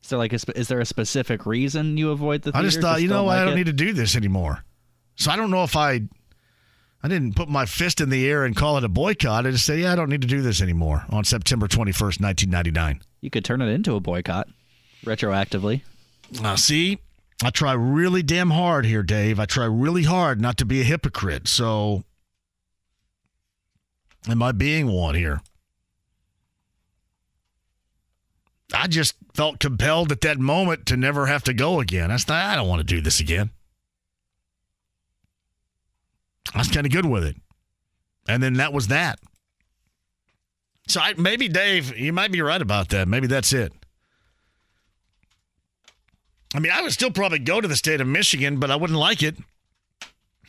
Is 0.02 0.10
there 0.10 0.18
like 0.18 0.32
a, 0.32 0.38
is 0.56 0.68
there 0.68 0.80
a 0.80 0.86
specific 0.86 1.44
reason 1.44 1.96
you 1.96 2.10
avoid 2.10 2.42
the? 2.42 2.52
I 2.54 2.62
just 2.62 2.80
thought, 2.80 3.02
you 3.02 3.08
know 3.08 3.24
don't? 3.24 3.28
I 3.28 3.44
don't 3.44 3.52
it? 3.54 3.56
need 3.56 3.66
to 3.66 3.72
do 3.72 3.92
this 3.92 4.16
anymore. 4.16 4.64
So 5.16 5.30
I 5.30 5.36
don't 5.36 5.50
know 5.50 5.64
if 5.64 5.76
I, 5.76 6.02
I 7.02 7.08
didn't 7.08 7.34
put 7.34 7.48
my 7.48 7.66
fist 7.66 8.00
in 8.00 8.08
the 8.08 8.28
air 8.28 8.44
and 8.44 8.54
call 8.56 8.78
it 8.78 8.84
a 8.84 8.88
boycott. 8.88 9.46
I 9.46 9.50
just 9.50 9.66
say, 9.66 9.80
yeah, 9.80 9.92
I 9.92 9.96
don't 9.96 10.08
need 10.08 10.22
to 10.22 10.28
do 10.28 10.40
this 10.40 10.62
anymore 10.62 11.04
on 11.10 11.24
September 11.24 11.68
twenty 11.68 11.92
first, 11.92 12.20
nineteen 12.20 12.50
ninety 12.50 12.70
nine. 12.70 13.02
You 13.20 13.30
could 13.30 13.44
turn 13.44 13.60
it 13.60 13.68
into 13.68 13.96
a 13.96 14.00
boycott 14.00 14.48
retroactively. 15.04 15.82
Now, 16.40 16.54
see, 16.54 16.98
I 17.42 17.50
try 17.50 17.72
really 17.72 18.22
damn 18.22 18.50
hard 18.50 18.84
here, 18.84 19.02
Dave. 19.02 19.40
I 19.40 19.46
try 19.46 19.64
really 19.64 20.04
hard 20.04 20.40
not 20.40 20.56
to 20.58 20.64
be 20.64 20.80
a 20.80 20.84
hypocrite. 20.84 21.48
So, 21.48 22.04
am 24.28 24.42
I 24.42 24.52
being 24.52 24.88
one 24.88 25.14
here? 25.14 25.40
I 28.72 28.86
just 28.86 29.14
felt 29.34 29.60
compelled 29.60 30.12
at 30.12 30.20
that 30.22 30.38
moment 30.38 30.86
to 30.86 30.96
never 30.96 31.26
have 31.26 31.42
to 31.44 31.54
go 31.54 31.80
again. 31.80 32.10
I 32.10 32.16
thought, 32.18 32.44
I 32.44 32.54
don't 32.54 32.68
want 32.68 32.80
to 32.80 32.84
do 32.94 33.00
this 33.00 33.20
again. 33.20 33.50
I 36.54 36.58
was 36.58 36.68
kind 36.68 36.86
of 36.86 36.92
good 36.92 37.06
with 37.06 37.24
it. 37.24 37.36
And 38.28 38.42
then 38.42 38.54
that 38.54 38.72
was 38.72 38.88
that. 38.88 39.18
So 40.86 41.00
I, 41.00 41.14
maybe, 41.14 41.48
Dave, 41.48 41.96
you 41.96 42.12
might 42.12 42.32
be 42.32 42.42
right 42.42 42.60
about 42.60 42.88
that. 42.90 43.08
Maybe 43.08 43.26
that's 43.26 43.52
it. 43.52 43.72
I 46.54 46.60
mean, 46.60 46.72
I 46.72 46.80
would 46.80 46.92
still 46.92 47.10
probably 47.10 47.38
go 47.38 47.60
to 47.60 47.68
the 47.68 47.76
state 47.76 48.00
of 48.00 48.06
Michigan, 48.06 48.58
but 48.58 48.70
I 48.70 48.76
wouldn't 48.76 48.98
like 48.98 49.22
it. 49.22 49.36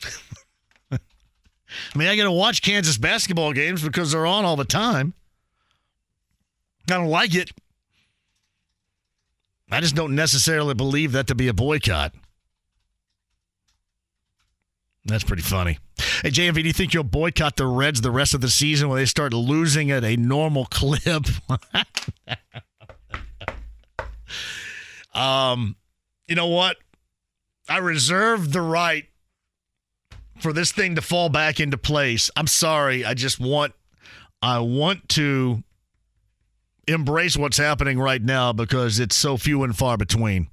I 0.92 0.98
mean, 1.94 2.08
I 2.08 2.16
got 2.16 2.24
to 2.24 2.32
watch 2.32 2.62
Kansas 2.62 2.96
basketball 2.96 3.52
games 3.52 3.82
because 3.82 4.12
they're 4.12 4.26
on 4.26 4.44
all 4.44 4.56
the 4.56 4.64
time. 4.64 5.12
I 6.88 6.94
don't 6.94 7.08
like 7.08 7.34
it. 7.34 7.50
I 9.70 9.80
just 9.80 9.94
don't 9.94 10.14
necessarily 10.14 10.74
believe 10.74 11.12
that 11.12 11.28
to 11.28 11.34
be 11.34 11.48
a 11.48 11.54
boycott. 11.54 12.12
That's 15.04 15.24
pretty 15.24 15.42
funny. 15.42 15.78
Hey, 16.22 16.30
JMV, 16.30 16.54
do 16.54 16.60
you 16.62 16.72
think 16.72 16.92
you'll 16.92 17.04
boycott 17.04 17.56
the 17.56 17.66
Reds 17.66 18.00
the 18.00 18.10
rest 18.10 18.34
of 18.34 18.40
the 18.40 18.50
season 18.50 18.88
when 18.88 18.98
they 18.98 19.06
start 19.06 19.32
losing 19.32 19.90
at 19.90 20.04
a 20.04 20.16
normal 20.16 20.66
clip? 20.66 21.26
um, 25.14 25.76
you 26.26 26.34
know 26.34 26.48
what? 26.48 26.76
I 27.68 27.78
reserve 27.78 28.52
the 28.52 28.60
right 28.60 29.06
for 30.40 30.52
this 30.52 30.72
thing 30.72 30.96
to 30.96 31.02
fall 31.02 31.28
back 31.28 31.60
into 31.60 31.78
place. 31.78 32.30
I'm 32.36 32.46
sorry. 32.46 33.04
I 33.04 33.14
just 33.14 33.40
want 33.40 33.72
I 34.42 34.58
want 34.58 35.08
to 35.10 35.62
embrace 36.90 37.36
what's 37.36 37.58
happening 37.58 37.98
right 37.98 38.22
now 38.22 38.52
because 38.52 38.98
it's 38.98 39.16
so 39.16 39.36
few 39.36 39.62
and 39.62 39.76
far 39.76 39.96
between. 39.96 40.48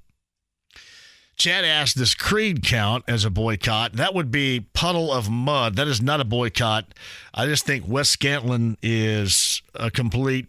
Chad 1.37 1.65
asked, 1.65 1.97
does 1.97 2.15
Creed 2.15 2.63
count 2.63 3.03
as 3.07 3.23
a 3.23 3.29
boycott? 3.29 3.93
That 3.93 4.15
would 4.15 4.31
be 4.31 4.67
Puddle 4.73 5.13
of 5.13 5.29
Mudd. 5.29 5.75
That 5.75 5.87
is 5.87 6.01
not 6.01 6.19
a 6.19 6.25
boycott. 6.25 6.95
I 7.31 7.45
just 7.45 7.63
think 7.63 7.87
Wes 7.87 8.15
Scantlin 8.15 8.75
is 8.81 9.61
a 9.75 9.91
complete, 9.91 10.47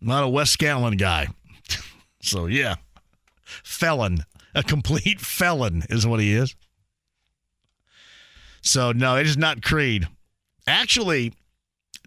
not 0.00 0.24
a 0.24 0.28
Wes 0.28 0.56
Scantlin 0.56 0.98
guy. 0.98 1.28
so, 2.20 2.46
yeah, 2.46 2.76
felon. 3.44 4.24
A 4.56 4.64
complete 4.64 5.20
felon 5.20 5.84
is 5.88 6.06
what 6.06 6.18
he 6.18 6.32
is. 6.32 6.56
So, 8.62 8.90
no, 8.90 9.16
it 9.16 9.26
is 9.26 9.36
not 9.36 9.62
Creed. 9.62 10.08
Actually, 10.66 11.32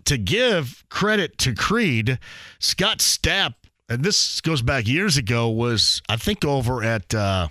to 0.09 0.17
give 0.17 0.83
credit 0.89 1.37
to 1.37 1.53
Creed, 1.53 2.17
Scott 2.57 2.97
Stapp, 2.97 3.53
and 3.87 4.03
this 4.03 4.41
goes 4.41 4.63
back 4.63 4.87
years 4.87 5.17
ago, 5.17 5.49
was 5.49 6.01
I 6.09 6.15
think 6.15 6.43
over 6.43 6.83
at 6.83 7.13
uh, 7.13 7.47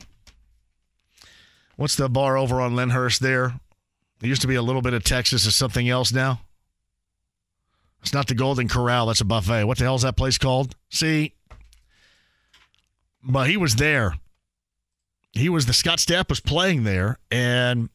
what's 1.76 1.94
the 1.94 2.08
bar 2.08 2.36
over 2.36 2.60
on 2.60 2.74
Lyndhurst 2.74 3.20
there? 3.20 3.60
There 4.18 4.28
used 4.28 4.42
to 4.42 4.48
be 4.48 4.56
a 4.56 4.62
little 4.62 4.82
bit 4.82 4.92
of 4.92 5.04
Texas 5.04 5.46
or 5.46 5.52
something 5.52 5.88
else 5.88 6.12
now. 6.12 6.40
It's 8.02 8.12
not 8.12 8.26
the 8.26 8.34
Golden 8.34 8.66
Corral, 8.66 9.06
that's 9.06 9.20
a 9.20 9.24
buffet. 9.24 9.64
What 9.64 9.78
the 9.78 9.84
hell 9.84 9.94
is 9.94 10.02
that 10.02 10.16
place 10.16 10.36
called? 10.36 10.74
See? 10.90 11.34
But 13.22 13.48
he 13.48 13.56
was 13.56 13.76
there. 13.76 14.16
He 15.30 15.48
was 15.48 15.66
the 15.66 15.72
Scott 15.72 15.98
Stapp 15.98 16.28
was 16.28 16.40
playing 16.40 16.82
there, 16.82 17.18
and 17.30 17.88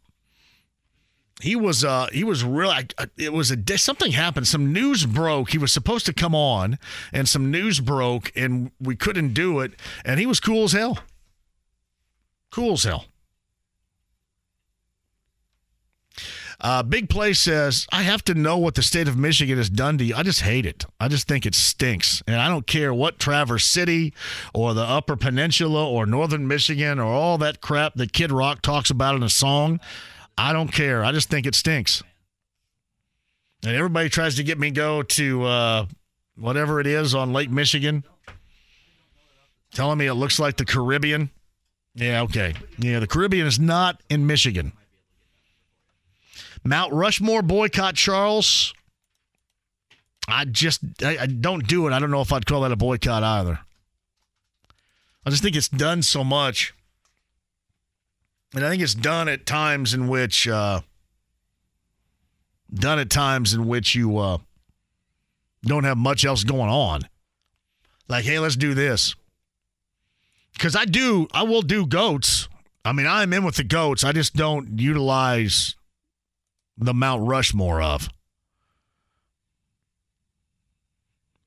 he 1.44 1.58
was 1.58 1.84
uh 1.84 2.08
he 2.14 2.24
was 2.24 2.44
really 2.44 2.88
it 3.18 3.34
was 3.34 3.52
a 3.52 3.78
something 3.78 4.14
happened 4.14 4.48
some 4.48 4.72
news 4.72 5.06
broke 5.06 5.52
he 5.52 5.58
was 5.58 5.72
supposed 5.72 6.06
to 6.06 6.14
come 6.14 6.34
on 6.34 6.80
and 7.12 7.28
some 7.28 7.52
news 7.52 7.80
broke 7.80 8.32
and 8.36 8.72
we 8.80 8.96
couldn't 8.96 9.34
do 9.34 9.60
it 9.60 9.74
and 10.06 10.20
he 10.20 10.26
was 10.26 10.40
cool 10.40 10.64
as 10.64 10.72
hell 10.72 11.00
cool 12.50 12.74
as 12.74 12.84
hell 12.84 13.06
uh, 16.62 16.82
Big 16.82 17.10
Play 17.10 17.34
says, 17.34 17.86
I 17.92 18.04
have 18.04 18.24
to 18.24 18.34
know 18.34 18.58
what 18.58 18.76
the 18.76 18.84
state 18.84 19.10
of 19.10 19.18
Michigan 19.18 19.58
has 19.58 19.70
done 19.70 19.98
to 19.98 20.06
you. 20.06 20.16
I 20.16 20.24
just 20.24 20.42
hate 20.42 20.66
it. 20.66 20.86
I 20.98 21.10
just 21.10 21.28
think 21.28 21.46
it 21.46 21.56
stinks. 21.56 22.24
And 22.26 22.38
I 22.38 22.48
don't 22.48 22.66
care 22.66 22.94
what 22.94 23.20
Traverse 23.20 23.66
City 23.66 24.14
or 24.54 24.74
the 24.74 24.84
Upper 24.84 25.18
Peninsula 25.18 25.86
or 25.86 26.06
Northern 26.06 26.48
Michigan 26.48 27.00
or 27.00 27.12
all 27.12 27.38
that 27.40 27.60
crap 27.60 27.96
that 27.96 28.14
Kid 28.14 28.32
Rock 28.32 28.62
talks 28.62 28.90
about 28.90 29.16
in 29.16 29.24
a 29.24 29.30
song. 29.30 29.82
I 30.38 30.54
don't 30.54 30.72
care. 30.72 31.04
I 31.04 31.12
just 31.12 31.30
think 31.30 31.46
it 31.46 31.56
stinks. 31.56 32.04
And 33.64 33.76
everybody 33.76 34.10
tries 34.10 34.36
to 34.36 34.44
get 34.44 34.60
me 34.60 34.72
go 34.72 35.04
to 35.04 35.44
uh, 35.44 35.86
whatever 36.36 36.80
it 36.80 36.88
is 36.88 37.16
on 37.16 37.32
Lake 37.34 37.50
Michigan, 37.50 38.04
telling 39.74 39.98
me 39.98 40.08
it 40.08 40.16
looks 40.16 40.40
like 40.40 40.58
the 40.58 40.66
Caribbean. 40.66 41.30
Yeah, 41.96 42.24
okay. 42.24 42.56
Yeah, 42.78 43.00
the 43.00 43.08
Caribbean 43.08 43.48
is 43.48 43.60
not 43.60 44.02
in 44.10 44.26
Michigan. 44.26 44.74
Mount 46.64 46.92
Rushmore 46.94 47.42
boycott 47.42 47.96
Charles. 47.96 48.74
I 50.28 50.46
just 50.46 50.82
I, 51.04 51.18
I 51.22 51.26
don't 51.26 51.68
do 51.68 51.88
it. 51.88 51.94
I 51.94 52.00
don't 52.00 52.12
know 52.12 52.22
if 52.22 52.32
I'd 52.32 52.46
call 52.46 52.62
that 52.62 52.72
a 52.72 52.78
boycott 52.78 53.24
either. 53.24 53.60
I 55.26 55.30
just 55.30 55.44
think 55.44 55.56
it's 55.56 55.70
done 55.70 56.02
so 56.02 56.24
much. 56.24 56.74
And 58.54 58.64
I 58.64 58.70
think 58.70 58.84
it's 58.84 58.94
done 58.94 59.28
at 59.28 59.46
times 59.46 59.94
in 59.94 60.08
which, 60.08 60.48
uh, 60.48 60.82
done 62.74 63.00
at 63.00 63.10
times 63.10 63.54
in 63.54 63.68
which 63.68 63.96
you 63.96 64.18
uh, 64.18 64.38
don't 65.64 65.86
have 65.86 65.98
much 65.98 66.24
else 66.24 66.44
going 66.44 66.70
on. 66.70 67.02
Like, 68.08 68.26
hey, 68.26 68.40
let's 68.40 68.56
do 68.56 68.74
this. 68.74 69.16
Because 70.54 70.76
I 70.76 70.86
do, 70.86 71.28
I 71.34 71.44
will 71.44 71.64
do 71.64 71.88
goats. 71.88 72.48
I 72.86 72.92
mean, 72.92 73.08
I'm 73.08 73.34
in 73.34 73.44
with 73.44 73.56
the 73.56 73.64
goats. 73.64 74.04
I 74.04 74.12
just 74.12 74.36
don't 74.36 74.80
utilize 74.80 75.76
the 76.78 76.94
Mount 76.94 77.28
Rushmore 77.28 77.82
of. 77.82 78.10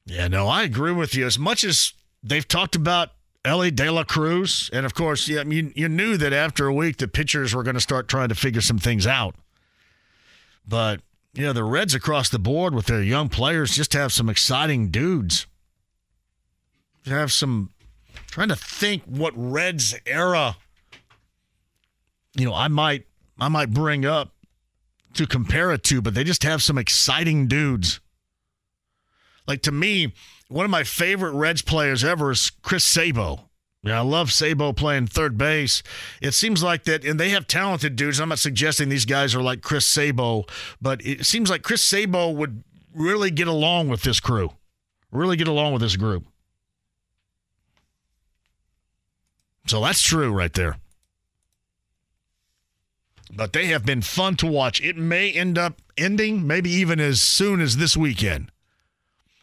Yeah, 0.07 0.29
no, 0.29 0.49
I 0.49 0.63
agree 0.63 0.93
with 0.93 1.15
you. 1.15 1.27
As 1.27 1.39
much 1.39 1.63
as 1.63 1.93
they've 2.23 2.47
talked 2.47 2.77
about 2.77 3.11
Ellie 3.47 3.71
De 3.71 3.91
La 3.91 4.05
Cruz. 4.05 4.69
And 4.73 4.85
of 4.85 4.93
course, 4.93 5.29
yeah, 5.29 5.45
you, 5.45 5.73
you 5.75 5.89
knew 5.89 6.17
that 6.17 6.33
after 6.33 6.67
a 6.67 6.75
week 6.75 6.97
the 6.97 7.09
pitchers 7.09 7.55
were 7.55 7.63
going 7.63 7.75
to 7.75 7.81
start 7.81 8.09
trying 8.09 8.29
to 8.29 8.35
figure 8.35 8.61
some 8.61 8.79
things 8.79 9.07
out. 9.07 9.37
But, 10.69 11.01
you 11.33 11.45
know, 11.45 11.53
the 11.53 11.63
Reds 11.63 11.95
across 11.95 12.29
the 12.29 12.41
board 12.41 12.75
with 12.75 12.87
their 12.87 13.03
young 13.03 13.29
players 13.29 13.77
just 13.77 13.93
have 13.93 14.13
some 14.13 14.29
exciting 14.29 14.91
dudes. 14.91 15.47
Have 17.07 17.33
some 17.33 17.71
trying 18.27 18.49
to 18.49 18.57
think 18.57 19.05
what 19.05 19.33
Reds 19.37 19.95
era, 20.05 20.57
you 22.35 22.45
know, 22.45 22.55
I 22.55 22.67
might 22.67 23.07
I 23.39 23.49
might 23.49 23.71
bring 23.71 24.05
up 24.05 24.33
to 25.15 25.27
compare 25.27 25.71
it 25.71 25.85
to, 25.85 26.03
but 26.03 26.15
they 26.15 26.25
just 26.25 26.43
have 26.43 26.63
some 26.63 26.79
exciting 26.79 27.47
dudes. 27.47 28.01
Like 29.47 29.63
to 29.63 29.73
me, 29.73 30.15
one 30.49 30.65
of 30.65 30.71
my 30.71 30.85
favorite 30.85 31.33
Reds 31.33 31.63
players 31.63 32.05
ever 32.05 32.31
is 32.31 32.51
Chris 32.63 32.85
Sabo. 32.85 33.49
Yeah, 33.83 33.99
I 33.99 34.03
love 34.03 34.33
Sabo 34.33 34.73
playing 34.73 35.07
third 35.07 35.39
base. 35.39 35.83
It 36.21 36.33
seems 36.33 36.63
like 36.63 36.85
that, 36.85 37.05
and 37.05 37.21
they 37.21 37.29
have 37.31 37.47
talented 37.47 37.95
dudes. 37.95 38.19
I'm 38.19 38.31
not 38.31 38.41
suggesting 38.41 38.89
these 38.89 39.05
guys 39.05 39.35
are 39.35 39.43
like 39.43 39.63
Chris 39.63 39.87
Sabo, 39.87 40.45
but 40.81 41.05
it 41.07 41.25
seems 41.25 41.51
like 41.51 41.63
Chris 41.63 41.83
Sabo 41.83 42.31
would 42.31 42.65
really 42.93 43.31
get 43.31 43.47
along 43.47 43.89
with 43.89 44.03
this 44.03 44.19
crew, 44.19 44.51
really 45.13 45.37
get 45.37 45.47
along 45.47 45.73
with 45.73 45.83
this 45.83 45.97
group. 45.97 46.25
So 49.69 49.81
that's 49.81 50.03
true 50.03 50.33
right 50.33 50.53
there. 50.53 50.79
But 53.33 53.53
they 53.53 53.67
have 53.67 53.85
been 53.85 54.03
fun 54.03 54.37
to 54.37 54.47
watch. 54.47 54.81
It 54.81 54.97
may 54.97 55.31
end 55.31 55.59
up 55.59 55.81
ending 55.97 56.47
maybe 56.47 56.71
even 56.71 57.01
as 57.01 57.21
soon 57.21 57.61
as 57.61 57.77
this 57.77 57.97
weekend. 57.97 58.51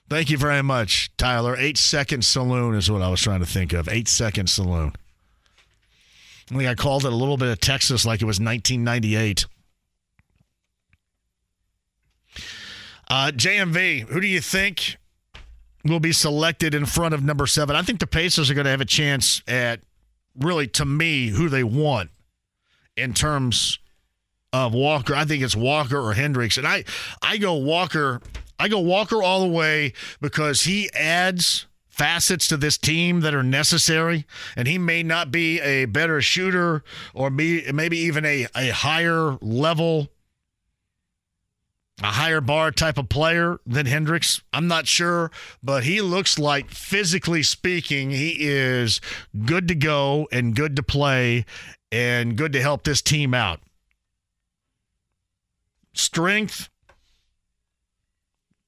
Thank 0.09 0.30
you 0.30 0.38
very 0.38 0.61
much, 0.61 1.11
Tyler. 1.17 1.55
Eight 1.57 1.77
Second 1.77 2.23
Saloon 2.23 2.75
is 2.75 2.91
what 2.91 3.01
I 3.01 3.09
was 3.09 3.21
trying 3.21 3.39
to 3.39 3.45
think 3.45 3.73
of. 3.73 3.88
Eight 3.89 4.07
Second 4.07 4.47
Saloon. 4.49 4.93
I 6.51 6.55
think 6.57 6.69
I 6.69 6.75
called 6.75 7.05
it 7.05 7.13
a 7.13 7.15
little 7.15 7.38
bit 7.38 7.47
of 7.49 7.59
Texas 7.59 8.05
like 8.05 8.21
it 8.21 8.25
was 8.25 8.39
1998. 8.39 9.45
Uh, 13.09 13.31
JMV, 13.34 14.01
who 14.01 14.19
do 14.19 14.27
you 14.27 14.41
think 14.41 14.97
will 15.85 15.99
be 15.99 16.11
selected 16.11 16.73
in 16.73 16.85
front 16.85 17.13
of 17.13 17.23
number 17.23 17.47
seven? 17.47 17.75
I 17.75 17.81
think 17.81 17.99
the 17.99 18.07
Pacers 18.07 18.49
are 18.49 18.53
going 18.53 18.65
to 18.65 18.71
have 18.71 18.81
a 18.81 18.85
chance 18.85 19.41
at 19.47 19.81
really, 20.38 20.67
to 20.67 20.85
me, 20.85 21.27
who 21.27 21.49
they 21.49 21.63
want 21.63 22.09
in 22.97 23.13
terms 23.13 23.80
of 24.51 24.73
Walker. 24.73 25.15
I 25.15 25.25
think 25.25 25.43
it's 25.43 25.55
Walker 25.55 25.97
or 25.97 26.13
Hendricks, 26.13 26.57
and 26.57 26.67
I 26.67 26.85
I 27.21 27.38
go 27.38 27.55
Walker. 27.55 28.21
I 28.59 28.67
go 28.67 28.80
Walker 28.80 29.21
all 29.21 29.41
the 29.41 29.47
way 29.47 29.93
because 30.21 30.63
he 30.63 30.89
adds 30.93 31.65
facets 31.93 32.47
to 32.47 32.57
this 32.57 32.77
team 32.77 33.21
that 33.21 33.35
are 33.35 33.43
necessary, 33.43 34.25
and 34.55 34.67
he 34.67 34.77
may 34.77 35.03
not 35.03 35.31
be 35.31 35.59
a 35.61 35.85
better 35.85 36.21
shooter 36.21 36.84
or 37.13 37.30
be 37.30 37.71
maybe 37.71 37.97
even 37.97 38.25
a, 38.25 38.47
a 38.55 38.69
higher 38.69 39.38
level, 39.41 40.09
a 42.01 42.07
higher 42.07 42.41
bar 42.41 42.71
type 42.71 42.97
of 42.97 43.09
player 43.09 43.59
than 43.67 43.85
Hendricks. 43.85 44.41
I'm 44.51 44.67
not 44.67 44.88
sure, 44.88 45.30
but 45.61 45.84
he 45.84 46.01
looks 46.01 46.39
like 46.39 46.71
physically 46.71 47.43
speaking, 47.43 48.09
he 48.09 48.38
is 48.39 48.99
good 49.45 49.67
to 49.67 49.75
go 49.75 50.27
and 50.31 50.55
good 50.55 50.75
to 50.77 50.84
play 50.84 51.45
and 51.91 52.35
good 52.35 52.53
to 52.53 52.61
help 52.61 52.84
this 52.84 53.03
team 53.03 53.35
out. 53.35 53.59
Strength, 55.93 56.69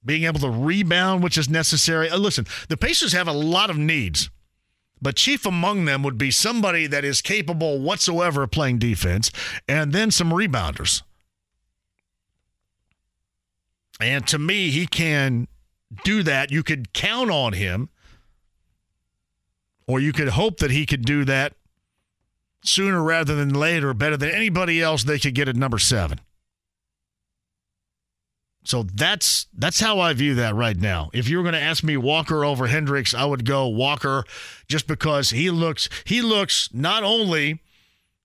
being 0.06 0.23
able 0.23 0.40
to 0.40 0.49
rebound, 0.49 1.23
which 1.23 1.38
is 1.38 1.49
necessary. 1.49 2.10
Uh, 2.10 2.18
listen, 2.18 2.45
the 2.69 2.77
Pacers 2.77 3.14
have 3.14 3.27
a 3.27 3.34
lot 3.34 3.69
of 3.69 3.77
needs, 3.77 4.30
but 5.02 5.15
chief 5.15 5.45
among 5.45 5.86
them 5.86 6.03
would 6.03 6.18
be 6.18 6.32
somebody 6.32 6.88
that 6.88 7.03
is 7.03 7.22
capable 7.22 7.80
whatsoever 7.80 8.44
of 8.44 8.52
playing 8.52 8.80
defense, 8.80 9.32
and 9.68 9.91
then 9.94 10.11
some 10.11 10.30
rebounders. 10.30 11.02
And 13.99 14.27
to 14.27 14.38
me, 14.38 14.72
he 14.72 14.88
can 14.88 15.48
do 16.03 16.22
that. 16.23 16.52
You 16.52 16.64
could 16.64 16.94
count 16.94 17.32
on 17.32 17.53
him, 17.53 17.90
or 19.88 19.99
you 19.99 20.11
could 20.11 20.30
hope 20.30 20.57
that 20.57 20.72
he 20.72 20.86
could 20.86 21.03
do 21.03 21.23
that 21.26 21.53
sooner 22.64 23.02
rather 23.02 23.36
than 23.36 23.53
later, 23.53 23.94
better 23.94 24.18
than 24.18 24.30
anybody 24.30 24.82
else 24.82 25.03
they 25.03 25.19
could 25.19 25.36
get 25.36 25.48
at 25.48 25.56
number 25.56 25.80
seven. 25.80 26.19
So 28.65 28.83
that's 28.83 29.45
that's 29.53 29.79
how 29.79 29.99
I 29.99 30.13
view 30.13 30.35
that 30.35 30.55
right 30.55 30.75
now. 30.75 31.11
If 31.13 31.29
you 31.29 31.37
were 31.37 31.43
going 31.43 31.53
to 31.53 31.61
ask 31.61 31.83
me 31.83 31.97
Walker 31.97 32.43
over 32.43 32.67
Hendricks, 32.67 33.13
I 33.13 33.23
would 33.23 33.45
go 33.45 33.67
Walker 33.67 34.23
just 34.67 34.87
because 34.87 35.29
he 35.29 35.51
looks 35.51 35.87
he 36.03 36.21
looks 36.21 36.69
not 36.73 37.03
only 37.03 37.61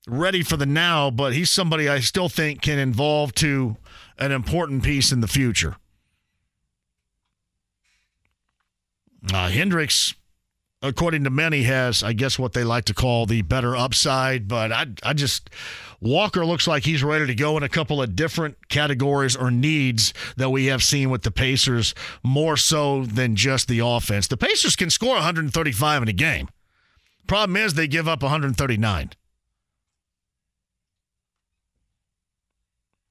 ready 0.09 0.43
for 0.43 0.57
the 0.57 0.67
now, 0.67 1.11
but 1.11 1.35
he's 1.35 1.51
somebody 1.51 1.89
I 1.89 2.01
still 2.01 2.31
think 2.31 2.63
can 2.63 2.79
involve 2.79 3.35
to 3.37 3.77
an 4.19 4.33
important 4.33 4.83
piece 4.83 5.13
in 5.13 5.21
the 5.21 5.29
future. 5.29 5.77
Uh, 9.33 9.51
Hendricks 9.51 10.15
according 10.83 11.25
to 11.25 11.31
many, 11.31 11.65
has, 11.65 12.03
I 12.03 12.13
guess, 12.13 12.39
what 12.39 12.53
they 12.53 12.65
like 12.65 12.87
to 12.87 12.95
call 12.95 13.27
the 13.27 13.43
better 13.43 13.77
upside. 13.77 14.49
But 14.49 14.73
I, 14.73 14.87
I 15.03 15.13
just, 15.13 15.51
Walker 16.01 16.47
looks 16.47 16.67
like 16.67 16.85
he's 16.85 17.03
ready 17.03 17.27
to 17.27 17.35
go 17.35 17.57
in 17.57 17.63
a 17.63 17.69
couple 17.69 18.01
of 18.03 18.17
different 18.17 18.69
categories 18.69 19.37
or 19.37 19.51
needs 19.51 20.15
that 20.37 20.51
we 20.51 20.67
have 20.67 20.83
seen 20.83 21.11
with 21.11 21.23
the 21.23 21.31
Pacers, 21.31 21.95
more 22.23 22.57
so 22.57 23.05
than 23.05 23.37
just 23.37 23.69
the 23.69 23.81
offense. 23.81 24.27
The 24.27 24.37
Pacers 24.37 24.77
can 24.77 24.91
score 24.91 25.15
135 25.15 26.03
in 26.03 26.09
a 26.09 26.13
game. 26.13 26.49
Problem 27.27 27.57
is, 27.57 27.75
they 27.75 27.87
give 27.87 28.09
up 28.09 28.23
139. 28.23 29.11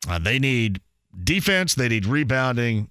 Uh, 0.07 0.20
they 0.20 0.40
need 0.40 0.82
defense, 1.24 1.76
they 1.76 1.90
need 1.90 2.06
rebounding, 2.06 2.90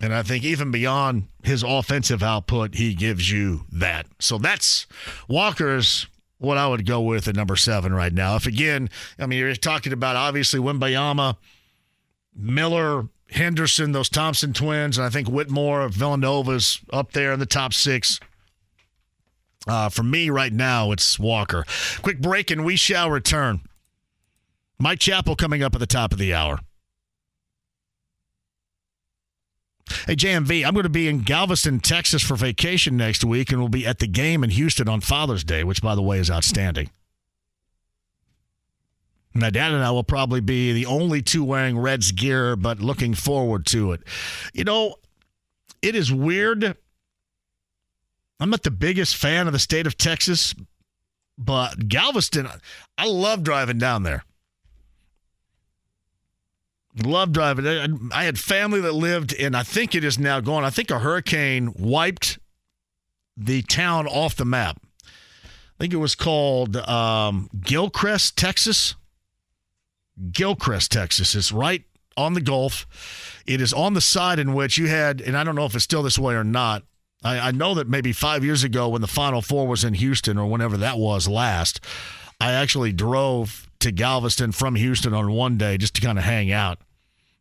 and 0.00 0.14
I 0.14 0.22
think 0.22 0.44
even 0.44 0.70
beyond 0.70 1.24
his 1.42 1.62
offensive 1.62 2.22
output, 2.22 2.74
he 2.74 2.94
gives 2.94 3.30
you 3.30 3.62
that. 3.72 4.06
So 4.20 4.38
that's 4.38 4.86
Walker's 5.28 6.06
what 6.40 6.56
I 6.56 6.66
would 6.66 6.86
go 6.86 7.02
with 7.02 7.28
at 7.28 7.36
number 7.36 7.54
seven 7.54 7.92
right 7.92 8.12
now. 8.12 8.34
If 8.34 8.46
again, 8.46 8.88
I 9.18 9.26
mean, 9.26 9.38
you're 9.38 9.54
talking 9.54 9.92
about 9.92 10.16
obviously 10.16 10.58
Wembanyama, 10.58 11.36
Miller, 12.34 13.08
Henderson, 13.30 13.92
those 13.92 14.08
Thompson 14.08 14.52
twins, 14.52 14.98
and 14.98 15.06
I 15.06 15.10
think 15.10 15.28
Whitmore 15.28 15.82
of 15.82 15.92
Villanova's 15.92 16.80
up 16.92 17.12
there 17.12 17.32
in 17.32 17.38
the 17.38 17.46
top 17.46 17.74
six. 17.74 18.18
Uh, 19.68 19.90
for 19.90 20.02
me 20.02 20.30
right 20.30 20.52
now, 20.52 20.90
it's 20.90 21.18
Walker. 21.18 21.64
Quick 22.00 22.20
break 22.20 22.50
and 22.50 22.64
we 22.64 22.76
shall 22.76 23.10
return. 23.10 23.60
Mike 24.78 24.98
Chappell 24.98 25.36
coming 25.36 25.62
up 25.62 25.74
at 25.74 25.80
the 25.80 25.86
top 25.86 26.10
of 26.12 26.18
the 26.18 26.32
hour. 26.32 26.60
Hey, 30.06 30.16
JMV, 30.16 30.64
I'm 30.64 30.74
going 30.74 30.84
to 30.84 30.88
be 30.88 31.08
in 31.08 31.20
Galveston, 31.20 31.80
Texas 31.80 32.22
for 32.22 32.36
vacation 32.36 32.96
next 32.96 33.24
week, 33.24 33.50
and 33.50 33.60
we'll 33.60 33.68
be 33.68 33.86
at 33.86 33.98
the 33.98 34.06
game 34.06 34.44
in 34.44 34.50
Houston 34.50 34.88
on 34.88 35.00
Father's 35.00 35.44
Day, 35.44 35.64
which, 35.64 35.82
by 35.82 35.94
the 35.94 36.02
way, 36.02 36.18
is 36.18 36.30
outstanding. 36.30 36.90
My 39.32 39.50
dad 39.50 39.72
and 39.72 39.84
I 39.84 39.90
will 39.90 40.04
probably 40.04 40.40
be 40.40 40.72
the 40.72 40.86
only 40.86 41.22
two 41.22 41.44
wearing 41.44 41.78
Reds 41.78 42.10
gear, 42.12 42.56
but 42.56 42.80
looking 42.80 43.14
forward 43.14 43.66
to 43.66 43.92
it. 43.92 44.02
You 44.52 44.64
know, 44.64 44.96
it 45.82 45.94
is 45.94 46.12
weird. 46.12 46.76
I'm 48.40 48.50
not 48.50 48.62
the 48.62 48.70
biggest 48.70 49.16
fan 49.16 49.46
of 49.46 49.52
the 49.52 49.58
state 49.58 49.86
of 49.86 49.96
Texas, 49.96 50.54
but 51.38 51.88
Galveston, 51.88 52.48
I 52.98 53.06
love 53.06 53.42
driving 53.44 53.78
down 53.78 54.02
there. 54.02 54.24
Love 56.96 57.32
driving. 57.32 58.10
I 58.12 58.24
had 58.24 58.38
family 58.38 58.80
that 58.80 58.92
lived 58.92 59.32
in, 59.32 59.54
I 59.54 59.62
think 59.62 59.94
it 59.94 60.02
is 60.02 60.18
now 60.18 60.40
gone. 60.40 60.64
I 60.64 60.70
think 60.70 60.90
a 60.90 60.98
hurricane 60.98 61.72
wiped 61.78 62.38
the 63.36 63.62
town 63.62 64.06
off 64.06 64.34
the 64.34 64.44
map. 64.44 64.80
I 65.04 65.78
think 65.78 65.92
it 65.94 65.98
was 65.98 66.14
called 66.14 66.76
um, 66.76 67.48
Gilchrist, 67.60 68.36
Texas. 68.36 68.96
Gilchrist, 70.32 70.92
Texas. 70.92 71.34
It's 71.34 71.52
right 71.52 71.84
on 72.16 72.34
the 72.34 72.40
Gulf. 72.40 72.86
It 73.46 73.60
is 73.60 73.72
on 73.72 73.94
the 73.94 74.00
side 74.00 74.38
in 74.38 74.52
which 74.52 74.76
you 74.76 74.88
had, 74.88 75.20
and 75.20 75.36
I 75.36 75.44
don't 75.44 75.54
know 75.54 75.64
if 75.64 75.74
it's 75.74 75.84
still 75.84 76.02
this 76.02 76.18
way 76.18 76.34
or 76.34 76.44
not. 76.44 76.82
I, 77.22 77.38
I 77.38 77.50
know 77.52 77.74
that 77.74 77.88
maybe 77.88 78.12
five 78.12 78.44
years 78.44 78.64
ago 78.64 78.88
when 78.88 79.00
the 79.00 79.06
Final 79.06 79.40
Four 79.42 79.66
was 79.68 79.84
in 79.84 79.94
Houston 79.94 80.36
or 80.36 80.46
whenever 80.50 80.76
that 80.76 80.98
was 80.98 81.28
last, 81.28 81.80
I 82.40 82.52
actually 82.52 82.92
drove 82.92 83.69
to 83.80 83.92
Galveston 83.92 84.52
from 84.52 84.76
Houston 84.76 85.14
on 85.14 85.32
one 85.32 85.56
day 85.58 85.76
just 85.76 85.94
to 85.94 86.00
kind 86.00 86.18
of 86.18 86.24
hang 86.24 86.52
out 86.52 86.78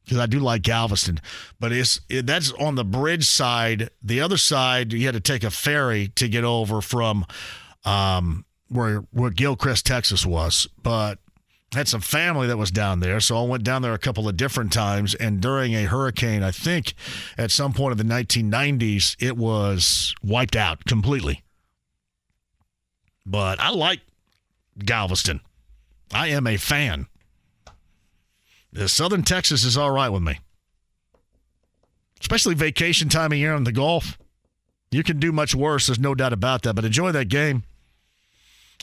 because 0.10 0.18
I 0.18 0.26
do 0.26 0.40
like 0.40 0.64
Galveston. 0.64 1.20
But 1.60 1.72
it's 1.72 2.02
it, 2.10 2.26
that's 2.26 2.52
on 2.54 2.76
the 2.76 2.84
bridge 2.84 3.26
side. 3.26 3.92
The 4.02 4.22
other 4.22 4.38
side, 4.38 4.92
you 4.92 5.06
had 5.06 5.14
to 5.14 5.20
take 5.20 5.44
a 5.44 5.52
ferry 5.52 6.08
to 6.16 6.28
get 6.28 6.44
over 6.44 6.82
from 6.82 7.26
um, 7.86 8.46
where 8.70 9.06
where 9.12 9.30
Gilchrist, 9.30 9.86
Texas 9.86 10.26
was. 10.26 10.68
But 10.82 11.20
had 11.74 11.88
some 11.88 12.02
family 12.02 12.48
that 12.48 12.58
was 12.58 12.72
down 12.72 13.02
there, 13.02 13.20
so 13.20 13.38
I 13.38 13.48
went 13.48 13.64
down 13.64 13.84
there 13.84 13.94
a 13.94 14.00
couple 14.00 14.28
of 14.28 14.36
different 14.36 14.74
times. 14.74 15.14
And 15.14 15.40
during 15.40 15.76
a 15.76 15.84
hurricane, 15.84 16.42
I 16.42 16.50
think 16.52 16.96
at 17.38 17.52
some 17.52 17.74
point 17.74 18.00
in 18.00 18.08
the 18.08 18.14
1990s, 18.14 19.16
it 19.20 19.38
was 19.38 20.16
wiped 20.24 20.56
out 20.56 20.86
completely. 20.86 21.44
But 23.28 23.60
I 23.60 23.70
like 23.70 24.00
Galveston. 24.84 25.42
I 26.14 26.28
am 26.28 26.48
a 26.48 26.58
fan. 26.58 27.08
The 28.72 28.90
Southern 28.90 29.24
Texas 29.24 29.64
is 29.64 29.78
all 29.78 29.92
right 29.92 30.10
with 30.10 30.22
me, 30.22 30.40
especially 32.22 32.56
vacation 32.56 33.10
time 33.10 33.32
of 33.32 33.38
year 33.38 33.56
in 33.56 33.64
the 33.64 33.72
Gulf. 33.72 34.18
You 34.92 35.04
can 35.04 35.20
do 35.20 35.32
much 35.32 35.54
worse. 35.54 35.88
There's 35.88 36.00
no 36.00 36.16
doubt 36.16 36.34
about 36.34 36.64
that. 36.64 36.76
But 36.76 36.86
enjoy 36.86 37.12
that 37.12 37.30
game. 37.30 37.64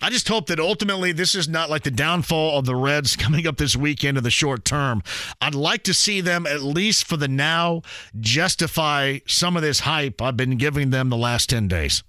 I 0.02 0.10
just 0.10 0.28
hope 0.28 0.46
that 0.48 0.60
ultimately 0.60 1.12
this 1.12 1.34
is 1.34 1.48
not 1.48 1.70
like 1.70 1.82
the 1.82 1.90
downfall 1.90 2.58
of 2.58 2.66
the 2.66 2.76
Reds 2.76 3.16
coming 3.16 3.46
up 3.46 3.56
this 3.56 3.76
weekend 3.76 4.18
in 4.18 4.24
the 4.24 4.30
short 4.30 4.64
term. 4.64 5.02
I'd 5.40 5.54
like 5.54 5.84
to 5.84 5.94
see 5.94 6.20
them, 6.20 6.46
at 6.46 6.62
least 6.62 7.06
for 7.06 7.16
the 7.16 7.28
now, 7.28 7.82
justify 8.20 9.20
some 9.26 9.56
of 9.56 9.62
this 9.62 9.80
hype 9.80 10.20
I've 10.20 10.36
been 10.36 10.58
giving 10.58 10.90
them 10.90 11.08
the 11.08 11.16
last 11.16 11.48
10 11.48 11.68
days. 11.68 12.02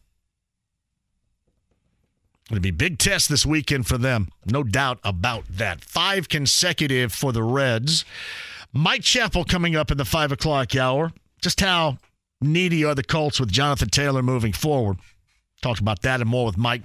To 2.49 2.61
be 2.61 2.71
big 2.71 2.97
test 2.97 3.27
this 3.27 3.45
weekend 3.45 3.87
for 3.87 3.97
them. 3.97 4.29
No 4.45 4.63
doubt 4.63 4.99
about 5.03 5.43
that. 5.49 5.83
Five 5.83 6.29
consecutive 6.29 7.11
for 7.11 7.33
the 7.33 7.43
Reds. 7.43 8.05
Mike 8.71 9.01
Chappell 9.01 9.43
coming 9.43 9.75
up 9.75 9.91
in 9.91 9.97
the 9.97 10.05
five 10.05 10.31
o'clock 10.31 10.73
hour. 10.75 11.11
Just 11.41 11.59
how 11.59 11.97
needy 12.39 12.85
are 12.85 12.95
the 12.95 13.03
Colts 13.03 13.39
with 13.39 13.51
Jonathan 13.51 13.89
Taylor 13.89 14.23
moving 14.23 14.53
forward? 14.53 14.97
Talked 15.61 15.81
about 15.81 16.01
that 16.03 16.21
and 16.21 16.29
more 16.29 16.45
with 16.45 16.57
Mike. 16.57 16.83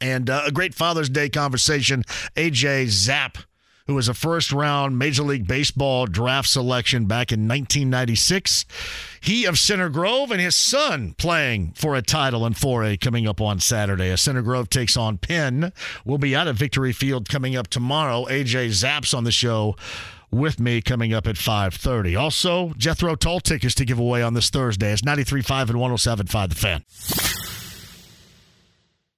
And 0.00 0.30
uh, 0.30 0.42
a 0.46 0.52
great 0.52 0.74
Father's 0.74 1.08
Day 1.08 1.28
conversation. 1.30 2.04
AJ 2.36 2.88
Zapp 2.88 3.38
who 3.86 3.94
was 3.94 4.08
a 4.08 4.14
first 4.14 4.52
round 4.52 4.98
Major 4.98 5.22
League 5.22 5.46
Baseball 5.46 6.06
draft 6.06 6.48
selection 6.48 7.06
back 7.06 7.32
in 7.32 7.48
1996. 7.48 8.64
He 9.20 9.44
of 9.44 9.58
Center 9.58 9.88
Grove 9.88 10.30
and 10.30 10.40
his 10.40 10.56
son 10.56 11.14
playing 11.18 11.72
for 11.76 11.94
a 11.94 12.02
title 12.02 12.44
in 12.46 12.54
4A 12.54 13.00
coming 13.00 13.26
up 13.26 13.40
on 13.40 13.60
Saturday. 13.60 14.10
As 14.10 14.20
Center 14.20 14.42
Grove 14.42 14.68
takes 14.68 14.96
on 14.96 15.18
Penn. 15.18 15.72
We'll 16.04 16.18
be 16.18 16.34
out 16.34 16.48
at 16.48 16.56
Victory 16.56 16.92
Field 16.92 17.28
coming 17.28 17.56
up 17.56 17.68
tomorrow. 17.68 18.24
AJ 18.26 18.70
Zapp's 18.70 19.14
on 19.14 19.24
the 19.24 19.32
show 19.32 19.76
with 20.30 20.58
me 20.58 20.82
coming 20.82 21.12
up 21.12 21.26
at 21.26 21.36
5.30. 21.36 22.18
Also, 22.18 22.72
Jethro 22.76 23.14
Tull 23.14 23.40
tickets 23.40 23.74
to 23.76 23.84
give 23.84 23.98
away 23.98 24.22
on 24.22 24.34
this 24.34 24.50
Thursday. 24.50 24.92
It's 24.92 25.02
93.5 25.02 25.70
and 25.70 25.78
107.5 25.78 26.48
The 26.48 26.54
Fan. 26.54 27.55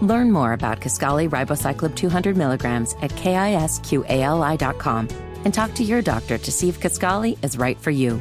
Learn 0.00 0.32
more 0.32 0.54
about 0.54 0.80
Kisqali 0.80 1.28
Ribociclib 1.28 1.94
200 1.94 2.36
milligrams 2.36 2.94
at 3.02 3.10
kisqali.com 3.10 5.08
and 5.44 5.54
talk 5.54 5.74
to 5.74 5.84
your 5.84 6.00
doctor 6.02 6.38
to 6.38 6.52
see 6.52 6.68
if 6.68 6.80
Kisqali 6.80 7.42
is 7.44 7.58
right 7.58 7.78
for 7.78 7.90
you. 7.90 8.20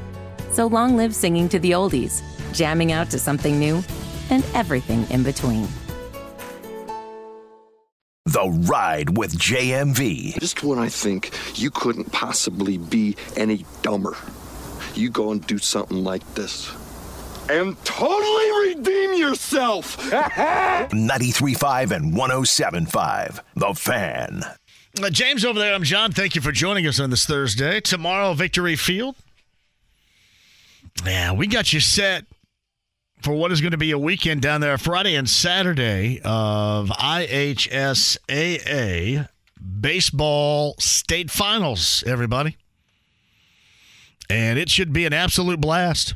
So 0.52 0.68
long 0.68 0.98
live 0.98 1.16
singing 1.16 1.48
to 1.50 1.60
the 1.60 1.72
oldies, 1.72 2.22
jamming 2.54 2.92
out 2.92 3.10
to 3.12 3.20
something 3.20 3.60
new, 3.60 3.84
and 4.30 4.44
everything 4.54 5.10
in 5.10 5.24
between. 5.24 5.68
The 8.26 8.48
Ride 8.70 9.18
with 9.18 9.38
JMV. 9.38 10.40
Just 10.40 10.64
when 10.64 10.78
I 10.80 10.90
think 10.90 11.32
you 11.56 11.72
couldn't 11.72 12.12
possibly 12.12 12.78
be 12.78 13.16
any 13.36 13.66
dumber, 13.82 14.16
you 14.94 15.10
go 15.10 15.32
and 15.32 15.46
do 15.48 15.58
something 15.58 16.04
like 16.04 16.36
this. 16.36 16.72
And 17.50 17.84
totally 17.84 18.68
redeem 18.68 19.16
yourself! 19.16 19.98
93.5 20.12 21.92
and 21.92 22.14
107.5 22.14 23.40
The 23.56 23.74
Fan. 23.74 24.44
Uh, 25.02 25.10
James 25.10 25.44
over 25.44 25.58
there, 25.58 25.74
I'm 25.74 25.84
John. 25.84 26.12
Thank 26.12 26.36
you 26.36 26.42
for 26.42 26.52
joining 26.52 26.86
us 26.86 27.00
on 27.00 27.10
this 27.10 27.26
Thursday. 27.26 27.80
Tomorrow, 27.80 28.34
Victory 28.34 28.76
Field. 28.76 29.16
Yeah, 31.06 31.32
we 31.34 31.48
got 31.48 31.74
you 31.74 31.80
set 31.80 32.26
for 33.22 33.34
what 33.34 33.52
is 33.52 33.62
going 33.62 33.72
to 33.72 33.78
be 33.78 33.92
a 33.92 33.98
weekend 33.98 34.42
down 34.42 34.62
there 34.62 34.78
Friday 34.78 35.16
and 35.16 35.30
Saturday 35.30 36.22
of 36.24 36.90
IHSAA 36.90 38.18
baseball 39.80 40.76
state 40.80 41.32
finals, 41.32 42.04
everybody. 42.06 42.58
And 44.30 44.60
it 44.60 44.70
should 44.70 44.94
be 44.94 45.06
an 45.06 45.14
absolute 45.14 45.60
blast. 45.60 46.16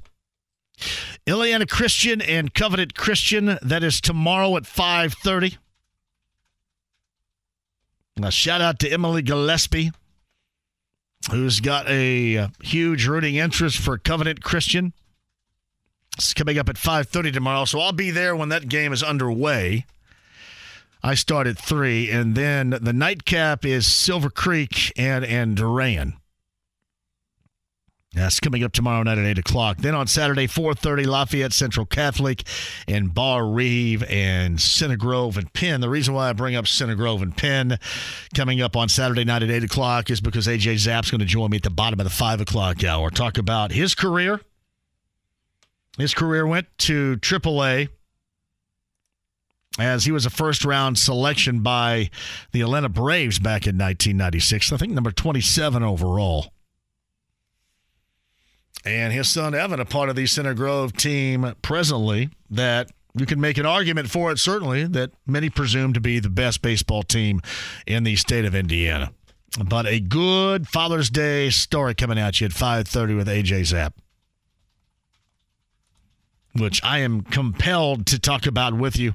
Illiana 1.26 1.70
Christian 1.70 2.22
and 2.22 2.54
Covenant 2.54 2.96
Christian, 2.96 3.58
that 3.62 3.84
is 3.84 4.02
tomorrow 4.02 4.56
at 4.58 4.64
5.30. 4.64 5.58
A 8.22 8.32
shout 8.32 8.62
out 8.62 8.80
to 8.80 8.90
Emily 8.90 9.22
Gillespie, 9.22 9.92
who's 11.32 11.60
got 11.60 11.90
a 11.90 12.38
uh, 12.38 12.48
huge 12.62 13.08
rooting 13.08 13.36
interest 13.36 13.78
for 13.80 13.98
Covenant 13.98 14.44
Christian. 14.44 14.94
It's 16.18 16.34
coming 16.34 16.60
up 16.60 16.70
at 16.70 16.76
5:30 16.76 17.34
tomorrow, 17.34 17.66
so 17.66 17.80
I'll 17.80 17.92
be 17.92 18.12
there 18.12 18.36
when 18.36 18.50
that 18.50 18.70
game 18.70 18.94
is 18.94 19.02
underway. 19.02 19.86
I 21.02 21.16
start 21.16 21.48
at 21.48 21.58
three, 21.58 22.12
and 22.12 22.36
then 22.36 22.70
the 22.70 22.94
nightcap 22.94 23.66
is 23.66 23.92
Silver 23.92 24.30
Creek 24.30 24.94
and 24.96 25.26
and. 25.26 25.58
That's 28.14 28.40
coming 28.40 28.64
up 28.64 28.72
tomorrow 28.72 29.02
night 29.02 29.18
at 29.18 29.26
eight 29.26 29.40
o'clock. 29.40 29.78
Then 29.78 29.96
on 29.96 30.06
Saturday, 30.06 30.46
4:30, 30.48 31.06
Lafayette 31.08 31.52
Central 31.52 31.86
Catholic 31.86 32.44
and 32.88 33.12
Barr-Reeve 33.12 34.04
and 34.04 34.62
Center 34.62 34.96
Grove 34.96 35.36
and 35.36 35.52
Penn. 35.52 35.82
The 35.82 35.90
reason 35.90 36.14
why 36.14 36.30
I 36.30 36.34
bring 36.34 36.56
up 36.56 36.68
Center 36.68 36.94
Grove 36.94 37.24
and 37.24 37.36
Penn 37.36 37.80
coming 38.36 38.62
up 38.62 38.76
on 38.76 38.88
Saturday 38.88 39.24
night 39.24 39.42
at 39.42 39.50
eight 39.50 39.64
o'clock 39.64 40.12
is 40.12 40.22
because 40.22 40.46
AJ 40.46 40.78
Zapp's 40.78 41.10
going 41.10 41.20
to 41.20 41.26
join 41.26 41.50
me 41.50 41.58
at 41.58 41.64
the 41.64 41.72
bottom 41.72 42.00
of 42.00 42.04
the 42.04 42.12
five 42.12 42.40
o'clock 42.40 42.84
hour. 42.84 43.10
Talk 43.10 43.40
about 43.40 43.72
his 43.72 43.96
career. 43.96 44.42
His 45.98 46.14
career 46.14 46.46
went 46.46 46.68
to 46.80 47.18
AAA 47.18 47.90
as 49.80 50.06
he 50.06 50.12
was 50.12 50.26
a 50.26 50.30
first 50.30 50.64
round 50.64 51.00
selection 51.00 51.62
by 51.62 52.12
the 52.52 52.62
Atlanta 52.62 52.90
Braves 52.90 53.40
back 53.40 53.66
in 53.66 53.76
1996. 53.76 54.72
I 54.72 54.78
think 54.78 54.94
number 54.94 55.12
27 55.12 55.82
overall. 55.82 56.54
And 58.86 59.14
his 59.14 59.30
son 59.30 59.56
Evan, 59.56 59.80
a 59.80 59.86
part 59.86 60.10
of 60.10 60.16
the 60.16 60.26
Center 60.26 60.54
Grove 60.54 60.94
team 60.94 61.54
presently, 61.62 62.30
that 62.50 62.92
you 63.18 63.26
can 63.26 63.40
make 63.40 63.58
an 63.58 63.66
argument 63.66 64.10
for 64.10 64.32
it, 64.32 64.40
certainly, 64.40 64.86
that 64.86 65.12
many 65.26 65.50
presume 65.50 65.94
to 65.94 66.02
be 66.02 66.20
the 66.20 66.30
best 66.30 66.62
baseball 66.62 67.04
team 67.04 67.42
in 67.88 68.04
the 68.04 68.16
state 68.16 68.46
of 68.46 68.56
Indiana. 68.56 69.12
But 69.64 69.86
a 69.86 70.00
good 70.00 70.68
Father's 70.68 71.10
Day 71.10 71.50
story 71.50 71.94
coming 71.94 72.18
at 72.18 72.42
you 72.42 72.46
at 72.46 72.54
5:30 72.54 73.16
with 73.16 73.28
AJ 73.28 73.66
Zapp 73.66 73.94
which 76.56 76.84
I 76.84 77.00
am 77.00 77.22
compelled 77.22 78.06
to 78.08 78.20
talk 78.20 78.46
about 78.46 78.74
with 78.74 78.98
you. 78.98 79.14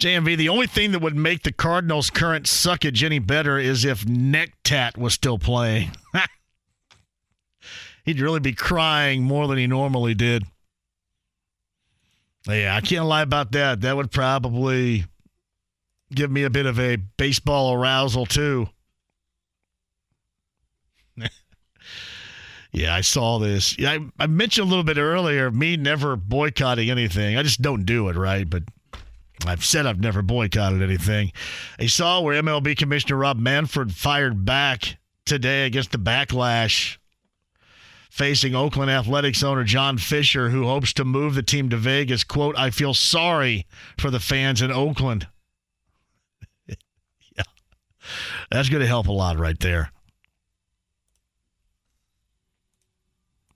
JMV, 0.00 0.38
the 0.38 0.48
only 0.48 0.66
thing 0.66 0.92
that 0.92 1.02
would 1.02 1.14
make 1.14 1.42
the 1.42 1.52
Cardinals' 1.52 2.08
current 2.08 2.46
suckage 2.46 3.02
any 3.02 3.18
better 3.18 3.58
is 3.58 3.84
if 3.84 4.06
Necktat 4.06 4.96
was 4.96 5.12
still 5.12 5.38
playing. 5.38 5.90
He'd 8.04 8.18
really 8.18 8.40
be 8.40 8.54
crying 8.54 9.22
more 9.22 9.46
than 9.46 9.58
he 9.58 9.66
normally 9.66 10.14
did. 10.14 10.44
Yeah, 12.48 12.74
I 12.74 12.80
can't 12.80 13.04
lie 13.04 13.20
about 13.20 13.52
that. 13.52 13.82
That 13.82 13.94
would 13.94 14.10
probably 14.10 15.04
give 16.14 16.30
me 16.30 16.44
a 16.44 16.50
bit 16.50 16.64
of 16.64 16.80
a 16.80 16.96
baseball 16.96 17.74
arousal, 17.74 18.26
too. 18.26 18.68
Yeah, 22.72 22.94
I 22.94 23.00
saw 23.00 23.40
this. 23.40 23.76
Yeah, 23.80 23.90
I, 23.90 23.98
I, 24.20 24.26
mentioned 24.28 24.64
a 24.64 24.70
little 24.70 24.84
bit 24.84 24.96
earlier 24.96 25.50
me 25.50 25.76
never 25.76 26.14
boycotting 26.14 26.88
anything. 26.88 27.36
I 27.36 27.42
just 27.42 27.60
don't 27.60 27.84
do 27.84 28.08
it, 28.08 28.14
right? 28.14 28.48
But 28.48 28.62
I've 29.46 29.64
said 29.64 29.86
I've 29.86 30.00
never 30.00 30.22
boycotted 30.22 30.82
anything. 30.82 31.32
I 31.78 31.86
saw 31.86 32.20
where 32.20 32.40
MLB 32.40 32.76
Commissioner 32.76 33.16
Rob 33.16 33.38
Manfred 33.38 33.94
fired 33.94 34.44
back 34.44 34.98
today 35.24 35.66
against 35.66 35.92
the 35.92 35.98
backlash 35.98 36.98
facing 38.10 38.54
Oakland 38.54 38.90
Athletics 38.90 39.42
owner 39.42 39.64
John 39.64 39.96
Fisher, 39.96 40.50
who 40.50 40.66
hopes 40.66 40.92
to 40.94 41.04
move 41.04 41.34
the 41.34 41.42
team 41.42 41.70
to 41.70 41.76
Vegas. 41.76 42.24
Quote, 42.24 42.58
I 42.58 42.70
feel 42.70 42.92
sorry 42.92 43.66
for 43.98 44.10
the 44.10 44.20
fans 44.20 44.60
in 44.60 44.70
Oakland. 44.70 45.28
yeah, 46.66 47.44
that's 48.50 48.68
going 48.68 48.82
to 48.82 48.86
help 48.86 49.06
a 49.06 49.12
lot 49.12 49.38
right 49.38 49.58
there. 49.60 49.92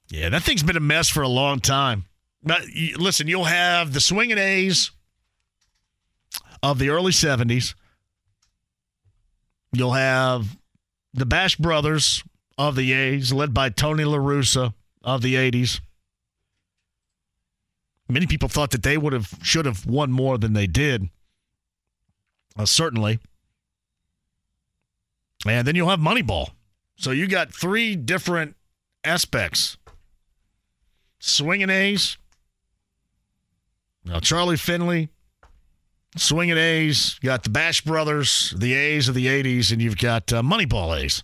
Yeah, 0.08 0.28
that 0.28 0.42
thing's 0.42 0.62
been 0.62 0.76
a 0.76 0.80
mess 0.80 1.08
for 1.08 1.22
a 1.22 1.28
long 1.28 1.58
time. 1.60 2.04
But 2.42 2.62
listen, 2.96 3.26
you'll 3.26 3.44
have 3.44 3.92
the 3.92 4.00
swinging 4.00 4.38
A's 4.38 4.92
of 6.64 6.78
the 6.78 6.88
early 6.88 7.12
70s. 7.12 7.74
You'll 9.72 9.92
have 9.92 10.56
the 11.12 11.26
Bash 11.26 11.56
Brothers 11.56 12.24
of 12.56 12.74
the 12.74 12.94
A's, 12.94 13.34
led 13.34 13.52
by 13.52 13.68
Tony 13.68 14.04
La 14.04 14.16
Russa 14.16 14.72
of 15.02 15.20
the 15.20 15.34
80s. 15.34 15.80
Many 18.08 18.26
people 18.26 18.48
thought 18.48 18.70
that 18.70 18.82
they 18.82 18.96
would 18.96 19.12
have 19.12 19.34
should 19.42 19.66
have 19.66 19.84
won 19.84 20.10
more 20.10 20.38
than 20.38 20.54
they 20.54 20.66
did. 20.66 21.10
Uh, 22.56 22.64
certainly. 22.64 23.18
And 25.46 25.66
then 25.66 25.74
you'll 25.74 25.90
have 25.90 26.00
Moneyball. 26.00 26.50
So 26.96 27.10
you 27.10 27.28
got 27.28 27.52
three 27.52 27.94
different 27.94 28.56
aspects 29.02 29.76
swinging 31.18 31.68
A's. 31.68 32.16
Now, 34.04 34.20
Charlie 34.20 34.56
Finley, 34.56 35.10
swinging 36.16 36.58
A's. 36.58 37.18
You 37.22 37.28
got 37.28 37.44
the 37.44 37.50
Bash 37.50 37.82
Brothers, 37.82 38.54
the 38.56 38.74
A's 38.74 39.08
of 39.08 39.14
the 39.14 39.26
80s, 39.26 39.72
and 39.72 39.80
you've 39.80 39.98
got 39.98 40.32
uh, 40.32 40.42
Moneyball 40.42 40.98
A's. 40.98 41.22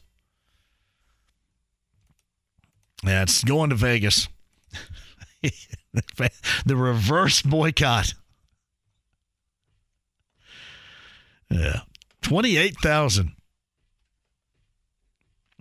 Yeah, 3.04 3.22
it's 3.22 3.42
going 3.42 3.70
to 3.70 3.76
Vegas. 3.76 4.28
the 6.66 6.76
reverse 6.76 7.42
boycott. 7.42 8.14
Yeah. 11.50 11.80
28,000. 12.22 13.32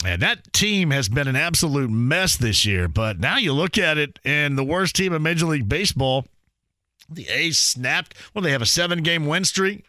And 0.06 0.22
that 0.22 0.54
team 0.54 0.92
has 0.92 1.10
been 1.10 1.28
an 1.28 1.36
absolute 1.36 1.90
mess 1.90 2.38
this 2.38 2.66
year. 2.66 2.88
But 2.88 3.20
now 3.20 3.38
you 3.38 3.54
look 3.54 3.78
at 3.78 3.98
it, 3.98 4.20
and 4.24 4.58
the 4.58 4.64
worst 4.64 4.96
team 4.96 5.14
in 5.14 5.22
Major 5.22 5.46
League 5.46 5.68
Baseball, 5.68 6.26
the 7.10 7.28
A's 7.30 7.58
snapped. 7.58 8.16
Well, 8.34 8.42
they 8.42 8.52
have 8.52 8.62
a 8.62 8.68
seven 8.68 9.04
game 9.04 9.26
win 9.26 9.46
streak. 9.46 9.86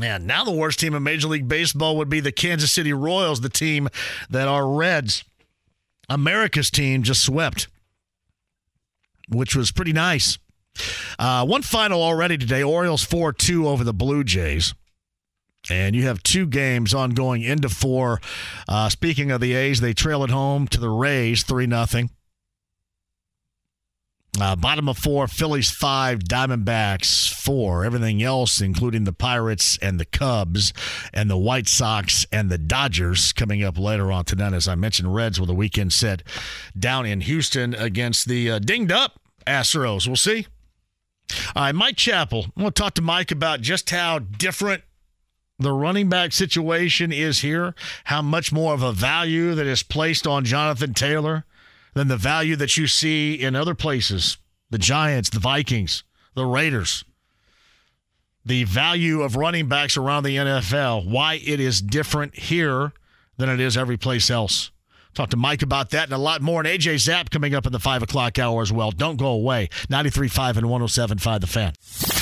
And 0.00 0.26
now 0.26 0.44
the 0.44 0.52
worst 0.52 0.80
team 0.80 0.94
in 0.94 1.02
Major 1.02 1.28
League 1.28 1.48
Baseball 1.48 1.96
would 1.98 2.08
be 2.08 2.20
the 2.20 2.32
Kansas 2.32 2.72
City 2.72 2.92
Royals, 2.92 3.42
the 3.42 3.50
team 3.50 3.88
that 4.30 4.48
our 4.48 4.66
Reds, 4.66 5.22
America's 6.08 6.70
team, 6.70 7.02
just 7.02 7.22
swept, 7.22 7.68
which 9.28 9.54
was 9.54 9.70
pretty 9.70 9.92
nice. 9.92 10.38
Uh, 11.18 11.44
one 11.44 11.60
final 11.60 12.02
already 12.02 12.38
today 12.38 12.62
Orioles 12.62 13.04
4 13.04 13.34
2 13.34 13.68
over 13.68 13.84
the 13.84 13.92
Blue 13.92 14.24
Jays. 14.24 14.74
And 15.70 15.94
you 15.94 16.06
have 16.06 16.22
two 16.22 16.46
games 16.46 16.92
ongoing 16.92 17.42
into 17.42 17.68
four. 17.68 18.20
Uh, 18.68 18.88
speaking 18.88 19.30
of 19.30 19.40
the 19.40 19.54
A's, 19.54 19.80
they 19.80 19.92
trail 19.92 20.24
at 20.24 20.30
home 20.30 20.66
to 20.68 20.80
the 20.80 20.88
Rays 20.88 21.44
3 21.44 21.68
0. 21.68 22.08
Uh, 24.40 24.56
bottom 24.56 24.88
of 24.88 24.96
four, 24.96 25.28
Phillies 25.28 25.70
five, 25.70 26.20
Diamondbacks 26.20 27.30
four. 27.30 27.84
Everything 27.84 28.22
else, 28.22 28.62
including 28.62 29.04
the 29.04 29.12
Pirates 29.12 29.78
and 29.82 30.00
the 30.00 30.06
Cubs 30.06 30.72
and 31.12 31.28
the 31.28 31.36
White 31.36 31.68
Sox 31.68 32.24
and 32.32 32.48
the 32.48 32.56
Dodgers, 32.56 33.34
coming 33.34 33.62
up 33.62 33.78
later 33.78 34.10
on 34.10 34.24
tonight. 34.24 34.54
As 34.54 34.66
I 34.66 34.74
mentioned, 34.74 35.14
Reds 35.14 35.38
with 35.38 35.50
a 35.50 35.54
weekend 35.54 35.92
set 35.92 36.22
down 36.78 37.04
in 37.04 37.20
Houston 37.20 37.74
against 37.74 38.26
the 38.26 38.52
uh, 38.52 38.58
dinged 38.58 38.90
up 38.90 39.20
Astros. 39.46 40.06
We'll 40.06 40.16
see. 40.16 40.46
All 41.54 41.64
right, 41.64 41.74
Mike 41.74 41.96
Chappell. 41.96 42.46
I 42.56 42.62
want 42.62 42.74
to 42.74 42.82
talk 42.82 42.94
to 42.94 43.02
Mike 43.02 43.30
about 43.30 43.60
just 43.60 43.90
how 43.90 44.18
different 44.18 44.82
the 45.58 45.72
running 45.72 46.08
back 46.08 46.32
situation 46.32 47.12
is 47.12 47.40
here, 47.40 47.74
how 48.04 48.22
much 48.22 48.50
more 48.50 48.72
of 48.72 48.82
a 48.82 48.92
value 48.92 49.54
that 49.54 49.66
is 49.66 49.82
placed 49.82 50.26
on 50.26 50.46
Jonathan 50.46 50.94
Taylor 50.94 51.44
than 51.94 52.08
the 52.08 52.16
value 52.16 52.56
that 52.56 52.76
you 52.76 52.86
see 52.86 53.34
in 53.34 53.54
other 53.54 53.74
places 53.74 54.38
the 54.70 54.78
Giants, 54.78 55.28
the 55.28 55.38
Vikings, 55.38 56.02
the 56.34 56.46
Raiders. 56.46 57.04
The 58.44 58.64
value 58.64 59.22
of 59.22 59.36
running 59.36 59.68
backs 59.68 59.96
around 59.96 60.24
the 60.24 60.36
NFL, 60.36 61.06
why 61.08 61.34
it 61.34 61.60
is 61.60 61.80
different 61.80 62.34
here 62.36 62.92
than 63.36 63.48
it 63.48 63.60
is 63.60 63.76
every 63.76 63.96
place 63.96 64.30
else. 64.30 64.70
Talk 65.14 65.28
to 65.30 65.36
Mike 65.36 65.62
about 65.62 65.90
that 65.90 66.04
and 66.04 66.12
a 66.12 66.18
lot 66.18 66.40
more. 66.40 66.60
And 66.60 66.68
AJ 66.68 67.00
Zapp 67.00 67.30
coming 67.30 67.54
up 67.54 67.66
in 67.66 67.72
the 67.72 67.78
5 67.78 68.02
o'clock 68.02 68.38
hour 68.38 68.62
as 68.62 68.72
well. 68.72 68.90
Don't 68.90 69.16
go 69.16 69.28
away. 69.28 69.68
93.5 69.88 70.56
and 70.56 70.66
107.5 70.66 71.40
The 71.40 71.46
Fan. 71.46 72.21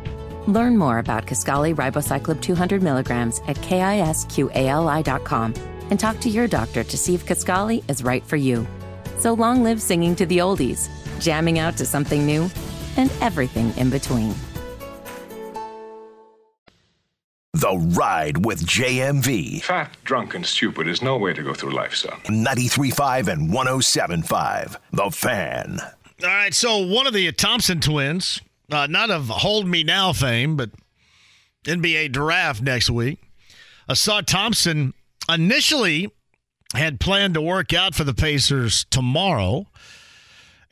Learn 0.47 0.77
more 0.77 0.99
about 0.99 1.25
Kisqali 1.25 1.75
Ribociclib 1.75 2.41
200 2.41 2.81
milligrams 2.81 3.41
at 3.47 3.57
kisqali.com 3.57 5.53
and 5.89 5.99
talk 5.99 6.19
to 6.19 6.29
your 6.29 6.47
doctor 6.47 6.83
to 6.83 6.97
see 6.97 7.13
if 7.13 7.25
Kisqali 7.25 7.83
is 7.89 8.03
right 8.03 8.23
for 8.25 8.37
you. 8.37 8.65
So 9.17 9.33
long 9.33 9.63
live 9.63 9.81
singing 9.81 10.15
to 10.15 10.25
the 10.25 10.39
oldies, 10.39 10.89
jamming 11.19 11.59
out 11.59 11.77
to 11.77 11.85
something 11.85 12.25
new, 12.25 12.49
and 12.97 13.11
everything 13.21 13.73
in 13.77 13.89
between. 13.89 14.33
The 17.53 17.77
Ride 17.95 18.43
with 18.43 18.65
JMV. 18.65 19.61
Fat, 19.61 19.95
drunk, 20.03 20.33
and 20.33 20.43
stupid 20.43 20.87
is 20.87 21.03
no 21.03 21.17
way 21.17 21.33
to 21.33 21.43
go 21.43 21.53
through 21.53 21.71
life, 21.71 21.93
son. 21.93 22.19
93.5 22.23 23.27
and 23.27 23.51
107.5. 23.51 24.77
The 24.91 25.11
Fan. 25.11 25.79
All 26.23 26.27
right, 26.27 26.53
so 26.53 26.79
one 26.79 27.05
of 27.05 27.13
the 27.13 27.31
Thompson 27.33 27.79
twins, 27.79 28.41
uh, 28.71 28.87
not 28.87 29.11
of 29.11 29.27
Hold 29.27 29.67
Me 29.67 29.83
Now 29.83 30.13
fame, 30.13 30.55
but 30.55 30.71
NBA 31.65 32.11
draft 32.11 32.61
next 32.61 32.89
week, 32.89 33.19
Ausar 33.89 34.25
Thompson 34.25 34.93
initially 35.29 36.09
had 36.73 36.99
planned 36.99 37.33
to 37.33 37.41
work 37.41 37.73
out 37.73 37.95
for 37.95 38.03
the 38.03 38.13
Pacers 38.13 38.85
tomorrow. 38.89 39.67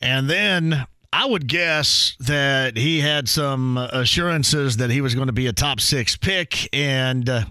And 0.01 0.29
then 0.29 0.85
I 1.11 1.25
would 1.25 1.47
guess 1.47 2.15
that 2.19 2.77
he 2.77 3.01
had 3.01 3.27
some 3.27 3.77
assurances 3.77 4.77
that 4.77 4.89
he 4.89 5.01
was 5.01 5.15
going 5.15 5.27
to 5.27 5.33
be 5.33 5.47
a 5.47 5.53
top 5.53 5.81
six 5.81 6.15
pick. 6.15 6.69
And 6.73 7.27
uh, 7.27 7.45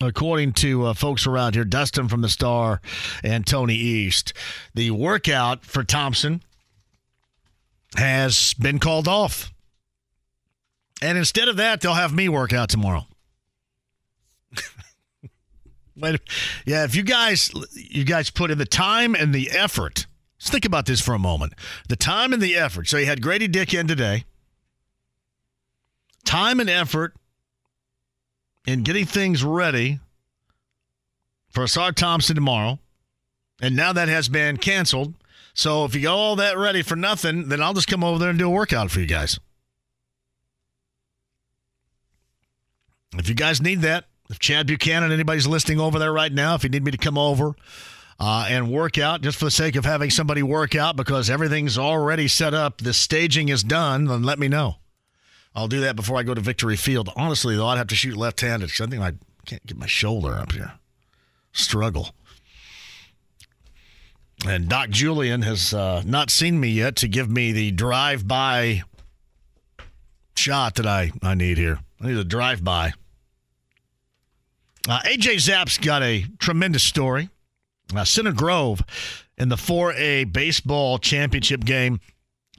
according 0.00 0.54
to 0.54 0.86
uh, 0.86 0.94
folks 0.94 1.26
around 1.26 1.54
here, 1.54 1.64
Dustin 1.64 2.08
from 2.08 2.22
the 2.22 2.28
Star 2.28 2.80
and 3.22 3.46
Tony 3.46 3.74
East, 3.74 4.32
the 4.74 4.90
workout 4.92 5.64
for 5.66 5.84
Thompson 5.84 6.42
has 7.96 8.54
been 8.54 8.78
called 8.78 9.08
off. 9.08 9.52
And 11.00 11.18
instead 11.18 11.48
of 11.48 11.56
that, 11.56 11.80
they'll 11.80 11.94
have 11.94 12.14
me 12.14 12.28
work 12.28 12.52
out 12.52 12.68
tomorrow. 12.68 13.06
But 15.96 16.20
yeah, 16.64 16.84
if 16.84 16.94
you 16.94 17.02
guys 17.02 17.50
you 17.74 18.04
guys 18.04 18.30
put 18.30 18.50
in 18.50 18.58
the 18.58 18.64
time 18.64 19.14
and 19.14 19.34
the 19.34 19.50
effort, 19.50 20.06
let's 20.38 20.50
think 20.50 20.64
about 20.64 20.86
this 20.86 21.00
for 21.00 21.14
a 21.14 21.18
moment. 21.18 21.52
The 21.88 21.96
time 21.96 22.32
and 22.32 22.40
the 22.40 22.56
effort. 22.56 22.88
So 22.88 22.96
you 22.96 23.06
had 23.06 23.20
Gradey 23.20 23.50
Dick 23.50 23.74
in 23.74 23.86
today. 23.86 24.24
Time 26.24 26.60
and 26.60 26.70
effort 26.70 27.14
in 28.66 28.82
getting 28.82 29.04
things 29.04 29.44
ready 29.44 30.00
for 31.50 31.64
Ausar 31.64 31.94
Thompson 31.94 32.34
tomorrow. 32.34 32.78
And 33.60 33.76
now 33.76 33.92
that 33.92 34.08
has 34.08 34.28
been 34.28 34.56
canceled. 34.56 35.14
So 35.54 35.84
if 35.84 35.94
you 35.94 36.02
got 36.02 36.14
all 36.14 36.36
that 36.36 36.56
ready 36.56 36.82
for 36.82 36.96
nothing, 36.96 37.48
then 37.48 37.62
I'll 37.62 37.74
just 37.74 37.88
come 37.88 38.02
over 38.02 38.18
there 38.18 38.30
and 38.30 38.38
do 38.38 38.46
a 38.46 38.50
workout 38.50 38.90
for 38.90 39.00
you 39.00 39.06
guys. 39.06 39.38
If 43.18 43.28
you 43.28 43.34
guys 43.34 43.60
need 43.60 43.82
that, 43.82 44.06
if 44.30 44.38
Chad 44.38 44.66
Buchanan, 44.66 45.12
anybody's 45.12 45.46
listening 45.46 45.78
over 45.78 45.98
there 45.98 46.12
right 46.12 46.32
now, 46.32 46.54
if 46.54 46.64
you 46.64 46.70
need 46.70 46.84
me 46.84 46.90
to 46.90 46.96
come 46.98 47.18
over 47.18 47.54
uh, 48.18 48.46
and 48.48 48.70
work 48.72 48.96
out 48.96 49.20
just 49.20 49.38
for 49.38 49.44
the 49.44 49.50
sake 49.50 49.76
of 49.76 49.84
having 49.84 50.08
somebody 50.08 50.42
work 50.42 50.74
out 50.74 50.96
because 50.96 51.28
everything's 51.28 51.76
already 51.76 52.28
set 52.28 52.54
up, 52.54 52.78
the 52.78 52.94
staging 52.94 53.50
is 53.50 53.62
done, 53.62 54.06
then 54.06 54.22
let 54.22 54.38
me 54.38 54.48
know. 54.48 54.76
I'll 55.54 55.68
do 55.68 55.80
that 55.80 55.96
before 55.96 56.16
I 56.16 56.22
go 56.22 56.32
to 56.32 56.40
Victory 56.40 56.76
Field. 56.76 57.10
Honestly, 57.14 57.56
though, 57.56 57.66
I'd 57.66 57.76
have 57.76 57.88
to 57.88 57.94
shoot 57.94 58.16
left 58.16 58.40
handed 58.40 58.68
because 58.68 58.80
I 58.80 58.90
think 58.90 59.02
I 59.02 59.12
can't 59.44 59.66
get 59.66 59.76
my 59.76 59.86
shoulder 59.86 60.32
up 60.32 60.52
here. 60.52 60.72
Struggle. 61.52 62.14
And 64.46 64.68
Doc 64.68 64.90
Julian 64.90 65.42
has 65.42 65.72
uh, 65.72 66.02
not 66.04 66.30
seen 66.30 66.58
me 66.58 66.68
yet 66.68 66.96
to 66.96 67.08
give 67.08 67.30
me 67.30 67.52
the 67.52 67.70
drive 67.70 68.26
by 68.26 68.82
shot 70.34 70.74
that 70.76 70.86
I, 70.86 71.12
I 71.22 71.34
need 71.34 71.58
here. 71.58 71.78
I 72.00 72.08
need 72.08 72.16
a 72.16 72.24
drive 72.24 72.64
by. 72.64 72.92
Uh, 74.88 75.00
AJ 75.04 75.40
Zapp's 75.40 75.78
got 75.78 76.02
a 76.02 76.24
tremendous 76.38 76.82
story. 76.82 77.28
Uh, 77.94 78.04
Center 78.04 78.32
Grove 78.32 78.82
in 79.38 79.48
the 79.48 79.56
4A 79.56 80.32
baseball 80.32 80.98
championship 80.98 81.64
game 81.64 82.00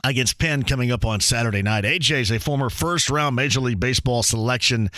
against 0.03 0.37
Penn 0.37 0.63
coming 0.63 0.91
up 0.91 1.05
on 1.05 1.21
Saturday 1.21 1.61
night. 1.61 1.85
AJ 1.85 2.21
is 2.21 2.31
a 2.31 2.39
former 2.39 2.69
first 2.69 3.09
round 3.09 3.35
Major 3.35 3.61
League 3.61 3.79
Baseball 3.79 4.21
selection. 4.21 4.89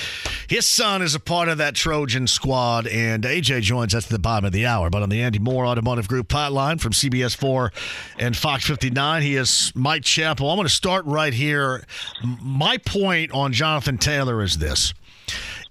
His 0.48 0.65
son 0.65 1.02
is 1.02 1.14
a 1.14 1.19
part 1.19 1.48
of 1.48 1.60
that 1.60 1.76
Trojan 1.76 2.26
squad, 2.27 2.88
and 2.88 3.23
AJ 3.23 3.61
joins 3.61 3.94
us 3.94 4.06
at 4.06 4.10
the 4.10 4.19
bottom 4.19 4.45
of 4.45 4.52
the 4.52 4.65
hour. 4.65 4.90
But 4.90 5.03
on 5.03 5.10
the 5.10 5.22
Andy 5.22 5.40
Moore 5.40 5.68
Automotive 5.68 6.07
Group 6.07 6.30
hotline 6.30 6.82
from 6.82 6.91
CBS 6.94 7.36
4 7.36 7.72
and 8.18 8.36
Fox 8.36 8.65
59, 8.65 9.22
he 9.22 9.36
is 9.36 9.72
Mike 9.76 10.03
Chappell. 10.03 10.49
I'm 10.49 10.57
going 10.57 10.68
to 10.68 10.73
start 10.73 11.06
right 11.06 11.34
here. 11.34 11.86
My 12.41 12.77
point 12.77 13.32
on 13.32 13.53
Jonathan 13.53 13.98
Taylor 13.98 14.41
is 14.41 14.57
this 14.57 14.94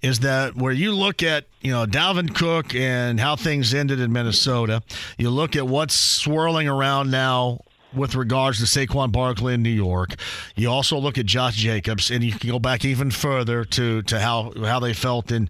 is 0.01 0.19
that 0.19 0.55
where 0.55 0.73
you 0.73 0.93
look 0.93 1.23
at 1.23 1.45
you 1.61 1.71
know 1.71 1.85
Dalvin 1.85 2.33
Cook 2.33 2.75
and 2.75 3.19
how 3.19 3.35
things 3.35 3.73
ended 3.73 3.99
in 3.99 4.13
Minnesota, 4.13 4.83
you 5.17 5.29
look 5.29 5.55
at 5.55 5.67
what's 5.67 5.95
swirling 5.95 6.67
around 6.67 7.09
now 7.09 7.61
with 7.95 8.15
regards 8.15 8.59
to 8.59 8.65
Saquon 8.65 9.11
Barkley 9.11 9.53
in 9.53 9.63
New 9.63 9.69
York. 9.69 10.15
You 10.55 10.69
also 10.69 10.97
look 10.97 11.17
at 11.17 11.25
Josh 11.25 11.55
Jacobs, 11.55 12.11
and 12.11 12.23
you 12.23 12.31
can 12.31 12.49
go 12.49 12.59
back 12.59 12.85
even 12.85 13.11
further 13.11 13.65
to 13.65 14.01
to 14.03 14.19
how 14.19 14.51
how 14.63 14.79
they 14.79 14.93
felt 14.93 15.31
in 15.31 15.49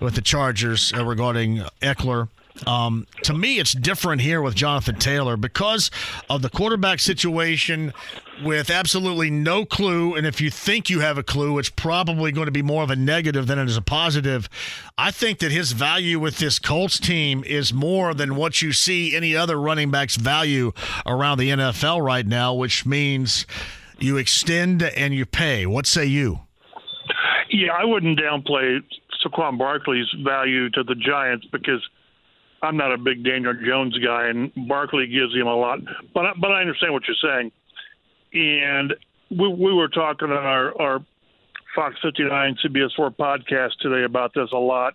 with 0.00 0.14
the 0.14 0.22
Chargers 0.22 0.92
uh, 0.96 1.04
regarding 1.04 1.58
Ekeler 1.80 2.28
Um, 2.66 3.06
to 3.24 3.34
me, 3.34 3.58
it's 3.58 3.72
different 3.72 4.22
here 4.22 4.40
with 4.42 4.54
Jonathan 4.54 4.96
Taylor 4.96 5.36
because 5.36 5.90
of 6.28 6.42
the 6.42 6.50
quarterback 6.50 7.00
situation 7.00 7.92
with 8.42 8.70
absolutely 8.70 9.30
no 9.30 9.64
clue. 9.64 10.14
And 10.14 10.26
if 10.26 10.40
you 10.40 10.50
think 10.50 10.90
you 10.90 11.00
have 11.00 11.18
a 11.18 11.22
clue, 11.22 11.58
it's 11.58 11.70
probably 11.70 12.32
going 12.32 12.46
to 12.46 12.52
be 12.52 12.62
more 12.62 12.82
of 12.82 12.90
a 12.90 12.96
negative 12.96 13.46
than 13.46 13.58
it 13.58 13.68
is 13.68 13.76
a 13.76 13.82
positive. 13.82 14.48
I 14.96 15.10
think 15.10 15.38
that 15.40 15.52
his 15.52 15.72
value 15.72 16.18
with 16.18 16.38
this 16.38 16.58
Colts 16.58 16.98
team 16.98 17.44
is 17.44 17.72
more 17.72 18.14
than 18.14 18.36
what 18.36 18.62
you 18.62 18.72
see 18.72 19.14
any 19.14 19.36
other 19.36 19.58
running 19.60 19.90
back's 19.90 20.16
value 20.16 20.72
around 21.06 21.38
the 21.38 21.50
NFL 21.50 22.04
right 22.04 22.26
now, 22.26 22.54
which 22.54 22.86
means 22.86 23.46
you 23.98 24.16
extend 24.16 24.82
and 24.82 25.14
you 25.14 25.26
pay. 25.26 25.66
What 25.66 25.86
say 25.86 26.06
you? 26.06 26.40
Yeah, 27.50 27.72
I 27.72 27.84
wouldn't 27.84 28.18
downplay 28.18 28.80
Saquon 29.22 29.58
Barkley's 29.58 30.06
value 30.24 30.70
to 30.70 30.82
the 30.82 30.94
Giants 30.94 31.46
because 31.52 31.86
I'm 32.62 32.76
not 32.76 32.92
a 32.92 32.98
big 32.98 33.24
Daniel 33.24 33.54
Jones 33.54 33.98
guy, 33.98 34.28
and 34.28 34.52
Barkley 34.68 35.06
gives 35.08 35.34
him 35.34 35.46
a 35.48 35.54
lot. 35.54 35.80
But 36.14 36.26
I- 36.26 36.34
but 36.40 36.52
I 36.52 36.60
understand 36.60 36.92
what 36.92 37.02
you're 37.08 37.16
saying, 37.16 37.52
and 38.32 38.94
we 39.30 39.48
we 39.48 39.72
were 39.72 39.88
talking 39.88 40.30
on 40.30 40.44
our 40.44 40.80
our 40.80 41.04
Fox 41.74 41.96
59 42.02 42.56
CBS 42.62 42.94
4 42.94 43.10
podcast 43.12 43.76
today 43.80 44.04
about 44.04 44.34
this 44.34 44.50
a 44.52 44.56
lot, 44.58 44.94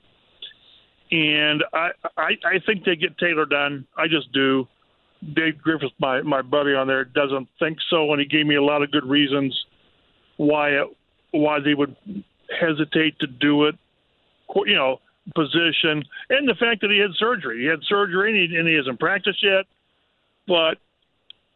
and 1.11 1.63
I 1.73 1.89
I, 2.17 2.37
I 2.45 2.59
think 2.65 2.85
they 2.85 2.95
get 2.95 3.17
Taylor 3.17 3.45
done. 3.45 3.85
I 3.97 4.07
just 4.07 4.31
do. 4.31 4.67
Dave 5.33 5.57
Griffith, 5.61 5.91
my 5.99 6.21
my 6.21 6.41
buddy 6.43 6.73
on 6.75 6.87
there, 6.87 7.03
doesn't 7.03 7.47
think 7.59 7.79
so, 7.89 8.11
and 8.11 8.21
he 8.21 8.27
gave 8.27 8.45
me 8.45 8.55
a 8.55 8.63
lot 8.63 8.83
of 8.83 8.91
good 8.91 9.05
reasons 9.05 9.65
why 10.37 10.69
it, 10.69 10.87
why 11.31 11.59
they 11.59 11.73
would 11.73 11.95
hesitate 12.59 13.17
to 13.19 13.27
do 13.27 13.65
it. 13.65 13.75
You 14.65 14.75
know, 14.75 15.01
position, 15.35 16.03
and 16.29 16.47
the 16.47 16.55
fact 16.59 16.81
that 16.81 16.91
he 16.91 16.99
had 16.99 17.11
surgery. 17.17 17.61
He 17.61 17.65
had 17.65 17.79
surgery, 17.83 18.31
and 18.31 18.51
he, 18.51 18.57
and 18.57 18.67
he 18.67 18.75
hasn't 18.75 18.99
practiced 18.99 19.43
yet. 19.43 19.65
But 20.47 20.77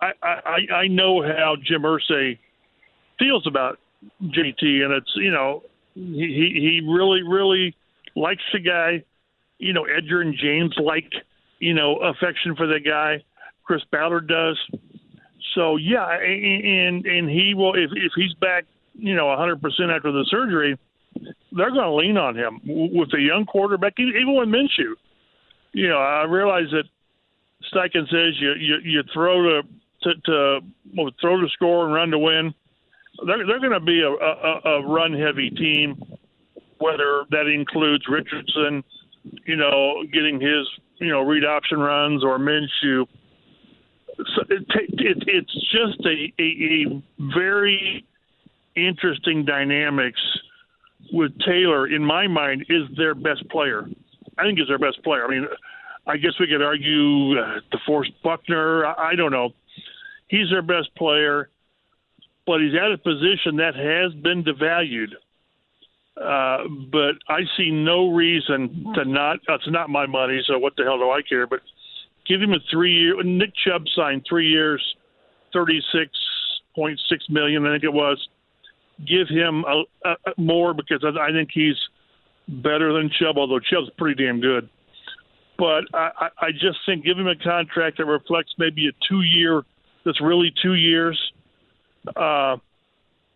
I, 0.02 0.12
I 0.22 0.74
I 0.74 0.88
know 0.88 1.22
how 1.22 1.56
Jim 1.64 1.84
Irsay 1.84 2.38
feels 3.20 3.46
about 3.48 3.80
JT, 4.24 4.62
and 4.62 4.94
it's 4.94 5.12
you 5.16 5.32
know 5.32 5.64
he 5.94 6.02
he 6.02 6.60
he 6.60 6.82
really 6.88 7.22
really 7.22 7.76
likes 8.16 8.44
the 8.54 8.60
guy. 8.60 9.04
You 9.60 9.74
know, 9.74 9.86
Edgerrin 9.86 10.36
James 10.36 10.76
like 10.82 11.12
you 11.60 11.74
know 11.74 11.98
affection 11.98 12.56
for 12.56 12.68
the 12.68 12.80
guy. 12.80 13.24
Chris 13.64 13.84
Ballard 13.92 14.28
does. 14.28 14.60
So 15.56 15.78
yeah, 15.78 16.08
and 16.10 17.06
and 17.06 17.30
he 17.30 17.54
will 17.54 17.76
if 17.76 17.92
if 17.94 18.12
he's 18.16 18.34
back, 18.36 18.66
you 18.96 19.16
know, 19.16 19.26
100% 19.26 19.56
after 19.96 20.12
the 20.12 20.26
surgery, 20.30 20.78
they're 21.52 21.72
going 21.72 21.84
to 21.84 21.94
lean 21.94 22.18
on 22.18 22.36
him 22.36 22.62
with 22.66 23.10
a 23.14 23.22
young 23.22 23.46
quarterback, 23.46 23.94
even 24.00 24.36
with 24.36 24.48
Minshew. 24.48 24.94
You 25.74 25.90
know, 25.90 25.98
I 25.98 26.24
realize 26.24 26.68
that 26.72 26.84
Steichen 27.74 28.10
says 28.10 28.40
you 28.40 28.54
you, 28.60 28.78
you 28.84 29.04
throw 29.14 29.42
to 29.44 29.62
to, 30.04 30.16
to 30.26 30.60
well, 30.96 31.12
throw 31.22 31.40
to 31.40 31.48
score 31.54 31.86
and 31.86 31.94
run 31.94 32.12
to 32.12 32.20
win. 32.20 32.54
They're 33.26 33.46
they're 33.46 33.60
going 33.60 33.72
to 33.72 33.80
be 33.80 34.02
a, 34.02 34.10
a, 34.10 34.82
a 34.82 34.88
run 34.88 35.14
heavy 35.14 35.50
team, 35.50 36.02
whether 36.80 37.24
that 37.30 37.48
includes 37.48 38.06
Richardson, 38.10 38.84
you 39.46 39.56
know, 39.56 40.04
getting 40.12 40.40
his 40.42 40.68
you 41.00 41.10
know 41.10 41.22
read 41.22 41.46
option 41.46 41.80
runs 41.80 42.24
or 42.24 42.40
Minshew 42.40 43.06
so 44.18 44.42
it, 44.50 44.66
it, 44.70 45.24
it's 45.28 45.54
just 45.72 46.06
a, 46.06 46.34
a, 46.40 46.44
a 46.44 47.04
very 47.34 48.06
interesting 48.76 49.46
dynamics 49.46 50.20
with 51.12 51.32
Taylor. 51.40 51.88
In 51.88 52.04
my 52.04 52.28
mind, 52.28 52.66
is 52.70 52.84
their 52.98 53.16
best 53.16 53.48
player. 53.50 53.88
I 54.38 54.44
think 54.44 54.60
is 54.60 54.68
their 54.68 54.80
best 54.80 55.04
player. 55.04 55.26
I 55.26 55.30
mean, 55.30 55.48
I 56.08 56.18
guess 56.18 56.32
we 56.40 56.48
could 56.48 56.62
argue 56.62 57.38
uh, 57.40 57.60
DeForest 57.72 58.14
Buckner. 58.24 58.86
I, 58.86 59.12
I 59.12 59.16
don't 59.16 59.32
know. 59.32 59.52
He's 60.28 60.50
their 60.50 60.62
best 60.62 60.94
player, 60.96 61.50
but 62.48 62.62
he's 62.62 62.74
at 62.74 62.92
a 62.92 62.98
position 62.98 63.58
that 63.58 63.76
has 63.76 64.14
been 64.22 64.44
devalued. 64.44 65.14
Uh, 66.18 66.68
but 66.92 67.16
I 67.30 67.42
see 67.58 67.72
no 67.72 68.12
reason 68.12 68.86
to 68.96 69.06
not. 69.06 69.40
It's 69.48 69.70
not 69.70 69.90
my 69.90 70.06
money, 70.06 70.42
so 70.46 70.58
what 70.58 70.76
the 70.76 70.84
hell 70.84 70.98
do 70.98 71.10
I 71.10 71.22
care? 71.28 71.48
But 71.48 71.62
give 72.28 72.42
him 72.42 72.54
a 72.54 72.60
three 72.70 72.94
year. 72.94 73.22
Nick 73.24 73.52
Chubb 73.66 73.84
signed 73.96 74.26
three 74.28 74.48
years, 74.48 74.84
thirty 75.54 75.82
six 75.94 76.12
point 76.76 77.00
six 77.10 77.26
million, 77.30 77.66
I 77.66 77.74
think 77.74 77.84
it 77.84 77.94
was. 77.94 78.18
Give 79.08 79.28
him 79.28 79.64
a, 79.66 79.84
a, 80.08 80.12
a 80.12 80.34
more 80.38 80.74
because 80.74 81.04
I, 81.04 81.30
I 81.30 81.32
think 81.32 81.50
he's 81.54 81.76
better 82.48 82.94
than 82.94 83.10
Chubb, 83.20 83.38
although 83.38 83.60
Chubb's 83.60 83.90
pretty 83.98 84.24
damn 84.24 84.40
good. 84.40 84.70
But 85.58 85.84
I, 85.94 86.30
I 86.40 86.52
just 86.52 86.80
think 86.86 87.06
give 87.06 87.18
him 87.18 87.28
a 87.28 87.36
contract 87.36 87.98
that 87.98 88.06
reflects 88.06 88.54
maybe 88.58 88.88
a 88.88 88.92
two 89.08 89.22
year. 89.22 89.64
That's 90.04 90.20
really 90.20 90.52
two 90.62 90.74
years. 90.74 91.20
Uh, 92.16 92.58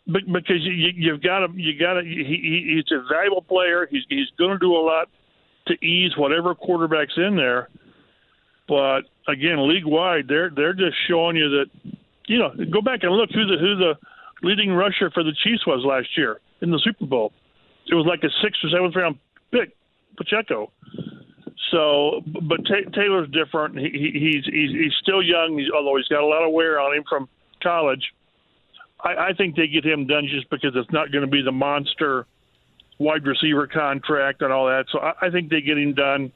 because 0.07 0.61
you, 0.61 0.91
you've 0.95 1.21
got 1.21 1.39
to, 1.39 1.53
you 1.55 1.77
got 1.79 1.93
to. 1.93 2.01
He, 2.01 2.23
he, 2.23 2.75
he's 2.75 2.91
a 2.91 3.03
valuable 3.11 3.41
player. 3.41 3.87
He's 3.89 4.03
he's 4.09 4.27
going 4.37 4.51
to 4.51 4.57
do 4.57 4.75
a 4.75 4.83
lot 4.83 5.07
to 5.67 5.73
ease 5.85 6.11
whatever 6.17 6.53
quarterback's 6.53 7.13
in 7.17 7.35
there. 7.35 7.69
But 8.67 9.01
again, 9.27 9.67
league 9.67 9.85
wide, 9.85 10.25
they're 10.27 10.49
they're 10.49 10.73
just 10.73 10.95
showing 11.07 11.35
you 11.35 11.49
that 11.49 11.65
you 12.27 12.39
know 12.39 12.51
go 12.71 12.81
back 12.81 13.03
and 13.03 13.11
look 13.13 13.29
who 13.31 13.45
the 13.45 13.57
who 13.57 13.75
the 13.75 13.93
leading 14.43 14.71
rusher 14.71 15.09
for 15.11 15.23
the 15.23 15.33
Chiefs 15.43 15.65
was 15.65 15.83
last 15.85 16.09
year 16.17 16.39
in 16.61 16.71
the 16.71 16.79
Super 16.83 17.05
Bowl. 17.05 17.33
It 17.87 17.95
was 17.95 18.05
like 18.05 18.23
a 18.23 18.29
sixth 18.41 18.63
or 18.63 18.69
seventh 18.69 18.95
round 18.95 19.15
um, 19.15 19.19
pick, 19.51 19.75
Pacheco. 20.17 20.71
So, 21.71 22.21
but 22.25 22.65
T- 22.65 22.89
Taylor's 22.93 23.29
different. 23.31 23.77
He, 23.77 23.89
he, 23.89 24.19
he's 24.19 24.45
he's 24.45 24.71
he's 24.71 24.93
still 25.01 25.21
young. 25.21 25.57
He's, 25.57 25.69
although 25.73 25.97
he's 25.97 26.07
got 26.07 26.21
a 26.21 26.25
lot 26.25 26.43
of 26.45 26.53
wear 26.53 26.79
on 26.79 26.95
him 26.95 27.03
from 27.07 27.27
college. 27.61 28.13
I, 29.03 29.29
I 29.29 29.33
think 29.33 29.55
they 29.55 29.67
get 29.67 29.85
him 29.85 30.07
done 30.07 30.27
just 30.29 30.49
because 30.49 30.71
it's 30.75 30.91
not 30.91 31.11
going 31.11 31.23
to 31.23 31.31
be 31.31 31.41
the 31.41 31.51
monster 31.51 32.25
wide 32.97 33.25
receiver 33.25 33.67
contract 33.67 34.41
and 34.41 34.53
all 34.53 34.67
that. 34.67 34.85
So 34.91 34.99
I, 34.99 35.27
I 35.27 35.29
think 35.29 35.49
they 35.49 35.61
get 35.61 35.77
him 35.77 35.93
done 35.93 36.31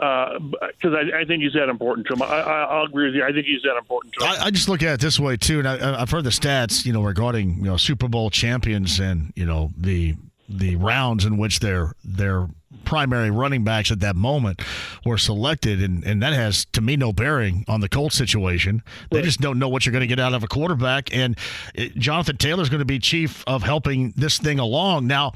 because 0.00 0.94
uh, 0.94 1.16
I, 1.16 1.20
I, 1.20 1.24
think 1.26 1.42
he's 1.42 1.52
that 1.52 1.68
important 1.68 2.06
to 2.06 2.14
him. 2.14 2.22
I, 2.22 2.78
will 2.78 2.86
agree 2.86 3.06
with 3.06 3.14
you. 3.16 3.22
I 3.22 3.32
think 3.32 3.44
he's 3.44 3.60
that 3.62 3.76
important 3.76 4.14
to 4.14 4.24
him. 4.24 4.30
I, 4.30 4.46
I 4.46 4.50
just 4.50 4.66
look 4.66 4.82
at 4.82 4.94
it 4.94 5.00
this 5.00 5.20
way 5.20 5.36
too, 5.36 5.58
and 5.58 5.68
I, 5.68 5.98
have 5.98 6.10
heard 6.10 6.24
the 6.24 6.30
stats, 6.30 6.86
you 6.86 6.92
know, 6.94 7.02
regarding 7.02 7.56
you 7.58 7.64
know 7.64 7.76
Super 7.76 8.08
Bowl 8.08 8.30
champions 8.30 8.98
and 8.98 9.30
you 9.36 9.44
know 9.44 9.70
the 9.76 10.14
the 10.48 10.76
rounds 10.76 11.26
in 11.26 11.36
which 11.36 11.60
their 11.60 11.92
their 12.02 12.48
primary 12.84 13.30
running 13.30 13.64
backs 13.64 13.90
at 13.90 14.00
that 14.00 14.16
moment 14.16 14.60
were 15.04 15.18
selected, 15.18 15.82
and, 15.82 16.04
and 16.04 16.22
that 16.22 16.32
has 16.32 16.64
to 16.66 16.80
me 16.80 16.96
no 16.96 17.12
bearing 17.12 17.64
on 17.66 17.80
the 17.80 17.88
Colts 17.88 18.16
situation. 18.16 18.82
They 19.10 19.18
right. 19.18 19.24
just 19.24 19.40
don't 19.40 19.58
know 19.58 19.68
what 19.68 19.84
you're 19.84 19.92
going 19.92 20.00
to 20.00 20.06
get 20.06 20.20
out 20.20 20.34
of 20.34 20.42
a 20.42 20.46
quarterback, 20.46 21.14
and 21.14 21.36
it, 21.74 21.96
Jonathan 21.96 22.36
Taylor 22.36 22.62
is 22.62 22.68
going 22.68 22.80
to 22.80 22.84
be 22.84 22.98
chief 22.98 23.44
of 23.46 23.62
helping 23.62 24.12
this 24.16 24.38
thing 24.38 24.58
along. 24.58 25.06
Now, 25.06 25.32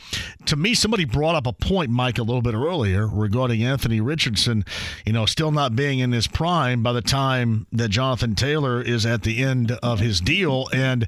to 0.46 0.56
me, 0.56 0.74
somebody 0.74 1.04
brought 1.04 1.34
up 1.34 1.46
a 1.46 1.52
point, 1.52 1.90
Mike, 1.90 2.18
a 2.18 2.22
little 2.22 2.42
bit 2.42 2.54
earlier 2.54 3.06
regarding 3.06 3.62
Anthony 3.64 4.00
Richardson, 4.00 4.64
you 5.04 5.12
know, 5.12 5.26
still 5.26 5.50
not 5.50 5.74
being 5.74 5.98
in 5.98 6.12
his 6.12 6.26
prime 6.26 6.82
by 6.82 6.92
the 6.92 7.02
time 7.02 7.66
that 7.72 7.88
Jonathan 7.88 8.34
Taylor 8.34 8.80
is 8.80 9.04
at 9.06 9.22
the 9.22 9.42
end 9.42 9.72
of 9.82 10.00
his 10.00 10.20
deal, 10.20 10.68
and 10.72 11.06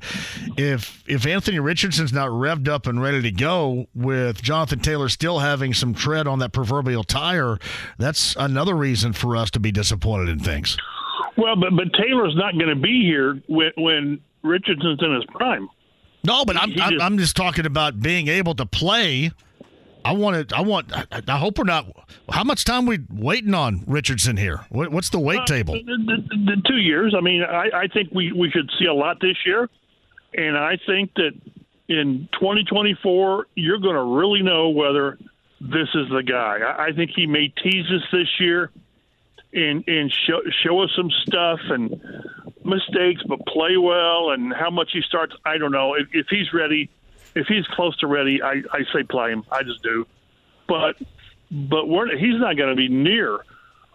if 0.56 1.04
if 1.06 1.26
Anthony 1.26 1.60
Richardson's 1.60 2.12
not 2.12 2.30
revved 2.30 2.68
up 2.68 2.86
and 2.86 3.00
ready 3.00 3.22
to 3.22 3.30
go 3.30 3.86
with 3.94 4.42
Jonathan 4.42 4.80
Taylor 4.80 5.08
still 5.08 5.38
having 5.38 5.72
some 5.72 5.94
tread 6.16 6.26
on 6.26 6.38
that 6.40 6.52
proverbial 6.52 7.05
tire, 7.05 7.59
that's 7.98 8.36
another 8.36 8.74
reason 8.74 9.12
for 9.12 9.36
us 9.36 9.51
to 9.51 9.60
be 9.60 9.72
disappointed 9.72 10.28
in 10.28 10.38
things. 10.38 10.76
Well, 11.36 11.56
but 11.56 11.70
but 11.76 11.93
Taylor's 11.93 12.34
not 12.36 12.55
going 12.55 12.74
to 12.74 12.80
be 12.80 13.02
here 13.02 13.40
when, 13.48 13.72
when 13.76 14.20
Richardson's 14.43 15.02
in 15.02 15.14
his 15.14 15.24
prime. 15.26 15.68
No, 16.24 16.44
but 16.44 16.56
I'm, 16.56 16.72
I'm, 16.80 17.01
I'm 17.01 17.18
just 17.18 17.36
talking 17.36 17.66
about 17.66 18.01
being 18.01 18.28
able 18.28 18.55
to 18.55 18.66
play. 18.66 19.30
I 20.05 20.12
want 20.12 20.48
to. 20.48 20.56
I 20.56 20.62
want. 20.62 20.93
I 21.28 21.36
hope 21.36 21.59
we're 21.59 21.64
not. 21.64 21.86
How 22.30 22.44
much 22.44 22.64
time 22.64 22.86
we 22.86 23.01
waiting 23.10 23.55
on 23.55 23.84
Richardson 23.86 24.36
here? 24.36 24.64
What, 24.70 24.90
what's 24.93 25.10
the 25.10 25.18
wait 25.18 25.40
uh, 25.40 25.47
table? 25.47 25.74
The, 25.74 25.80
the, 25.82 26.36
the 26.36 26.62
two 26.66 26.78
years. 26.78 27.14
I 27.16 27.20
mean, 27.20 27.43
I, 27.43 27.68
I 27.74 27.86
think 27.88 28.10
we 28.12 28.32
we 28.32 28.51
should 28.51 28.70
see 28.78 28.86
a 28.86 28.94
lot 28.94 29.20
this 29.20 29.36
year, 29.44 29.68
and 30.34 30.56
I 30.56 30.78
think 30.86 31.12
that 31.14 31.32
in 31.88 32.28
2024 32.32 33.47
you're 33.55 33.78
going 33.78 33.94
to 33.94 34.02
really 34.02 34.43
know 34.43 34.70
whether 34.70 35.18
this 35.60 35.88
is 35.94 36.08
the 36.10 36.22
guy. 36.22 36.58
I, 36.58 36.86
I 36.86 36.92
think 36.92 37.12
he 37.14 37.26
may 37.26 37.48
tease 37.48 37.86
us 37.86 38.02
this 38.12 38.28
year 38.38 38.70
and 39.52 39.86
and 39.88 40.12
show 40.12 40.40
show 40.62 40.82
us 40.82 40.90
some 40.96 41.10
stuff 41.26 41.60
and 41.68 42.00
mistakes, 42.64 43.22
but 43.26 43.44
play 43.46 43.76
well 43.76 44.30
and 44.30 44.52
how 44.52 44.70
much 44.70 44.90
he 44.92 45.00
starts. 45.02 45.34
I 45.44 45.58
don't 45.58 45.72
know 45.72 45.94
if, 45.94 46.08
if 46.12 46.26
he's 46.28 46.52
ready. 46.52 46.90
If 47.34 47.46
he's 47.46 47.66
close 47.66 47.96
to 47.98 48.06
ready, 48.06 48.42
I, 48.42 48.62
I 48.72 48.80
say 48.92 49.02
play 49.02 49.30
him. 49.30 49.44
I 49.50 49.62
just 49.62 49.82
do. 49.82 50.06
But 50.68 50.96
but 51.50 51.88
we're, 51.88 52.16
he's 52.16 52.40
not 52.40 52.56
going 52.56 52.70
to 52.70 52.76
be 52.76 52.88
near 52.88 53.40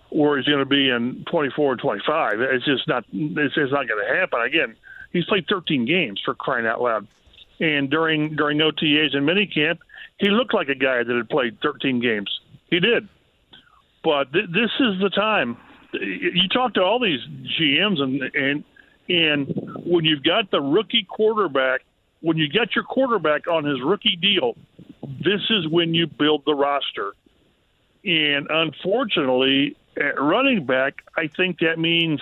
where 0.10 0.38
he's 0.38 0.46
going 0.46 0.60
to 0.60 0.66
be 0.66 0.90
in 0.90 1.26
24 1.30 1.74
and 1.74 1.82
25. 1.82 2.42
It's 2.42 2.66
just 2.66 2.88
not. 2.88 3.06
It's 3.12 3.56
just 3.56 3.72
not 3.72 3.88
going 3.88 4.06
to 4.08 4.16
happen. 4.16 4.42
Again, 4.42 4.76
he's 5.12 5.26
played 5.26 5.46
13 5.48 5.86
games 5.86 6.22
for 6.24 6.36
crying 6.36 6.66
out 6.66 6.82
loud, 6.82 7.08
and 7.60 7.90
during 7.90 8.36
during 8.36 8.60
OTAs 8.60 9.16
and 9.16 9.28
minicamp, 9.28 9.80
he 10.22 10.30
looked 10.30 10.54
like 10.54 10.70
a 10.70 10.76
guy 10.76 11.04
that 11.04 11.16
had 11.16 11.30
played 11.30 11.58
13 11.62 12.00
games. 12.00 12.30
He 12.70 12.80
did. 12.80 13.10
But 14.04 14.32
th- 14.32 14.50
this 14.50 14.70
is 14.80 15.02
the 15.02 15.10
time. 15.10 15.58
You 15.94 16.48
talk 16.48 16.76
to 16.76 16.84
all 16.84 17.00
these 17.00 17.20
GMs, 17.60 18.00
and 18.00 18.22
and 18.34 18.64
and 19.10 19.84
when 19.86 20.06
you've 20.06 20.24
got 20.24 20.52
the 20.52 20.62
rookie 20.62 21.06
quarterback, 21.10 21.82
when 22.22 22.38
you 22.38 22.48
get 22.48 22.76
your 22.76 22.86
quarterback 22.86 23.48
on 23.48 23.66
his 23.66 23.82
rookie 23.82 24.16
deal, 24.16 24.56
this 25.02 25.42
is 25.50 25.68
when 25.68 25.94
you 25.94 26.08
build 26.08 26.44
the 26.46 26.54
roster. 26.54 27.14
And 28.06 28.48
unfortunately, 28.50 29.76
at 29.98 30.22
running 30.22 30.66
back, 30.66 31.02
I 31.18 31.28
think 31.28 31.60
that 31.60 31.78
means 31.78 32.22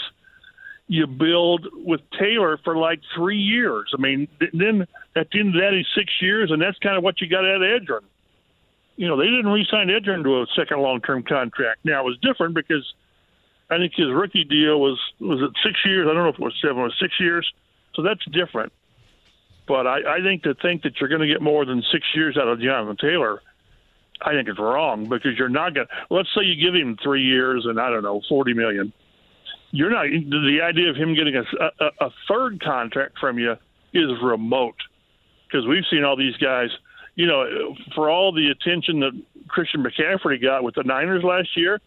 you 0.88 1.06
build 1.06 1.68
with 1.74 2.02
Taylor 2.18 2.58
for 2.64 2.76
like 2.76 3.02
three 3.16 3.38
years. 3.38 3.94
I 3.96 4.02
mean, 4.02 4.28
then 4.54 4.88
at 5.16 5.30
the 5.32 5.40
end 5.40 5.56
of 5.56 5.62
that, 5.62 5.74
he's 5.74 5.88
six 5.96 6.12
years, 6.22 6.52
and 6.52 6.62
that's 6.62 6.78
kind 6.80 6.98
of 6.98 7.04
what 7.04 7.22
you 7.22 7.28
got 7.28 7.46
out 7.46 7.62
of 7.62 7.62
Edgerrin. 7.62 8.04
You 8.96 9.08
know, 9.08 9.18
they 9.18 9.26
didn't 9.26 9.48
re-sign 9.48 9.88
Edgerrin 9.88 10.24
to 10.24 10.42
a 10.42 10.46
second 10.56 10.82
long-term 10.82 11.24
contract. 11.24 11.80
Now 11.84 12.02
it 12.02 12.06
was 12.06 12.18
different 12.22 12.54
because 12.54 12.94
I 13.70 13.78
think 13.78 13.94
his 13.96 14.10
rookie 14.10 14.44
deal 14.44 14.80
was 14.80 15.00
was 15.20 15.42
it 15.42 15.52
six 15.64 15.80
years? 15.86 16.08
I 16.10 16.14
don't 16.14 16.24
know 16.24 16.30
if 16.30 16.36
it 16.36 16.42
was 16.42 16.56
seven 16.62 16.78
or 16.78 16.92
six 17.00 17.14
years. 17.20 17.52
So 17.96 18.02
that's 18.02 18.24
different. 18.26 18.74
But 19.68 19.88
I, 19.88 20.18
I 20.18 20.22
think 20.22 20.44
to 20.44 20.56
think 20.56 20.84
that 20.84 21.00
you're 21.00 21.10
going 21.10 21.22
to 21.22 21.28
get 21.28 21.42
more 21.42 21.66
than 21.66 21.84
six 21.92 22.06
years 22.16 22.38
out 22.38 22.48
of 22.48 22.60
Jonathan 22.60 22.98
Taylor, 22.98 23.42
I 24.22 24.32
think 24.32 24.48
it's 24.48 24.60
wrong 24.60 25.08
because 25.08 25.38
you're 25.38 25.50
not 25.50 25.76
going. 25.76 25.88
to 25.88 26.14
Let's 26.14 26.30
say 26.36 26.42
you 26.44 26.56
give 26.56 26.76
him 26.76 26.98
three 27.02 27.24
years 27.24 27.66
and 27.66 27.80
I 27.80 27.90
don't 27.90 28.04
know 28.04 28.22
forty 28.28 28.54
million. 28.54 28.92
You're 29.72 29.92
not. 29.92 30.08
The 30.08 30.62
idea 30.64 30.90
of 30.90 30.96
him 30.96 31.14
getting 31.14 31.36
a, 31.36 31.44
a, 31.80 32.06
a 32.08 32.10
third 32.28 32.62
contract 32.62 33.20
from 33.20 33.38
you 33.38 33.56
is 33.94 34.10
remote 34.22 34.76
because 35.50 35.68
we've 35.68 35.86
seen 35.90 36.04
all 36.04 36.16
these 36.16 36.38
guys. 36.38 36.70
You 37.16 37.28
know, 37.28 37.76
for 37.96 38.10
all 38.10 38.32
the 38.32 38.50
attention 38.50 39.02
that 39.02 39.12
Christian 39.48 39.84
McCaffrey 39.84 40.42
got 40.42 40.64
with 40.64 40.76
the 40.76 40.84
Niners 40.84 41.24
last 41.24 41.50
year, 41.58 41.82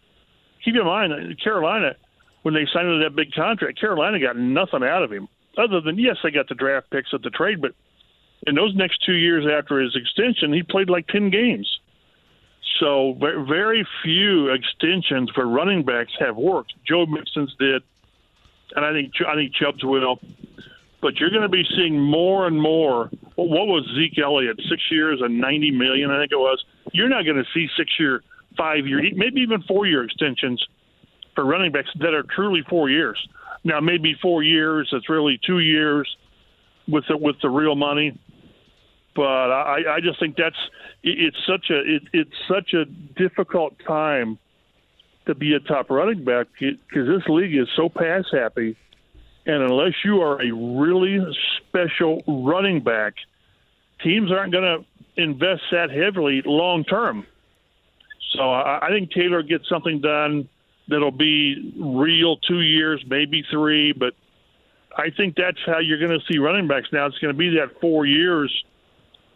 keep 0.63 0.75
in 0.75 0.85
mind 0.85 1.13
Carolina 1.43 1.95
when 2.43 2.53
they 2.53 2.67
signed 2.71 2.87
him 2.87 2.99
to 2.99 3.03
that 3.05 3.15
big 3.15 3.31
contract, 3.33 3.79
Carolina 3.79 4.19
got 4.19 4.37
nothing 4.37 4.83
out 4.83 5.01
of 5.01 5.11
him 5.11 5.27
other 5.57 5.81
than 5.81 5.97
yes, 5.99 6.17
they 6.23 6.31
got 6.31 6.47
the 6.49 6.55
draft 6.55 6.89
picks 6.89 7.13
at 7.13 7.21
the 7.21 7.29
trade, 7.29 7.61
but 7.61 7.73
in 8.47 8.55
those 8.55 8.75
next 8.75 9.03
two 9.05 9.13
years 9.13 9.45
after 9.47 9.79
his 9.79 9.95
extension, 9.95 10.53
he 10.53 10.63
played 10.63 10.89
like 10.89 11.07
ten 11.07 11.29
games. 11.29 11.79
So 12.79 13.15
very 13.19 13.87
few 14.03 14.49
extensions 14.49 15.29
for 15.33 15.45
running 15.45 15.83
backs 15.83 16.11
have 16.19 16.35
worked. 16.35 16.73
Joe 16.87 17.05
Mixon's 17.05 17.55
did, 17.59 17.83
and 18.75 18.83
I 18.83 18.91
think 18.91 19.13
I 19.27 19.35
think 19.35 19.53
Chubb's 19.53 19.83
will. 19.83 20.19
But 21.03 21.17
you're 21.17 21.29
going 21.29 21.43
to 21.43 21.49
be 21.49 21.63
seeing 21.75 21.99
more 21.99 22.47
and 22.47 22.59
more. 22.59 23.11
What 23.35 23.67
was 23.67 23.85
Zeke 23.95 24.17
Elliott? 24.23 24.57
Six 24.69 24.81
years 24.89 25.19
and 25.21 25.39
ninety 25.39 25.69
million, 25.69 26.09
I 26.09 26.21
think 26.21 26.31
it 26.31 26.37
was. 26.37 26.63
You're 26.93 27.09
not 27.09 27.25
going 27.25 27.37
to 27.37 27.45
see 27.53 27.67
six 27.77 27.91
year, 27.99 28.23
five 28.57 28.87
year, 28.87 29.01
maybe 29.13 29.41
even 29.41 29.61
four 29.63 29.85
year 29.85 30.03
extensions 30.03 30.65
for 31.35 31.45
running 31.45 31.71
backs 31.71 31.89
that 31.99 32.15
are 32.15 32.23
truly 32.23 32.63
four 32.67 32.89
years. 32.89 33.19
Now 33.63 33.79
maybe 33.79 34.15
four 34.21 34.41
years. 34.41 34.89
It's 34.91 35.09
really 35.09 35.39
two 35.45 35.59
years 35.59 36.07
with 36.87 37.03
the, 37.07 37.17
with 37.17 37.35
the 37.41 37.49
real 37.49 37.75
money 37.75 38.17
but 39.15 39.51
I, 39.51 39.95
I 39.95 39.99
just 39.99 40.19
think 40.19 40.35
that's 40.37 40.55
it's 41.03 41.37
such 41.47 41.69
a 41.69 41.79
it, 41.79 42.03
it's 42.13 42.35
such 42.47 42.73
a 42.73 42.85
difficult 42.85 43.75
time 43.85 44.39
to 45.25 45.35
be 45.35 45.53
a 45.53 45.59
top 45.59 45.89
running 45.89 46.23
back 46.25 46.47
because 46.59 46.77
this 47.07 47.27
league 47.27 47.55
is 47.55 47.67
so 47.75 47.89
pass 47.89 48.25
happy, 48.31 48.75
and 49.45 49.63
unless 49.63 49.93
you 50.03 50.21
are 50.21 50.41
a 50.41 50.51
really 50.51 51.19
special 51.57 52.23
running 52.27 52.81
back, 52.81 53.13
teams 54.03 54.31
aren't 54.31 54.51
going 54.51 54.63
to 54.63 55.21
invest 55.21 55.63
that 55.71 55.89
heavily 55.91 56.41
long 56.45 56.83
term. 56.83 57.25
So 58.35 58.41
I, 58.41 58.87
I 58.87 58.89
think 58.89 59.11
Taylor 59.11 59.43
gets 59.43 59.67
something 59.69 60.01
done 60.01 60.47
that'll 60.87 61.11
be 61.11 61.73
real 61.77 62.37
two 62.37 62.61
years, 62.61 63.03
maybe 63.07 63.43
three, 63.51 63.93
but 63.93 64.13
I 64.97 65.09
think 65.15 65.35
that's 65.35 65.59
how 65.65 65.79
you're 65.79 65.99
going 65.99 66.17
to 66.17 66.25
see 66.31 66.39
running 66.39 66.67
backs 66.67 66.87
now. 66.91 67.05
It's 67.05 67.17
going 67.19 67.33
to 67.33 67.37
be 67.37 67.49
that 67.57 67.79
four 67.79 68.05
years 68.05 68.51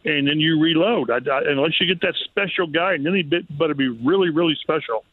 and 0.07 0.27
then 0.27 0.39
you 0.39 0.59
reload. 0.59 1.11
I, 1.11 1.15
I, 1.15 1.41
unless 1.47 1.79
you 1.79 1.87
get 1.87 2.01
that 2.01 2.15
special 2.23 2.67
guy, 2.67 2.93
and 2.93 3.05
then 3.05 3.13
he 3.13 3.23
better 3.23 3.73
be 3.73 3.89
really, 3.89 4.29
really 4.29 4.55
special. 4.61 5.03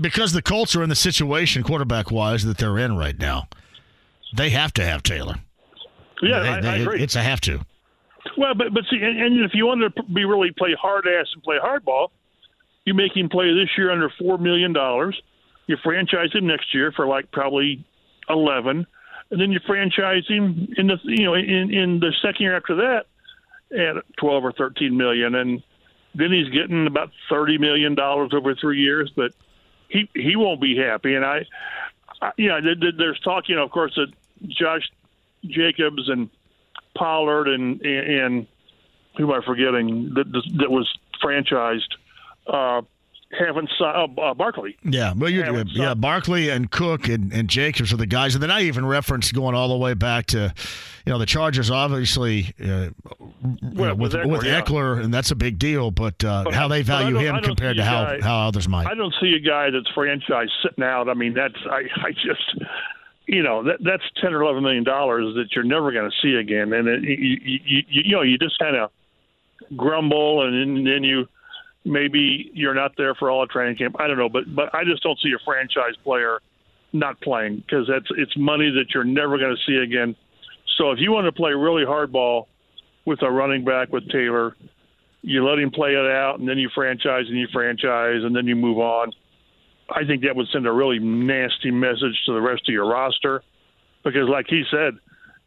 Because 0.00 0.32
the 0.32 0.42
Colts 0.42 0.74
are 0.74 0.82
in 0.82 0.88
the 0.88 0.96
situation, 0.96 1.62
quarterback 1.62 2.10
wise, 2.10 2.44
that 2.44 2.58
they're 2.58 2.78
in 2.78 2.96
right 2.96 3.18
now, 3.18 3.48
they 4.36 4.50
have 4.50 4.72
to 4.74 4.84
have 4.84 5.02
Taylor. 5.02 5.36
Yeah, 6.22 6.40
they, 6.40 6.48
I, 6.48 6.60
they, 6.60 6.68
I 6.68 6.76
agree. 6.76 7.02
It's 7.02 7.16
a 7.16 7.22
have 7.22 7.40
to. 7.42 7.60
Well, 8.36 8.54
but 8.54 8.72
but 8.72 8.84
see, 8.90 8.96
and, 9.02 9.20
and 9.20 9.44
if 9.44 9.52
you 9.54 9.66
want 9.66 9.94
to 9.94 10.02
be 10.04 10.24
really 10.24 10.50
play 10.50 10.74
hard 10.80 11.06
ass 11.06 11.26
and 11.34 11.42
play 11.42 11.56
hardball, 11.62 12.08
you 12.84 12.94
make 12.94 13.16
him 13.16 13.28
play 13.28 13.52
this 13.54 13.70
year 13.76 13.90
under 13.90 14.10
four 14.18 14.38
million 14.38 14.72
dollars. 14.72 15.20
You 15.66 15.76
franchise 15.82 16.32
him 16.32 16.46
next 16.46 16.74
year 16.74 16.92
for 16.92 17.06
like 17.06 17.30
probably 17.32 17.84
eleven, 18.28 18.86
and 19.30 19.40
then 19.40 19.52
you 19.52 19.60
franchise 19.66 20.24
him 20.28 20.68
in 20.76 20.86
the 20.86 20.98
you 21.04 21.24
know 21.24 21.34
in 21.34 21.72
in 21.72 22.00
the 22.00 22.12
second 22.22 22.40
year 22.42 22.56
after 22.56 22.76
that 22.76 23.06
at 23.72 23.96
12 24.18 24.44
or 24.44 24.52
13 24.52 24.96
million, 24.96 25.34
and 25.34 25.60
then 26.14 26.30
he's 26.30 26.48
getting 26.50 26.86
about 26.86 27.10
30 27.28 27.58
million 27.58 27.94
dollars 27.96 28.30
over 28.32 28.54
three 28.54 28.80
years. 28.80 29.10
But 29.14 29.32
he 29.88 30.08
he 30.14 30.36
won't 30.36 30.60
be 30.60 30.76
happy, 30.76 31.14
and 31.14 31.24
I, 31.24 31.46
I 32.22 32.32
you 32.36 32.48
know, 32.48 32.60
there's 32.96 33.20
talk, 33.20 33.48
you 33.48 33.56
know, 33.56 33.64
of 33.64 33.70
course, 33.70 33.94
that 33.96 34.12
Josh 34.48 34.90
Jacobs 35.44 36.08
and 36.08 36.28
Pollard 36.96 37.48
and 37.48 37.80
and 37.82 38.46
who 39.16 39.32
am 39.32 39.40
I 39.40 39.44
forgetting 39.44 40.12
that 40.14 40.26
that 40.58 40.70
was 40.70 40.88
franchised. 41.22 41.94
Uh, 42.46 42.82
haven't 43.36 43.70
uh, 43.80 44.06
uh, 44.20 44.34
Barkley. 44.34 44.76
Yeah, 44.84 45.12
well, 45.16 45.28
you 45.28 45.64
yeah, 45.72 45.94
Barkley 45.94 46.48
and 46.48 46.70
Cook 46.70 47.08
and, 47.08 47.32
and 47.32 47.48
Jacobs 47.48 47.92
are 47.92 47.96
the 47.96 48.06
guys, 48.06 48.34
and 48.34 48.42
then 48.42 48.50
I 48.50 48.62
even 48.62 48.86
referenced 48.86 49.34
going 49.34 49.54
all 49.54 49.68
the 49.68 49.76
way 49.76 49.94
back 49.94 50.26
to, 50.26 50.54
you 51.04 51.12
know, 51.12 51.18
the 51.18 51.26
Chargers 51.26 51.70
obviously 51.70 52.54
uh, 52.62 52.90
well, 53.74 53.96
with 53.96 54.14
with 54.14 54.14
Ekeler, 54.14 54.30
with 54.30 54.42
Ekeler 54.42 54.96
yeah. 54.96 55.04
and 55.04 55.12
that's 55.12 55.32
a 55.32 55.34
big 55.34 55.58
deal. 55.58 55.90
But, 55.90 56.22
uh, 56.24 56.44
but 56.44 56.54
how 56.54 56.68
they 56.68 56.82
value 56.82 57.16
him 57.16 57.42
compared 57.42 57.76
to 57.78 57.84
how 57.84 58.04
guy, 58.04 58.20
how 58.22 58.48
others 58.48 58.68
might. 58.68 58.86
I 58.86 58.94
don't 58.94 59.14
see 59.20 59.34
a 59.34 59.40
guy 59.40 59.70
that's 59.70 59.90
franchise 59.92 60.48
sitting 60.62 60.84
out. 60.84 61.08
I 61.08 61.14
mean, 61.14 61.34
that's 61.34 61.58
I 61.68 61.82
I 61.96 62.12
just. 62.12 62.64
You 63.26 63.42
know 63.42 63.64
that 63.64 63.78
that's 63.84 64.04
ten 64.20 64.32
or 64.32 64.42
eleven 64.42 64.62
million 64.62 64.84
dollars 64.84 65.34
that 65.34 65.46
you're 65.54 65.64
never 65.64 65.90
going 65.90 66.08
to 66.10 66.16
see 66.22 66.36
again, 66.36 66.72
and 66.72 66.86
it, 66.86 67.02
you, 67.02 67.38
you, 67.42 67.58
you 67.64 67.82
you 67.88 68.16
know 68.16 68.22
you 68.22 68.38
just 68.38 68.58
kind 68.58 68.76
of 68.76 68.90
grumble, 69.76 70.46
and 70.46 70.86
then 70.86 71.02
you 71.02 71.26
maybe 71.84 72.50
you're 72.54 72.74
not 72.74 72.92
there 72.96 73.14
for 73.14 73.30
all 73.30 73.42
of 73.42 73.48
training 73.48 73.76
camp. 73.76 73.96
I 73.98 74.06
don't 74.06 74.18
know, 74.18 74.28
but 74.28 74.54
but 74.54 74.74
I 74.74 74.84
just 74.84 75.02
don't 75.02 75.18
see 75.20 75.32
a 75.32 75.44
franchise 75.44 75.96
player 76.04 76.40
not 76.92 77.20
playing 77.20 77.56
because 77.56 77.88
that's 77.88 78.06
it's 78.16 78.36
money 78.36 78.70
that 78.70 78.94
you're 78.94 79.04
never 79.04 79.38
going 79.38 79.56
to 79.56 79.62
see 79.66 79.76
again. 79.76 80.14
So 80.78 80.90
if 80.90 80.98
you 81.00 81.10
want 81.10 81.26
to 81.26 81.32
play 81.32 81.52
really 81.52 81.84
hardball 81.84 82.46
with 83.06 83.22
a 83.22 83.30
running 83.30 83.64
back 83.64 83.92
with 83.92 84.08
Taylor, 84.10 84.56
you 85.22 85.44
let 85.44 85.58
him 85.58 85.70
play 85.70 85.90
it 85.90 86.10
out, 86.10 86.38
and 86.38 86.48
then 86.48 86.58
you 86.58 86.68
franchise 86.74 87.24
and 87.28 87.38
you 87.38 87.48
franchise, 87.52 88.22
and 88.22 88.34
then 88.34 88.46
you 88.46 88.56
move 88.56 88.78
on. 88.78 89.12
I 89.88 90.04
think 90.04 90.22
that 90.22 90.34
would 90.34 90.48
send 90.52 90.66
a 90.66 90.72
really 90.72 90.98
nasty 90.98 91.70
message 91.70 92.20
to 92.26 92.32
the 92.32 92.40
rest 92.40 92.62
of 92.68 92.72
your 92.72 92.86
roster 92.86 93.42
because, 94.04 94.28
like 94.28 94.46
he 94.48 94.64
said, 94.70 94.94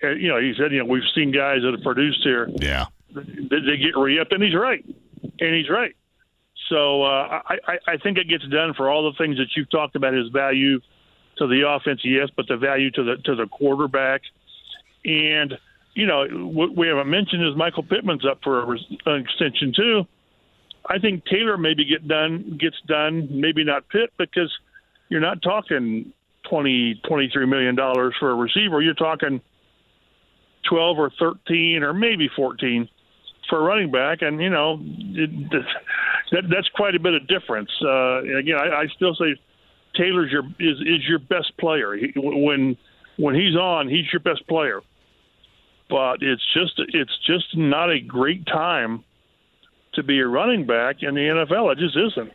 eh, 0.02 0.11
you 0.11 0.30
know, 0.30 0.40
he 0.40 0.53
said, 0.57 0.72
you 0.72 0.80
know, 0.80 0.86
we've 0.86 1.03
seen 1.14 1.32
guys 1.32 1.61
that 1.64 1.74
have 1.74 1.84
produced 1.84 2.20
here. 2.24 2.49
Yeah. 2.56 2.86
They, 3.14 3.60
they 3.60 3.78
get 3.78 3.98
re-upped, 3.98 4.32
and 4.32 4.44
he's 4.44 4.56
right. 4.56 4.84
And 5.40 5.56
he's 5.56 5.70
right. 5.70 5.95
So 6.70 7.03
uh, 7.03 7.41
I, 7.48 7.80
I 7.88 7.98
think 7.98 8.18
it 8.18 8.30
gets 8.30 8.48
done 8.48 8.74
for 8.76 8.90
all 8.90 9.11
the 9.11 9.18
things 9.18 9.38
that 9.38 9.48
you've 9.56 9.70
talked 9.72 9.95
about. 9.95 10.14
His 10.14 10.30
value 10.30 10.80
to 11.38 11.48
the 11.48 11.68
offense, 11.68 12.02
yes, 12.03 12.30
but 12.36 12.48
the 12.48 12.57
value 12.57 12.91
to 12.91 13.03
the 13.03 13.16
to 13.26 13.36
the 13.36 13.48
quarterback, 13.48 14.22
and 15.03 15.57
you 15.95 16.06
know 16.06 16.28
what 16.28 16.76
we 16.76 16.88
haven't 16.88 17.10
mentioned 17.10 17.44
is 17.48 17.56
Michael 17.56 17.84
Pittman's 17.84 18.26
up 18.26 18.41
for 18.44 18.74
an 18.74 19.16
extension 19.16 19.74
too. 19.76 20.03
I 20.90 20.98
think 20.98 21.24
Taylor 21.26 21.57
maybe 21.57 21.86
get 21.86 22.07
done 22.07 22.57
gets 22.60 22.78
done, 22.88 23.28
maybe 23.32 23.64
not 23.64 23.88
Pitt 23.90 24.11
because 24.18 24.52
you're 25.10 25.22
not 25.22 25.41
talking 25.41 26.11
twenty 26.49 26.99
twenty 27.07 27.30
three 27.32 27.45
million 27.45 27.76
dollars 27.76 28.16
for 28.20 28.32
a 28.32 28.36
receiver. 28.36 28.82
You're 28.82 28.95
talking 28.95 29.40
twelve 30.68 30.98
or 30.98 31.11
thirteen 31.20 31.84
or 31.84 31.94
maybe 31.94 32.28
fourteen 32.36 32.90
for 33.49 33.60
a 33.60 33.64
running 33.64 33.91
back, 33.91 34.22
and 34.22 34.41
you 34.41 34.49
know 34.49 34.80
it, 34.82 35.52
that, 36.32 36.44
that's 36.49 36.70
quite 36.76 36.95
a 36.95 36.99
bit 36.99 37.14
of 37.14 37.28
difference. 37.28 37.70
Uh, 37.84 38.24
again, 38.38 38.57
I, 38.60 38.82
I 38.82 38.88
still 38.95 39.16
say 39.16 39.36
Taylor's 39.95 40.32
your 40.32 40.44
is 40.60 40.80
is 40.80 41.07
your 41.07 41.20
best 41.20 41.56
player. 41.60 41.95
He, 41.95 42.14
when 42.16 42.78
when 43.18 43.36
he's 43.36 43.56
on, 43.56 43.90
he's 43.90 44.06
your 44.11 44.22
best 44.22 44.48
player. 44.48 44.82
But 45.88 46.22
it's 46.22 46.44
just 46.53 46.74
it's 46.78 47.18
just 47.26 47.56
not 47.56 47.91
a 47.91 47.99
great 47.99 48.45
time 48.45 49.03
to 49.94 50.03
be 50.03 50.20
a 50.20 50.28
running 50.28 50.66
back 50.66 51.02
in 51.02 51.16
the 51.16 51.22
NFL. 51.22 51.72
It 51.74 51.80
just 51.80 51.98
isn't. 51.98 52.32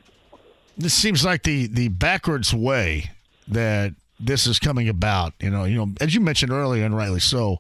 This 0.77 0.95
seems 0.95 1.25
like 1.25 1.45
the 1.45 1.67
the 1.67 1.89
backwards 1.89 2.53
way 2.53 3.11
that 3.49 3.95
this 4.19 4.47
is 4.47 4.59
coming 4.59 4.89
about. 4.89 5.35
You 5.41 5.51
know, 5.51 5.65
you 5.65 5.77
know, 5.77 5.93
as 6.01 6.15
you 6.15 6.21
mentioned 6.21 6.53
earlier, 6.53 6.85
and 6.85 6.97
rightly 6.97 7.21
so. 7.21 7.59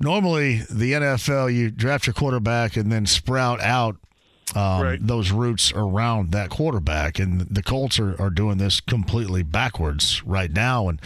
Normally, 0.00 0.62
the 0.70 0.92
NFL, 0.92 1.54
you 1.54 1.70
draft 1.70 2.06
your 2.06 2.14
quarterback 2.14 2.76
and 2.76 2.90
then 2.90 3.06
sprout 3.06 3.60
out 3.60 3.96
um, 4.54 4.98
those 5.00 5.30
routes 5.30 5.72
around 5.72 6.32
that 6.32 6.50
quarterback. 6.50 7.18
And 7.18 7.42
the 7.42 7.62
Colts 7.62 7.98
are, 7.98 8.20
are 8.20 8.30
doing 8.30 8.58
this 8.58 8.80
completely 8.80 9.42
backwards 9.42 10.24
right 10.24 10.50
now. 10.50 10.88
And 10.88 11.00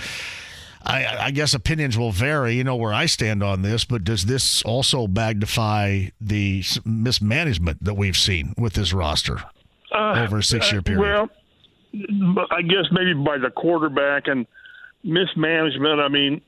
I, 0.84 1.26
I 1.26 1.30
guess 1.30 1.54
opinions 1.54 1.98
will 1.98 2.12
vary. 2.12 2.54
You 2.54 2.64
know 2.64 2.76
where 2.76 2.94
I 2.94 3.06
stand 3.06 3.42
on 3.42 3.62
this, 3.62 3.84
but 3.84 4.04
does 4.04 4.26
this 4.26 4.62
also 4.62 5.06
magnify 5.06 6.06
the 6.20 6.62
mismanagement 6.84 7.84
that 7.84 7.94
we've 7.94 8.16
seen 8.16 8.54
with 8.56 8.74
this 8.74 8.92
roster 8.92 9.42
Uh, 9.92 10.24
over 10.24 10.38
a 10.38 10.42
six-year 10.42 10.80
uh, 10.80 10.82
period? 10.82 11.00
Well, 11.00 11.30
I 12.50 12.62
guess 12.62 12.86
maybe 12.92 13.14
by 13.14 13.38
the 13.38 13.50
quarterback 13.50 14.28
and 14.28 14.46
mismanagement. 15.02 16.00
I 16.00 16.08
mean, 16.08 16.40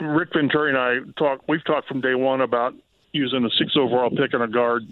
Rick 0.00 0.30
Venturi 0.34 0.70
and 0.70 0.78
I 0.78 0.98
talk. 1.18 1.40
We've 1.48 1.64
talked 1.64 1.88
from 1.88 2.00
day 2.00 2.14
one 2.14 2.40
about 2.40 2.74
using 3.12 3.44
a 3.44 3.50
six 3.50 3.76
overall 3.76 4.10
pick 4.10 4.32
and 4.34 4.42
a 4.42 4.48
guard. 4.48 4.82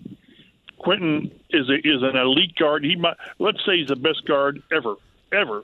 Quenton 0.78 1.30
is 1.50 1.68
a, 1.68 1.74
is 1.74 2.02
an 2.02 2.16
elite 2.16 2.54
guard. 2.56 2.84
He 2.84 2.94
might 2.96 3.16
let's 3.38 3.58
say 3.66 3.78
he's 3.78 3.88
the 3.88 3.96
best 3.96 4.24
guard 4.26 4.62
ever, 4.72 4.94
ever. 5.32 5.62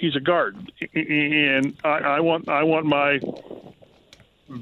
He's 0.00 0.16
a 0.16 0.20
guard, 0.20 0.56
and 0.94 1.76
I, 1.84 1.98
I 1.98 2.20
want 2.20 2.48
I 2.48 2.62
want 2.62 2.86
my 2.86 3.20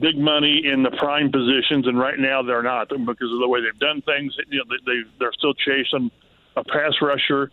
big 0.00 0.18
money 0.18 0.62
in 0.66 0.82
the 0.82 0.90
prime 0.90 1.30
positions, 1.30 1.86
and 1.86 1.96
right 1.96 2.18
now 2.18 2.42
they're 2.42 2.64
not 2.64 2.88
because 2.88 3.32
of 3.32 3.38
the 3.38 3.48
way 3.48 3.60
they've 3.62 3.78
done 3.78 4.02
things. 4.02 4.36
You 4.48 4.58
know, 4.58 4.64
they, 4.68 4.84
they 4.84 5.08
they're 5.20 5.32
still 5.32 5.54
chasing 5.54 6.10
a 6.56 6.64
pass 6.64 6.94
rusher, 7.00 7.52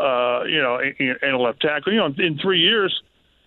uh, 0.00 0.44
you 0.44 0.62
know, 0.62 0.78
and, 0.78 1.18
and 1.20 1.34
a 1.34 1.38
left 1.38 1.60
tackle. 1.60 1.92
You 1.92 1.98
know, 1.98 2.14
in 2.16 2.38
three 2.38 2.60
years, 2.60 3.02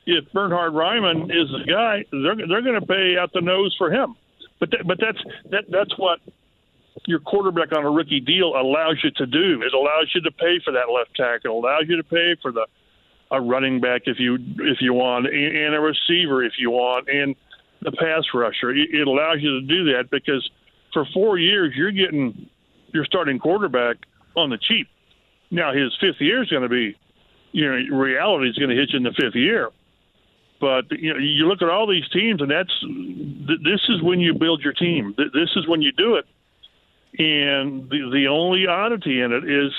if 0.06 0.32
Bernhard 0.32 0.74
Raimann 0.74 1.32
is 1.32 1.50
the 1.50 1.66
guy, 1.68 2.06
they're 2.12 2.48
they're 2.48 2.62
going 2.62 2.80
to 2.80 2.86
pay 2.86 3.18
out 3.18 3.34
the 3.34 3.42
nose 3.42 3.74
for 3.80 3.92
him. 3.92 4.16
But 4.60 4.70
that, 4.70 4.86
but 4.86 5.00
that's 5.02 5.20
that 5.50 5.66
that's 5.70 5.98
what 5.98 6.20
your 7.06 7.22
quarterback 7.22 7.76
on 7.76 7.84
a 7.84 7.90
rookie 7.90 8.20
deal 8.20 8.56
allows 8.56 9.00
you 9.04 9.10
to 9.12 9.26
do. 9.26 9.64
It 9.64 9.74
allows 9.74 10.12
you 10.14 10.22
to 10.22 10.32
pay 10.32 10.60
for 10.64 10.74
that 10.74 10.92
left 10.94 11.16
tackle. 11.16 11.58
Allows 11.58 11.86
you 11.88 11.98
to 11.98 12.04
pay 12.04 12.36
for 12.40 12.52
the 12.52 12.68
a 13.34 13.42
running 13.42 13.82
back 13.82 14.04
if 14.06 14.20
you 14.20 14.36
if 14.36 14.78
you 14.80 14.94
want, 14.94 15.28
and, 15.28 15.74
a 15.74 15.80
receiver 15.80 16.44
if 16.44 16.54
you 16.60 16.70
want, 16.70 17.10
and 17.10 17.36
the 17.82 17.92
pass 17.92 18.24
rusher. 18.34 18.70
It, 18.70 18.94
it 18.94 19.08
allows 19.08 19.38
you 19.42 19.60
to 19.60 19.62
do 19.62 19.94
that 19.94 20.10
because 20.12 20.48
for 20.94 21.06
four 21.14 21.38
years 21.38 21.74
you're 21.76 21.92
getting 21.92 22.50
your 22.94 23.06
starting 23.06 23.40
quarterback 23.40 23.98
on 24.36 24.52
the 24.52 24.58
cheap. 24.58 24.88
Now 25.50 25.74
his 25.74 25.92
fifth 26.00 26.22
year 26.22 26.44
is 26.44 26.50
going 26.50 26.64
to 26.64 26.70
be, 26.70 26.96
you 27.52 27.66
know, 27.66 27.98
reality 27.98 28.50
is 28.50 28.58
going 28.58 28.70
to 28.70 28.76
hit 28.76 28.92
you 28.92 28.98
in 28.98 29.04
the 29.04 29.14
fifth 29.20 29.36
year. 29.36 29.70
But 30.62 30.92
you 30.92 31.14
know, 31.14 31.20
you 31.20 31.48
look 31.48 31.62
at 31.62 31.70
all 31.70 31.88
these 31.88 32.08
teams, 32.10 32.40
and 32.42 32.50
that's 32.50 32.74
this 33.64 33.82
is 33.90 34.02
when 34.02 34.20
you 34.20 34.34
build 34.34 34.62
your 34.62 34.74
team. 34.74 35.14
This 35.18 35.50
is 35.56 35.68
when 35.68 35.82
you 35.82 35.92
do 35.92 36.16
it. 36.16 36.26
And 37.20 37.90
the 37.90 38.10
the 38.12 38.28
only 38.28 38.68
oddity 38.68 39.22
in 39.22 39.34
it 39.34 39.44
is 39.44 39.74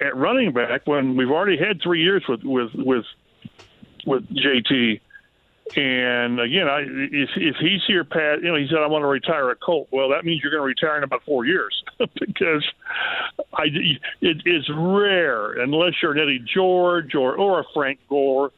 at 0.00 0.16
running 0.16 0.52
back 0.52 0.86
when 0.86 1.16
we've 1.16 1.30
already 1.30 1.56
had 1.56 1.80
three 1.82 2.02
years 2.02 2.22
with 2.28 2.42
with 2.42 2.70
with 2.74 3.04
with 4.06 4.28
JT. 4.30 5.00
And 5.76 6.40
again, 6.40 6.66
I 6.66 6.80
if 6.80 7.30
if 7.36 7.56
he's 7.56 7.82
here, 7.86 8.04
Pat, 8.04 8.40
you 8.42 8.48
know, 8.48 8.56
he 8.56 8.66
said 8.68 8.78
I 8.78 8.86
want 8.86 9.02
to 9.02 9.06
retire 9.06 9.50
at 9.50 9.60
Colt. 9.60 9.88
Well, 9.90 10.08
that 10.10 10.24
means 10.24 10.42
you're 10.42 10.50
going 10.50 10.62
to 10.62 10.66
retire 10.66 10.96
in 10.98 11.04
about 11.04 11.24
four 11.24 11.44
years 11.44 11.84
because 11.98 12.64
I 13.52 13.66
it 14.22 14.42
is 14.46 14.68
rare 14.74 15.60
unless 15.60 15.94
you're 16.02 16.12
an 16.12 16.20
Eddie 16.20 16.44
George 16.54 17.14
or 17.14 17.36
or 17.36 17.60
a 17.60 17.64
Frank 17.74 17.98
Gore 18.08 18.50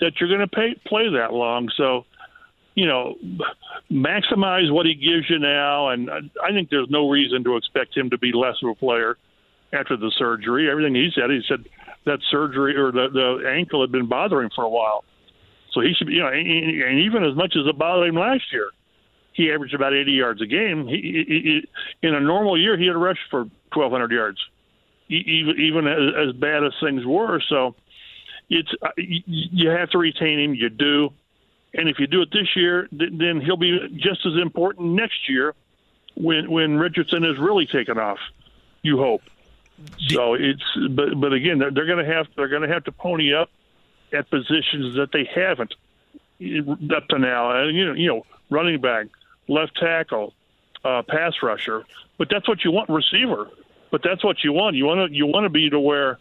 that 0.00 0.20
you're 0.20 0.28
going 0.28 0.40
to 0.40 0.48
pay, 0.48 0.74
play 0.86 1.08
that 1.08 1.32
long. 1.32 1.70
So, 1.76 2.04
you 2.74 2.86
know, 2.86 3.14
maximize 3.90 4.70
what 4.72 4.86
he 4.86 4.94
gives 4.94 5.30
you 5.30 5.38
now, 5.38 5.88
and 5.88 6.10
I 6.10 6.18
I 6.42 6.52
think 6.52 6.68
there's 6.68 6.90
no 6.90 7.08
reason 7.08 7.42
to 7.44 7.56
expect 7.56 7.96
him 7.96 8.10
to 8.10 8.18
be 8.18 8.32
less 8.32 8.56
of 8.62 8.68
a 8.68 8.74
player 8.74 9.16
after 9.74 9.96
the 9.96 10.12
surgery. 10.16 10.70
Everything 10.70 10.94
he 10.94 11.10
said, 11.14 11.30
he 11.30 11.42
said 11.48 11.64
that 12.06 12.20
surgery 12.30 12.76
or 12.76 12.92
the 12.92 13.08
the 13.12 13.48
ankle 13.48 13.80
had 13.80 13.92
been 13.92 14.06
bothering 14.06 14.50
for 14.54 14.64
a 14.64 14.68
while, 14.68 15.04
so 15.72 15.80
he 15.80 15.92
should 15.94 16.06
be, 16.06 16.14
you 16.14 16.20
know, 16.20 16.28
and 16.28 16.82
and 16.82 16.98
even 17.00 17.24
as 17.24 17.34
much 17.34 17.54
as 17.56 17.66
it 17.66 17.78
bothered 17.78 18.08
him 18.08 18.16
last 18.16 18.44
year, 18.52 18.70
he 19.32 19.50
averaged 19.50 19.74
about 19.74 19.92
80 19.92 20.12
yards 20.12 20.40
a 20.40 20.46
game. 20.46 20.86
He, 20.86 20.96
he, 20.96 21.66
he 22.00 22.06
in 22.06 22.14
a 22.14 22.20
normal 22.20 22.58
year, 22.58 22.78
he 22.78 22.86
had 22.86 22.96
rushed 22.96 23.28
for 23.30 23.40
1,200 23.74 24.12
yards, 24.12 24.38
even 25.08 25.54
even 25.58 25.86
as, 25.86 26.28
as 26.28 26.32
bad 26.36 26.64
as 26.64 26.72
things 26.80 27.04
were. 27.04 27.42
So 27.48 27.74
it's 28.48 28.70
uh, 28.82 28.88
you 28.96 29.68
have 29.70 29.90
to 29.90 29.98
retain 29.98 30.38
him. 30.38 30.54
You 30.54 30.70
do, 30.70 31.10
and 31.74 31.88
if 31.88 31.98
you 31.98 32.06
do 32.06 32.22
it 32.22 32.28
this 32.32 32.48
year, 32.54 32.88
th- 32.96 33.12
then 33.12 33.40
he'll 33.44 33.56
be 33.56 33.78
just 33.96 34.24
as 34.24 34.34
important 34.40 34.92
next 34.92 35.28
year 35.28 35.54
when 36.14 36.50
when 36.50 36.76
Richardson 36.76 37.24
is 37.24 37.38
really 37.38 37.66
taken 37.66 37.98
off. 37.98 38.18
You 38.82 38.98
hope. 38.98 39.22
So 40.08 40.34
it's 40.34 40.62
but 40.90 41.20
but 41.20 41.32
again 41.32 41.58
they're, 41.58 41.70
they're 41.70 41.86
going 41.86 42.04
to 42.04 42.12
have 42.12 42.26
they're 42.36 42.48
going 42.48 42.62
to 42.62 42.68
have 42.68 42.84
to 42.84 42.92
pony 42.92 43.34
up 43.34 43.50
at 44.12 44.30
positions 44.30 44.96
that 44.96 45.10
they 45.12 45.28
haven't 45.34 45.74
up 46.94 47.08
to 47.08 47.18
now. 47.18 47.50
And 47.62 47.76
you 47.76 47.86
know 47.86 47.94
you 47.94 48.08
know 48.08 48.26
running 48.50 48.80
back, 48.80 49.06
left 49.48 49.76
tackle, 49.76 50.34
uh, 50.84 51.02
pass 51.02 51.34
rusher. 51.42 51.84
But 52.18 52.28
that's 52.30 52.46
what 52.48 52.64
you 52.64 52.70
want 52.70 52.88
receiver. 52.88 53.48
But 53.90 54.02
that's 54.02 54.24
what 54.24 54.42
you 54.44 54.52
want. 54.52 54.76
You 54.76 54.86
want 54.86 55.10
to 55.10 55.16
you 55.16 55.26
want 55.26 55.44
to 55.44 55.50
be 55.50 55.70
to 55.70 55.80
where 55.80 56.18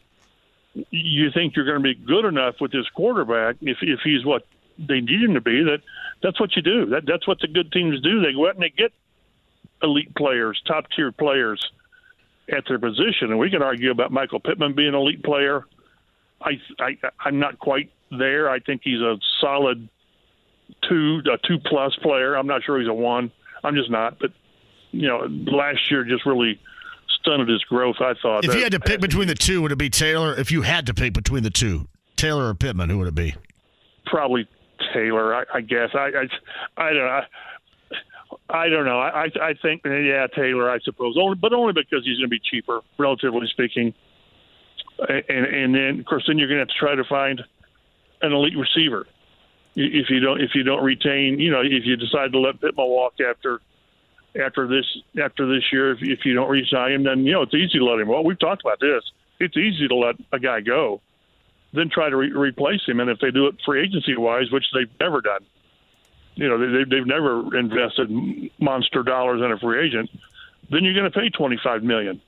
you 0.90 1.32
think 1.32 1.56
you're 1.56 1.66
going 1.66 1.78
to 1.78 1.84
be 1.84 1.96
good 1.96 2.26
enough 2.26 2.56
with 2.60 2.72
this 2.72 2.88
quarterback 2.90 3.58
if 3.62 3.78
if 3.82 4.00
he's 4.04 4.26
what 4.26 4.46
they 4.80 5.02
need 5.02 5.22
him 5.22 5.36
to 5.36 5.42
be. 5.42 5.64
That 5.64 5.82
that's 6.22 6.40
what 6.40 6.56
you 6.56 6.62
do. 6.62 6.88
That 6.88 7.06
that's 7.06 7.28
what 7.28 7.40
the 7.40 7.48
good 7.48 7.72
teams 7.72 8.02
do. 8.02 8.22
They 8.22 8.34
go 8.34 8.48
out 8.48 8.56
and 8.56 8.64
they 8.64 8.70
get 8.70 8.92
elite 9.82 10.16
players, 10.16 10.62
top 10.66 10.86
tier 10.96 11.12
players 11.12 11.72
at 12.52 12.64
their 12.68 12.80
position. 12.80 13.32
And 13.32 13.40
we 13.40 13.50
can 13.50 13.62
argue 13.62 13.92
about 13.92 14.12
Michael 14.12 14.40
Pittman 14.40 14.74
being 14.74 14.90
an 14.90 14.96
elite 14.96 15.24
player. 15.24 15.66
I, 16.42 16.52
I 16.80 16.98
I'm 17.20 17.40
not 17.40 17.60
quite 17.60 17.92
there. 18.12 18.50
I 18.50 18.60
think 18.60 18.82
he's 18.84 19.00
a 19.00 19.18
solid 19.40 19.88
two, 20.88 21.22
a 21.32 21.38
two 21.48 21.60
plus 21.66 21.96
player. 22.02 22.36
I'm 22.36 22.48
not 22.48 22.64
sure 22.64 22.80
he's 22.80 22.90
a 22.90 22.94
one. 22.94 23.32
I'm 23.64 23.76
just 23.76 23.90
not. 23.90 24.20
But 24.20 24.32
you 24.92 25.08
know, 25.08 25.28
last 25.52 25.90
year 25.90 26.04
just 26.04 26.26
really 26.26 26.60
stunted 27.22 27.48
his 27.48 27.64
growth. 27.64 27.98
I 28.00 28.14
thought. 28.22 28.44
If 28.44 28.54
you 28.54 28.60
uh, 28.60 28.64
had 28.64 28.74
to 28.74 28.80
pick 28.80 29.00
between 29.00 29.28
the 29.28 29.36
two, 29.36 29.62
would 29.62 29.72
it 29.72 29.78
be 29.78 29.90
Taylor? 29.90 30.34
If 30.38 30.52
you 30.52 30.64
had 30.64 30.86
to 30.88 30.94
pick 30.94 31.14
between 31.14 31.44
the 31.44 31.50
two, 31.50 31.88
Taylor 32.18 32.50
or 32.50 32.54
Pittman, 32.54 32.90
who 32.90 32.98
would 33.00 33.08
it 33.08 33.16
be? 33.16 33.36
probably 34.14 34.48
Taylor. 34.94 35.34
I, 35.36 35.44
I 35.56 35.62
guess. 35.62 35.90
I, 35.94 36.08
I 36.08 36.28
I 36.78 36.90
don't 36.90 37.00
know. 37.00 37.08
I, 37.08 37.24
I 38.50 38.70
don't 38.70 38.86
know. 38.86 39.00
I 39.00 39.30
I 39.42 39.54
think 39.62 39.82
yeah 39.86 40.28
Taylor. 40.28 40.70
I 40.70 40.80
suppose 40.80 41.18
only, 41.20 41.36
but 41.36 41.54
only 41.54 41.74
because 41.74 42.06
he's 42.06 42.18
going 42.18 42.30
to 42.30 42.36
be 42.36 42.40
cheaper, 42.40 42.82
relatively 42.98 43.48
speaking. 43.48 43.94
And 45.00 45.46
and 45.46 45.76
then 45.76 46.00
of 46.00 46.06
course 46.06 46.26
then 46.28 46.38
you're 46.38 46.48
going 46.48 46.60
to 46.60 46.62
have 46.62 46.68
to 46.70 46.78
try 46.78 46.96
to 46.96 47.04
find 47.04 47.42
an 48.22 48.34
elite 48.34 48.58
receiver. 48.58 49.08
If 49.76 50.10
you 50.10 50.20
don't 50.20 50.42
if 50.42 50.52
you 50.56 50.64
don't 50.64 50.84
retain, 50.84 51.40
you 51.40 51.52
know, 51.52 51.62
if 51.62 51.86
you 51.86 51.96
decide 51.96 52.32
to 52.34 52.40
let 52.40 52.62
Pittman 52.62 52.88
walk 52.88 53.16
after 53.20 53.60
after 54.40 54.68
this 54.68 54.86
after 55.22 55.48
this 55.48 55.64
year, 55.72 55.92
if, 55.92 56.00
if 56.02 56.26
you 56.26 56.34
don't 56.34 56.50
resign 56.50 56.92
him, 56.92 57.04
then 57.04 57.26
you 57.26 57.32
know 57.32 57.42
it's 57.44 57.54
easy 57.54 57.80
to 57.80 57.86
let 57.86 58.00
him. 58.00 58.08
Well, 58.08 58.24
we've 58.24 58.40
talked 58.40 58.62
about 58.62 58.80
this. 58.80 59.04
It's 59.40 59.58
easy 59.58 59.88
to 59.88 59.96
let 59.96 60.16
a 60.32 60.40
guy 60.40 60.62
go, 60.62 61.02
then 61.74 61.90
try 61.90 62.10
to 62.10 62.16
re- 62.16 62.32
replace 62.32 62.82
him. 62.86 63.00
And 63.00 63.10
if 63.10 63.20
they 63.20 63.32
do 63.32 63.48
it 63.48 63.56
free 63.66 63.84
agency 63.84 64.16
wise, 64.16 64.52
which 64.52 64.66
they've 64.74 64.90
never 65.00 65.22
done, 65.22 65.42
you 66.36 66.48
know, 66.48 66.58
they, 66.58 66.84
they've 66.84 67.06
never 67.06 67.58
invested 67.58 68.10
monster 68.60 69.04
dollars 69.04 69.42
in 69.42 69.52
a 69.52 69.58
free 69.58 69.86
agent, 69.86 70.10
then 70.70 70.84
you're 70.84 70.94
going 70.94 71.10
to 71.12 71.20
pay 71.20 71.30
25 71.30 71.84
million 71.84 72.22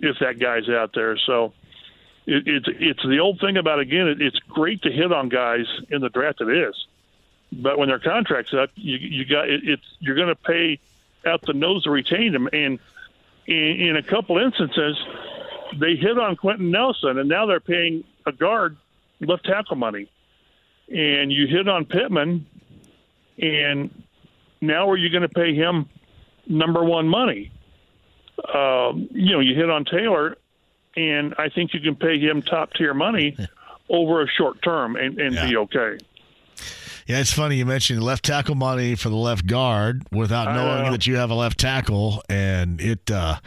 if 0.00 0.18
that 0.20 0.38
guy's 0.38 0.68
out 0.68 0.92
there. 0.94 1.16
So 1.18 1.52
it, 2.26 2.46
it's 2.46 2.66
it's 2.68 3.02
the 3.02 3.20
old 3.20 3.40
thing 3.40 3.56
about 3.56 3.80
again, 3.80 4.08
it, 4.08 4.22
it's 4.22 4.38
great 4.40 4.82
to 4.82 4.90
hit 4.90 5.12
on 5.12 5.28
guys 5.28 5.66
in 5.88 6.00
the 6.00 6.08
draft. 6.08 6.40
It 6.40 6.48
is, 6.48 6.86
but 7.52 7.78
when 7.78 7.88
their 7.88 7.98
contracts 7.98 8.54
up, 8.54 8.70
you 8.74 8.96
you 8.96 9.24
got 9.24 9.48
it, 9.48 9.62
it's 9.64 9.84
you're 10.00 10.16
going 10.16 10.28
to 10.28 10.36
pay 10.36 10.80
out 11.26 11.42
the 11.42 11.52
nose 11.52 11.84
to 11.84 11.90
retain 11.90 12.32
them. 12.32 12.48
And 12.52 12.78
in, 13.46 13.56
in 13.56 13.96
a 13.96 14.02
couple 14.02 14.38
instances, 14.38 14.98
they 15.78 15.96
hit 15.96 16.18
on 16.18 16.36
Quenton 16.36 16.70
Nelson, 16.70 17.18
and 17.18 17.28
now 17.28 17.46
they're 17.46 17.60
paying 17.60 18.04
a 18.26 18.32
guard 18.32 18.76
left 19.20 19.44
tackle 19.44 19.76
money. 19.76 20.08
And 20.92 21.32
you 21.32 21.46
hit 21.46 21.68
on 21.68 21.84
Pittman, 21.84 22.46
and 23.40 24.02
now 24.60 24.88
are 24.90 24.96
you 24.96 25.10
going 25.10 25.22
to 25.22 25.28
pay 25.28 25.54
him 25.54 25.88
number 26.46 26.84
one 26.84 27.08
money? 27.08 27.50
Um, 28.54 29.08
you 29.12 29.32
know, 29.32 29.40
you 29.40 29.54
hit 29.54 29.70
on 29.70 29.84
Taylor, 29.84 30.36
and 30.96 31.34
I 31.38 31.48
think 31.48 31.74
you 31.74 31.80
can 31.80 31.96
pay 31.96 32.18
him 32.18 32.42
top 32.42 32.72
tier 32.74 32.94
money 32.94 33.36
over 33.88 34.22
a 34.22 34.26
short 34.28 34.62
term 34.62 34.96
and, 34.96 35.18
and 35.20 35.34
be 35.48 35.56
okay. 35.56 35.98
Yeah, 37.06 37.18
it's 37.18 37.32
funny 37.32 37.56
you 37.56 37.66
mentioned 37.66 38.02
left 38.02 38.24
tackle 38.24 38.54
money 38.54 38.94
for 38.94 39.08
the 39.08 39.16
left 39.16 39.46
guard 39.46 40.04
without 40.12 40.54
knowing 40.54 40.84
know. 40.84 40.90
that 40.92 41.06
you 41.06 41.16
have 41.16 41.30
a 41.30 41.34
left 41.34 41.58
tackle, 41.58 42.22
and 42.28 42.80
it. 42.80 43.10
Uh, 43.10 43.40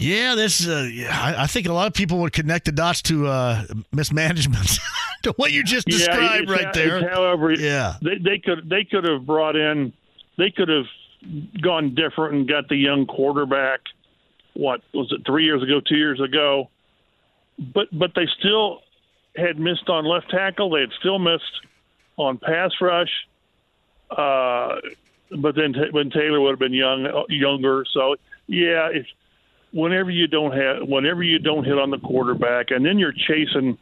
yeah, 0.00 0.34
this. 0.34 0.66
Uh, 0.66 0.88
I, 1.10 1.34
I 1.44 1.46
think 1.46 1.66
a 1.68 1.72
lot 1.72 1.86
of 1.86 1.94
people 1.94 2.18
would 2.18 2.32
connect 2.32 2.64
the 2.66 2.72
dots 2.72 3.02
to 3.02 3.26
uh, 3.26 3.64
mismanagement, 3.92 4.78
to 5.22 5.32
what 5.36 5.52
you 5.52 5.62
just 5.62 5.86
described 5.86 6.44
it's- 6.44 6.48
right 6.50 6.68
it's 6.68 6.76
there. 6.78 7.08
However, 7.10 7.52
Yeah. 7.52 7.94
they, 8.02 8.16
they 8.18 8.38
could 8.38 8.68
they 8.68 8.84
could 8.84 9.04
have 9.04 9.26
brought 9.26 9.56
in, 9.56 9.92
they 10.38 10.50
could 10.50 10.68
have 10.68 10.86
gone 11.62 11.94
different 11.94 12.34
and 12.34 12.48
got 12.48 12.68
the 12.68 12.76
young 12.76 13.06
quarterback 13.06 13.80
what 14.54 14.80
was 14.92 15.12
it 15.12 15.24
three 15.24 15.44
years 15.44 15.62
ago, 15.62 15.80
two 15.80 15.96
years 15.96 16.20
ago, 16.20 16.68
but 17.58 17.86
but 17.92 18.12
they 18.16 18.26
still 18.38 18.80
had 19.36 19.58
missed 19.58 19.88
on 19.88 20.04
left 20.04 20.28
tackle. 20.30 20.70
They 20.70 20.80
had 20.80 20.90
still 20.98 21.18
missed 21.18 21.44
on 22.16 22.36
pass 22.38 22.70
rush. 22.80 23.10
Uh, 24.10 24.76
but 25.40 25.54
then 25.54 25.72
when 25.92 26.10
Taylor 26.10 26.40
would 26.40 26.50
have 26.50 26.58
been 26.58 26.74
young, 26.74 27.24
younger. 27.28 27.84
So 27.92 28.16
yeah, 28.48 28.88
if 28.92 29.06
whenever 29.72 30.10
you 30.10 30.26
don't 30.26 30.52
have, 30.52 30.88
whenever 30.88 31.22
you 31.22 31.38
don't 31.38 31.64
hit 31.64 31.78
on 31.78 31.90
the 31.90 31.98
quarterback, 31.98 32.70
and 32.70 32.84
then 32.84 32.98
you're 32.98 33.12
chasing, 33.12 33.78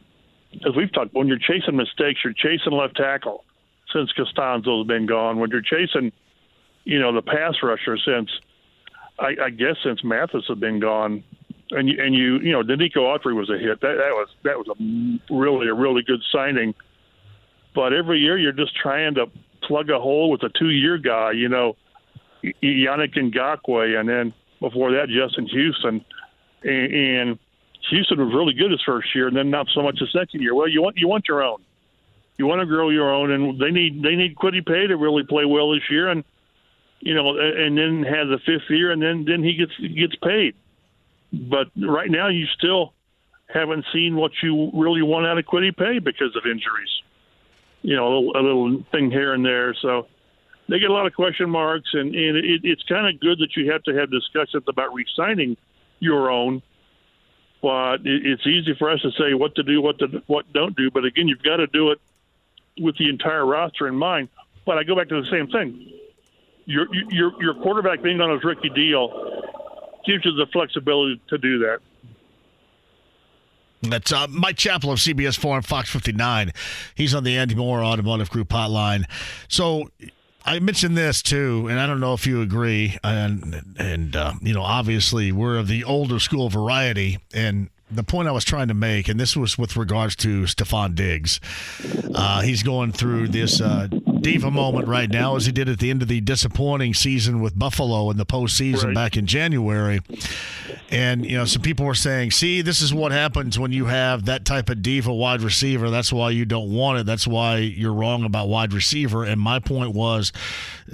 as 0.67 0.75
we've 0.75 0.91
talked, 0.93 1.13
when 1.13 1.27
you're 1.27 1.39
chasing 1.39 1.75
mistakes, 1.75 2.21
you're 2.23 2.33
chasing 2.33 2.73
left 2.73 2.95
tackle 2.95 3.43
since 3.93 4.11
Castonzo's 4.13 4.87
been 4.87 5.05
gone. 5.05 5.39
When 5.39 5.49
you're 5.49 5.61
chasing, 5.61 6.11
you 6.83 6.99
know, 6.99 7.13
the 7.13 7.21
pass 7.21 7.55
rusher 7.63 7.97
since, 7.97 8.29
I, 9.19 9.35
I 9.45 9.49
guess 9.49 9.75
since 9.83 10.03
Mathis 10.03 10.45
has 10.47 10.57
been 10.59 10.79
gone, 10.79 11.23
and 11.71 11.87
you 11.87 12.03
and 12.03 12.15
you 12.15 12.39
you 12.39 12.51
know, 12.51 12.63
Denico 12.63 12.97
Autry 12.97 13.35
was 13.35 13.49
a 13.49 13.57
hit. 13.57 13.81
That 13.81 13.95
that 13.97 14.13
was 14.13 14.27
that 14.43 14.57
was 14.57 14.67
a 14.69 15.33
really 15.33 15.67
a 15.67 15.73
really 15.73 16.01
good 16.01 16.21
signing. 16.31 16.73
But 17.75 17.93
every 17.93 18.19
year 18.19 18.37
you're 18.37 18.51
just 18.51 18.75
trying 18.75 19.15
to 19.15 19.27
plug 19.61 19.89
a 19.91 19.99
hole 19.99 20.31
with 20.31 20.41
a 20.43 20.49
two-year 20.49 20.97
guy. 20.97 21.31
You 21.33 21.49
know, 21.49 21.75
Yannick 22.43 23.15
Ngakoue, 23.15 23.99
and 23.99 24.09
then 24.09 24.33
before 24.59 24.91
that 24.91 25.07
Justin 25.09 25.47
Houston, 25.47 26.05
and, 26.63 26.93
and 26.93 27.39
Houston 27.89 28.19
was 28.19 28.33
really 28.33 28.53
good 28.53 28.71
his 28.71 28.81
first 28.85 29.13
year, 29.15 29.27
and 29.27 29.35
then 29.35 29.49
not 29.49 29.67
so 29.73 29.81
much 29.81 29.99
the 29.99 30.07
second 30.07 30.41
year. 30.41 30.53
Well, 30.53 30.67
you 30.67 30.81
want 30.81 30.97
you 30.97 31.07
want 31.07 31.25
your 31.27 31.43
own, 31.43 31.63
you 32.37 32.45
want 32.45 32.61
to 32.61 32.65
grow 32.65 32.89
your 32.89 33.13
own, 33.13 33.31
and 33.31 33.59
they 33.59 33.71
need 33.71 34.03
they 34.03 34.15
need 34.15 34.35
Kwity 34.35 34.65
Paye 34.65 34.87
to 34.87 34.97
really 34.97 35.23
play 35.23 35.45
well 35.45 35.71
this 35.71 35.89
year, 35.89 36.09
and 36.09 36.23
you 36.99 37.13
know, 37.13 37.37
and 37.37 37.77
then 37.77 38.03
have 38.03 38.27
the 38.27 38.39
fifth 38.45 38.69
year, 38.69 38.91
and 38.91 39.01
then 39.01 39.25
then 39.25 39.43
he 39.43 39.55
gets 39.55 39.75
gets 39.77 40.15
paid. 40.15 40.55
But 41.31 41.67
right 41.77 42.09
now, 42.09 42.27
you 42.27 42.45
still 42.57 42.93
haven't 43.47 43.85
seen 43.93 44.15
what 44.15 44.31
you 44.43 44.71
really 44.73 45.01
want 45.01 45.25
out 45.25 45.37
of 45.37 45.45
Kwity 45.45 45.75
Paye 45.75 45.99
because 45.99 46.35
of 46.35 46.45
injuries. 46.45 46.89
You 47.81 47.95
know, 47.95 48.07
a 48.07 48.11
little, 48.13 48.31
a 48.35 48.41
little 48.41 48.83
thing 48.91 49.09
here 49.09 49.33
and 49.33 49.45
there. 49.45 49.73
So 49.81 50.07
they 50.69 50.79
get 50.79 50.89
a 50.89 50.93
lot 50.93 51.07
of 51.07 51.13
question 51.13 51.49
marks, 51.49 51.89
and, 51.93 52.13
and 52.13 52.37
it, 52.37 52.61
it's 52.63 52.83
kind 52.83 53.07
of 53.07 53.19
good 53.19 53.39
that 53.39 53.55
you 53.55 53.71
have 53.71 53.83
to 53.83 53.95
have 53.95 54.11
discussions 54.11 54.63
about 54.67 54.93
re-signing 54.93 55.57
your 55.99 56.29
own. 56.29 56.61
But 57.61 58.05
it, 58.05 58.25
it's 58.25 58.45
easy 58.45 58.75
for 58.77 58.89
us 58.89 59.01
to 59.01 59.11
say 59.11 59.33
what 59.33 59.55
to 59.55 59.63
do, 59.63 59.81
what 59.81 59.99
to 59.99 60.23
what 60.27 60.51
don't 60.53 60.75
do. 60.75 60.91
But 60.91 61.05
again, 61.05 61.27
you've 61.27 61.43
got 61.43 61.57
to 61.57 61.67
do 61.67 61.91
it 61.91 61.99
with 62.79 62.97
the 62.97 63.09
entire 63.09 63.45
roster 63.45 63.87
in 63.87 63.95
mind. 63.95 64.29
But 64.65 64.77
I 64.77 64.83
go 64.83 64.95
back 64.95 65.09
to 65.09 65.21
the 65.21 65.29
same 65.29 65.47
thing. 65.47 65.91
Your 66.65 66.87
your 67.09 67.41
your 67.41 67.53
quarterback 67.55 68.01
being 68.01 68.21
on 68.21 68.31
his 68.31 68.43
rookie 68.43 68.69
deal 68.69 69.09
gives 70.05 70.23
you 70.23 70.33
the 70.33 70.45
flexibility 70.51 71.19
to 71.29 71.37
do 71.37 71.59
that. 71.59 71.79
That's 73.81 74.11
uh, 74.11 74.27
Mike 74.29 74.57
Chappell 74.57 74.91
of 74.91 74.99
CBS 74.99 75.37
4 75.37 75.57
and 75.57 75.65
Fox 75.65 75.89
59. 75.89 76.51
He's 76.95 77.15
on 77.15 77.23
the 77.23 77.37
Andy 77.37 77.55
Moore 77.55 77.81
Automotive 77.81 78.29
Group 78.29 78.49
hotline. 78.49 79.05
So 79.47 79.89
I 80.45 80.59
mentioned 80.59 80.97
this 80.97 81.21
too, 81.21 81.67
and 81.69 81.79
I 81.79 81.85
don't 81.85 81.99
know 81.99 82.13
if 82.13 82.25
you 82.25 82.41
agree. 82.41 82.97
And 83.03 83.75
and 83.77 84.15
uh, 84.15 84.33
you 84.41 84.53
know, 84.53 84.61
obviously, 84.61 85.31
we're 85.31 85.57
of 85.57 85.67
the 85.67 85.83
older 85.83 86.19
school 86.19 86.49
variety, 86.49 87.19
and 87.33 87.69
the 87.91 88.03
point 88.03 88.27
I 88.27 88.31
was 88.31 88.45
trying 88.45 88.67
to 88.67 88.73
make, 88.73 89.07
and 89.07 89.19
this 89.19 89.35
was 89.35 89.57
with 89.57 89.75
regards 89.75 90.15
to 90.17 90.43
Stefon 90.43 90.95
Diggs. 90.95 91.39
Uh, 92.13 92.41
he's 92.41 92.63
going 92.63 92.91
through 92.91 93.29
this 93.29 93.61
uh, 93.61 93.87
diva 94.21 94.51
moment 94.51 94.87
right 94.87 95.09
now, 95.09 95.35
as 95.35 95.45
he 95.45 95.51
did 95.51 95.69
at 95.69 95.79
the 95.79 95.89
end 95.89 96.01
of 96.01 96.07
the 96.07 96.21
disappointing 96.21 96.93
season 96.93 97.41
with 97.41 97.57
Buffalo 97.57 98.09
in 98.09 98.17
the 98.17 98.25
postseason 98.25 98.85
right. 98.85 98.95
back 98.95 99.17
in 99.17 99.25
January. 99.25 100.01
And, 100.91 101.25
you 101.25 101.37
know, 101.37 101.45
some 101.45 101.61
people 101.61 101.85
were 101.85 101.95
saying, 101.95 102.31
see, 102.31 102.61
this 102.61 102.81
is 102.81 102.93
what 102.93 103.11
happens 103.11 103.59
when 103.59 103.71
you 103.71 103.85
have 103.85 104.25
that 104.25 104.43
type 104.43 104.69
of 104.69 104.81
diva 104.81 105.13
wide 105.13 105.41
receiver. 105.41 105.89
That's 105.89 106.11
why 106.11 106.31
you 106.31 106.45
don't 106.45 106.73
want 106.73 106.99
it. 106.99 107.05
That's 107.05 107.27
why 107.27 107.57
you're 107.57 107.93
wrong 107.93 108.23
about 108.23 108.47
wide 108.47 108.73
receiver. 108.73 109.23
And 109.23 109.39
my 109.39 109.59
point 109.59 109.93
was, 109.93 110.31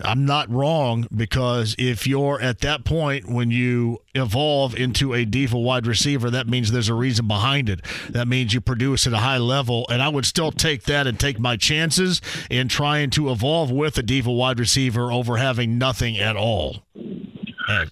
I'm 0.03 0.25
not 0.25 0.49
wrong 0.49 1.07
because 1.15 1.75
if 1.77 2.05
you're 2.05 2.41
at 2.41 2.59
that 2.59 2.83
point 2.83 3.29
when 3.29 3.51
you 3.51 3.99
evolve 4.13 4.75
into 4.75 5.13
a 5.13 5.23
diva 5.23 5.57
wide 5.57 5.87
receiver, 5.87 6.29
that 6.29 6.47
means 6.47 6.71
there's 6.71 6.89
a 6.89 6.93
reason 6.93 7.27
behind 7.27 7.69
it. 7.69 7.81
That 8.09 8.27
means 8.27 8.53
you 8.53 8.61
produce 8.61 9.07
at 9.07 9.13
a 9.13 9.17
high 9.17 9.37
level. 9.37 9.85
And 9.89 10.01
I 10.01 10.09
would 10.09 10.25
still 10.25 10.51
take 10.51 10.83
that 10.83 11.07
and 11.07 11.17
take 11.17 11.39
my 11.39 11.55
chances 11.55 12.21
in 12.49 12.67
trying 12.67 13.09
to 13.15 13.31
evolve 13.31 13.71
with 13.71 13.97
a 13.97 14.03
diva 14.03 14.31
wide 14.31 14.59
receiver 14.59 15.11
over 15.11 15.37
having 15.37 15.77
nothing 15.77 16.17
at 16.17 16.35
all. 16.35 16.83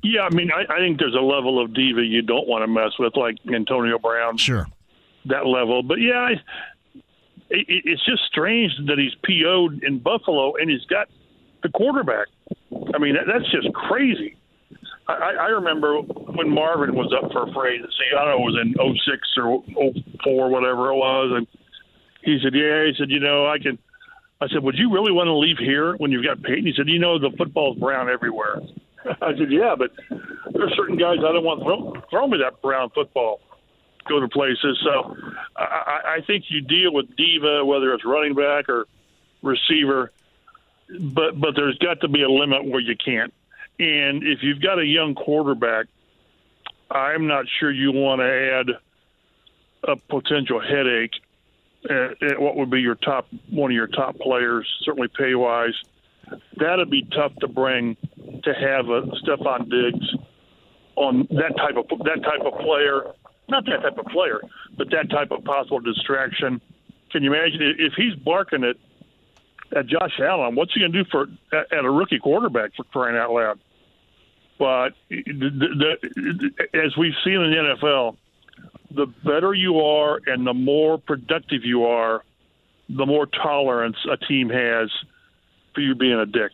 Yeah, 0.03 0.21
I 0.21 0.29
mean, 0.29 0.51
I, 0.51 0.71
I 0.71 0.77
think 0.77 0.99
there's 0.99 1.15
a 1.15 1.21
level 1.21 1.63
of 1.63 1.73
diva 1.73 2.03
you 2.03 2.21
don't 2.21 2.47
want 2.47 2.63
to 2.63 2.67
mess 2.67 2.91
with, 2.99 3.17
like 3.17 3.37
Antonio 3.51 3.97
Brown. 3.97 4.37
Sure. 4.37 4.67
That 5.25 5.47
level. 5.47 5.81
But 5.81 5.99
yeah, 5.99 6.19
I, 6.19 6.31
it, 7.49 7.65
it's 7.85 8.05
just 8.05 8.23
strange 8.25 8.71
that 8.87 8.99
he's 8.99 9.15
PO'd 9.23 9.83
in 9.83 9.99
Buffalo 9.99 10.55
and 10.55 10.69
he's 10.69 10.85
got 10.85 11.07
the 11.63 11.69
quarterback. 11.69 12.27
I 12.93 12.99
mean, 12.99 13.15
that, 13.15 13.25
that's 13.25 13.49
just 13.51 13.73
crazy. 13.73 14.35
I, 15.07 15.33
I 15.39 15.47
remember 15.47 15.99
when 16.01 16.49
Marvin 16.49 16.95
was 16.95 17.13
up 17.13 17.31
for 17.31 17.43
a 17.49 17.53
free 17.53 17.75
agency. 17.75 17.95
I 18.17 18.25
don't 18.25 18.39
know, 18.39 18.47
it 18.47 18.51
was 18.51 18.59
in 18.61 18.97
06 19.05 19.27
or 19.37 19.63
04, 20.23 20.49
whatever 20.49 20.91
it 20.91 20.95
was. 20.95 21.31
And 21.35 21.47
he 22.23 22.39
said, 22.43 22.53
Yeah. 22.53 22.85
He 22.85 22.93
said, 22.97 23.09
You 23.09 23.19
know, 23.19 23.47
I 23.47 23.57
can. 23.59 23.77
I 24.43 24.47
said, 24.53 24.63
Would 24.63 24.77
you 24.77 24.91
really 24.91 25.11
want 25.11 25.27
to 25.27 25.35
leave 25.35 25.57
here 25.57 25.95
when 25.95 26.11
you've 26.11 26.25
got 26.25 26.41
Peyton? 26.41 26.65
He 26.65 26.73
said, 26.75 26.87
You 26.87 26.99
know, 26.99 27.17
the 27.19 27.31
football's 27.37 27.77
brown 27.77 28.09
everywhere. 28.09 28.61
I 29.21 29.35
said, 29.37 29.51
Yeah, 29.51 29.75
but 29.77 29.91
there 30.51 30.65
are 30.65 30.75
certain 30.75 30.97
guys 30.97 31.17
I 31.19 31.31
don't 31.31 31.43
want 31.43 31.63
throw, 31.63 32.01
throw 32.09 32.27
me 32.27 32.37
that 32.39 32.61
brown 32.61 32.89
football 32.89 33.39
go 34.07 34.19
to 34.19 34.27
places. 34.27 34.77
So 34.83 35.15
I, 35.55 36.17
I 36.17 36.21
think 36.25 36.45
you 36.49 36.61
deal 36.61 36.93
with 36.93 37.15
diva, 37.15 37.65
whether 37.65 37.93
it's 37.93 38.05
running 38.05 38.35
back 38.35 38.69
or 38.69 38.85
receiver, 39.41 40.11
but 40.99 41.39
but 41.39 41.55
there's 41.55 41.77
got 41.77 42.01
to 42.01 42.07
be 42.07 42.21
a 42.21 42.29
limit 42.29 42.65
where 42.65 42.81
you 42.81 42.95
can't. 42.95 43.33
And 43.79 44.23
if 44.23 44.39
you've 44.43 44.61
got 44.61 44.79
a 44.79 44.85
young 44.85 45.15
quarterback, 45.15 45.87
I'm 46.91 47.27
not 47.27 47.45
sure 47.59 47.71
you 47.71 47.91
want 47.91 48.19
to 48.19 48.25
add 48.25 49.91
a 49.91 49.95
potential 49.95 50.61
headache 50.61 51.13
at, 51.89 52.23
at 52.23 52.39
what 52.39 52.55
would 52.55 52.69
be 52.69 52.81
your 52.81 52.95
top 52.95 53.27
one 53.49 53.71
of 53.71 53.75
your 53.75 53.87
top 53.87 54.17
players, 54.19 54.67
certainly 54.83 55.09
pay 55.17 55.35
wise. 55.35 55.73
That'd 56.57 56.89
be 56.89 57.07
tough 57.13 57.35
to 57.41 57.47
bring 57.47 57.97
to 58.43 58.53
have 58.53 58.89
a 58.89 59.01
Stefon 59.23 59.69
Diggs 59.69 60.15
on 60.95 61.27
that 61.31 61.55
type 61.57 61.75
of 61.77 61.87
that 61.99 62.23
type 62.23 62.41
of 62.45 62.59
player, 62.59 63.03
not 63.49 63.65
that 63.65 63.81
type 63.81 63.97
of 63.97 64.05
player, 64.05 64.41
but 64.77 64.89
that 64.91 65.09
type 65.09 65.31
of 65.31 65.43
possible 65.43 65.79
distraction. 65.79 66.61
Can 67.11 67.23
you 67.23 67.33
imagine 67.33 67.75
if 67.77 67.93
he's 67.95 68.15
barking 68.15 68.63
at 68.63 68.75
at 69.75 69.87
Josh 69.87 70.19
Allen? 70.19 70.55
What's 70.55 70.73
he 70.73 70.79
going 70.79 70.93
to 70.93 71.03
do 71.03 71.09
for 71.09 71.27
at, 71.51 71.71
at 71.73 71.85
a 71.85 71.89
rookie 71.89 72.19
quarterback 72.19 72.75
for 72.75 72.83
crying 72.85 73.17
out 73.17 73.31
loud? 73.31 73.59
But 74.59 74.93
the, 75.09 75.25
the, 75.25 76.51
as 76.73 76.95
we've 76.95 77.13
seen 77.23 77.33
in 77.33 77.51
the 77.51 77.75
NFL, 77.81 78.15
the 78.95 79.07
better 79.25 79.53
you 79.53 79.79
are 79.79 80.19
and 80.27 80.45
the 80.45 80.53
more 80.53 80.97
productive 80.97 81.63
you 81.63 81.85
are, 81.85 82.23
the 82.89 83.05
more 83.05 83.25
tolerance 83.25 83.97
a 84.11 84.17
team 84.17 84.49
has 84.49 84.89
for 85.73 85.81
you 85.81 85.95
being 85.95 86.19
a 86.19 86.25
dick. 86.25 86.51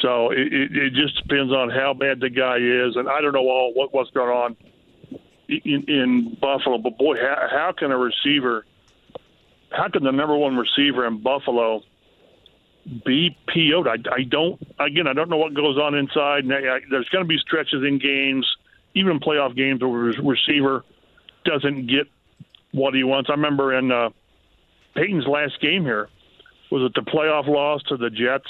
So 0.00 0.30
it, 0.30 0.52
it, 0.52 0.76
it 0.76 0.92
just 0.94 1.22
depends 1.22 1.52
on 1.52 1.70
how 1.70 1.94
bad 1.94 2.20
the 2.20 2.30
guy 2.30 2.56
is, 2.56 2.96
and 2.96 3.08
I 3.08 3.20
don't 3.20 3.32
know 3.32 3.48
all 3.48 3.72
what, 3.74 3.94
what's 3.94 4.10
going 4.10 4.30
on 4.30 4.56
in, 5.48 5.84
in 5.88 6.36
Buffalo. 6.40 6.78
But 6.78 6.98
boy, 6.98 7.16
how, 7.16 7.48
how 7.50 7.72
can 7.76 7.92
a 7.92 7.98
receiver, 7.98 8.64
how 9.70 9.88
can 9.88 10.02
the 10.02 10.12
number 10.12 10.36
one 10.36 10.56
receiver 10.56 11.06
in 11.06 11.22
Buffalo 11.22 11.82
be 13.04 13.36
PO'd? 13.46 13.86
I, 13.86 13.96
I 14.12 14.22
don't. 14.28 14.60
Again, 14.78 15.06
I 15.06 15.12
don't 15.12 15.30
know 15.30 15.36
what 15.36 15.54
goes 15.54 15.78
on 15.78 15.94
inside. 15.94 16.44
There's 16.48 17.08
going 17.10 17.24
to 17.24 17.28
be 17.28 17.38
stretches 17.38 17.82
in 17.82 17.98
games, 17.98 18.46
even 18.94 19.20
playoff 19.20 19.56
games, 19.56 19.80
where 19.80 20.10
a 20.10 20.22
receiver 20.22 20.84
doesn't 21.44 21.86
get 21.86 22.08
what 22.72 22.94
he 22.94 23.04
wants. 23.04 23.30
I 23.30 23.34
remember 23.34 23.76
in 23.76 23.92
uh, 23.92 24.10
Peyton's 24.94 25.26
last 25.26 25.60
game 25.60 25.84
here 25.84 26.08
was 26.70 26.82
it 26.82 26.94
the 26.94 27.08
playoff 27.08 27.46
loss 27.46 27.82
to 27.84 27.96
the 27.96 28.10
Jets 28.10 28.48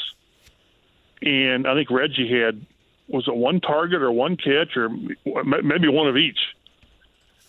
and 1.24 1.66
I 1.66 1.74
think 1.74 1.90
Reggie 1.90 2.30
had 2.30 2.64
was 3.08 3.26
it 3.26 3.34
one 3.34 3.60
target 3.60 4.02
or 4.02 4.12
one 4.12 4.36
catch 4.36 4.76
or 4.76 4.88
maybe 4.88 5.88
one 5.88 6.08
of 6.08 6.16
each, 6.16 6.38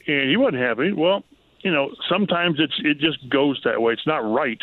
and 0.08 0.30
he 0.30 0.38
wasn't 0.38 0.62
happy. 0.62 0.92
Well, 0.92 1.24
you 1.62 1.72
know, 1.72 1.94
sometimes 2.10 2.60
it's 2.60 2.76
it 2.80 3.00
just 3.00 3.28
goes 3.30 3.62
that 3.66 3.82
way. 3.82 3.94
It's 3.94 4.08
not 4.08 4.20
right, 4.20 4.62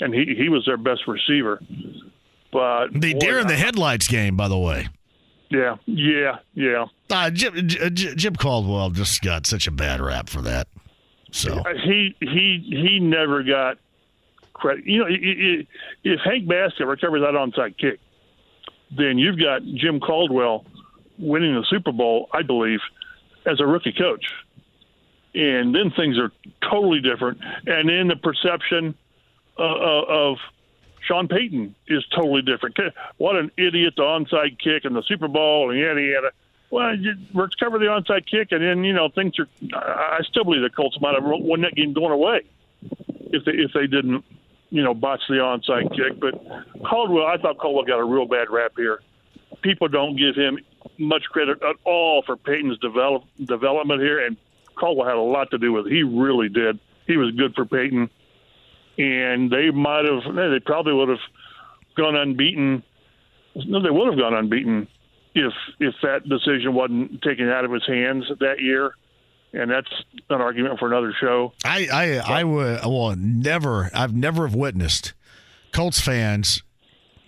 and 0.00 0.14
he 0.14 0.34
he 0.36 0.48
was 0.48 0.66
their 0.66 0.76
best 0.76 1.06
receiver. 1.06 1.60
But 2.52 2.88
the 2.92 3.14
boy, 3.14 3.18
deer 3.18 3.38
in 3.38 3.46
the 3.46 3.56
headlights 3.56 4.08
game, 4.08 4.36
by 4.36 4.48
the 4.48 4.58
way. 4.58 4.88
Yeah, 5.50 5.76
yeah, 5.86 6.38
yeah. 6.54 6.86
Uh, 7.10 7.30
Jim, 7.30 7.68
Jim 7.94 8.36
Caldwell 8.36 8.90
just 8.90 9.20
got 9.22 9.46
such 9.46 9.66
a 9.66 9.70
bad 9.70 10.00
rap 10.00 10.28
for 10.28 10.42
that. 10.42 10.68
So 11.32 11.62
he 11.84 12.14
he 12.20 12.64
he 12.68 13.00
never 13.00 13.42
got 13.42 13.78
credit. 14.52 14.86
You 14.86 15.00
know, 15.00 15.06
if 16.04 16.20
Hank 16.24 16.46
Baskett 16.48 16.86
recovers 16.86 17.22
that 17.22 17.34
onside 17.34 17.78
kick, 17.78 18.00
then 18.96 19.18
you've 19.18 19.38
got 19.38 19.62
Jim 19.64 20.00
Caldwell 20.00 20.64
winning 21.18 21.54
the 21.54 21.64
Super 21.68 21.92
Bowl, 21.92 22.28
I 22.32 22.42
believe, 22.42 22.80
as 23.46 23.60
a 23.60 23.66
rookie 23.66 23.92
coach, 23.92 24.24
and 25.34 25.74
then 25.74 25.92
things 25.96 26.18
are 26.18 26.32
totally 26.68 27.00
different. 27.00 27.38
And 27.66 27.88
then 27.88 28.08
the 28.08 28.16
perception 28.16 28.94
uh, 29.58 29.62
uh, 29.62 30.04
of 30.08 30.38
Sean 31.06 31.28
Payton 31.28 31.74
is 31.88 32.04
totally 32.14 32.42
different. 32.42 32.76
What 33.18 33.36
an 33.36 33.50
idiot! 33.56 33.94
The 33.96 34.02
onside 34.02 34.58
kick 34.58 34.84
in 34.84 34.94
the 34.94 35.02
Super 35.06 35.28
Bowl, 35.28 35.70
and 35.70 35.78
yada 35.78 36.00
yada. 36.00 36.30
Well, 36.70 36.96
you 36.96 37.14
recover 37.34 37.78
the 37.78 37.86
onside 37.86 38.26
kick, 38.30 38.52
and 38.52 38.62
then 38.62 38.84
you 38.84 38.92
know 38.92 39.08
things 39.08 39.34
are. 39.38 39.48
I 39.74 40.20
still 40.22 40.44
believe 40.44 40.62
the 40.62 40.70
Colts 40.70 41.00
might 41.00 41.14
have 41.14 41.24
won 41.24 41.62
that 41.62 41.74
game 41.74 41.92
going 41.92 42.12
away 42.12 42.42
if 43.32 43.44
they 43.44 43.52
if 43.52 43.72
they 43.72 43.88
didn't, 43.88 44.24
you 44.70 44.82
know, 44.82 44.94
botch 44.94 45.22
the 45.28 45.34
onside 45.34 45.90
kick. 45.96 46.20
But 46.20 46.34
Caldwell, 46.84 47.26
I 47.26 47.38
thought 47.38 47.58
Caldwell 47.58 47.84
got 47.84 47.98
a 47.98 48.04
real 48.04 48.26
bad 48.26 48.50
rap 48.50 48.72
here. 48.76 49.00
People 49.62 49.88
don't 49.88 50.16
give 50.16 50.36
him 50.36 50.60
much 50.96 51.24
credit 51.24 51.60
at 51.62 51.76
all 51.84 52.22
for 52.24 52.36
Payton's 52.36 52.78
develop, 52.78 53.24
development 53.44 54.00
here, 54.00 54.24
and 54.24 54.36
Caldwell 54.76 55.08
had 55.08 55.16
a 55.16 55.20
lot 55.20 55.50
to 55.50 55.58
do 55.58 55.72
with 55.72 55.88
it. 55.88 55.92
He 55.92 56.04
really 56.04 56.48
did. 56.48 56.78
He 57.08 57.16
was 57.16 57.32
good 57.32 57.54
for 57.56 57.64
Payton, 57.64 58.08
and 58.96 59.50
they 59.50 59.70
might 59.72 60.04
have. 60.04 60.22
They 60.34 60.60
probably 60.60 60.94
would 60.94 61.08
have 61.08 61.18
gone 61.96 62.14
unbeaten. 62.14 62.84
No, 63.56 63.82
they 63.82 63.90
would 63.90 64.06
have 64.06 64.16
gone 64.16 64.34
unbeaten 64.34 64.86
if 65.34 65.52
if 65.78 65.94
that 66.02 66.28
decision 66.28 66.74
wasn't 66.74 67.22
taken 67.22 67.48
out 67.48 67.64
of 67.64 67.72
his 67.72 67.86
hands 67.86 68.24
that 68.40 68.60
year. 68.60 68.94
And 69.52 69.68
that's 69.68 69.90
an 70.28 70.40
argument 70.40 70.78
for 70.78 70.86
another 70.86 71.12
show. 71.20 71.52
I 71.64 71.88
I, 71.92 72.38
I 72.40 72.44
would 72.44 72.80
well 72.84 73.16
never 73.16 73.90
I've 73.92 74.14
never 74.14 74.46
have 74.46 74.54
witnessed 74.54 75.12
Colts 75.72 76.00
fans 76.00 76.62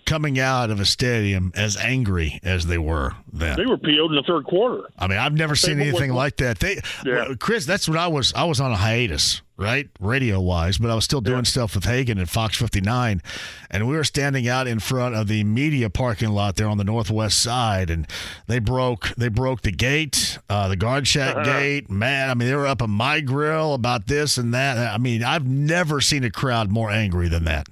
coming 0.05 0.39
out 0.39 0.69
of 0.69 0.79
a 0.79 0.85
stadium 0.85 1.51
as 1.55 1.77
angry 1.77 2.39
as 2.43 2.65
they 2.67 2.77
were 2.77 3.13
then. 3.31 3.57
They 3.57 3.65
were 3.65 3.77
PO'd 3.77 4.11
in 4.11 4.15
the 4.15 4.23
third 4.25 4.45
quarter. 4.45 4.83
I 4.97 5.07
mean, 5.07 5.17
I've 5.17 5.33
never 5.33 5.55
seen 5.55 5.79
anything 5.79 6.11
like 6.13 6.37
that. 6.37 6.59
They, 6.59 6.81
Yeah. 7.05 7.27
well, 7.27 7.35
Chris, 7.35 7.65
that's 7.65 7.87
when 7.89 7.97
I 7.97 8.07
was. 8.07 8.33
I 8.35 8.43
was 8.45 8.59
on 8.61 8.71
a 8.71 8.75
hiatus, 8.77 9.41
right, 9.57 9.89
radio 9.99 10.39
wise, 10.39 10.77
but 10.77 10.89
I 10.91 10.95
was 10.95 11.03
still 11.03 11.21
doing 11.21 11.45
stuff 11.45 11.75
with 11.75 11.85
Hagen 11.85 12.19
at 12.19 12.29
Fox 12.29 12.57
59, 12.57 13.21
and 13.71 13.87
we 13.87 13.95
were 13.95 14.03
standing 14.03 14.47
out 14.47 14.67
in 14.67 14.79
front 14.79 15.15
of 15.15 15.27
the 15.27 15.43
media 15.43 15.89
parking 15.89 16.29
lot 16.29 16.55
there 16.55 16.67
on 16.67 16.77
the 16.77 16.83
northwest 16.83 17.41
side, 17.41 17.89
and 17.89 18.07
they 18.47 18.59
broke 18.59 19.13
they 19.17 19.29
broke 19.29 19.61
the 19.61 19.71
gate, 19.71 20.37
uh, 20.49 20.67
the 20.67 20.75
guard 20.75 21.07
shack 21.07 21.35
Uh-huh. 21.35 21.43
gate. 21.59 21.89
Man, 21.89 22.29
I 22.29 22.33
mean, 22.33 22.47
they 22.47 22.55
were 22.55 22.67
up 22.67 22.81
on 22.81 22.89
my 22.91 23.19
grill 23.19 23.73
about 23.73 24.07
this 24.07 24.37
and 24.37 24.53
that. 24.53 24.77
I 24.77 24.97
mean, 24.97 25.23
I've 25.23 25.45
never 25.45 26.01
seen 26.01 26.23
a 26.23 26.31
crowd 26.31 26.71
more 26.71 26.91
angry 26.91 27.27
than 27.29 27.45
that. 27.45 27.67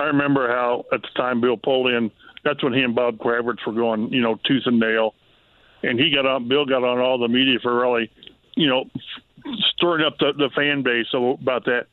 I 0.00 0.04
remember 0.04 0.48
how 0.48 0.86
at 0.92 1.02
the 1.02 1.08
time 1.14 1.42
Bill 1.42 1.58
Polian, 1.58 2.10
that's 2.42 2.62
when 2.64 2.72
he 2.72 2.80
and 2.80 2.94
Bob 2.94 3.18
Kravitz 3.18 3.66
were 3.66 3.74
going, 3.74 4.10
you 4.12 4.22
know, 4.22 4.38
tooth 4.46 4.62
and 4.64 4.80
nail, 4.80 5.14
and 5.82 6.00
he 6.00 6.10
got 6.10 6.24
on. 6.24 6.48
Bill 6.48 6.64
got 6.64 6.82
on 6.82 6.98
all 6.98 7.18
the 7.18 7.28
media 7.28 7.58
for 7.62 7.78
really, 7.78 8.10
you 8.56 8.66
know, 8.66 8.84
stirring 9.74 10.04
up 10.04 10.16
the, 10.18 10.32
the 10.32 10.48
fan 10.56 10.82
base 10.82 11.06
about 11.12 11.66
that. 11.66 11.86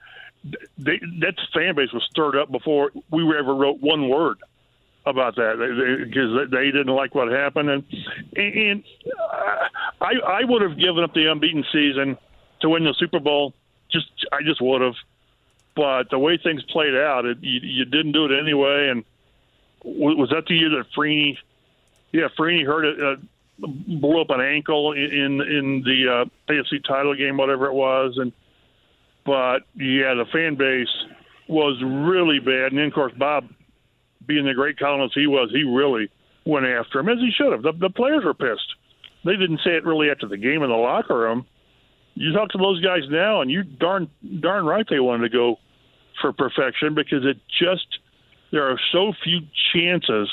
They, 0.77 0.99
that 1.19 1.35
fan 1.53 1.75
base 1.75 1.91
was 1.91 2.07
stirred 2.09 2.37
up 2.37 2.49
before 2.49 2.91
we 3.11 3.23
ever 3.37 3.53
wrote 3.53 3.81
one 3.81 4.07
word 4.07 4.37
about 5.05 5.35
that 5.35 5.57
because 6.05 6.49
they, 6.49 6.57
they 6.57 6.65
didn't 6.65 6.95
like 6.95 7.13
what 7.13 7.29
happened, 7.29 7.69
and 7.69 7.83
and 8.35 8.83
uh, 9.05 10.05
I 10.05 10.13
I 10.25 10.43
would 10.45 10.61
have 10.61 10.79
given 10.79 11.03
up 11.03 11.13
the 11.13 11.29
unbeaten 11.29 11.65
season 11.73 12.17
to 12.61 12.69
win 12.69 12.85
the 12.85 12.95
Super 12.97 13.19
Bowl. 13.19 13.53
Just 13.91 14.07
I 14.31 14.43
just 14.43 14.61
would 14.61 14.81
have 14.81 14.95
but 15.77 16.09
the 16.09 16.17
way 16.17 16.39
things 16.41 16.63
played 16.63 16.95
out, 16.95 17.25
it, 17.25 17.37
you, 17.41 17.59
you 17.61 17.85
didn't 17.85 18.11
do 18.11 18.25
it 18.25 18.31
anyway. 18.37 18.89
And 18.89 19.05
was 19.85 20.29
that 20.31 20.45
the 20.47 20.55
year 20.55 20.69
that 20.71 20.85
Freeney? 20.97 21.37
Yeah, 22.11 22.29
Freeney 22.37 22.65
hurt 22.65 22.85
it, 22.85 22.99
uh, 22.99 23.21
blew 23.59 24.19
up 24.19 24.31
an 24.31 24.41
ankle 24.41 24.93
in 24.93 25.03
in, 25.03 25.41
in 25.41 25.83
the 25.85 26.25
uh, 26.25 26.51
AFC 26.51 26.83
title 26.83 27.15
game, 27.15 27.37
whatever 27.37 27.67
it 27.67 27.73
was. 27.73 28.17
And 28.17 28.33
but 29.23 29.59
yeah, 29.75 30.15
the 30.15 30.25
fan 30.33 30.55
base 30.55 30.89
was 31.47 31.79
really 31.83 32.39
bad. 32.39 32.71
And 32.71 32.79
then 32.79 32.85
of 32.85 32.93
course 32.93 33.13
Bob, 33.15 33.47
being 34.25 34.45
the 34.45 34.55
great 34.55 34.79
columnist 34.79 35.13
he 35.13 35.27
was, 35.27 35.51
he 35.51 35.63
really 35.63 36.09
went 36.43 36.65
after 36.65 36.99
him 36.99 37.09
as 37.09 37.19
he 37.19 37.29
should 37.31 37.51
have. 37.51 37.61
The, 37.61 37.73
the 37.73 37.91
players 37.91 38.23
were 38.25 38.33
pissed. 38.33 38.73
They 39.25 39.35
didn't 39.35 39.59
say 39.63 39.75
it 39.75 39.85
really 39.85 40.09
after 40.09 40.27
the 40.27 40.37
game 40.37 40.63
in 40.63 40.69
the 40.69 40.75
locker 40.75 41.19
room. 41.19 41.45
You 42.15 42.33
talk 42.33 42.49
to 42.49 42.57
those 42.57 42.81
guys 42.81 43.03
now, 43.11 43.41
and 43.41 43.51
you 43.51 43.61
darn 43.61 44.09
darn 44.39 44.65
right 44.65 44.85
they 44.89 44.99
wanted 44.99 45.29
to 45.29 45.37
go 45.37 45.59
for 46.21 46.33
perfection 46.33 46.95
because 46.95 47.25
it 47.25 47.37
just 47.59 47.99
there 48.51 48.69
are 48.69 48.79
so 48.91 49.13
few 49.23 49.39
chances 49.73 50.29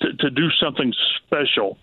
to, 0.00 0.12
to 0.14 0.30
do 0.30 0.48
something 0.60 0.92
special. 1.18 1.78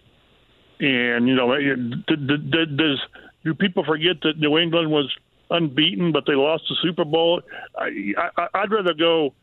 And 0.80 1.28
you 1.28 1.36
know, 1.36 1.56
does 1.56 3.00
do 3.44 3.54
people 3.54 3.84
forget 3.84 4.22
that 4.24 4.38
New 4.38 4.58
England 4.58 4.92
was 4.92 5.14
unbeaten, 5.50 6.12
but 6.12 6.26
they 6.26 6.36
lost 6.36 6.64
the 6.70 6.76
Super 6.82 7.06
Bowl? 7.06 7.42
I, 7.78 8.14
I, 8.38 8.48
I'd 8.54 8.72
rather 8.72 8.94
go, 8.94 9.34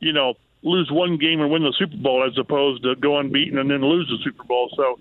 you 0.00 0.12
know, 0.12 0.34
lose 0.62 0.88
one 0.90 1.18
game 1.18 1.40
and 1.40 1.50
win 1.50 1.62
the 1.62 1.74
Super 1.78 1.96
Bowl 1.96 2.24
as 2.26 2.36
opposed 2.38 2.82
to 2.84 2.94
go 2.96 3.18
unbeaten 3.18 3.58
and 3.58 3.70
then 3.70 3.82
lose 3.82 4.08
the 4.08 4.18
Super 4.24 4.44
Bowl. 4.44 4.70
So, 4.76 4.98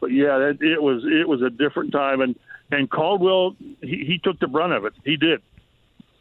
but 0.00 0.10
yeah, 0.12 0.38
it, 0.38 0.62
it 0.62 0.82
was 0.82 1.02
it 1.04 1.28
was 1.28 1.42
a 1.42 1.50
different 1.50 1.92
time, 1.92 2.20
and 2.20 2.34
and 2.70 2.90
Caldwell 2.90 3.56
he, 3.80 4.04
he 4.06 4.20
took 4.22 4.38
the 4.40 4.48
brunt 4.48 4.72
of 4.72 4.84
it. 4.84 4.94
He 5.04 5.16
did 5.16 5.42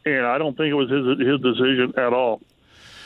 and 0.06 0.26
I 0.26 0.38
don't 0.38 0.56
think 0.56 0.72
it 0.72 0.76
was 0.76 0.90
his 0.90 1.06
his 1.19 1.41
decision 1.41 1.94
at 1.98 2.14
all. 2.14 2.41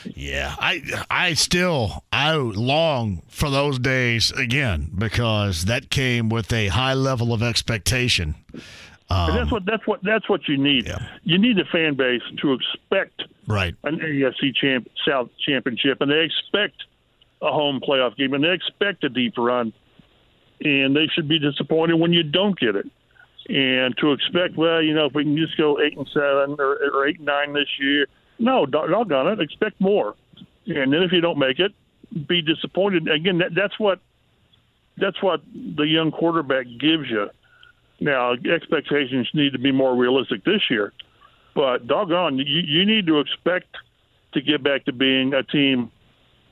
Yeah, 0.04 0.54
I 0.58 0.82
I 1.10 1.34
still 1.34 2.04
I 2.12 2.34
long 2.34 3.22
for 3.28 3.50
those 3.50 3.78
days 3.78 4.30
again 4.32 4.90
because 4.96 5.66
that 5.66 5.90
came 5.90 6.28
with 6.28 6.52
a 6.52 6.68
high 6.68 6.94
level 6.94 7.32
of 7.32 7.42
expectation. 7.42 8.34
and 8.52 8.62
that's 9.10 9.44
um, 9.44 9.50
what 9.50 9.66
that's 9.66 9.86
what 9.86 10.00
that's 10.02 10.28
what 10.28 10.48
you 10.48 10.56
need. 10.56 10.90
You 11.24 11.38
need 11.38 11.58
a 11.58 11.64
fan 11.66 11.94
base 11.96 12.22
to 12.40 12.54
expect 12.54 13.24
right 13.46 13.74
an 13.84 13.98
AFC 13.98 14.54
champ 14.54 14.88
South 15.06 15.28
championship, 15.46 16.00
and 16.00 16.10
they 16.10 16.20
expect 16.20 16.82
a 17.42 17.50
home 17.50 17.80
playoff 17.80 18.16
game, 18.16 18.34
and 18.34 18.44
they 18.44 18.52
expect 18.52 19.04
a 19.04 19.08
deep 19.08 19.34
run, 19.36 19.72
and 20.60 20.96
they 20.96 21.06
should 21.14 21.28
be 21.28 21.38
disappointed 21.38 21.94
when 21.94 22.12
you 22.12 22.22
don't 22.22 22.58
get 22.58 22.76
it. 22.76 22.86
And 23.48 23.96
to 23.98 24.12
expect, 24.12 24.56
well, 24.56 24.82
you 24.82 24.94
know, 24.94 25.06
if 25.06 25.14
we 25.14 25.24
can 25.24 25.36
just 25.36 25.56
go 25.56 25.80
eight 25.80 25.96
and 25.96 26.08
seven 26.12 26.56
or, 26.58 26.78
or 26.92 27.08
eight 27.08 27.16
and 27.16 27.26
nine 27.26 27.52
this 27.52 27.68
year, 27.80 28.06
no, 28.38 28.66
doggone 28.66 29.28
it, 29.28 29.40
expect 29.40 29.80
more. 29.80 30.14
And 30.66 30.92
then 30.92 31.02
if 31.02 31.12
you 31.12 31.20
don't 31.20 31.38
make 31.38 31.58
it, 31.58 31.72
be 32.28 32.42
disappointed. 32.42 33.08
Again, 33.08 33.38
that, 33.38 33.54
that's 33.54 33.78
what 33.78 34.00
that's 34.96 35.22
what 35.22 35.40
the 35.76 35.84
young 35.84 36.10
quarterback 36.10 36.66
gives 36.78 37.08
you. 37.08 37.30
Now, 38.00 38.32
expectations 38.32 39.28
need 39.34 39.52
to 39.52 39.58
be 39.58 39.72
more 39.72 39.94
realistic 39.96 40.44
this 40.44 40.62
year, 40.70 40.92
but 41.54 41.86
doggone, 41.86 42.38
you, 42.38 42.44
you 42.44 42.86
need 42.86 43.06
to 43.06 43.20
expect 43.20 43.76
to 44.32 44.40
get 44.40 44.62
back 44.62 44.84
to 44.86 44.92
being 44.92 45.34
a 45.34 45.42
team 45.42 45.90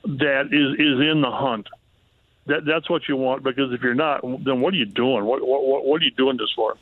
that 0.03 0.47
is 0.51 0.73
is 0.79 1.11
in 1.11 1.21
the 1.21 1.31
hunt. 1.31 1.67
That 2.47 2.65
that's 2.65 2.89
what 2.89 3.03
you 3.07 3.15
want 3.15 3.43
because 3.43 3.71
if 3.73 3.81
you're 3.81 3.93
not, 3.93 4.21
then 4.21 4.61
what 4.61 4.73
are 4.73 4.77
you 4.77 4.85
doing? 4.85 5.25
What 5.25 5.45
what 5.45 5.85
what 5.85 6.01
are 6.01 6.03
you 6.03 6.11
doing 6.11 6.37
this 6.37 6.51
for? 6.55 6.75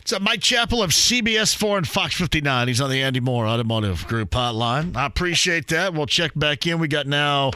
It's 0.00 0.10
so 0.10 0.18
Mike 0.18 0.40
Chappell 0.40 0.82
of 0.82 0.90
CBS 0.90 1.56
4 1.56 1.78
and 1.78 1.88
Fox 1.88 2.14
59. 2.14 2.68
He's 2.68 2.80
on 2.80 2.90
the 2.90 3.02
Andy 3.02 3.20
Moore 3.20 3.46
Automotive 3.46 4.06
Group 4.06 4.30
hotline. 4.32 4.94
I 4.96 5.06
appreciate 5.06 5.68
that. 5.68 5.94
We'll 5.94 6.04
check 6.04 6.32
back 6.36 6.66
in. 6.66 6.78
We 6.78 6.88
got 6.88 7.06
now 7.06 7.52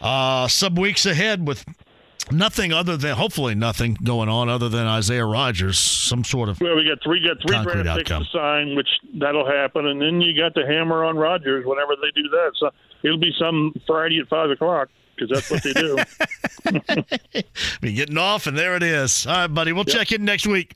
uh, 0.00 0.48
some 0.48 0.74
weeks 0.74 1.06
ahead 1.06 1.46
with 1.46 1.64
nothing 2.32 2.72
other 2.72 2.96
than, 2.96 3.14
hopefully, 3.14 3.54
nothing 3.54 3.96
going 4.02 4.28
on 4.28 4.48
other 4.48 4.68
than 4.68 4.84
Isaiah 4.86 5.24
Rodgers, 5.24 5.78
some 5.78 6.24
sort 6.24 6.48
of. 6.48 6.60
Well, 6.60 6.74
we 6.74 6.84
got 6.88 7.02
three 7.04 7.24
got 7.24 7.36
three 7.40 7.72
draft 7.72 7.98
picks 7.98 8.10
to 8.10 8.24
sign, 8.32 8.74
which 8.74 8.88
that'll 9.14 9.46
happen, 9.46 9.86
and 9.86 10.00
then 10.00 10.20
you 10.20 10.36
got 10.36 10.54
the 10.54 10.66
hammer 10.66 11.04
on 11.04 11.16
Rodgers 11.16 11.64
whenever 11.64 11.94
they 11.96 12.10
do 12.20 12.28
that. 12.30 12.52
So 12.58 12.70
it'll 13.04 13.18
be 13.18 13.32
some 13.38 13.74
Friday 13.86 14.18
at 14.18 14.28
five 14.28 14.50
o'clock 14.50 14.88
because 15.16 15.30
that's 15.30 15.50
what 15.50 15.62
they 15.62 15.72
do. 15.72 17.42
Be 17.80 17.92
getting 17.92 18.18
off, 18.18 18.46
and 18.46 18.56
there 18.56 18.76
it 18.76 18.82
is. 18.82 19.26
All 19.26 19.34
right, 19.34 19.46
buddy. 19.46 19.72
We'll 19.72 19.84
check 19.84 20.12
in 20.12 20.24
next 20.24 20.46
week. 20.46 20.74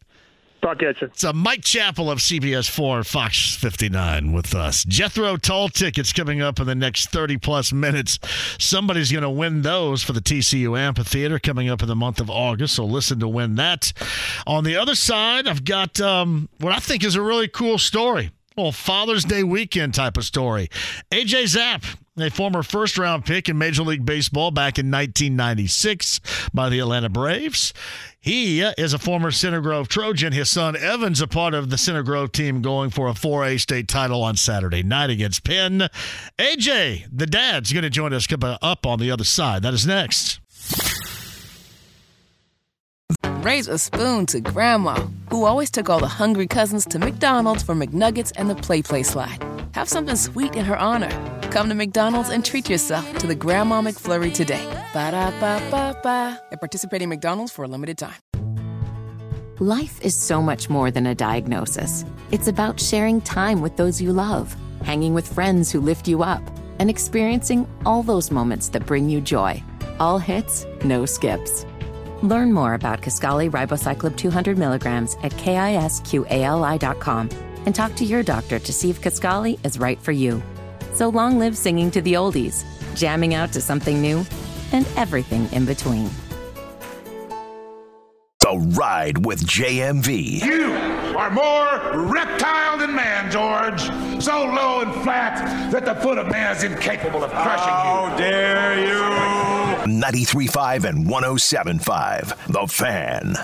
Talk 0.62 0.82
at 0.82 1.00
you. 1.00 1.06
It's 1.06 1.24
a 1.24 1.32
Mike 1.32 1.62
Chappell 1.62 2.10
of 2.10 2.18
CBS 2.18 2.68
4 2.68 3.02
Fox 3.02 3.56
59 3.56 4.32
with 4.32 4.54
us. 4.54 4.84
Jethro 4.84 5.36
Tull 5.38 5.70
tickets 5.70 6.12
coming 6.12 6.42
up 6.42 6.60
in 6.60 6.66
the 6.66 6.74
next 6.74 7.10
30 7.10 7.38
plus 7.38 7.72
minutes. 7.72 8.18
Somebody's 8.58 9.10
going 9.10 9.22
to 9.22 9.30
win 9.30 9.62
those 9.62 10.02
for 10.02 10.12
the 10.12 10.20
TCU 10.20 10.78
Amphitheater 10.78 11.38
coming 11.38 11.70
up 11.70 11.80
in 11.80 11.88
the 11.88 11.96
month 11.96 12.20
of 12.20 12.28
August, 12.28 12.74
so 12.74 12.84
listen 12.84 13.20
to 13.20 13.28
win 13.28 13.54
that. 13.54 13.92
On 14.46 14.64
the 14.64 14.76
other 14.76 14.94
side, 14.94 15.46
I've 15.48 15.64
got 15.64 15.98
um, 16.00 16.50
what 16.58 16.74
I 16.74 16.78
think 16.78 17.04
is 17.04 17.14
a 17.14 17.22
really 17.22 17.48
cool 17.48 17.78
story. 17.78 18.30
Well, 18.56 18.72
Father's 18.72 19.24
Day 19.24 19.42
weekend 19.42 19.94
type 19.94 20.18
of 20.18 20.24
story. 20.24 20.68
AJ 21.10 21.46
Zapp, 21.48 21.84
a 22.18 22.30
former 22.30 22.62
first 22.62 22.98
round 22.98 23.24
pick 23.24 23.48
in 23.48 23.56
Major 23.56 23.82
League 23.82 24.04
Baseball 24.04 24.50
back 24.50 24.78
in 24.78 24.90
1996 24.90 26.20
by 26.52 26.68
the 26.68 26.80
Atlanta 26.80 27.08
Braves. 27.08 27.72
He 28.18 28.62
uh, 28.62 28.72
is 28.76 28.92
a 28.92 28.98
former 28.98 29.30
Center 29.30 29.60
Grove 29.60 29.88
Trojan. 29.88 30.32
His 30.32 30.50
son 30.50 30.76
Evan's 30.76 31.20
a 31.20 31.26
part 31.26 31.54
of 31.54 31.70
the 31.70 31.78
Center 31.78 32.02
Grove 32.02 32.32
team 32.32 32.62
going 32.62 32.90
for 32.90 33.08
a 33.08 33.12
4A 33.12 33.60
state 33.60 33.88
title 33.88 34.22
on 34.22 34.36
Saturday 34.36 34.82
night 34.82 35.10
against 35.10 35.44
Penn. 35.44 35.88
AJ, 36.38 37.06
the 37.12 37.26
dad's 37.26 37.72
going 37.72 37.84
to 37.84 37.90
join 37.90 38.12
us 38.12 38.26
up 38.60 38.86
on 38.86 38.98
the 38.98 39.10
other 39.10 39.24
side. 39.24 39.62
That 39.62 39.74
is 39.74 39.86
next. 39.86 40.40
raise 43.42 43.68
a 43.68 43.78
spoon 43.78 44.26
to 44.26 44.40
Grandma, 44.40 45.06
who 45.30 45.44
always 45.44 45.70
took 45.70 45.88
all 45.88 46.00
the 46.00 46.08
hungry 46.08 46.46
cousins 46.46 46.84
to 46.86 46.98
McDonald's 46.98 47.62
for 47.62 47.74
McNuggets 47.74 48.32
and 48.36 48.50
the 48.50 48.54
Play 48.54 48.82
Play 48.82 49.02
slide. 49.02 49.49
Have 49.72 49.88
something 49.88 50.16
sweet 50.16 50.56
in 50.56 50.64
her 50.64 50.76
honor. 50.76 51.10
Come 51.50 51.68
to 51.68 51.74
McDonald's 51.74 52.28
and 52.28 52.44
treat 52.44 52.68
yourself 52.68 53.18
to 53.18 53.26
the 53.26 53.34
Grandma 53.36 53.80
McFlurry 53.82 54.32
today. 54.34 54.64
Ba 54.92 55.12
da 55.12 55.30
ba 55.38 55.60
ba 55.70 55.96
ba. 56.02 56.40
At 56.50 56.60
participating 56.60 57.08
McDonald's 57.08 57.52
for 57.52 57.64
a 57.64 57.68
limited 57.68 57.96
time. 57.98 58.16
Life 59.60 60.00
is 60.02 60.14
so 60.14 60.42
much 60.42 60.70
more 60.70 60.90
than 60.90 61.06
a 61.06 61.14
diagnosis. 61.14 62.04
It's 62.32 62.48
about 62.48 62.80
sharing 62.80 63.20
time 63.20 63.60
with 63.60 63.76
those 63.76 64.00
you 64.00 64.12
love, 64.12 64.56
hanging 64.82 65.14
with 65.14 65.32
friends 65.32 65.70
who 65.70 65.80
lift 65.80 66.08
you 66.08 66.22
up, 66.22 66.42
and 66.78 66.88
experiencing 66.88 67.68
all 67.84 68.02
those 68.02 68.30
moments 68.30 68.70
that 68.70 68.86
bring 68.86 69.10
you 69.10 69.20
joy. 69.20 69.62
All 69.98 70.18
hits, 70.18 70.64
no 70.82 71.04
skips. 71.04 71.66
Learn 72.22 72.52
more 72.52 72.74
about 72.74 73.02
Kisqali 73.02 73.50
Ribociclib 73.50 74.16
200 74.16 74.56
milligrams 74.56 75.16
at 75.22 75.32
kisqali.com 75.32 76.00
and 77.66 77.74
talk 77.74 77.94
to 77.96 78.04
your 78.04 78.22
doctor 78.22 78.58
to 78.58 78.72
see 78.72 78.90
if 78.90 79.00
Kisqali 79.00 79.58
is 79.64 79.78
right 79.78 80.00
for 80.00 80.12
you. 80.12 80.42
So 80.92 81.08
long 81.08 81.38
live 81.38 81.56
singing 81.56 81.90
to 81.92 82.02
the 82.02 82.14
oldies, 82.14 82.64
jamming 82.94 83.34
out 83.34 83.52
to 83.52 83.60
something 83.60 84.00
new, 84.00 84.24
and 84.72 84.86
everything 84.96 85.48
in 85.52 85.64
between. 85.64 86.10
The 88.40 88.56
Ride 88.76 89.24
with 89.24 89.46
JMV. 89.46 90.42
You 90.42 90.72
are 91.16 91.30
more 91.30 92.08
reptile 92.10 92.78
than 92.78 92.94
man, 92.94 93.30
George. 93.30 93.80
So 94.22 94.44
low 94.44 94.80
and 94.80 94.94
flat 95.02 95.70
that 95.70 95.84
the 95.84 95.94
foot 95.96 96.18
of 96.18 96.28
man 96.30 96.56
is 96.56 96.64
incapable 96.64 97.22
of 97.22 97.30
crushing 97.30 97.68
you. 97.68 97.72
How 97.72 98.16
dare 98.16 98.80
you! 98.80 99.00
93.5 99.86 100.84
and 100.84 101.06
107.5. 101.06 102.52
The 102.52 102.66
Fan. 102.66 103.36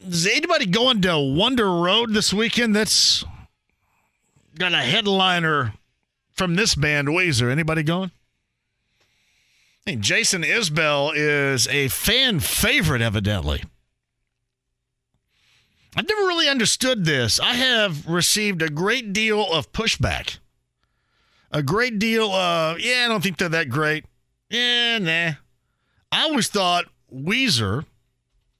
Is 0.00 0.26
anybody 0.26 0.66
going 0.66 1.02
to 1.02 1.18
Wonder 1.18 1.70
Road 1.70 2.14
this 2.14 2.32
weekend 2.32 2.76
that's 2.76 3.24
got 4.58 4.74
a 4.74 4.78
headliner 4.78 5.72
from 6.32 6.56
this 6.56 6.74
band, 6.74 7.08
Weezer? 7.08 7.50
Anybody 7.50 7.82
going? 7.82 8.10
I 9.86 9.90
Hey, 9.90 9.96
Jason 9.96 10.42
Isbell 10.42 11.12
is 11.14 11.66
a 11.68 11.88
fan 11.88 12.40
favorite, 12.40 13.00
evidently. 13.00 13.62
I've 15.96 16.08
never 16.08 16.26
really 16.26 16.48
understood 16.48 17.04
this. 17.04 17.40
I 17.40 17.54
have 17.54 18.06
received 18.06 18.60
a 18.60 18.68
great 18.68 19.12
deal 19.12 19.50
of 19.50 19.72
pushback. 19.72 20.38
A 21.50 21.62
great 21.62 21.98
deal 21.98 22.30
of, 22.30 22.78
yeah, 22.80 23.04
I 23.06 23.08
don't 23.08 23.22
think 23.22 23.38
they're 23.38 23.48
that 23.48 23.70
great. 23.70 24.04
Yeah, 24.50 24.98
nah. 24.98 25.32
I 26.12 26.22
always 26.24 26.48
thought 26.48 26.86
Weezer 27.12 27.86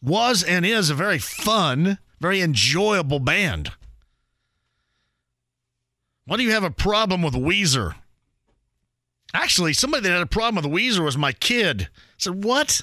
was 0.01 0.43
and 0.43 0.65
is 0.65 0.91
a 0.91 0.95
very 0.95 1.19
fun, 1.19 1.99
very 2.21 2.41
enjoyable 2.41 3.19
band. 3.19 3.73
Why 6.29 6.37
do 6.37 6.43
you 6.43 6.51
have 6.51 6.63
a 6.63 6.71
problem 6.71 7.23
with 7.23 7.33
Weezer? 7.33 7.95
Actually, 9.33 9.73
somebody 9.73 10.03
that 10.03 10.13
had 10.13 10.21
a 10.21 10.27
problem 10.27 10.63
with 10.63 10.71
Weezer 10.71 11.03
was 11.03 11.17
my 11.17 11.33
kid. 11.33 11.89
I 11.91 12.15
said, 12.19 12.45
What? 12.45 12.83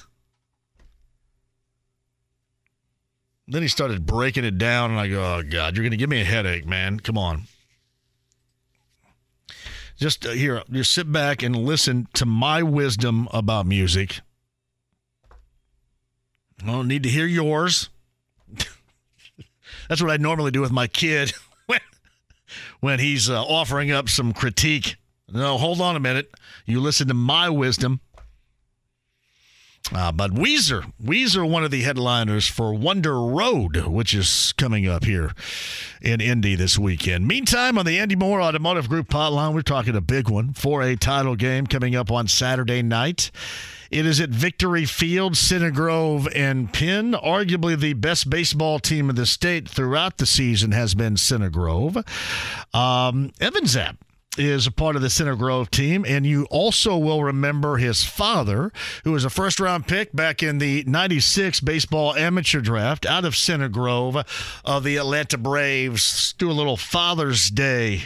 Then 3.46 3.62
he 3.62 3.68
started 3.68 4.04
breaking 4.04 4.44
it 4.44 4.58
down, 4.58 4.90
and 4.90 4.98
I 4.98 5.06
go, 5.06 5.22
"Oh 5.22 5.42
God, 5.48 5.76
you're 5.76 5.84
going 5.84 5.92
to 5.92 5.96
give 5.96 6.10
me 6.10 6.20
a 6.20 6.24
headache, 6.24 6.66
man! 6.66 6.98
Come 6.98 7.16
on." 7.16 7.44
Just 9.96 10.26
uh, 10.26 10.30
here, 10.30 10.64
just 10.68 10.92
sit 10.92 11.12
back 11.12 11.44
and 11.44 11.54
listen 11.54 12.08
to 12.14 12.26
my 12.26 12.64
wisdom 12.64 13.28
about 13.32 13.64
music. 13.64 14.22
I 16.60 16.66
don't 16.66 16.88
need 16.88 17.04
to 17.04 17.08
hear 17.08 17.26
yours. 17.26 17.90
That's 19.88 20.02
what 20.02 20.10
I 20.10 20.16
normally 20.16 20.50
do 20.50 20.60
with 20.60 20.72
my 20.72 20.88
kid 20.88 21.32
when, 22.86 23.00
he's 23.00 23.28
uh, 23.28 23.42
offering 23.42 23.90
up 23.90 24.08
some 24.08 24.32
critique. 24.32 24.96
No, 25.28 25.58
hold 25.58 25.80
on 25.80 25.96
a 25.96 26.00
minute. 26.00 26.30
You 26.66 26.80
listen 26.80 27.08
to 27.08 27.14
my 27.14 27.50
wisdom. 27.50 28.00
Uh, 29.92 30.10
but 30.10 30.32
Weezer, 30.32 30.92
Weezer, 31.02 31.48
one 31.48 31.64
of 31.64 31.70
the 31.70 31.82
headliners 31.82 32.48
for 32.48 32.74
Wonder 32.74 33.20
Road, 33.20 33.86
which 33.86 34.14
is 34.14 34.52
coming 34.56 34.88
up 34.88 35.04
here 35.04 35.32
in 36.02 36.20
Indy 36.20 36.54
this 36.54 36.78
weekend. 36.78 37.26
Meantime, 37.28 37.78
on 37.78 37.86
the 37.86 37.98
Andy 37.98 38.16
Moore 38.16 38.40
Automotive 38.40 38.88
Group 38.88 39.08
hotline, 39.08 39.54
we're 39.54 39.62
talking 39.62 39.94
a 39.94 40.00
big 40.00 40.28
one 40.28 40.52
for 40.52 40.82
a 40.82 40.96
title 40.96 41.36
game 41.36 41.66
coming 41.66 41.94
up 41.94 42.10
on 42.10 42.26
Saturday 42.26 42.82
night. 42.82 43.30
It 43.90 44.04
is 44.04 44.20
at 44.20 44.30
Victory 44.30 44.84
Field, 44.84 45.36
Center 45.36 45.70
Grove, 45.70 46.28
and 46.34 46.72
Penn. 46.72 47.12
Arguably 47.12 47.78
the 47.78 47.92
best 47.92 48.28
baseball 48.28 48.80
team 48.80 49.08
in 49.08 49.16
the 49.16 49.26
state 49.26 49.68
throughout 49.68 50.18
the 50.18 50.26
season 50.26 50.72
has 50.72 50.94
been 50.94 51.16
Center 51.16 51.50
Grove. 51.50 51.96
Um, 52.74 53.32
Evan 53.40 53.66
Zapp 53.66 53.96
is 54.38 54.66
a 54.66 54.70
part 54.70 54.96
of 54.96 55.02
the 55.02 55.10
Center 55.10 55.36
Grove 55.36 55.70
team, 55.70 56.04
and 56.06 56.26
you 56.26 56.46
also 56.50 56.96
will 56.96 57.24
remember 57.24 57.76
his 57.76 58.04
father, 58.04 58.72
who 59.04 59.12
was 59.12 59.24
a 59.24 59.30
first 59.30 59.60
round 59.60 59.86
pick 59.86 60.14
back 60.14 60.42
in 60.42 60.58
the 60.58 60.84
96 60.86 61.60
baseball 61.60 62.14
amateur 62.14 62.60
draft 62.60 63.06
out 63.06 63.24
of 63.24 63.36
Center 63.36 63.68
Grove 63.68 64.16
of 64.64 64.84
the 64.84 64.96
Atlanta 64.96 65.38
Braves. 65.38 65.92
Let's 66.12 66.32
do 66.34 66.50
a 66.50 66.52
little 66.52 66.76
Father's 66.76 67.50
Day 67.50 68.02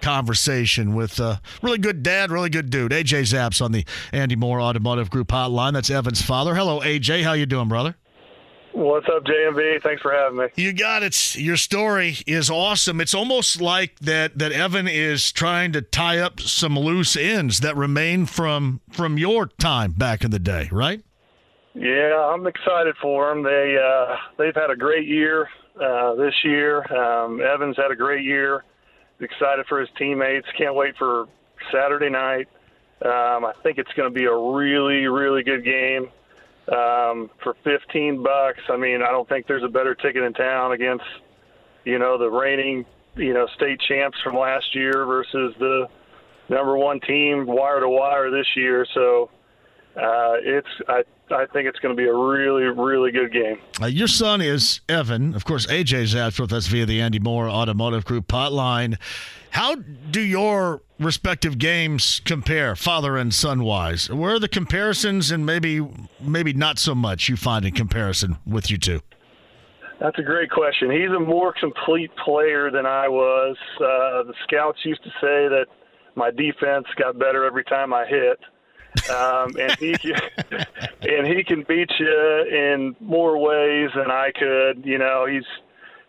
conversation 0.00 0.94
with 0.94 1.18
a 1.18 1.40
really 1.62 1.78
good 1.78 2.02
dad, 2.02 2.30
really 2.30 2.50
good 2.50 2.70
dude. 2.70 2.92
AJ 2.92 3.26
Zapp's 3.26 3.60
on 3.60 3.72
the 3.72 3.84
Andy 4.12 4.36
Moore 4.36 4.60
Automotive 4.60 5.10
Group 5.10 5.28
hotline. 5.28 5.72
That's 5.72 5.90
Evan's 5.90 6.22
father. 6.22 6.54
Hello, 6.54 6.80
AJ. 6.80 7.24
How 7.24 7.32
you 7.32 7.46
doing, 7.46 7.68
brother? 7.68 7.96
What's 8.78 9.08
up, 9.08 9.24
JMV? 9.24 9.82
Thanks 9.82 10.02
for 10.02 10.12
having 10.12 10.38
me. 10.38 10.46
You 10.54 10.72
got 10.72 11.02
it. 11.02 11.34
Your 11.34 11.56
story 11.56 12.18
is 12.28 12.48
awesome. 12.48 13.00
It's 13.00 13.12
almost 13.12 13.60
like 13.60 13.98
that 13.98 14.38
that 14.38 14.52
Evan 14.52 14.86
is 14.86 15.32
trying 15.32 15.72
to 15.72 15.82
tie 15.82 16.18
up 16.18 16.38
some 16.38 16.78
loose 16.78 17.16
ends 17.16 17.58
that 17.58 17.76
remain 17.76 18.24
from 18.24 18.80
from 18.92 19.18
your 19.18 19.46
time 19.46 19.90
back 19.90 20.22
in 20.22 20.30
the 20.30 20.38
day, 20.38 20.68
right? 20.70 21.02
Yeah, 21.74 22.30
I'm 22.32 22.46
excited 22.46 22.94
for 23.02 23.34
them. 23.34 23.42
They 23.42 23.76
uh, 23.84 24.14
they've 24.38 24.54
had 24.54 24.70
a 24.70 24.76
great 24.76 25.08
year 25.08 25.48
uh, 25.82 26.14
this 26.14 26.34
year. 26.44 26.84
Um, 26.94 27.40
Evans 27.40 27.76
had 27.76 27.90
a 27.90 27.96
great 27.96 28.22
year. 28.22 28.62
Excited 29.18 29.66
for 29.68 29.80
his 29.80 29.88
teammates. 29.98 30.46
Can't 30.56 30.76
wait 30.76 30.94
for 30.96 31.26
Saturday 31.72 32.10
night. 32.10 32.46
Um, 33.04 33.44
I 33.44 33.54
think 33.64 33.78
it's 33.78 33.92
going 33.96 34.08
to 34.08 34.16
be 34.16 34.26
a 34.26 34.36
really, 34.36 35.08
really 35.08 35.42
good 35.42 35.64
game 35.64 36.10
um, 36.72 37.30
for 37.42 37.54
15 37.64 38.22
bucks. 38.22 38.60
I 38.68 38.76
mean, 38.76 39.02
I 39.02 39.10
don't 39.10 39.28
think 39.28 39.46
there's 39.46 39.64
a 39.64 39.68
better 39.68 39.94
ticket 39.94 40.22
in 40.22 40.32
town 40.34 40.72
against, 40.72 41.04
you 41.84 41.98
know, 41.98 42.18
the 42.18 42.28
reigning, 42.28 42.84
you 43.16 43.32
know, 43.32 43.46
state 43.56 43.80
champs 43.88 44.18
from 44.22 44.36
last 44.36 44.74
year 44.74 45.06
versus 45.06 45.54
the 45.58 45.88
number 46.48 46.76
one 46.76 47.00
team 47.00 47.46
wire 47.46 47.80
to 47.80 47.88
wire 47.88 48.30
this 48.30 48.46
year. 48.56 48.86
So 48.94 49.30
uh, 49.96 50.36
it's 50.42 50.68
I 50.88 51.02
I 51.30 51.46
think 51.46 51.68
it's 51.68 51.78
going 51.80 51.94
to 51.94 52.00
be 52.00 52.08
a 52.08 52.14
really 52.14 52.64
really 52.64 53.10
good 53.10 53.32
game. 53.32 53.58
Uh, 53.80 53.86
your 53.86 54.08
son 54.08 54.40
is 54.40 54.80
Evan, 54.88 55.34
of 55.34 55.44
course. 55.44 55.66
AJ's 55.66 56.14
out 56.14 56.38
with 56.38 56.52
us 56.52 56.66
via 56.66 56.86
the 56.86 57.00
Andy 57.00 57.18
Moore 57.18 57.48
Automotive 57.48 58.04
Group 58.04 58.28
hotline. 58.28 58.98
How 59.50 59.74
do 59.74 60.20
your 60.20 60.82
respective 60.98 61.58
games 61.58 62.20
compare, 62.24 62.74
father 62.76 63.16
and 63.16 63.32
son 63.32 63.62
wise? 63.62 64.10
Where 64.10 64.34
are 64.34 64.38
the 64.38 64.48
comparisons, 64.48 65.30
and 65.30 65.44
maybe 65.46 65.86
maybe 66.20 66.52
not 66.52 66.78
so 66.78 66.94
much 66.94 67.28
you 67.28 67.36
find 67.36 67.64
in 67.64 67.74
comparison 67.74 68.38
with 68.46 68.70
you 68.70 68.78
two? 68.78 69.00
That's 70.00 70.18
a 70.18 70.22
great 70.22 70.50
question. 70.50 70.90
He's 70.90 71.10
a 71.10 71.20
more 71.20 71.52
complete 71.58 72.10
player 72.24 72.70
than 72.70 72.86
I 72.86 73.08
was. 73.08 73.56
Uh, 73.76 74.22
the 74.22 74.34
scouts 74.44 74.78
used 74.84 75.02
to 75.02 75.10
say 75.20 75.48
that 75.48 75.66
my 76.14 76.30
defense 76.30 76.86
got 76.96 77.18
better 77.18 77.44
every 77.44 77.64
time 77.64 77.92
I 77.92 78.06
hit. 78.06 78.38
um, 79.10 79.54
and 79.60 79.72
he 79.78 79.92
can, 79.98 80.18
and 81.02 81.26
he 81.26 81.44
can 81.44 81.64
beat 81.68 81.90
you 81.98 82.44
in 82.50 82.96
more 83.00 83.38
ways 83.38 83.90
than 83.94 84.10
I 84.10 84.30
could. 84.34 84.84
You 84.84 84.98
know, 84.98 85.26
he's 85.26 85.44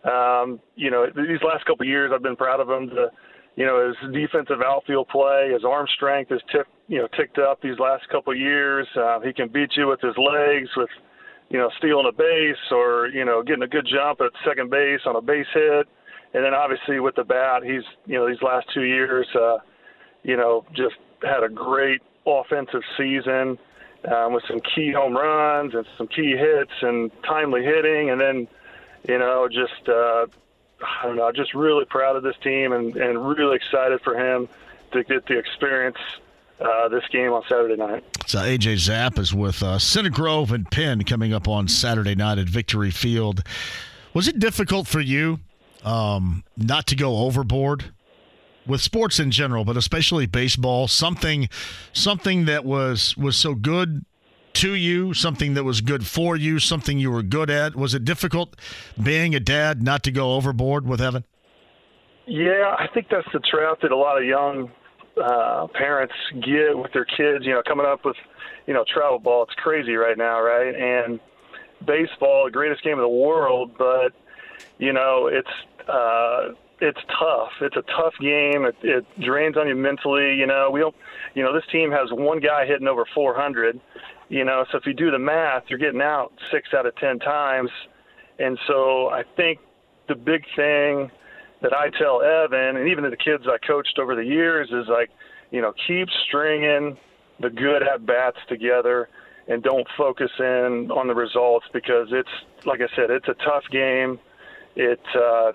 um, 0.04 0.60
you 0.76 0.90
know 0.90 1.06
these 1.06 1.42
last 1.42 1.64
couple 1.66 1.82
of 1.82 1.88
years 1.88 2.10
I've 2.14 2.22
been 2.22 2.36
proud 2.36 2.60
of 2.60 2.70
him 2.70 2.88
to 2.90 3.10
you 3.56 3.66
know, 3.66 3.88
his 3.88 4.12
defensive 4.12 4.62
outfield 4.64 5.08
play, 5.08 5.50
his 5.52 5.64
arm 5.64 5.86
strength 5.94 6.30
has 6.30 6.40
you 6.88 6.98
know, 6.98 7.08
ticked 7.16 7.38
up 7.38 7.60
these 7.60 7.78
last 7.78 8.08
couple 8.08 8.32
of 8.32 8.38
years. 8.38 8.86
Uh, 8.96 9.20
he 9.20 9.32
can 9.32 9.48
beat 9.48 9.70
you 9.76 9.86
with 9.88 10.00
his 10.00 10.16
legs, 10.16 10.68
with, 10.76 10.90
you 11.48 11.58
know, 11.58 11.70
stealing 11.78 12.06
a 12.08 12.12
base 12.12 12.56
or, 12.70 13.08
you 13.08 13.24
know, 13.24 13.42
getting 13.42 13.62
a 13.62 13.68
good 13.68 13.86
jump 13.90 14.20
at 14.20 14.30
second 14.46 14.70
base 14.70 15.00
on 15.04 15.16
a 15.16 15.20
base 15.20 15.46
hit. 15.52 15.88
And 16.32 16.44
then 16.44 16.54
obviously 16.54 17.00
with 17.00 17.16
the 17.16 17.24
bat, 17.24 17.62
he's, 17.64 17.82
you 18.06 18.18
know, 18.18 18.28
these 18.28 18.42
last 18.42 18.66
two 18.72 18.84
years, 18.84 19.26
uh, 19.34 19.58
you 20.22 20.36
know, 20.36 20.64
just 20.74 20.96
had 21.22 21.42
a 21.42 21.48
great 21.48 22.02
offensive 22.26 22.82
season 22.96 23.58
um, 24.10 24.32
with 24.32 24.44
some 24.48 24.60
key 24.74 24.92
home 24.92 25.14
runs 25.14 25.74
and 25.74 25.84
some 25.98 26.06
key 26.06 26.36
hits 26.36 26.72
and 26.82 27.10
timely 27.24 27.64
hitting. 27.64 28.10
And 28.10 28.20
then, 28.20 28.48
you 29.08 29.18
know, 29.18 29.48
just, 29.48 29.88
uh, 29.88 30.26
I 30.82 31.06
don't 31.06 31.16
know, 31.16 31.30
just 31.32 31.54
really 31.54 31.84
proud 31.84 32.16
of 32.16 32.22
this 32.22 32.36
team 32.42 32.72
and, 32.72 32.96
and 32.96 33.28
really 33.28 33.56
excited 33.56 34.00
for 34.02 34.16
him 34.16 34.48
to 34.92 35.04
get 35.04 35.26
the 35.26 35.38
experience 35.38 35.98
uh, 36.60 36.88
this 36.88 37.04
game 37.10 37.32
on 37.32 37.42
Saturday 37.48 37.76
night. 37.76 38.04
So 38.26 38.38
AJ 38.38 38.78
Zapp 38.78 39.18
is 39.18 39.34
with 39.34 39.62
uh, 39.62 39.78
and 39.78 40.70
Penn 40.70 41.04
coming 41.04 41.32
up 41.32 41.48
on 41.48 41.68
Saturday 41.68 42.14
night 42.14 42.38
at 42.38 42.48
Victory 42.48 42.90
Field. 42.90 43.42
Was 44.14 44.28
it 44.28 44.38
difficult 44.38 44.86
for 44.86 45.00
you 45.00 45.40
um, 45.84 46.44
not 46.56 46.86
to 46.88 46.96
go 46.96 47.18
overboard 47.18 47.92
with 48.66 48.80
sports 48.80 49.18
in 49.18 49.30
general, 49.30 49.64
but 49.64 49.76
especially 49.76 50.26
baseball? 50.26 50.88
Something, 50.88 51.48
something 51.92 52.44
that 52.44 52.64
was 52.64 53.16
was 53.16 53.36
so 53.36 53.54
good 53.54 54.04
to 54.60 54.74
you, 54.74 55.14
something 55.14 55.54
that 55.54 55.64
was 55.64 55.80
good 55.80 56.06
for 56.06 56.36
you, 56.36 56.58
something 56.58 56.98
you 56.98 57.10
were 57.10 57.22
good 57.22 57.48
at. 57.48 57.74
Was 57.74 57.94
it 57.94 58.04
difficult 58.04 58.56
being 59.02 59.34
a 59.34 59.40
dad 59.40 59.82
not 59.82 60.02
to 60.02 60.10
go 60.10 60.34
overboard 60.34 60.86
with 60.86 61.00
Evan? 61.00 61.24
Yeah, 62.26 62.76
I 62.78 62.86
think 62.92 63.06
that's 63.10 63.26
the 63.32 63.40
trap 63.40 63.80
that 63.80 63.90
a 63.90 63.96
lot 63.96 64.18
of 64.18 64.24
young 64.24 64.70
uh, 65.16 65.66
parents 65.72 66.12
get 66.34 66.76
with 66.76 66.92
their 66.92 67.06
kids. 67.06 67.46
You 67.46 67.54
know, 67.54 67.62
coming 67.66 67.86
up 67.86 68.04
with 68.04 68.16
you 68.66 68.74
know 68.74 68.84
travel 68.86 69.18
ball. 69.18 69.44
It's 69.44 69.54
crazy 69.54 69.94
right 69.94 70.18
now, 70.18 70.42
right? 70.42 70.74
And 70.74 71.20
baseball, 71.86 72.44
the 72.44 72.50
greatest 72.50 72.84
game 72.84 72.98
of 72.98 73.02
the 73.02 73.08
world, 73.08 73.72
but 73.78 74.12
you 74.78 74.92
know 74.92 75.30
it's 75.32 75.88
uh, 75.88 76.52
it's 76.82 77.00
tough. 77.18 77.52
It's 77.62 77.76
a 77.76 77.84
tough 77.96 78.14
game. 78.20 78.66
It, 78.66 78.76
it 78.82 79.06
drains 79.20 79.56
on 79.56 79.68
you 79.68 79.74
mentally. 79.74 80.34
You 80.34 80.46
know, 80.46 80.70
we 80.70 80.80
don't. 80.80 80.94
You 81.34 81.44
know, 81.44 81.54
this 81.54 81.64
team 81.72 81.90
has 81.92 82.12
one 82.12 82.40
guy 82.40 82.66
hitting 82.66 82.88
over 82.88 83.06
400. 83.14 83.80
You 84.30 84.44
know, 84.44 84.64
so 84.70 84.78
if 84.78 84.86
you 84.86 84.94
do 84.94 85.10
the 85.10 85.18
math, 85.18 85.64
you're 85.68 85.78
getting 85.78 86.00
out 86.00 86.32
six 86.52 86.68
out 86.72 86.86
of 86.86 86.94
ten 86.96 87.18
times. 87.18 87.68
And 88.38 88.58
so 88.66 89.08
I 89.08 89.22
think 89.36 89.58
the 90.08 90.14
big 90.14 90.44
thing 90.56 91.10
that 91.62 91.74
I 91.74 91.90
tell 91.98 92.22
Evan 92.22 92.76
and 92.76 92.88
even 92.88 93.04
the 93.10 93.16
kids 93.16 93.44
I 93.46 93.58
coached 93.66 93.98
over 93.98 94.14
the 94.14 94.24
years 94.24 94.68
is 94.70 94.88
like, 94.88 95.10
you 95.50 95.60
know, 95.60 95.74
keep 95.86 96.08
stringing 96.26 96.96
the 97.40 97.50
good 97.50 97.82
at 97.82 98.06
bats 98.06 98.38
together 98.48 99.08
and 99.48 99.62
don't 99.62 99.86
focus 99.98 100.30
in 100.38 100.90
on 100.94 101.08
the 101.08 101.14
results 101.14 101.66
because 101.72 102.08
it's 102.12 102.28
like 102.64 102.80
I 102.80 102.88
said, 102.94 103.10
it's 103.10 103.28
a 103.28 103.34
tough 103.44 103.64
game. 103.72 104.18
It 104.76 105.00
uh, 105.16 105.52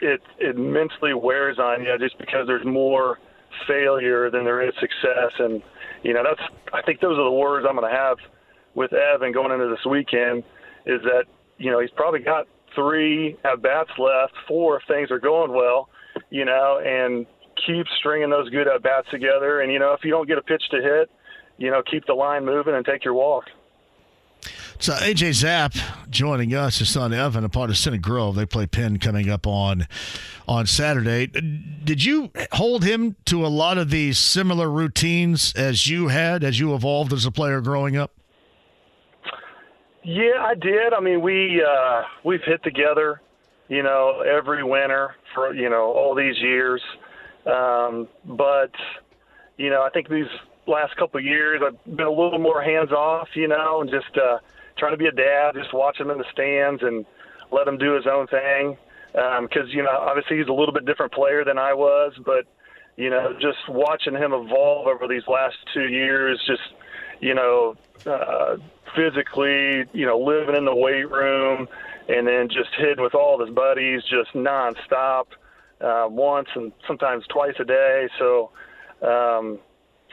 it 0.00 0.22
it 0.38 0.56
mentally 0.56 1.12
wears 1.14 1.58
on 1.58 1.82
you 1.82 1.98
just 1.98 2.18
because 2.18 2.46
there's 2.46 2.64
more 2.64 3.18
failure 3.68 4.30
than 4.30 4.44
there 4.44 4.66
is 4.66 4.74
success, 4.80 5.32
and 5.38 5.62
you 6.06 6.14
know 6.14 6.22
that's 6.22 6.48
I 6.72 6.82
think 6.82 7.00
those 7.00 7.18
are 7.18 7.24
the 7.24 7.30
words 7.30 7.66
I'm 7.68 7.74
going 7.76 7.90
to 7.90 7.96
have 7.96 8.18
with 8.76 8.92
Evan 8.92 9.32
going 9.32 9.50
into 9.50 9.66
this 9.68 9.84
weekend. 9.84 10.44
Is 10.86 11.02
that 11.02 11.24
you 11.58 11.72
know 11.72 11.80
he's 11.80 11.90
probably 11.90 12.20
got 12.20 12.46
three 12.76 13.36
at 13.44 13.60
bats 13.60 13.90
left, 13.98 14.32
four 14.46 14.76
if 14.76 14.82
things 14.86 15.10
are 15.10 15.18
going 15.18 15.52
well, 15.52 15.88
you 16.30 16.44
know, 16.44 16.80
and 16.84 17.26
keep 17.66 17.86
stringing 17.98 18.30
those 18.30 18.48
good 18.50 18.68
at 18.68 18.84
bats 18.84 19.08
together. 19.10 19.62
And 19.62 19.72
you 19.72 19.80
know 19.80 19.94
if 19.94 20.04
you 20.04 20.12
don't 20.12 20.28
get 20.28 20.38
a 20.38 20.42
pitch 20.42 20.62
to 20.70 20.76
hit, 20.76 21.10
you 21.58 21.72
know 21.72 21.82
keep 21.90 22.06
the 22.06 22.14
line 22.14 22.44
moving 22.44 22.76
and 22.76 22.86
take 22.86 23.04
your 23.04 23.14
walk. 23.14 23.46
So 24.78 24.92
AJ 24.92 25.34
Zapp 25.34 25.74
joining 26.10 26.54
us, 26.54 26.78
his 26.78 26.90
son 26.90 27.12
Evan, 27.12 27.44
a 27.44 27.48
part 27.48 27.70
of 27.70 27.78
Center 27.78 27.98
Grove. 27.98 28.36
They 28.36 28.46
play 28.46 28.66
Penn 28.66 28.98
coming 28.98 29.30
up 29.30 29.46
on 29.46 29.86
on 30.46 30.66
Saturday. 30.66 31.26
Did 31.26 32.04
you 32.04 32.30
hold 32.52 32.84
him 32.84 33.16
to 33.26 33.44
a 33.44 33.48
lot 33.48 33.78
of 33.78 33.90
these 33.90 34.18
similar 34.18 34.70
routines 34.70 35.52
as 35.54 35.88
you 35.88 36.08
had 36.08 36.44
as 36.44 36.60
you 36.60 36.74
evolved 36.74 37.12
as 37.12 37.24
a 37.24 37.30
player 37.30 37.60
growing 37.60 37.96
up? 37.96 38.12
Yeah, 40.02 40.40
I 40.40 40.54
did. 40.54 40.92
I 40.92 41.00
mean, 41.00 41.20
we 41.20 41.62
uh, 41.62 42.02
we've 42.22 42.42
hit 42.44 42.62
together, 42.62 43.20
you 43.68 43.82
know, 43.82 44.20
every 44.20 44.62
winter 44.62 45.16
for 45.34 45.54
you 45.54 45.68
know 45.68 45.92
all 45.92 46.14
these 46.14 46.38
years. 46.38 46.82
Um, 47.46 48.08
but 48.24 48.70
you 49.56 49.70
know, 49.70 49.82
I 49.82 49.90
think 49.90 50.08
these 50.08 50.26
last 50.66 50.96
couple 50.96 51.18
of 51.18 51.24
years 51.24 51.62
I've 51.64 51.96
been 51.96 52.06
a 52.06 52.10
little 52.10 52.38
more 52.38 52.62
hands 52.62 52.92
off, 52.92 53.28
you 53.34 53.48
know, 53.48 53.80
and 53.80 53.90
just 53.90 54.16
uh, 54.16 54.38
trying 54.78 54.92
to 54.92 54.98
be 54.98 55.06
a 55.06 55.12
dad, 55.12 55.52
just 55.54 55.72
watch 55.72 55.98
him 55.98 56.10
in 56.10 56.18
the 56.18 56.24
stands 56.32 56.82
and 56.82 57.04
let 57.50 57.66
him 57.68 57.78
do 57.78 57.94
his 57.94 58.06
own 58.06 58.26
thing. 58.26 58.76
Because 59.12 59.64
um, 59.64 59.68
you 59.70 59.82
know, 59.82 59.96
obviously 59.98 60.38
he's 60.38 60.48
a 60.48 60.52
little 60.52 60.74
bit 60.74 60.84
different 60.84 61.12
player 61.12 61.44
than 61.44 61.58
I 61.58 61.72
was, 61.72 62.12
but 62.24 62.46
you 62.96 63.10
know, 63.10 63.34
just 63.40 63.58
watching 63.68 64.14
him 64.14 64.32
evolve 64.32 64.86
over 64.86 65.06
these 65.08 65.26
last 65.28 65.56
two 65.72 65.88
years, 65.88 66.42
just 66.46 66.62
you 67.20 67.34
know, 67.34 67.76
uh, 68.04 68.56
physically, 68.94 69.84
you 69.92 70.06
know, 70.06 70.18
living 70.18 70.56
in 70.56 70.64
the 70.64 70.74
weight 70.74 71.10
room, 71.10 71.68
and 72.08 72.26
then 72.26 72.48
just 72.48 72.70
hitting 72.78 73.02
with 73.02 73.14
all 73.14 73.40
of 73.40 73.46
his 73.46 73.54
buddies, 73.54 74.02
just 74.02 74.32
nonstop, 74.34 75.26
uh, 75.80 76.06
once 76.08 76.48
and 76.54 76.72
sometimes 76.86 77.24
twice 77.28 77.54
a 77.58 77.64
day. 77.64 78.08
So, 78.18 78.50
um, 79.02 79.58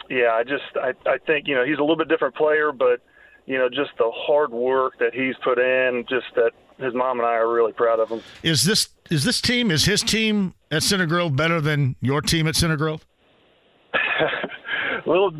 yeah, 0.09 0.31
I 0.33 0.43
just 0.43 0.63
I, 0.75 0.93
I 1.09 1.17
think 1.25 1.47
you 1.47 1.55
know 1.55 1.65
he's 1.65 1.77
a 1.77 1.81
little 1.81 1.97
bit 1.97 2.09
different 2.09 2.35
player, 2.35 2.71
but 2.71 3.01
you 3.45 3.57
know, 3.57 3.69
just 3.69 3.91
the 3.97 4.09
hard 4.13 4.51
work 4.51 4.93
that 4.99 5.13
he's 5.13 5.35
put 5.43 5.59
in, 5.59 6.05
just 6.09 6.27
that 6.35 6.51
his 6.77 6.93
mom 6.93 7.19
and 7.19 7.27
I 7.27 7.33
are 7.33 7.51
really 7.51 7.73
proud 7.73 7.99
of 7.99 8.09
him. 8.09 8.21
Is 8.41 8.63
this 8.63 8.89
is 9.09 9.23
this 9.23 9.41
team 9.41 9.71
is 9.71 9.85
his 9.85 10.01
team 10.01 10.53
at 10.71 10.83
Center 10.83 11.05
Grove 11.05 11.35
better 11.35 11.61
than 11.61 11.95
your 12.01 12.21
team 12.21 12.47
at 12.47 12.55
Center 12.55 12.77
Grove? 12.77 13.05
well, 15.05 15.31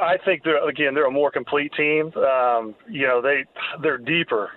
I 0.00 0.16
think 0.24 0.42
they're 0.44 0.66
again 0.68 0.94
they're 0.94 1.06
a 1.06 1.10
more 1.10 1.30
complete 1.30 1.72
team. 1.76 2.12
Um, 2.16 2.74
you 2.88 3.06
know, 3.06 3.20
they 3.20 3.44
they're 3.82 3.98
deeper, 3.98 4.50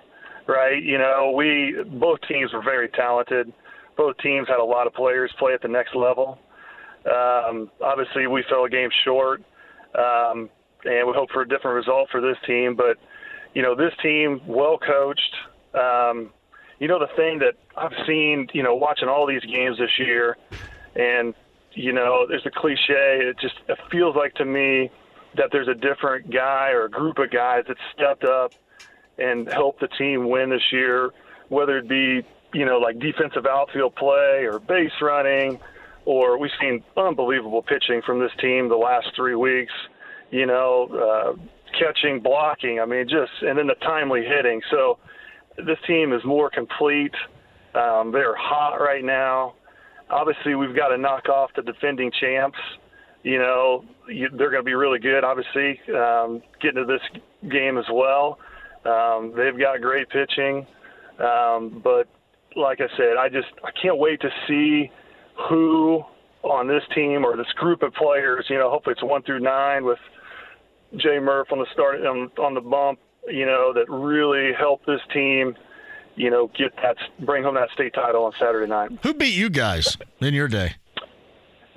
right? 0.47 0.81
You 0.81 0.97
know, 0.97 1.33
we 1.35 1.75
both 1.99 2.19
teams 2.27 2.53
were 2.53 2.63
very 2.63 2.89
talented. 2.89 3.51
Both 3.97 4.17
teams 4.17 4.47
had 4.47 4.59
a 4.59 4.63
lot 4.63 4.87
of 4.87 4.93
players 4.93 5.31
play 5.39 5.53
at 5.53 5.61
the 5.61 5.67
next 5.67 5.95
level. 5.95 6.39
Um, 7.05 7.69
obviously, 7.81 8.27
we 8.27 8.43
fell 8.49 8.65
a 8.65 8.69
game 8.69 8.89
short. 9.03 9.41
Um, 9.93 10.49
and 10.85 11.07
we 11.07 11.13
hope 11.13 11.31
for 11.31 11.41
a 11.41 11.47
different 11.47 11.75
result 11.75 12.09
for 12.11 12.21
this 12.21 12.37
team. 12.45 12.75
But 12.75 12.97
you 13.53 13.61
know, 13.61 13.75
this 13.75 13.93
team, 14.01 14.41
well 14.45 14.77
coached. 14.77 15.35
Um, 15.73 16.31
you 16.79 16.87
know, 16.87 16.99
the 16.99 17.13
thing 17.15 17.39
that 17.39 17.55
I've 17.75 17.93
seen, 18.05 18.47
you 18.53 18.63
know, 18.63 18.75
watching 18.75 19.07
all 19.07 19.25
these 19.25 19.43
games 19.43 19.77
this 19.77 19.97
year, 19.97 20.37
and 20.95 21.33
you 21.73 21.93
know, 21.93 22.25
there's 22.27 22.45
a 22.45 22.51
cliche. 22.51 23.19
It 23.21 23.37
just 23.39 23.55
it 23.67 23.77
feels 23.91 24.15
like 24.15 24.33
to 24.35 24.45
me 24.45 24.91
that 25.35 25.49
there's 25.51 25.67
a 25.67 25.73
different 25.73 26.31
guy 26.31 26.69
or 26.71 26.85
a 26.85 26.89
group 26.89 27.17
of 27.17 27.31
guys 27.31 27.63
that 27.67 27.77
stepped 27.93 28.23
up 28.23 28.53
and 29.17 29.51
helped 29.51 29.81
the 29.81 29.87
team 29.87 30.29
win 30.29 30.49
this 30.49 30.71
year, 30.71 31.11
whether 31.49 31.77
it 31.77 31.87
be 31.87 32.23
you 32.53 32.65
know 32.65 32.77
like 32.77 32.99
defensive 32.99 33.45
outfield 33.45 33.95
play 33.95 34.45
or 34.45 34.59
base 34.59 34.91
running, 35.01 35.59
or 36.05 36.37
we've 36.37 36.51
seen 36.61 36.83
unbelievable 36.95 37.61
pitching 37.61 38.01
from 38.05 38.19
this 38.19 38.31
team 38.39 38.69
the 38.69 38.75
last 38.75 39.07
three 39.15 39.35
weeks 39.35 39.73
you 40.31 40.45
know, 40.45 40.87
uh, 40.91 41.79
catching, 41.79 42.19
blocking. 42.21 42.79
I 42.79 42.85
mean, 42.85 43.07
just 43.07 43.31
and 43.41 43.57
then 43.57 43.67
the 43.67 43.75
timely 43.75 44.23
hitting. 44.23 44.61
So 44.71 44.97
this 45.57 45.77
team 45.87 46.13
is 46.13 46.21
more 46.25 46.49
complete. 46.49 47.13
Um, 47.73 48.11
they're 48.11 48.35
hot 48.35 48.77
right 48.77 49.03
now. 49.03 49.55
Obviously, 50.09 50.55
we've 50.55 50.75
got 50.75 50.89
to 50.89 50.97
knock 50.97 51.29
off 51.29 51.51
the 51.55 51.61
defending 51.61 52.11
champs. 52.19 52.59
You 53.23 53.39
know, 53.39 53.85
you, 54.07 54.29
they're 54.37 54.51
going 54.51 54.61
to 54.61 54.65
be 54.65 54.75
really 54.75 54.99
good. 54.99 55.23
Obviously, 55.23 55.79
um, 55.95 56.41
getting 56.61 56.85
to 56.85 56.85
this 56.85 57.01
game 57.49 57.77
as 57.77 57.85
well. 57.91 58.37
Um, 58.85 59.33
they've 59.35 59.57
got 59.57 59.81
great 59.81 60.07
pitching, 60.09 60.67
um, 61.19 61.81
but 61.83 62.07
like 62.55 62.81
I 62.81 62.87
said, 62.97 63.17
I 63.17 63.29
just 63.29 63.47
I 63.63 63.71
can't 63.81 63.97
wait 63.97 64.21
to 64.21 64.29
see 64.47 64.91
who 65.49 66.03
on 66.43 66.67
this 66.67 66.83
team 66.93 67.25
or 67.25 67.35
this 67.35 67.51
group 67.55 67.81
of 67.81 67.93
players. 67.93 68.45
You 68.49 68.57
know, 68.57 68.69
hopefully 68.69 68.93
it's 68.93 69.03
one 69.03 69.23
through 69.23 69.39
nine 69.39 69.83
with 69.83 69.99
Jay 70.97 71.19
Murph 71.19 71.51
on 71.51 71.59
the 71.59 71.65
start 71.73 72.05
on, 72.05 72.31
on 72.39 72.53
the 72.53 72.61
bump, 72.61 72.99
you 73.27 73.45
know, 73.45 73.73
that 73.73 73.89
really 73.89 74.53
helped 74.53 74.85
this 74.85 75.01
team, 75.13 75.55
you 76.15 76.29
know, 76.29 76.47
get 76.57 76.75
that 76.81 76.97
bring 77.19 77.43
home 77.43 77.55
that 77.55 77.69
state 77.73 77.93
title 77.93 78.25
on 78.25 78.31
Saturday 78.39 78.67
night. 78.67 78.91
Who 79.03 79.13
beat 79.13 79.33
you 79.33 79.49
guys 79.49 79.97
in 80.21 80.33
your 80.33 80.47
day? 80.47 80.75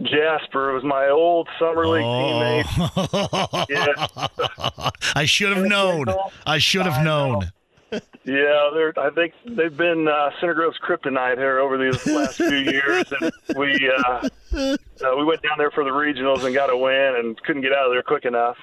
Jasper 0.01 0.74
was 0.74 0.85
my 0.85 1.09
old 1.09 1.48
summer 1.59 1.85
league 1.86 2.05
oh. 2.05 2.62
teammate. 2.64 3.66
yeah. 3.68 4.90
I 5.16 5.24
should 5.24 5.56
have 5.56 5.66
known. 5.66 6.06
I 6.47 6.59
should 6.59 6.86
have 6.86 7.05
known. 7.05 7.51
Yeah, 7.90 8.70
they're, 8.74 8.93
I 8.98 9.10
think 9.10 9.32
they've 9.47 9.74
been 9.74 10.06
uh, 10.06 10.31
Center 10.39 10.55
Grove's 10.55 10.78
kryptonite 10.86 11.39
here 11.39 11.59
over 11.60 11.78
these 11.78 12.06
last 12.06 12.36
few 12.36 12.48
years, 12.56 13.10
and 13.20 13.32
we 13.56 13.90
uh, 13.90 14.28
uh, 14.52 15.16
we 15.16 15.24
went 15.24 15.43
down 15.43 15.56
there 15.56 15.70
for 15.70 15.85
the 15.85 15.90
regionals 15.90 16.44
and 16.44 16.55
got 16.55 16.69
a 16.70 16.77
win, 16.77 17.15
and 17.19 17.40
couldn't 17.43 17.62
get 17.62 17.73
out 17.73 17.86
of 17.86 17.93
there 17.93 18.02
quick 18.02 18.27
enough. 18.27 18.56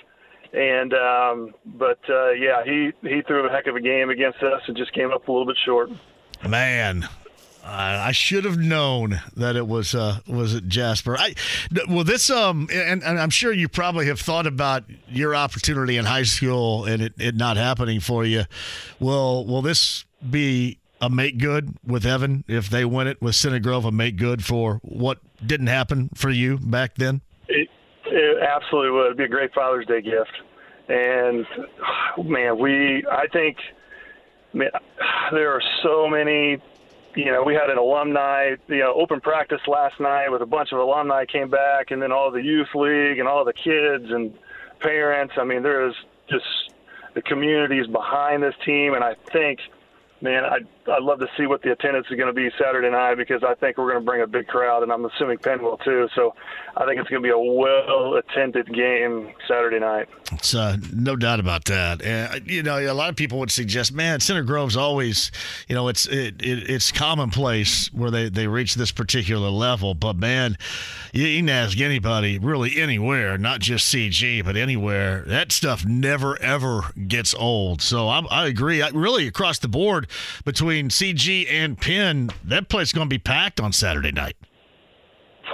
And 0.53 0.93
um, 0.93 1.55
but 1.65 1.99
uh, 2.09 2.31
yeah, 2.31 2.63
he 2.63 2.91
he 3.01 3.21
threw 3.23 3.47
a 3.47 3.49
heck 3.49 3.65
of 3.67 3.75
a 3.75 3.81
game 3.81 4.09
against 4.11 4.43
us 4.43 4.61
and 4.67 4.77
just 4.77 4.93
came 4.93 5.11
up 5.11 5.27
a 5.27 5.31
little 5.31 5.47
bit 5.47 5.57
short. 5.65 5.89
Man, 6.47 7.07
I 7.67 8.11
should 8.11 8.45
have 8.45 8.59
known 8.59 9.21
that 9.35 9.55
it 9.55 9.67
was 9.67 9.95
uh, 9.95 10.19
was 10.27 10.53
it 10.53 10.67
Jasper. 10.67 11.17
I 11.17 11.33
well 11.87 12.03
this 12.03 12.29
um 12.29 12.67
and, 12.71 13.03
and, 13.03 13.19
I'm 13.19 13.31
sure 13.31 13.51
you 13.51 13.67
probably 13.67 14.05
have 14.05 14.19
thought 14.19 14.45
about 14.45 14.83
your 15.07 15.35
opportunity 15.35 15.97
in 15.97 16.05
high 16.05 16.23
school 16.23 16.85
and 16.85 17.01
it, 17.01 17.13
it 17.17 17.35
not 17.35 17.57
happening 17.57 17.99
for 17.99 18.23
you. 18.23 18.43
Will 18.99 19.45
will 19.47 19.63
this 19.63 20.05
be 20.29 20.77
a 21.01 21.09
make 21.09 21.39
good 21.39 21.75
with 21.85 22.05
Evan 22.05 22.43
if 22.47 22.69
they 22.69 22.85
win 22.85 23.07
it 23.07 23.19
with 23.21 23.35
Center 23.35 23.59
Grove 23.59 23.85
a 23.85 23.91
make 23.91 24.15
good 24.15 24.45
for 24.45 24.79
what 24.83 25.17
didn't 25.45 25.67
happen 25.67 26.09
for 26.13 26.29
you 26.29 26.59
back 26.59 26.95
then? 26.95 27.21
It, 27.47 27.67
it 28.05 28.37
It 28.37 28.43
absolutely 28.43 28.91
would. 28.91 29.05
It'd 29.05 29.17
be 29.17 29.23
a 29.23 29.27
great 29.27 29.53
Father's 29.53 29.87
Day 29.87 30.01
gift. 30.01 30.31
And 30.87 31.47
man, 32.23 32.59
we 32.59 33.03
I 33.11 33.25
think 33.33 33.57
man, 34.53 34.69
there 35.31 35.51
are 35.51 35.63
so 35.81 36.07
many 36.07 36.61
you 37.15 37.31
know, 37.31 37.43
we 37.43 37.53
had 37.53 37.69
an 37.69 37.77
alumni, 37.77 38.55
you 38.67 38.79
know, 38.79 38.93
open 38.93 39.21
practice 39.21 39.61
last 39.67 39.99
night 39.99 40.29
with 40.29 40.41
a 40.41 40.45
bunch 40.45 40.71
of 40.71 40.79
alumni 40.79 41.25
came 41.25 41.49
back, 41.49 41.91
and 41.91 42.01
then 42.01 42.11
all 42.11 42.31
the 42.31 42.41
youth 42.41 42.73
league 42.75 43.19
and 43.19 43.27
all 43.27 43.45
the 43.45 43.53
kids 43.53 44.11
and 44.11 44.33
parents. 44.79 45.35
I 45.37 45.43
mean, 45.43 45.63
there 45.63 45.87
is 45.87 45.95
just 46.29 46.45
the 47.13 47.21
communities 47.21 47.87
behind 47.87 48.43
this 48.43 48.55
team, 48.65 48.93
and 48.93 49.03
I 49.03 49.15
think 49.31 49.59
man, 50.21 50.43
I'd, 50.43 50.67
I'd 50.87 51.03
love 51.03 51.19
to 51.19 51.27
see 51.37 51.47
what 51.47 51.61
the 51.61 51.71
attendance 51.71 52.07
is 52.09 52.17
going 52.17 52.27
to 52.27 52.33
be 52.33 52.49
Saturday 52.61 52.89
night 52.89 53.15
because 53.15 53.43
I 53.43 53.55
think 53.55 53.77
we're 53.77 53.91
going 53.91 54.03
to 54.03 54.05
bring 54.05 54.21
a 54.21 54.27
big 54.27 54.47
crowd, 54.47 54.83
and 54.83 54.91
I'm 54.91 55.05
assuming 55.05 55.37
Penn 55.39 55.61
will 55.61 55.77
too. 55.77 56.07
So 56.15 56.35
I 56.77 56.85
think 56.85 56.99
it's 56.99 57.09
going 57.09 57.21
to 57.21 57.27
be 57.27 57.31
a 57.31 57.37
well 57.37 58.15
attended 58.15 58.73
game 58.73 59.33
Saturday 59.47 59.79
night. 59.79 60.07
It's 60.31 60.53
uh, 60.53 60.77
no 60.93 61.15
doubt 61.15 61.39
about 61.39 61.65
that. 61.65 62.01
And 62.01 62.49
you 62.49 62.63
know, 62.63 62.77
a 62.77 62.93
lot 62.93 63.09
of 63.09 63.15
people 63.15 63.39
would 63.39 63.51
suggest, 63.51 63.93
man, 63.93 64.19
Center 64.19 64.43
Grove's 64.43 64.77
always, 64.77 65.31
you 65.67 65.75
know, 65.75 65.87
it's 65.87 66.05
it, 66.07 66.41
it 66.41 66.69
it's 66.69 66.91
commonplace 66.91 67.91
where 67.93 68.11
they 68.11 68.29
they 68.29 68.47
reach 68.47 68.75
this 68.75 68.91
particular 68.91 69.49
level. 69.49 69.93
But 69.95 70.17
man, 70.17 70.57
you 71.13 71.37
can 71.37 71.49
ask 71.49 71.79
anybody, 71.79 72.37
really 72.37 72.79
anywhere, 72.79 73.37
not 73.37 73.59
just 73.59 73.93
CG, 73.93 74.43
but 74.43 74.55
anywhere. 74.55 75.23
That 75.25 75.51
stuff 75.51 75.85
never 75.85 76.39
ever 76.41 76.81
gets 77.07 77.33
old. 77.33 77.81
So 77.81 78.09
I'm, 78.09 78.27
I 78.29 78.47
agree. 78.47 78.81
I, 78.81 78.89
really 78.89 79.27
across 79.27 79.59
the 79.59 79.67
board 79.67 80.07
between 80.43 80.74
CG 80.83 81.47
and 81.49 81.77
Penn, 81.77 82.31
that 82.43 82.69
place 82.69 82.89
is 82.89 82.93
going 82.93 83.09
to 83.09 83.13
be 83.13 83.19
packed 83.19 83.59
on 83.59 83.73
Saturday 83.73 84.11
night 84.11 84.35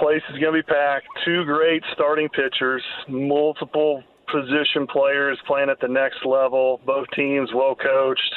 place 0.02 0.22
is 0.30 0.38
going 0.40 0.52
to 0.54 0.62
be 0.62 0.62
packed. 0.62 1.06
Two 1.24 1.44
great 1.44 1.82
starting 1.92 2.28
pitchers, 2.28 2.82
multiple 3.08 4.02
position 4.30 4.86
players 4.86 5.38
playing 5.46 5.70
at 5.70 5.80
the 5.80 5.88
next 5.88 6.24
level. 6.24 6.80
Both 6.84 7.06
teams 7.14 7.50
well 7.54 7.76
coached. 7.76 8.34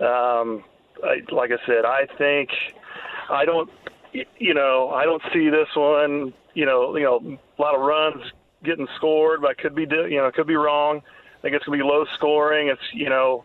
Um, 0.00 0.64
I, 1.04 1.22
like 1.30 1.50
I 1.52 1.66
said, 1.66 1.84
I 1.84 2.06
think 2.16 2.48
I 3.30 3.44
don't, 3.44 3.70
you 4.12 4.54
know, 4.54 4.90
I 4.90 5.04
don't 5.04 5.22
see 5.32 5.48
this 5.50 5.68
one. 5.76 6.32
You 6.54 6.66
know, 6.66 6.96
you 6.96 7.04
know, 7.04 7.38
a 7.58 7.62
lot 7.62 7.74
of 7.74 7.80
runs 7.80 8.22
getting 8.64 8.88
scored, 8.96 9.42
but 9.42 9.50
I 9.50 9.54
could 9.54 9.74
be, 9.74 9.82
you 9.82 10.16
know, 10.16 10.30
could 10.34 10.46
be 10.46 10.56
wrong. 10.56 11.02
I 11.38 11.40
think 11.42 11.54
it's 11.54 11.64
to 11.66 11.70
be 11.70 11.82
low 11.82 12.04
scoring. 12.16 12.68
It's, 12.68 12.80
you 12.92 13.08
know, 13.08 13.44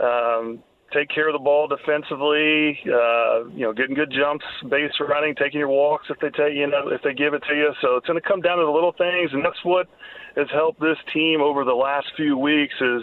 um, 0.00 0.62
take 0.92 1.08
care 1.08 1.28
of 1.28 1.32
the 1.32 1.38
ball 1.38 1.68
defensively. 1.68 2.78
Uh, 2.86 3.48
you 3.50 3.64
know, 3.64 3.72
getting 3.72 3.94
good 3.94 4.12
jumps, 4.12 4.44
base 4.68 4.92
running, 5.00 5.34
taking 5.34 5.60
your 5.60 5.68
walks 5.68 6.06
if 6.10 6.18
they 6.20 6.30
take 6.30 6.54
you 6.54 6.66
know 6.66 6.88
if 6.88 7.02
they 7.02 7.14
give 7.14 7.34
it 7.34 7.42
to 7.48 7.54
you. 7.54 7.72
So 7.80 7.96
it's 7.96 8.06
going 8.06 8.20
to 8.20 8.26
come 8.26 8.40
down 8.40 8.58
to 8.58 8.64
the 8.64 8.70
little 8.70 8.92
things, 8.92 9.30
and 9.32 9.44
that's 9.44 9.62
what 9.64 9.88
has 10.36 10.48
helped 10.52 10.80
this 10.80 10.98
team 11.12 11.40
over 11.40 11.64
the 11.64 11.74
last 11.74 12.06
few 12.16 12.36
weeks. 12.36 12.74
Is 12.80 13.02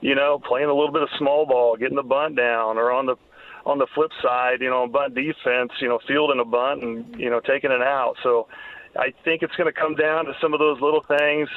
you 0.00 0.14
know 0.14 0.40
playing 0.46 0.68
a 0.68 0.74
little 0.74 0.92
bit 0.92 1.02
of 1.02 1.08
small 1.18 1.46
ball, 1.46 1.76
getting 1.76 1.96
the 1.96 2.02
bunt 2.02 2.36
down, 2.36 2.78
or 2.78 2.92
on 2.92 3.06
the 3.06 3.16
on 3.64 3.78
the 3.78 3.86
flip 3.94 4.10
side, 4.22 4.60
you 4.60 4.68
know, 4.68 4.88
bunt 4.88 5.14
defense, 5.14 5.70
you 5.80 5.88
know, 5.88 6.00
fielding 6.08 6.40
a 6.40 6.44
bunt 6.44 6.82
and 6.82 7.18
you 7.18 7.30
know 7.30 7.40
taking 7.40 7.70
it 7.70 7.82
out. 7.82 8.14
So 8.22 8.48
I 8.96 9.12
think 9.24 9.42
it's 9.42 9.54
going 9.56 9.72
to 9.72 9.78
come 9.78 9.94
down 9.94 10.26
to 10.26 10.32
some 10.40 10.52
of 10.52 10.58
those 10.60 10.80
little 10.80 11.04
things, 11.06 11.48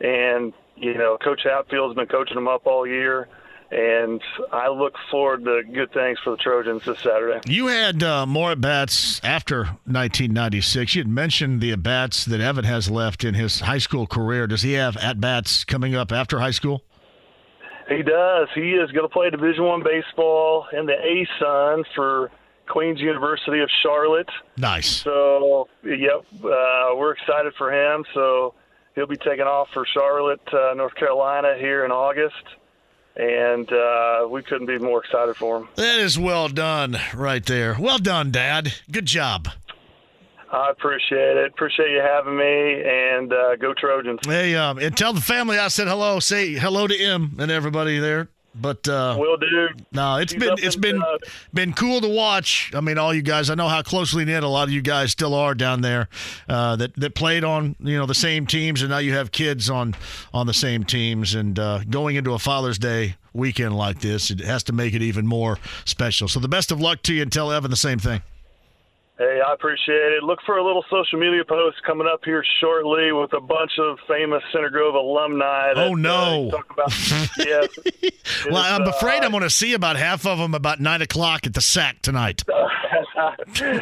and 0.00 0.52
you 0.76 0.94
know, 0.94 1.18
Coach 1.22 1.42
Hatfield's 1.44 1.94
been 1.94 2.06
coaching 2.06 2.36
them 2.36 2.48
up 2.48 2.66
all 2.66 2.86
year 2.86 3.28
and 3.70 4.20
I 4.52 4.68
look 4.68 4.94
forward 5.10 5.44
to 5.44 5.62
good 5.72 5.92
things 5.92 6.18
for 6.24 6.30
the 6.30 6.36
Trojans 6.36 6.84
this 6.84 6.98
Saturday. 6.98 7.40
You 7.46 7.68
had 7.68 8.02
uh, 8.02 8.26
more 8.26 8.52
at 8.52 8.60
bats 8.60 9.20
after 9.22 9.64
1996. 9.86 10.94
You 10.96 11.02
had 11.02 11.08
mentioned 11.08 11.60
the 11.60 11.72
at 11.72 11.82
bats 11.82 12.24
that 12.24 12.40
Evan 12.40 12.64
has 12.64 12.90
left 12.90 13.22
in 13.22 13.34
his 13.34 13.60
high 13.60 13.78
school 13.78 14.06
career. 14.06 14.46
Does 14.46 14.62
he 14.62 14.72
have 14.72 14.96
at 14.96 15.20
bats 15.20 15.64
coming 15.64 15.94
up 15.94 16.10
after 16.10 16.40
high 16.40 16.50
school? 16.50 16.82
He 17.88 18.02
does. 18.02 18.48
He 18.54 18.72
is 18.72 18.90
going 18.92 19.08
to 19.08 19.12
play 19.12 19.30
Division 19.30 19.64
One 19.64 19.82
baseball 19.82 20.66
in 20.72 20.86
the 20.86 20.92
A 20.92 21.26
Sun 21.40 21.84
for 21.94 22.30
Queens 22.68 23.00
University 23.00 23.60
of 23.60 23.68
Charlotte. 23.82 24.28
Nice. 24.56 24.88
So, 24.88 25.68
yep, 25.84 26.24
uh, 26.44 26.94
we're 26.96 27.12
excited 27.12 27.52
for 27.58 27.72
him. 27.72 28.04
So 28.14 28.54
he'll 28.94 29.08
be 29.08 29.16
taking 29.16 29.46
off 29.46 29.68
for 29.74 29.84
Charlotte, 29.92 30.40
uh, 30.52 30.74
North 30.74 30.94
Carolina 30.94 31.56
here 31.58 31.84
in 31.84 31.90
August 31.90 32.44
and 33.20 33.70
uh, 33.70 34.26
we 34.30 34.42
couldn't 34.42 34.66
be 34.66 34.78
more 34.78 35.04
excited 35.04 35.36
for 35.36 35.58
him. 35.58 35.68
That 35.76 36.00
is 36.00 36.18
well 36.18 36.48
done, 36.48 36.96
right 37.14 37.44
there. 37.44 37.76
Well 37.78 37.98
done, 37.98 38.30
Dad. 38.30 38.72
Good 38.90 39.06
job. 39.06 39.48
I 40.50 40.70
appreciate 40.70 41.36
it. 41.36 41.52
Appreciate 41.52 41.90
you 41.90 42.00
having 42.00 42.36
me, 42.36 42.82
and 42.84 43.32
uh, 43.32 43.56
go 43.56 43.72
Trojans. 43.74 44.20
Hey, 44.24 44.56
um, 44.56 44.78
and 44.78 44.96
tell 44.96 45.12
the 45.12 45.20
family 45.20 45.58
I 45.58 45.68
said 45.68 45.86
hello. 45.86 46.18
Say 46.18 46.54
hello 46.54 46.86
to 46.86 46.94
him 46.94 47.36
and 47.38 47.50
everybody 47.50 47.98
there. 47.98 48.28
But 48.54 48.88
uh, 48.88 49.16
will 49.18 49.36
do. 49.36 49.68
No, 49.92 50.16
it's 50.16 50.32
She's 50.32 50.40
been 50.42 50.54
it's 50.58 50.76
been 50.76 51.00
uh, 51.00 51.18
been 51.54 51.72
cool 51.72 52.00
to 52.00 52.08
watch. 52.08 52.72
I 52.74 52.80
mean, 52.80 52.98
all 52.98 53.14
you 53.14 53.22
guys. 53.22 53.48
I 53.48 53.54
know 53.54 53.68
how 53.68 53.82
closely 53.82 54.24
knit 54.24 54.42
a 54.42 54.48
lot 54.48 54.64
of 54.64 54.72
you 54.72 54.82
guys 54.82 55.12
still 55.12 55.34
are 55.34 55.54
down 55.54 55.82
there. 55.82 56.08
Uh, 56.48 56.74
that 56.76 56.94
that 56.96 57.14
played 57.14 57.44
on 57.44 57.76
you 57.78 57.96
know 57.96 58.06
the 58.06 58.14
same 58.14 58.46
teams, 58.46 58.82
and 58.82 58.90
now 58.90 58.98
you 58.98 59.14
have 59.14 59.30
kids 59.30 59.70
on 59.70 59.94
on 60.34 60.46
the 60.46 60.54
same 60.54 60.82
teams. 60.84 61.34
And 61.34 61.58
uh, 61.58 61.84
going 61.88 62.16
into 62.16 62.32
a 62.32 62.38
Father's 62.40 62.78
Day 62.78 63.16
weekend 63.32 63.76
like 63.76 64.00
this, 64.00 64.30
it 64.30 64.40
has 64.40 64.64
to 64.64 64.72
make 64.72 64.94
it 64.94 65.02
even 65.02 65.26
more 65.26 65.58
special. 65.84 66.26
So 66.26 66.40
the 66.40 66.48
best 66.48 66.72
of 66.72 66.80
luck 66.80 67.02
to 67.02 67.14
you, 67.14 67.22
and 67.22 67.32
tell 67.32 67.52
Evan 67.52 67.70
the 67.70 67.76
same 67.76 68.00
thing. 68.00 68.20
Hey, 69.20 69.38
I 69.46 69.52
appreciate 69.52 70.12
it. 70.12 70.22
Look 70.22 70.38
for 70.46 70.56
a 70.56 70.64
little 70.64 70.82
social 70.88 71.18
media 71.18 71.44
post 71.44 71.82
coming 71.86 72.08
up 72.10 72.20
here 72.24 72.42
shortly 72.58 73.12
with 73.12 73.34
a 73.34 73.40
bunch 73.40 73.72
of 73.78 73.98
famous 74.08 74.42
Center 74.50 74.70
Grove 74.70 74.94
alumni. 74.94 75.74
That, 75.74 75.88
oh 75.88 75.94
no! 75.94 76.48
Uh, 76.48 76.50
talk 76.52 76.70
about, 76.72 77.36
yes. 77.36 77.68
well, 78.50 78.64
I'm 78.64 78.88
afraid 78.88 79.20
uh, 79.20 79.26
I'm 79.26 79.32
going 79.32 79.42
to 79.42 79.50
see 79.50 79.74
about 79.74 79.96
half 79.96 80.24
of 80.24 80.38
them 80.38 80.54
about 80.54 80.80
nine 80.80 81.02
o'clock 81.02 81.46
at 81.46 81.52
the 81.52 81.60
sack 81.60 82.00
tonight. 82.00 82.44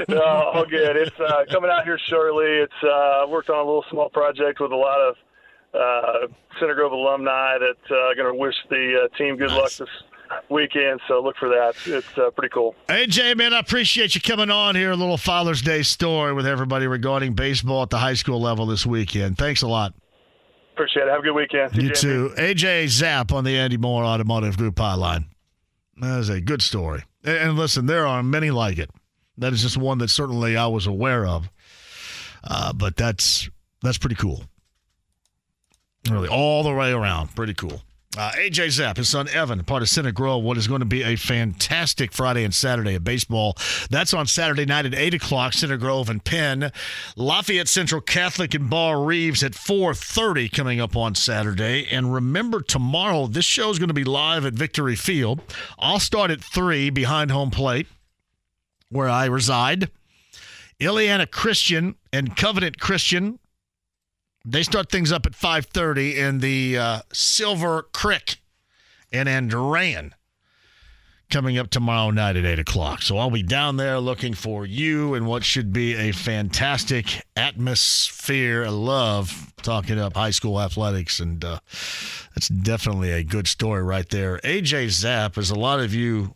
no, 0.08 0.20
all 0.20 0.66
good. 0.66 0.96
It's 0.96 1.20
uh, 1.20 1.44
coming 1.52 1.70
out 1.70 1.84
here 1.84 2.00
shortly. 2.08 2.44
It's 2.44 2.82
uh, 2.82 3.26
worked 3.28 3.48
on 3.48 3.58
a 3.58 3.64
little 3.64 3.84
small 3.90 4.08
project 4.08 4.58
with 4.58 4.72
a 4.72 4.76
lot 4.76 5.00
of 5.00 5.14
uh, 5.72 6.26
Center 6.58 6.74
Grove 6.74 6.90
alumni 6.90 7.58
that 7.58 7.94
are 7.94 8.10
uh, 8.10 8.14
going 8.14 8.34
to 8.34 8.34
wish 8.34 8.56
the 8.70 9.04
uh, 9.04 9.16
team 9.16 9.36
good 9.36 9.50
nice. 9.50 9.78
luck 9.78 9.88
this 9.88 10.02
weekend. 10.48 11.00
So 11.08 11.20
look 11.20 11.36
for 11.36 11.48
that. 11.48 11.74
It's 11.86 12.18
uh, 12.18 12.30
pretty 12.30 12.52
cool. 12.52 12.74
AJ, 12.88 13.36
man, 13.36 13.52
I 13.52 13.60
appreciate 13.60 14.14
you 14.14 14.20
coming 14.20 14.50
on 14.50 14.74
here. 14.74 14.90
A 14.90 14.96
little 14.96 15.16
Father's 15.16 15.62
Day 15.62 15.82
story 15.82 16.32
with 16.32 16.46
everybody 16.46 16.86
regarding 16.86 17.34
baseball 17.34 17.82
at 17.82 17.90
the 17.90 17.98
high 17.98 18.14
school 18.14 18.40
level 18.40 18.66
this 18.66 18.86
weekend. 18.86 19.38
Thanks 19.38 19.62
a 19.62 19.68
lot. 19.68 19.94
Appreciate 20.74 21.04
it. 21.04 21.10
Have 21.10 21.20
a 21.20 21.22
good 21.22 21.34
weekend. 21.34 21.72
See 21.72 21.82
you, 21.82 21.94
too. 21.94 22.34
AJ 22.36 22.88
Zapp 22.88 23.32
on 23.32 23.44
the 23.44 23.56
Andy 23.56 23.76
Moore 23.76 24.04
Automotive 24.04 24.56
Group 24.56 24.76
hotline. 24.76 25.24
That 26.00 26.20
is 26.20 26.28
a 26.28 26.40
good 26.40 26.62
story. 26.62 27.02
And 27.24 27.56
listen, 27.56 27.86
there 27.86 28.06
are 28.06 28.22
many 28.22 28.50
like 28.50 28.78
it. 28.78 28.90
That 29.38 29.52
is 29.52 29.62
just 29.62 29.76
one 29.76 29.98
that 29.98 30.08
certainly 30.08 30.56
I 30.56 30.66
was 30.66 30.86
aware 30.86 31.26
of. 31.26 31.50
Uh, 32.44 32.72
but 32.72 32.96
that's 32.96 33.48
that's 33.82 33.98
pretty 33.98 34.14
cool. 34.14 34.44
Really, 36.08 36.28
all 36.28 36.62
the 36.62 36.72
way 36.72 36.92
around, 36.92 37.34
pretty 37.34 37.54
cool. 37.54 37.82
Uh, 38.18 38.32
AJ 38.32 38.70
Zapp, 38.70 38.96
his 38.96 39.08
son 39.08 39.28
Evan, 39.28 39.62
part 39.62 39.80
of 39.80 39.88
Center 39.88 40.10
Grove, 40.10 40.42
what 40.42 40.58
is 40.58 40.66
going 40.66 40.80
to 40.80 40.84
be 40.84 41.04
a 41.04 41.14
fantastic 41.14 42.12
Friday 42.12 42.42
and 42.42 42.52
Saturday 42.52 42.96
of 42.96 43.04
baseball. 43.04 43.56
That's 43.90 44.12
on 44.12 44.26
Saturday 44.26 44.66
night 44.66 44.86
at 44.86 44.94
8 44.94 45.14
o'clock, 45.14 45.52
Center 45.52 45.76
Grove 45.76 46.10
and 46.10 46.24
Penn. 46.24 46.72
Lafayette 47.14 47.68
Central 47.68 48.00
Catholic 48.00 48.54
and 48.54 48.68
Barr-Reeves 48.68 49.44
at 49.44 49.52
4.30 49.52 50.50
coming 50.50 50.80
up 50.80 50.96
on 50.96 51.14
Saturday. 51.14 51.86
And 51.92 52.12
remember, 52.12 52.60
tomorrow, 52.60 53.28
this 53.28 53.44
show 53.44 53.70
is 53.70 53.78
going 53.78 53.86
to 53.86 53.94
be 53.94 54.02
live 54.02 54.44
at 54.44 54.54
Victory 54.54 54.96
Field. 54.96 55.40
I'll 55.78 56.00
start 56.00 56.32
at 56.32 56.42
3 56.42 56.90
behind 56.90 57.30
home 57.30 57.52
plate, 57.52 57.86
where 58.90 59.08
I 59.08 59.26
reside. 59.26 59.92
Illiana 60.80 61.30
Christian 61.30 61.94
and 62.12 62.36
Covenant 62.36 62.80
Christian 62.80 63.38
they 64.52 64.62
start 64.62 64.90
things 64.90 65.12
up 65.12 65.26
at 65.26 65.32
5:30 65.32 66.16
in 66.16 66.38
the 66.38 66.78
uh, 66.78 67.00
Silver 67.12 67.82
Creek 67.92 68.40
in 69.10 69.26
Andrean 69.26 70.12
coming 71.30 71.58
up 71.58 71.68
tomorrow 71.68 72.10
night 72.10 72.36
at 72.36 72.46
8 72.46 72.58
o'clock. 72.58 73.02
So 73.02 73.18
I'll 73.18 73.30
be 73.30 73.42
down 73.42 73.76
there 73.76 73.98
looking 73.98 74.32
for 74.32 74.64
you 74.64 75.14
and 75.14 75.26
what 75.26 75.44
should 75.44 75.72
be 75.72 75.94
a 75.94 76.12
fantastic 76.12 77.22
atmosphere. 77.36 78.64
I 78.64 78.70
love 78.70 79.52
talking 79.62 79.98
up 79.98 80.16
high 80.16 80.30
school 80.30 80.60
athletics, 80.60 81.20
and 81.20 81.44
uh, 81.44 81.58
that's 82.34 82.48
definitely 82.48 83.12
a 83.12 83.22
good 83.22 83.46
story 83.46 83.82
right 83.82 84.08
there. 84.08 84.38
AJ 84.38 84.88
Zapp, 84.90 85.36
as 85.36 85.50
a 85.50 85.58
lot 85.58 85.80
of 85.80 85.92
you 85.92 86.34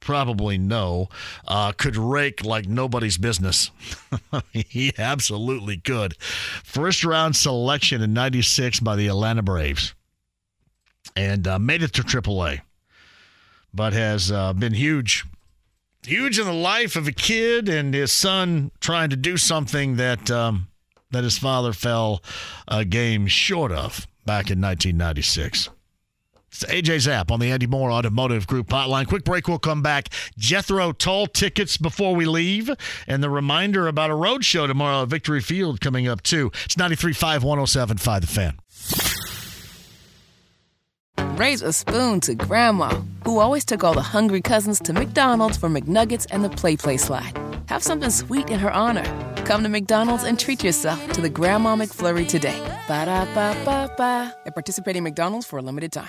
probably 0.00 0.58
know, 0.58 1.08
uh, 1.46 1.72
could 1.72 1.96
rake 1.96 2.44
like 2.44 2.66
nobody's 2.66 3.18
business. 3.18 3.70
he 4.52 4.92
absolutely 4.98 5.78
could. 5.78 6.16
First 6.18 7.04
round 7.04 7.36
selection 7.36 8.02
in 8.02 8.12
96 8.12 8.80
by 8.80 8.96
the 8.96 9.08
Atlanta 9.08 9.42
Braves 9.42 9.94
and 11.16 11.46
uh, 11.46 11.58
made 11.58 11.82
it 11.82 11.92
to 11.94 12.02
AAA, 12.02 12.60
but 13.74 13.92
has 13.92 14.30
uh, 14.30 14.52
been 14.52 14.74
huge. 14.74 15.24
Huge 16.04 16.38
in 16.38 16.46
the 16.46 16.52
life 16.52 16.96
of 16.96 17.08
a 17.08 17.12
kid 17.12 17.68
and 17.68 17.92
his 17.92 18.12
son 18.12 18.70
trying 18.80 19.10
to 19.10 19.16
do 19.16 19.36
something 19.36 19.96
that 19.96 20.30
um, 20.30 20.68
that 21.10 21.24
his 21.24 21.38
father 21.38 21.72
fell 21.72 22.22
a 22.68 22.84
game 22.84 23.26
short 23.26 23.72
of 23.72 24.06
back 24.24 24.50
in 24.50 24.60
1996. 24.60 25.70
It's 26.50 26.64
AJ 26.64 27.00
Zapp 27.00 27.30
on 27.30 27.40
the 27.40 27.50
Andy 27.50 27.66
Moore 27.66 27.92
Automotive 27.92 28.46
Group 28.46 28.68
hotline. 28.68 29.06
Quick 29.06 29.24
break. 29.24 29.48
We'll 29.48 29.58
come 29.58 29.82
back. 29.82 30.08
Jethro 30.38 30.92
Tull 30.92 31.26
tickets 31.26 31.76
before 31.76 32.14
we 32.14 32.24
leave. 32.24 32.70
And 33.06 33.22
the 33.22 33.30
reminder 33.30 33.86
about 33.86 34.10
a 34.10 34.14
road 34.14 34.44
show 34.44 34.66
tomorrow 34.66 35.02
at 35.02 35.08
Victory 35.08 35.40
Field 35.40 35.80
coming 35.80 36.08
up, 36.08 36.22
too. 36.22 36.50
It's 36.64 36.74
93.5, 36.76 37.40
107.5 37.40 38.20
The 38.20 38.26
Fan. 38.26 38.58
Raise 41.36 41.62
a 41.62 41.72
spoon 41.72 42.20
to 42.20 42.34
Grandma, 42.34 42.88
who 43.24 43.38
always 43.38 43.64
took 43.64 43.84
all 43.84 43.94
the 43.94 44.02
hungry 44.02 44.40
cousins 44.40 44.80
to 44.80 44.92
McDonald's 44.92 45.56
for 45.56 45.68
McNuggets 45.68 46.26
and 46.30 46.42
the 46.44 46.50
Play 46.50 46.76
Play 46.76 46.96
slide. 46.96 47.38
Have 47.66 47.82
something 47.82 48.10
sweet 48.10 48.50
in 48.50 48.58
her 48.58 48.72
honor. 48.72 49.04
Come 49.44 49.62
to 49.62 49.68
McDonald's 49.68 50.24
and 50.24 50.38
treat 50.38 50.64
yourself 50.64 51.12
to 51.12 51.20
the 51.20 51.28
Grandma 51.28 51.76
McFlurry 51.76 52.26
today. 52.26 52.58
Ba 52.88 53.04
da 53.04 53.24
ba 53.34 53.54
ba 53.64 53.92
ba. 53.96 54.34
At 54.46 54.54
participating 54.54 55.02
McDonald's 55.02 55.46
for 55.46 55.58
a 55.58 55.62
limited 55.62 55.92
time. 55.92 56.08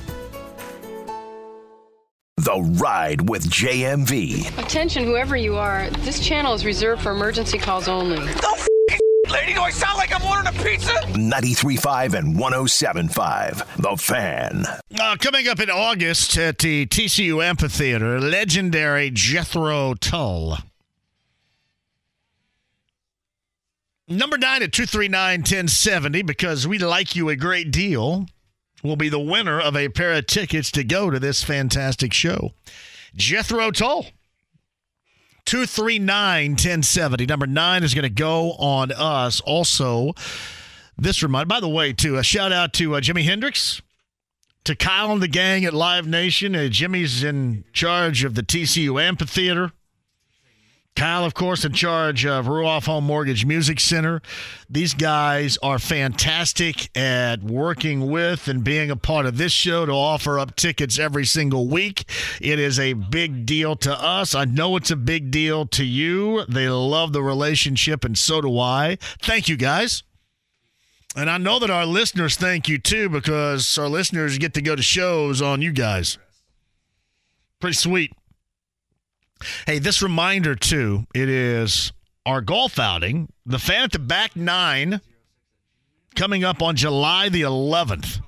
The 2.37 2.59
Ride 2.81 3.29
with 3.29 3.47
JMV. 3.49 4.57
Attention, 4.57 5.03
whoever 5.03 5.35
you 5.35 5.57
are, 5.57 5.89
this 5.99 6.19
channel 6.19 6.53
is 6.53 6.65
reserved 6.65 7.03
for 7.03 7.11
emergency 7.11 7.59
calls 7.59 7.87
only. 7.87 8.17
Lady, 9.29 9.53
do 9.53 9.61
I 9.61 9.69
sound 9.69 9.97
like 9.97 10.13
I'm 10.13 10.23
ordering 10.25 10.47
a 10.47 10.63
pizza? 10.63 10.91
93.5 11.13 12.13
and 12.15 12.35
107.5. 12.35 13.65
The 13.77 13.95
Fan. 13.97 14.65
Uh, 14.99 15.15
coming 15.19 15.47
up 15.47 15.59
in 15.59 15.69
August 15.69 16.35
at 16.37 16.57
the 16.57 16.85
TCU 16.87 17.43
Amphitheater, 17.43 18.19
legendary 18.19 19.11
Jethro 19.11 19.93
Tull. 19.93 20.57
Number 24.07 24.37
nine 24.37 24.63
at 24.63 24.73
239 24.73 25.39
1070, 25.41 26.23
because 26.23 26.67
we 26.67 26.77
like 26.79 27.15
you 27.15 27.29
a 27.29 27.35
great 27.35 27.71
deal, 27.71 28.25
will 28.83 28.95
be 28.95 29.09
the 29.09 29.19
winner 29.19 29.59
of 29.59 29.75
a 29.75 29.89
pair 29.89 30.13
of 30.13 30.27
tickets 30.27 30.71
to 30.71 30.83
go 30.83 31.09
to 31.09 31.19
this 31.19 31.43
fantastic 31.43 32.13
show. 32.13 32.51
Jethro 33.15 33.71
Tull. 33.71 34.07
239 35.45 36.51
1070. 36.51 37.25
Number 37.25 37.47
nine 37.47 37.83
is 37.83 37.93
going 37.93 38.03
to 38.03 38.09
go 38.09 38.51
on 38.53 38.91
us. 38.91 39.41
Also, 39.41 40.13
this 40.97 41.23
remind, 41.23 41.47
by 41.47 41.59
the 41.59 41.67
way, 41.67 41.93
too, 41.93 42.17
a 42.17 42.23
shout 42.23 42.51
out 42.51 42.73
to 42.73 42.95
uh, 42.95 43.01
Jimi 43.01 43.23
Hendrix, 43.23 43.81
to 44.63 44.75
Kyle 44.75 45.11
and 45.11 45.21
the 45.21 45.27
gang 45.27 45.65
at 45.65 45.73
Live 45.73 46.07
Nation. 46.07 46.55
Uh, 46.55 46.67
Jimmy's 46.69 47.23
in 47.23 47.65
charge 47.73 48.23
of 48.23 48.35
the 48.35 48.43
TCU 48.43 49.01
Amphitheater. 49.01 49.71
Kyle, 50.95 51.23
of 51.23 51.33
course, 51.33 51.63
in 51.63 51.71
charge 51.71 52.25
of 52.25 52.45
Ruoff 52.45 52.85
Home 52.85 53.05
Mortgage 53.05 53.45
Music 53.45 53.79
Center. 53.79 54.21
These 54.69 54.93
guys 54.93 55.57
are 55.63 55.79
fantastic 55.79 56.95
at 56.95 57.41
working 57.41 58.11
with 58.11 58.47
and 58.47 58.63
being 58.63 58.91
a 58.91 58.95
part 58.95 59.25
of 59.25 59.37
this 59.37 59.53
show 59.53 59.85
to 59.85 59.91
offer 59.91 60.37
up 60.37 60.55
tickets 60.55 60.99
every 60.99 61.25
single 61.25 61.67
week. 61.67 62.03
It 62.41 62.59
is 62.59 62.77
a 62.77 62.93
big 62.93 63.45
deal 63.45 63.75
to 63.77 63.93
us. 63.93 64.35
I 64.35 64.45
know 64.45 64.75
it's 64.75 64.91
a 64.91 64.95
big 64.97 65.31
deal 65.31 65.65
to 65.67 65.85
you. 65.85 66.45
They 66.47 66.69
love 66.69 67.13
the 67.13 67.23
relationship, 67.23 68.03
and 68.03 68.17
so 68.17 68.41
do 68.41 68.59
I. 68.59 68.97
Thank 69.21 69.47
you, 69.47 69.55
guys. 69.55 70.03
And 71.15 71.29
I 71.29 71.37
know 71.37 71.57
that 71.59 71.69
our 71.69 71.85
listeners 71.85 72.35
thank 72.35 72.67
you 72.67 72.77
too 72.77 73.09
because 73.09 73.77
our 73.77 73.89
listeners 73.89 74.37
get 74.37 74.53
to 74.53 74.61
go 74.61 74.75
to 74.75 74.83
shows 74.83 75.41
on 75.41 75.61
you 75.61 75.71
guys. 75.71 76.17
Pretty 77.59 77.75
sweet. 77.75 78.13
Hey, 79.65 79.79
this 79.79 80.01
reminder 80.01 80.55
too, 80.55 81.05
it 81.13 81.29
is 81.29 81.91
our 82.25 82.41
golf 82.41 82.79
outing, 82.79 83.31
the 83.45 83.59
fan 83.59 83.83
at 83.83 83.91
the 83.91 83.99
back 83.99 84.35
nine, 84.35 85.01
coming 86.15 86.43
up 86.43 86.61
on 86.61 86.75
July 86.75 87.29
the 87.29 87.41
11th, 87.41 88.21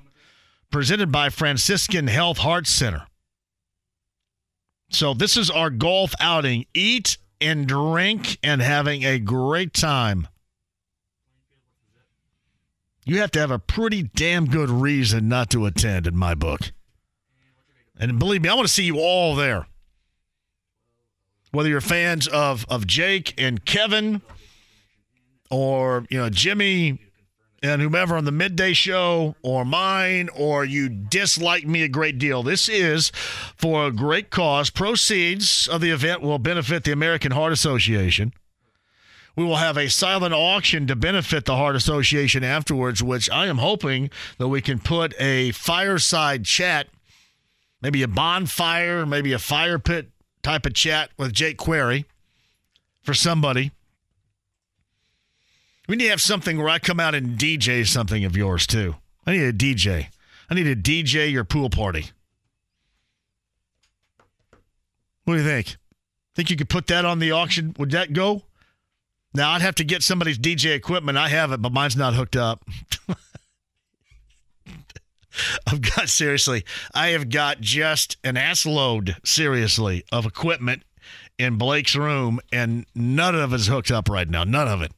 presented 0.70 1.12
by 1.12 1.28
Franciscan 1.28 2.06
Health 2.06 2.38
Heart 2.38 2.66
Center. 2.66 3.06
So 4.90 5.14
this 5.14 5.36
is 5.36 5.50
our 5.50 5.70
golf 5.70 6.14
outing. 6.20 6.66
Eat 6.74 7.18
and 7.40 7.66
drink 7.66 8.38
and 8.42 8.60
having 8.60 9.04
a 9.04 9.18
great 9.18 9.74
time. 9.74 10.28
You 13.04 13.20
have 13.20 13.30
to 13.32 13.40
have 13.40 13.50
a 13.50 13.58
pretty 13.58 14.02
damn 14.02 14.46
good 14.46 14.70
reason 14.70 15.28
not 15.28 15.50
to 15.50 15.66
attend 15.66 16.06
in 16.06 16.16
my 16.16 16.34
book. 16.34 16.72
And 17.98 18.18
believe 18.18 18.42
me, 18.42 18.48
I 18.48 18.54
want 18.54 18.66
to 18.66 18.72
see 18.72 18.84
you 18.84 18.98
all 18.98 19.34
there 19.34 19.66
whether 21.54 21.68
you're 21.68 21.80
fans 21.80 22.26
of 22.26 22.66
of 22.68 22.86
Jake 22.86 23.32
and 23.38 23.64
Kevin 23.64 24.20
or 25.50 26.04
you 26.10 26.18
know 26.18 26.28
Jimmy 26.28 26.98
and 27.62 27.80
whomever 27.80 28.16
on 28.16 28.24
the 28.24 28.32
midday 28.32 28.72
show 28.72 29.36
or 29.42 29.64
mine 29.64 30.28
or 30.36 30.64
you 30.64 30.88
dislike 30.88 31.66
me 31.66 31.82
a 31.82 31.88
great 31.88 32.18
deal 32.18 32.42
this 32.42 32.68
is 32.68 33.10
for 33.56 33.86
a 33.86 33.92
great 33.92 34.30
cause. 34.30 34.68
Proceeds 34.68 35.68
of 35.68 35.80
the 35.80 35.90
event 35.90 36.22
will 36.22 36.38
benefit 36.38 36.84
the 36.84 36.92
American 36.92 37.32
Heart 37.32 37.52
Association. 37.52 38.32
We 39.36 39.44
will 39.44 39.56
have 39.56 39.76
a 39.76 39.88
silent 39.88 40.32
auction 40.32 40.86
to 40.88 40.94
benefit 40.94 41.44
the 41.44 41.56
Heart 41.56 41.76
Association 41.76 42.44
afterwards 42.44 43.02
which 43.02 43.30
I 43.30 43.46
am 43.46 43.58
hoping 43.58 44.10
that 44.38 44.48
we 44.48 44.60
can 44.60 44.80
put 44.80 45.14
a 45.20 45.52
fireside 45.52 46.44
chat 46.44 46.88
maybe 47.80 48.02
a 48.02 48.08
bonfire 48.08 49.06
maybe 49.06 49.32
a 49.32 49.38
fire 49.38 49.78
pit 49.78 50.10
type 50.44 50.66
of 50.66 50.74
chat 50.74 51.10
with 51.16 51.32
Jake 51.32 51.56
Query 51.56 52.04
for 53.02 53.14
somebody. 53.14 53.72
We 55.88 55.96
need 55.96 56.04
to 56.04 56.10
have 56.10 56.20
something 56.20 56.58
where 56.58 56.68
I 56.68 56.78
come 56.78 57.00
out 57.00 57.14
and 57.14 57.36
DJ 57.36 57.86
something 57.86 58.24
of 58.24 58.36
yours 58.36 58.66
too. 58.66 58.94
I 59.26 59.32
need 59.32 59.42
a 59.42 59.52
DJ. 59.52 60.08
I 60.48 60.54
need 60.54 60.66
a 60.66 60.76
DJ 60.76 61.32
your 61.32 61.44
pool 61.44 61.70
party. 61.70 62.10
What 65.24 65.34
do 65.34 65.40
you 65.40 65.46
think? 65.46 65.76
Think 66.36 66.50
you 66.50 66.56
could 66.56 66.68
put 66.68 66.86
that 66.88 67.04
on 67.04 67.18
the 67.18 67.32
auction? 67.32 67.74
Would 67.78 67.90
that 67.92 68.12
go? 68.12 68.42
Now 69.32 69.50
I'd 69.52 69.62
have 69.62 69.74
to 69.76 69.84
get 69.84 70.02
somebody's 70.02 70.38
DJ 70.38 70.74
equipment. 70.74 71.16
I 71.16 71.28
have 71.28 71.52
it, 71.52 71.62
but 71.62 71.72
mine's 71.72 71.96
not 71.96 72.14
hooked 72.14 72.36
up. 72.36 72.64
I've 75.66 75.80
got 75.80 76.08
seriously, 76.08 76.64
I 76.94 77.08
have 77.08 77.28
got 77.28 77.60
just 77.60 78.16
an 78.24 78.36
ass 78.36 78.66
load, 78.66 79.16
seriously, 79.24 80.04
of 80.12 80.26
equipment 80.26 80.82
in 81.38 81.58
Blake's 81.58 81.96
room, 81.96 82.40
and 82.52 82.86
none 82.94 83.34
of 83.34 83.52
it 83.52 83.56
is 83.56 83.66
hooked 83.66 83.90
up 83.90 84.08
right 84.08 84.28
now. 84.28 84.44
None 84.44 84.68
of 84.68 84.82
it. 84.82 84.92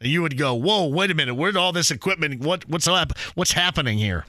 You 0.00 0.22
would 0.22 0.36
go, 0.36 0.54
"Whoa, 0.54 0.86
wait 0.86 1.10
a 1.10 1.14
minute! 1.14 1.34
Where'd 1.34 1.56
all 1.56 1.72
this 1.72 1.90
equipment? 1.90 2.40
What 2.40 2.68
what's 2.68 2.88
what's 3.34 3.52
happening 3.52 3.98
here?" 3.98 4.26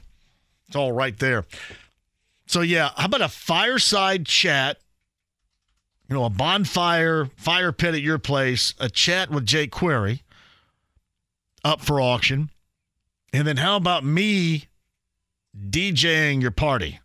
It's 0.67 0.75
all 0.75 0.91
right 0.91 1.17
there. 1.17 1.45
So 2.47 2.61
yeah, 2.61 2.91
how 2.95 3.05
about 3.05 3.21
a 3.21 3.29
fireside 3.29 4.25
chat? 4.25 4.77
You 6.09 6.15
know, 6.15 6.23
a 6.23 6.29
bonfire, 6.29 7.29
fire 7.35 7.73
pit 7.73 7.95
at 7.95 8.01
your 8.01 8.17
place, 8.17 8.73
a 8.79 8.89
chat 8.89 9.29
with 9.29 9.45
Jake 9.45 9.71
Query 9.71 10.23
up 11.65 11.81
for 11.81 11.99
auction. 11.99 12.49
And 13.33 13.45
then 13.45 13.57
how 13.57 13.75
about 13.75 14.05
me 14.05 14.67
DJing 15.69 16.41
your 16.41 16.51
party, 16.51 16.99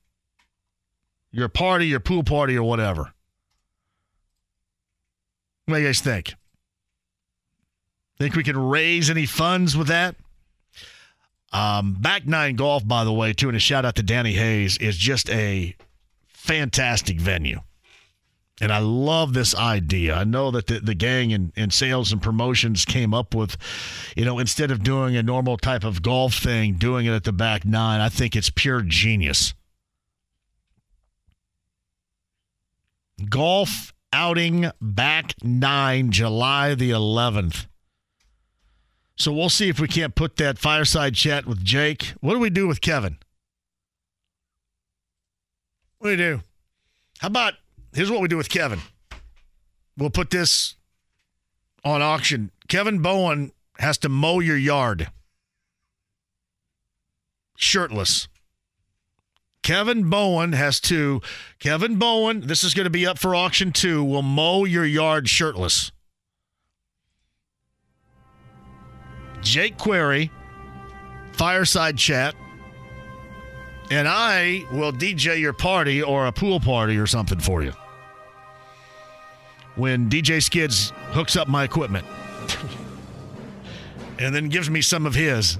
your 1.31 1.49
party, 1.49 1.87
your 1.87 2.01
pool 2.01 2.23
party, 2.23 2.57
or 2.57 2.63
whatever. 2.63 3.13
What 5.67 5.77
do 5.77 5.81
you 5.81 5.89
guys 5.89 6.01
think? 6.01 6.35
Think 8.19 8.35
we 8.35 8.43
can 8.43 8.59
raise 8.59 9.11
any 9.11 9.27
funds 9.27 9.77
with 9.77 9.89
that? 9.89 10.17
Um, 11.53 11.95
Back 11.95 12.27
Nine 12.27 12.57
Golf, 12.57 12.87
by 12.87 13.05
the 13.05 13.13
way, 13.13 13.33
too, 13.33 13.49
and 13.49 13.57
a 13.57 13.61
shout 13.61 13.85
out 13.85 13.97
to 13.97 14.03
Danny 14.03 14.33
Hayes, 14.33 14.79
is 14.79 14.97
just 14.97 15.29
a 15.31 15.77
fantastic 16.29 17.21
venue. 17.21 17.61
And 18.61 18.71
I 18.71 18.79
love 18.79 19.33
this 19.33 19.55
idea. 19.55 20.15
I 20.15 20.25
know 20.25 20.51
that 20.51 20.67
the, 20.67 20.79
the 20.79 20.95
gang 20.95 21.33
and, 21.33 21.53
and 21.57 21.73
sales 21.73 22.13
and 22.13 22.21
promotions 22.21 22.85
came 22.85 23.15
up 23.15 23.35
with, 23.35 23.57
you 24.17 24.25
know, 24.25 24.39
instead 24.39 24.71
of 24.71 24.85
doing 24.85 25.17
a 25.17 25.23
normal 25.23 25.57
type 25.57 25.85
of 25.85 26.03
golf 26.03 26.35
thing, 26.35 26.75
doing 26.75 27.07
it 27.07 27.13
at 27.13 27.25
the 27.25 27.33
back 27.33 27.65
nine. 27.65 28.01
I 28.01 28.09
think 28.09 28.37
it's 28.37 28.51
pure 28.51 28.83
genius. 28.83 29.55
Golf 33.29 33.93
outing 34.13 34.71
back 34.81 35.35
nine, 35.43 36.11
July 36.11 36.75
the 36.75 36.91
11th. 36.91 37.67
So 39.17 39.33
we'll 39.33 39.49
see 39.49 39.69
if 39.69 39.81
we 39.81 39.89
can't 39.89 40.15
put 40.15 40.37
that 40.37 40.59
fireside 40.59 41.15
chat 41.15 41.47
with 41.47 41.65
Jake. 41.65 42.15
What 42.21 42.35
do 42.35 42.39
we 42.39 42.51
do 42.51 42.67
with 42.67 42.81
Kevin? 42.81 43.19
What 45.99 46.09
do 46.09 46.11
we 46.11 46.17
do? 46.17 46.41
How 47.21 47.29
about 47.29 47.55
here's 47.93 48.11
what 48.11 48.21
we 48.21 48.29
do 48.29 48.37
with 48.37 48.49
Kevin. 48.49 48.81
We'll 49.97 50.11
put 50.11 50.31
this 50.31 50.77
on 51.85 52.03
auction. 52.03 52.51
Kevin 52.69 53.01
Bowen 53.01 53.53
has 53.79 53.99
to 53.99 54.09
mow 54.09 54.41
your 54.41 54.57
yard 54.57 55.09
shirtless. 57.57 58.29
Kevin 59.63 60.11
Bowen 60.11 60.53
has 60.53 60.81
to. 60.81 61.21
Kevin 61.61 61.97
Bowen, 61.97 62.47
this 62.47 62.65
is 62.65 62.75
going 62.75 62.85
to 62.85 62.91
be 62.91 63.07
up 63.07 63.19
for 63.19 63.35
auction 63.35 63.73
too, 63.73 64.03
will 64.03 64.23
mow 64.23 64.65
your 64.65 64.85
yard 64.85 65.29
shirtless. 65.29 65.93
Jake 69.41 69.77
Query, 69.79 70.31
fireside 71.33 71.97
chat, 71.97 72.35
and 73.91 74.09
I 74.09 74.65
will 74.73 74.93
DJ 74.93 75.39
your 75.39 75.53
party 75.53 76.03
or 76.03 76.27
a 76.27 76.33
pool 76.33 76.61
party 76.61 76.97
or 76.97 77.07
something 77.07 77.41
for 77.41 77.63
you. 77.63 77.73
When 79.77 80.11
DJ 80.11 80.43
Skids 80.43 80.93
hooks 81.13 81.37
up 81.37 81.49
my 81.49 81.65
equipment 81.65 82.07
and 84.19 84.35
then 84.35 84.49
gives 84.49 84.69
me 84.69 84.83
some 84.83 85.07
of 85.07 85.15
his. 85.15 85.59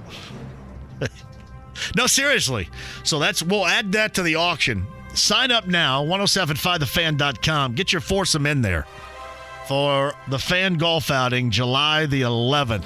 no, 1.95 2.07
seriously. 2.07 2.69
So 3.03 3.19
that's 3.19 3.41
we'll 3.41 3.65
add 3.65 3.91
that 3.93 4.13
to 4.15 4.23
the 4.23 4.35
auction. 4.35 4.85
Sign 5.13 5.51
up 5.51 5.67
now, 5.67 6.03
1075thefan.com. 6.05 7.73
Get 7.73 7.91
your 7.91 8.01
foursome 8.01 8.45
in 8.45 8.61
there 8.61 8.87
for 9.67 10.13
the 10.27 10.39
fan 10.39 10.75
golf 10.75 11.11
outing 11.11 11.51
July 11.51 12.05
the 12.05 12.21
11th 12.21 12.85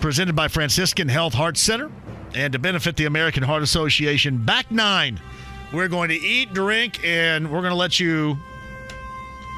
presented 0.00 0.36
by 0.36 0.48
Franciscan 0.48 1.08
Health 1.08 1.34
Heart 1.34 1.56
Center 1.56 1.90
and 2.34 2.52
to 2.52 2.58
benefit 2.58 2.96
the 2.96 3.06
American 3.06 3.42
Heart 3.42 3.62
Association. 3.62 4.38
Back 4.38 4.70
nine. 4.70 5.20
We're 5.72 5.88
going 5.88 6.08
to 6.10 6.14
eat, 6.14 6.54
drink, 6.54 7.00
and 7.04 7.50
we're 7.50 7.60
going 7.60 7.72
to 7.72 7.76
let 7.76 8.00
you 8.00 8.38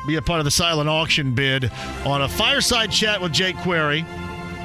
be 0.06 0.16
a 0.16 0.22
part 0.22 0.40
of 0.40 0.44
the 0.44 0.50
silent 0.50 0.88
auction 0.88 1.34
bid 1.34 1.70
on 2.04 2.22
a 2.22 2.28
fireside 2.28 2.90
chat 2.90 3.20
with 3.20 3.32
Jake 3.32 3.56
Query, 3.58 4.02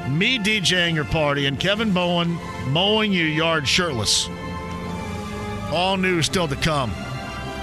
me 0.10 0.40
DJing 0.40 0.96
your 0.96 1.06
party, 1.06 1.46
and 1.46 1.60
Kevin 1.60 1.94
Bowen 1.94 2.38
mowing 2.68 3.12
your 3.12 3.28
yard 3.28 3.68
shirtless. 3.68 4.30
All 5.72 5.98
new 5.98 6.22
still 6.22 6.48
to 6.48 6.56
come. 6.56 6.92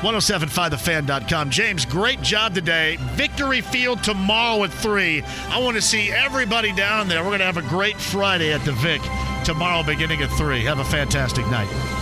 1075thefan.com. 0.03 1.51
James, 1.51 1.85
great 1.85 2.21
job 2.23 2.55
today. 2.55 2.97
Victory 3.13 3.61
Field 3.61 4.03
tomorrow 4.03 4.65
at 4.65 4.73
3. 4.73 5.23
I 5.23 5.61
want 5.61 5.77
to 5.77 5.83
see 5.83 6.11
everybody 6.11 6.73
down 6.73 7.07
there. 7.07 7.23
We're 7.23 7.31
going 7.31 7.39
to 7.39 7.47
have 7.47 7.57
a 7.57 7.63
great 7.63 7.97
Friday 7.97 8.53
at 8.53 8.65
the 8.65 8.73
Vic 8.73 9.01
tomorrow 9.45 9.85
beginning 9.85 10.21
at 10.21 10.31
3. 10.31 10.65
Have 10.65 10.81
a 10.81 10.85
fantastic 10.85 11.47
night. 11.47 12.02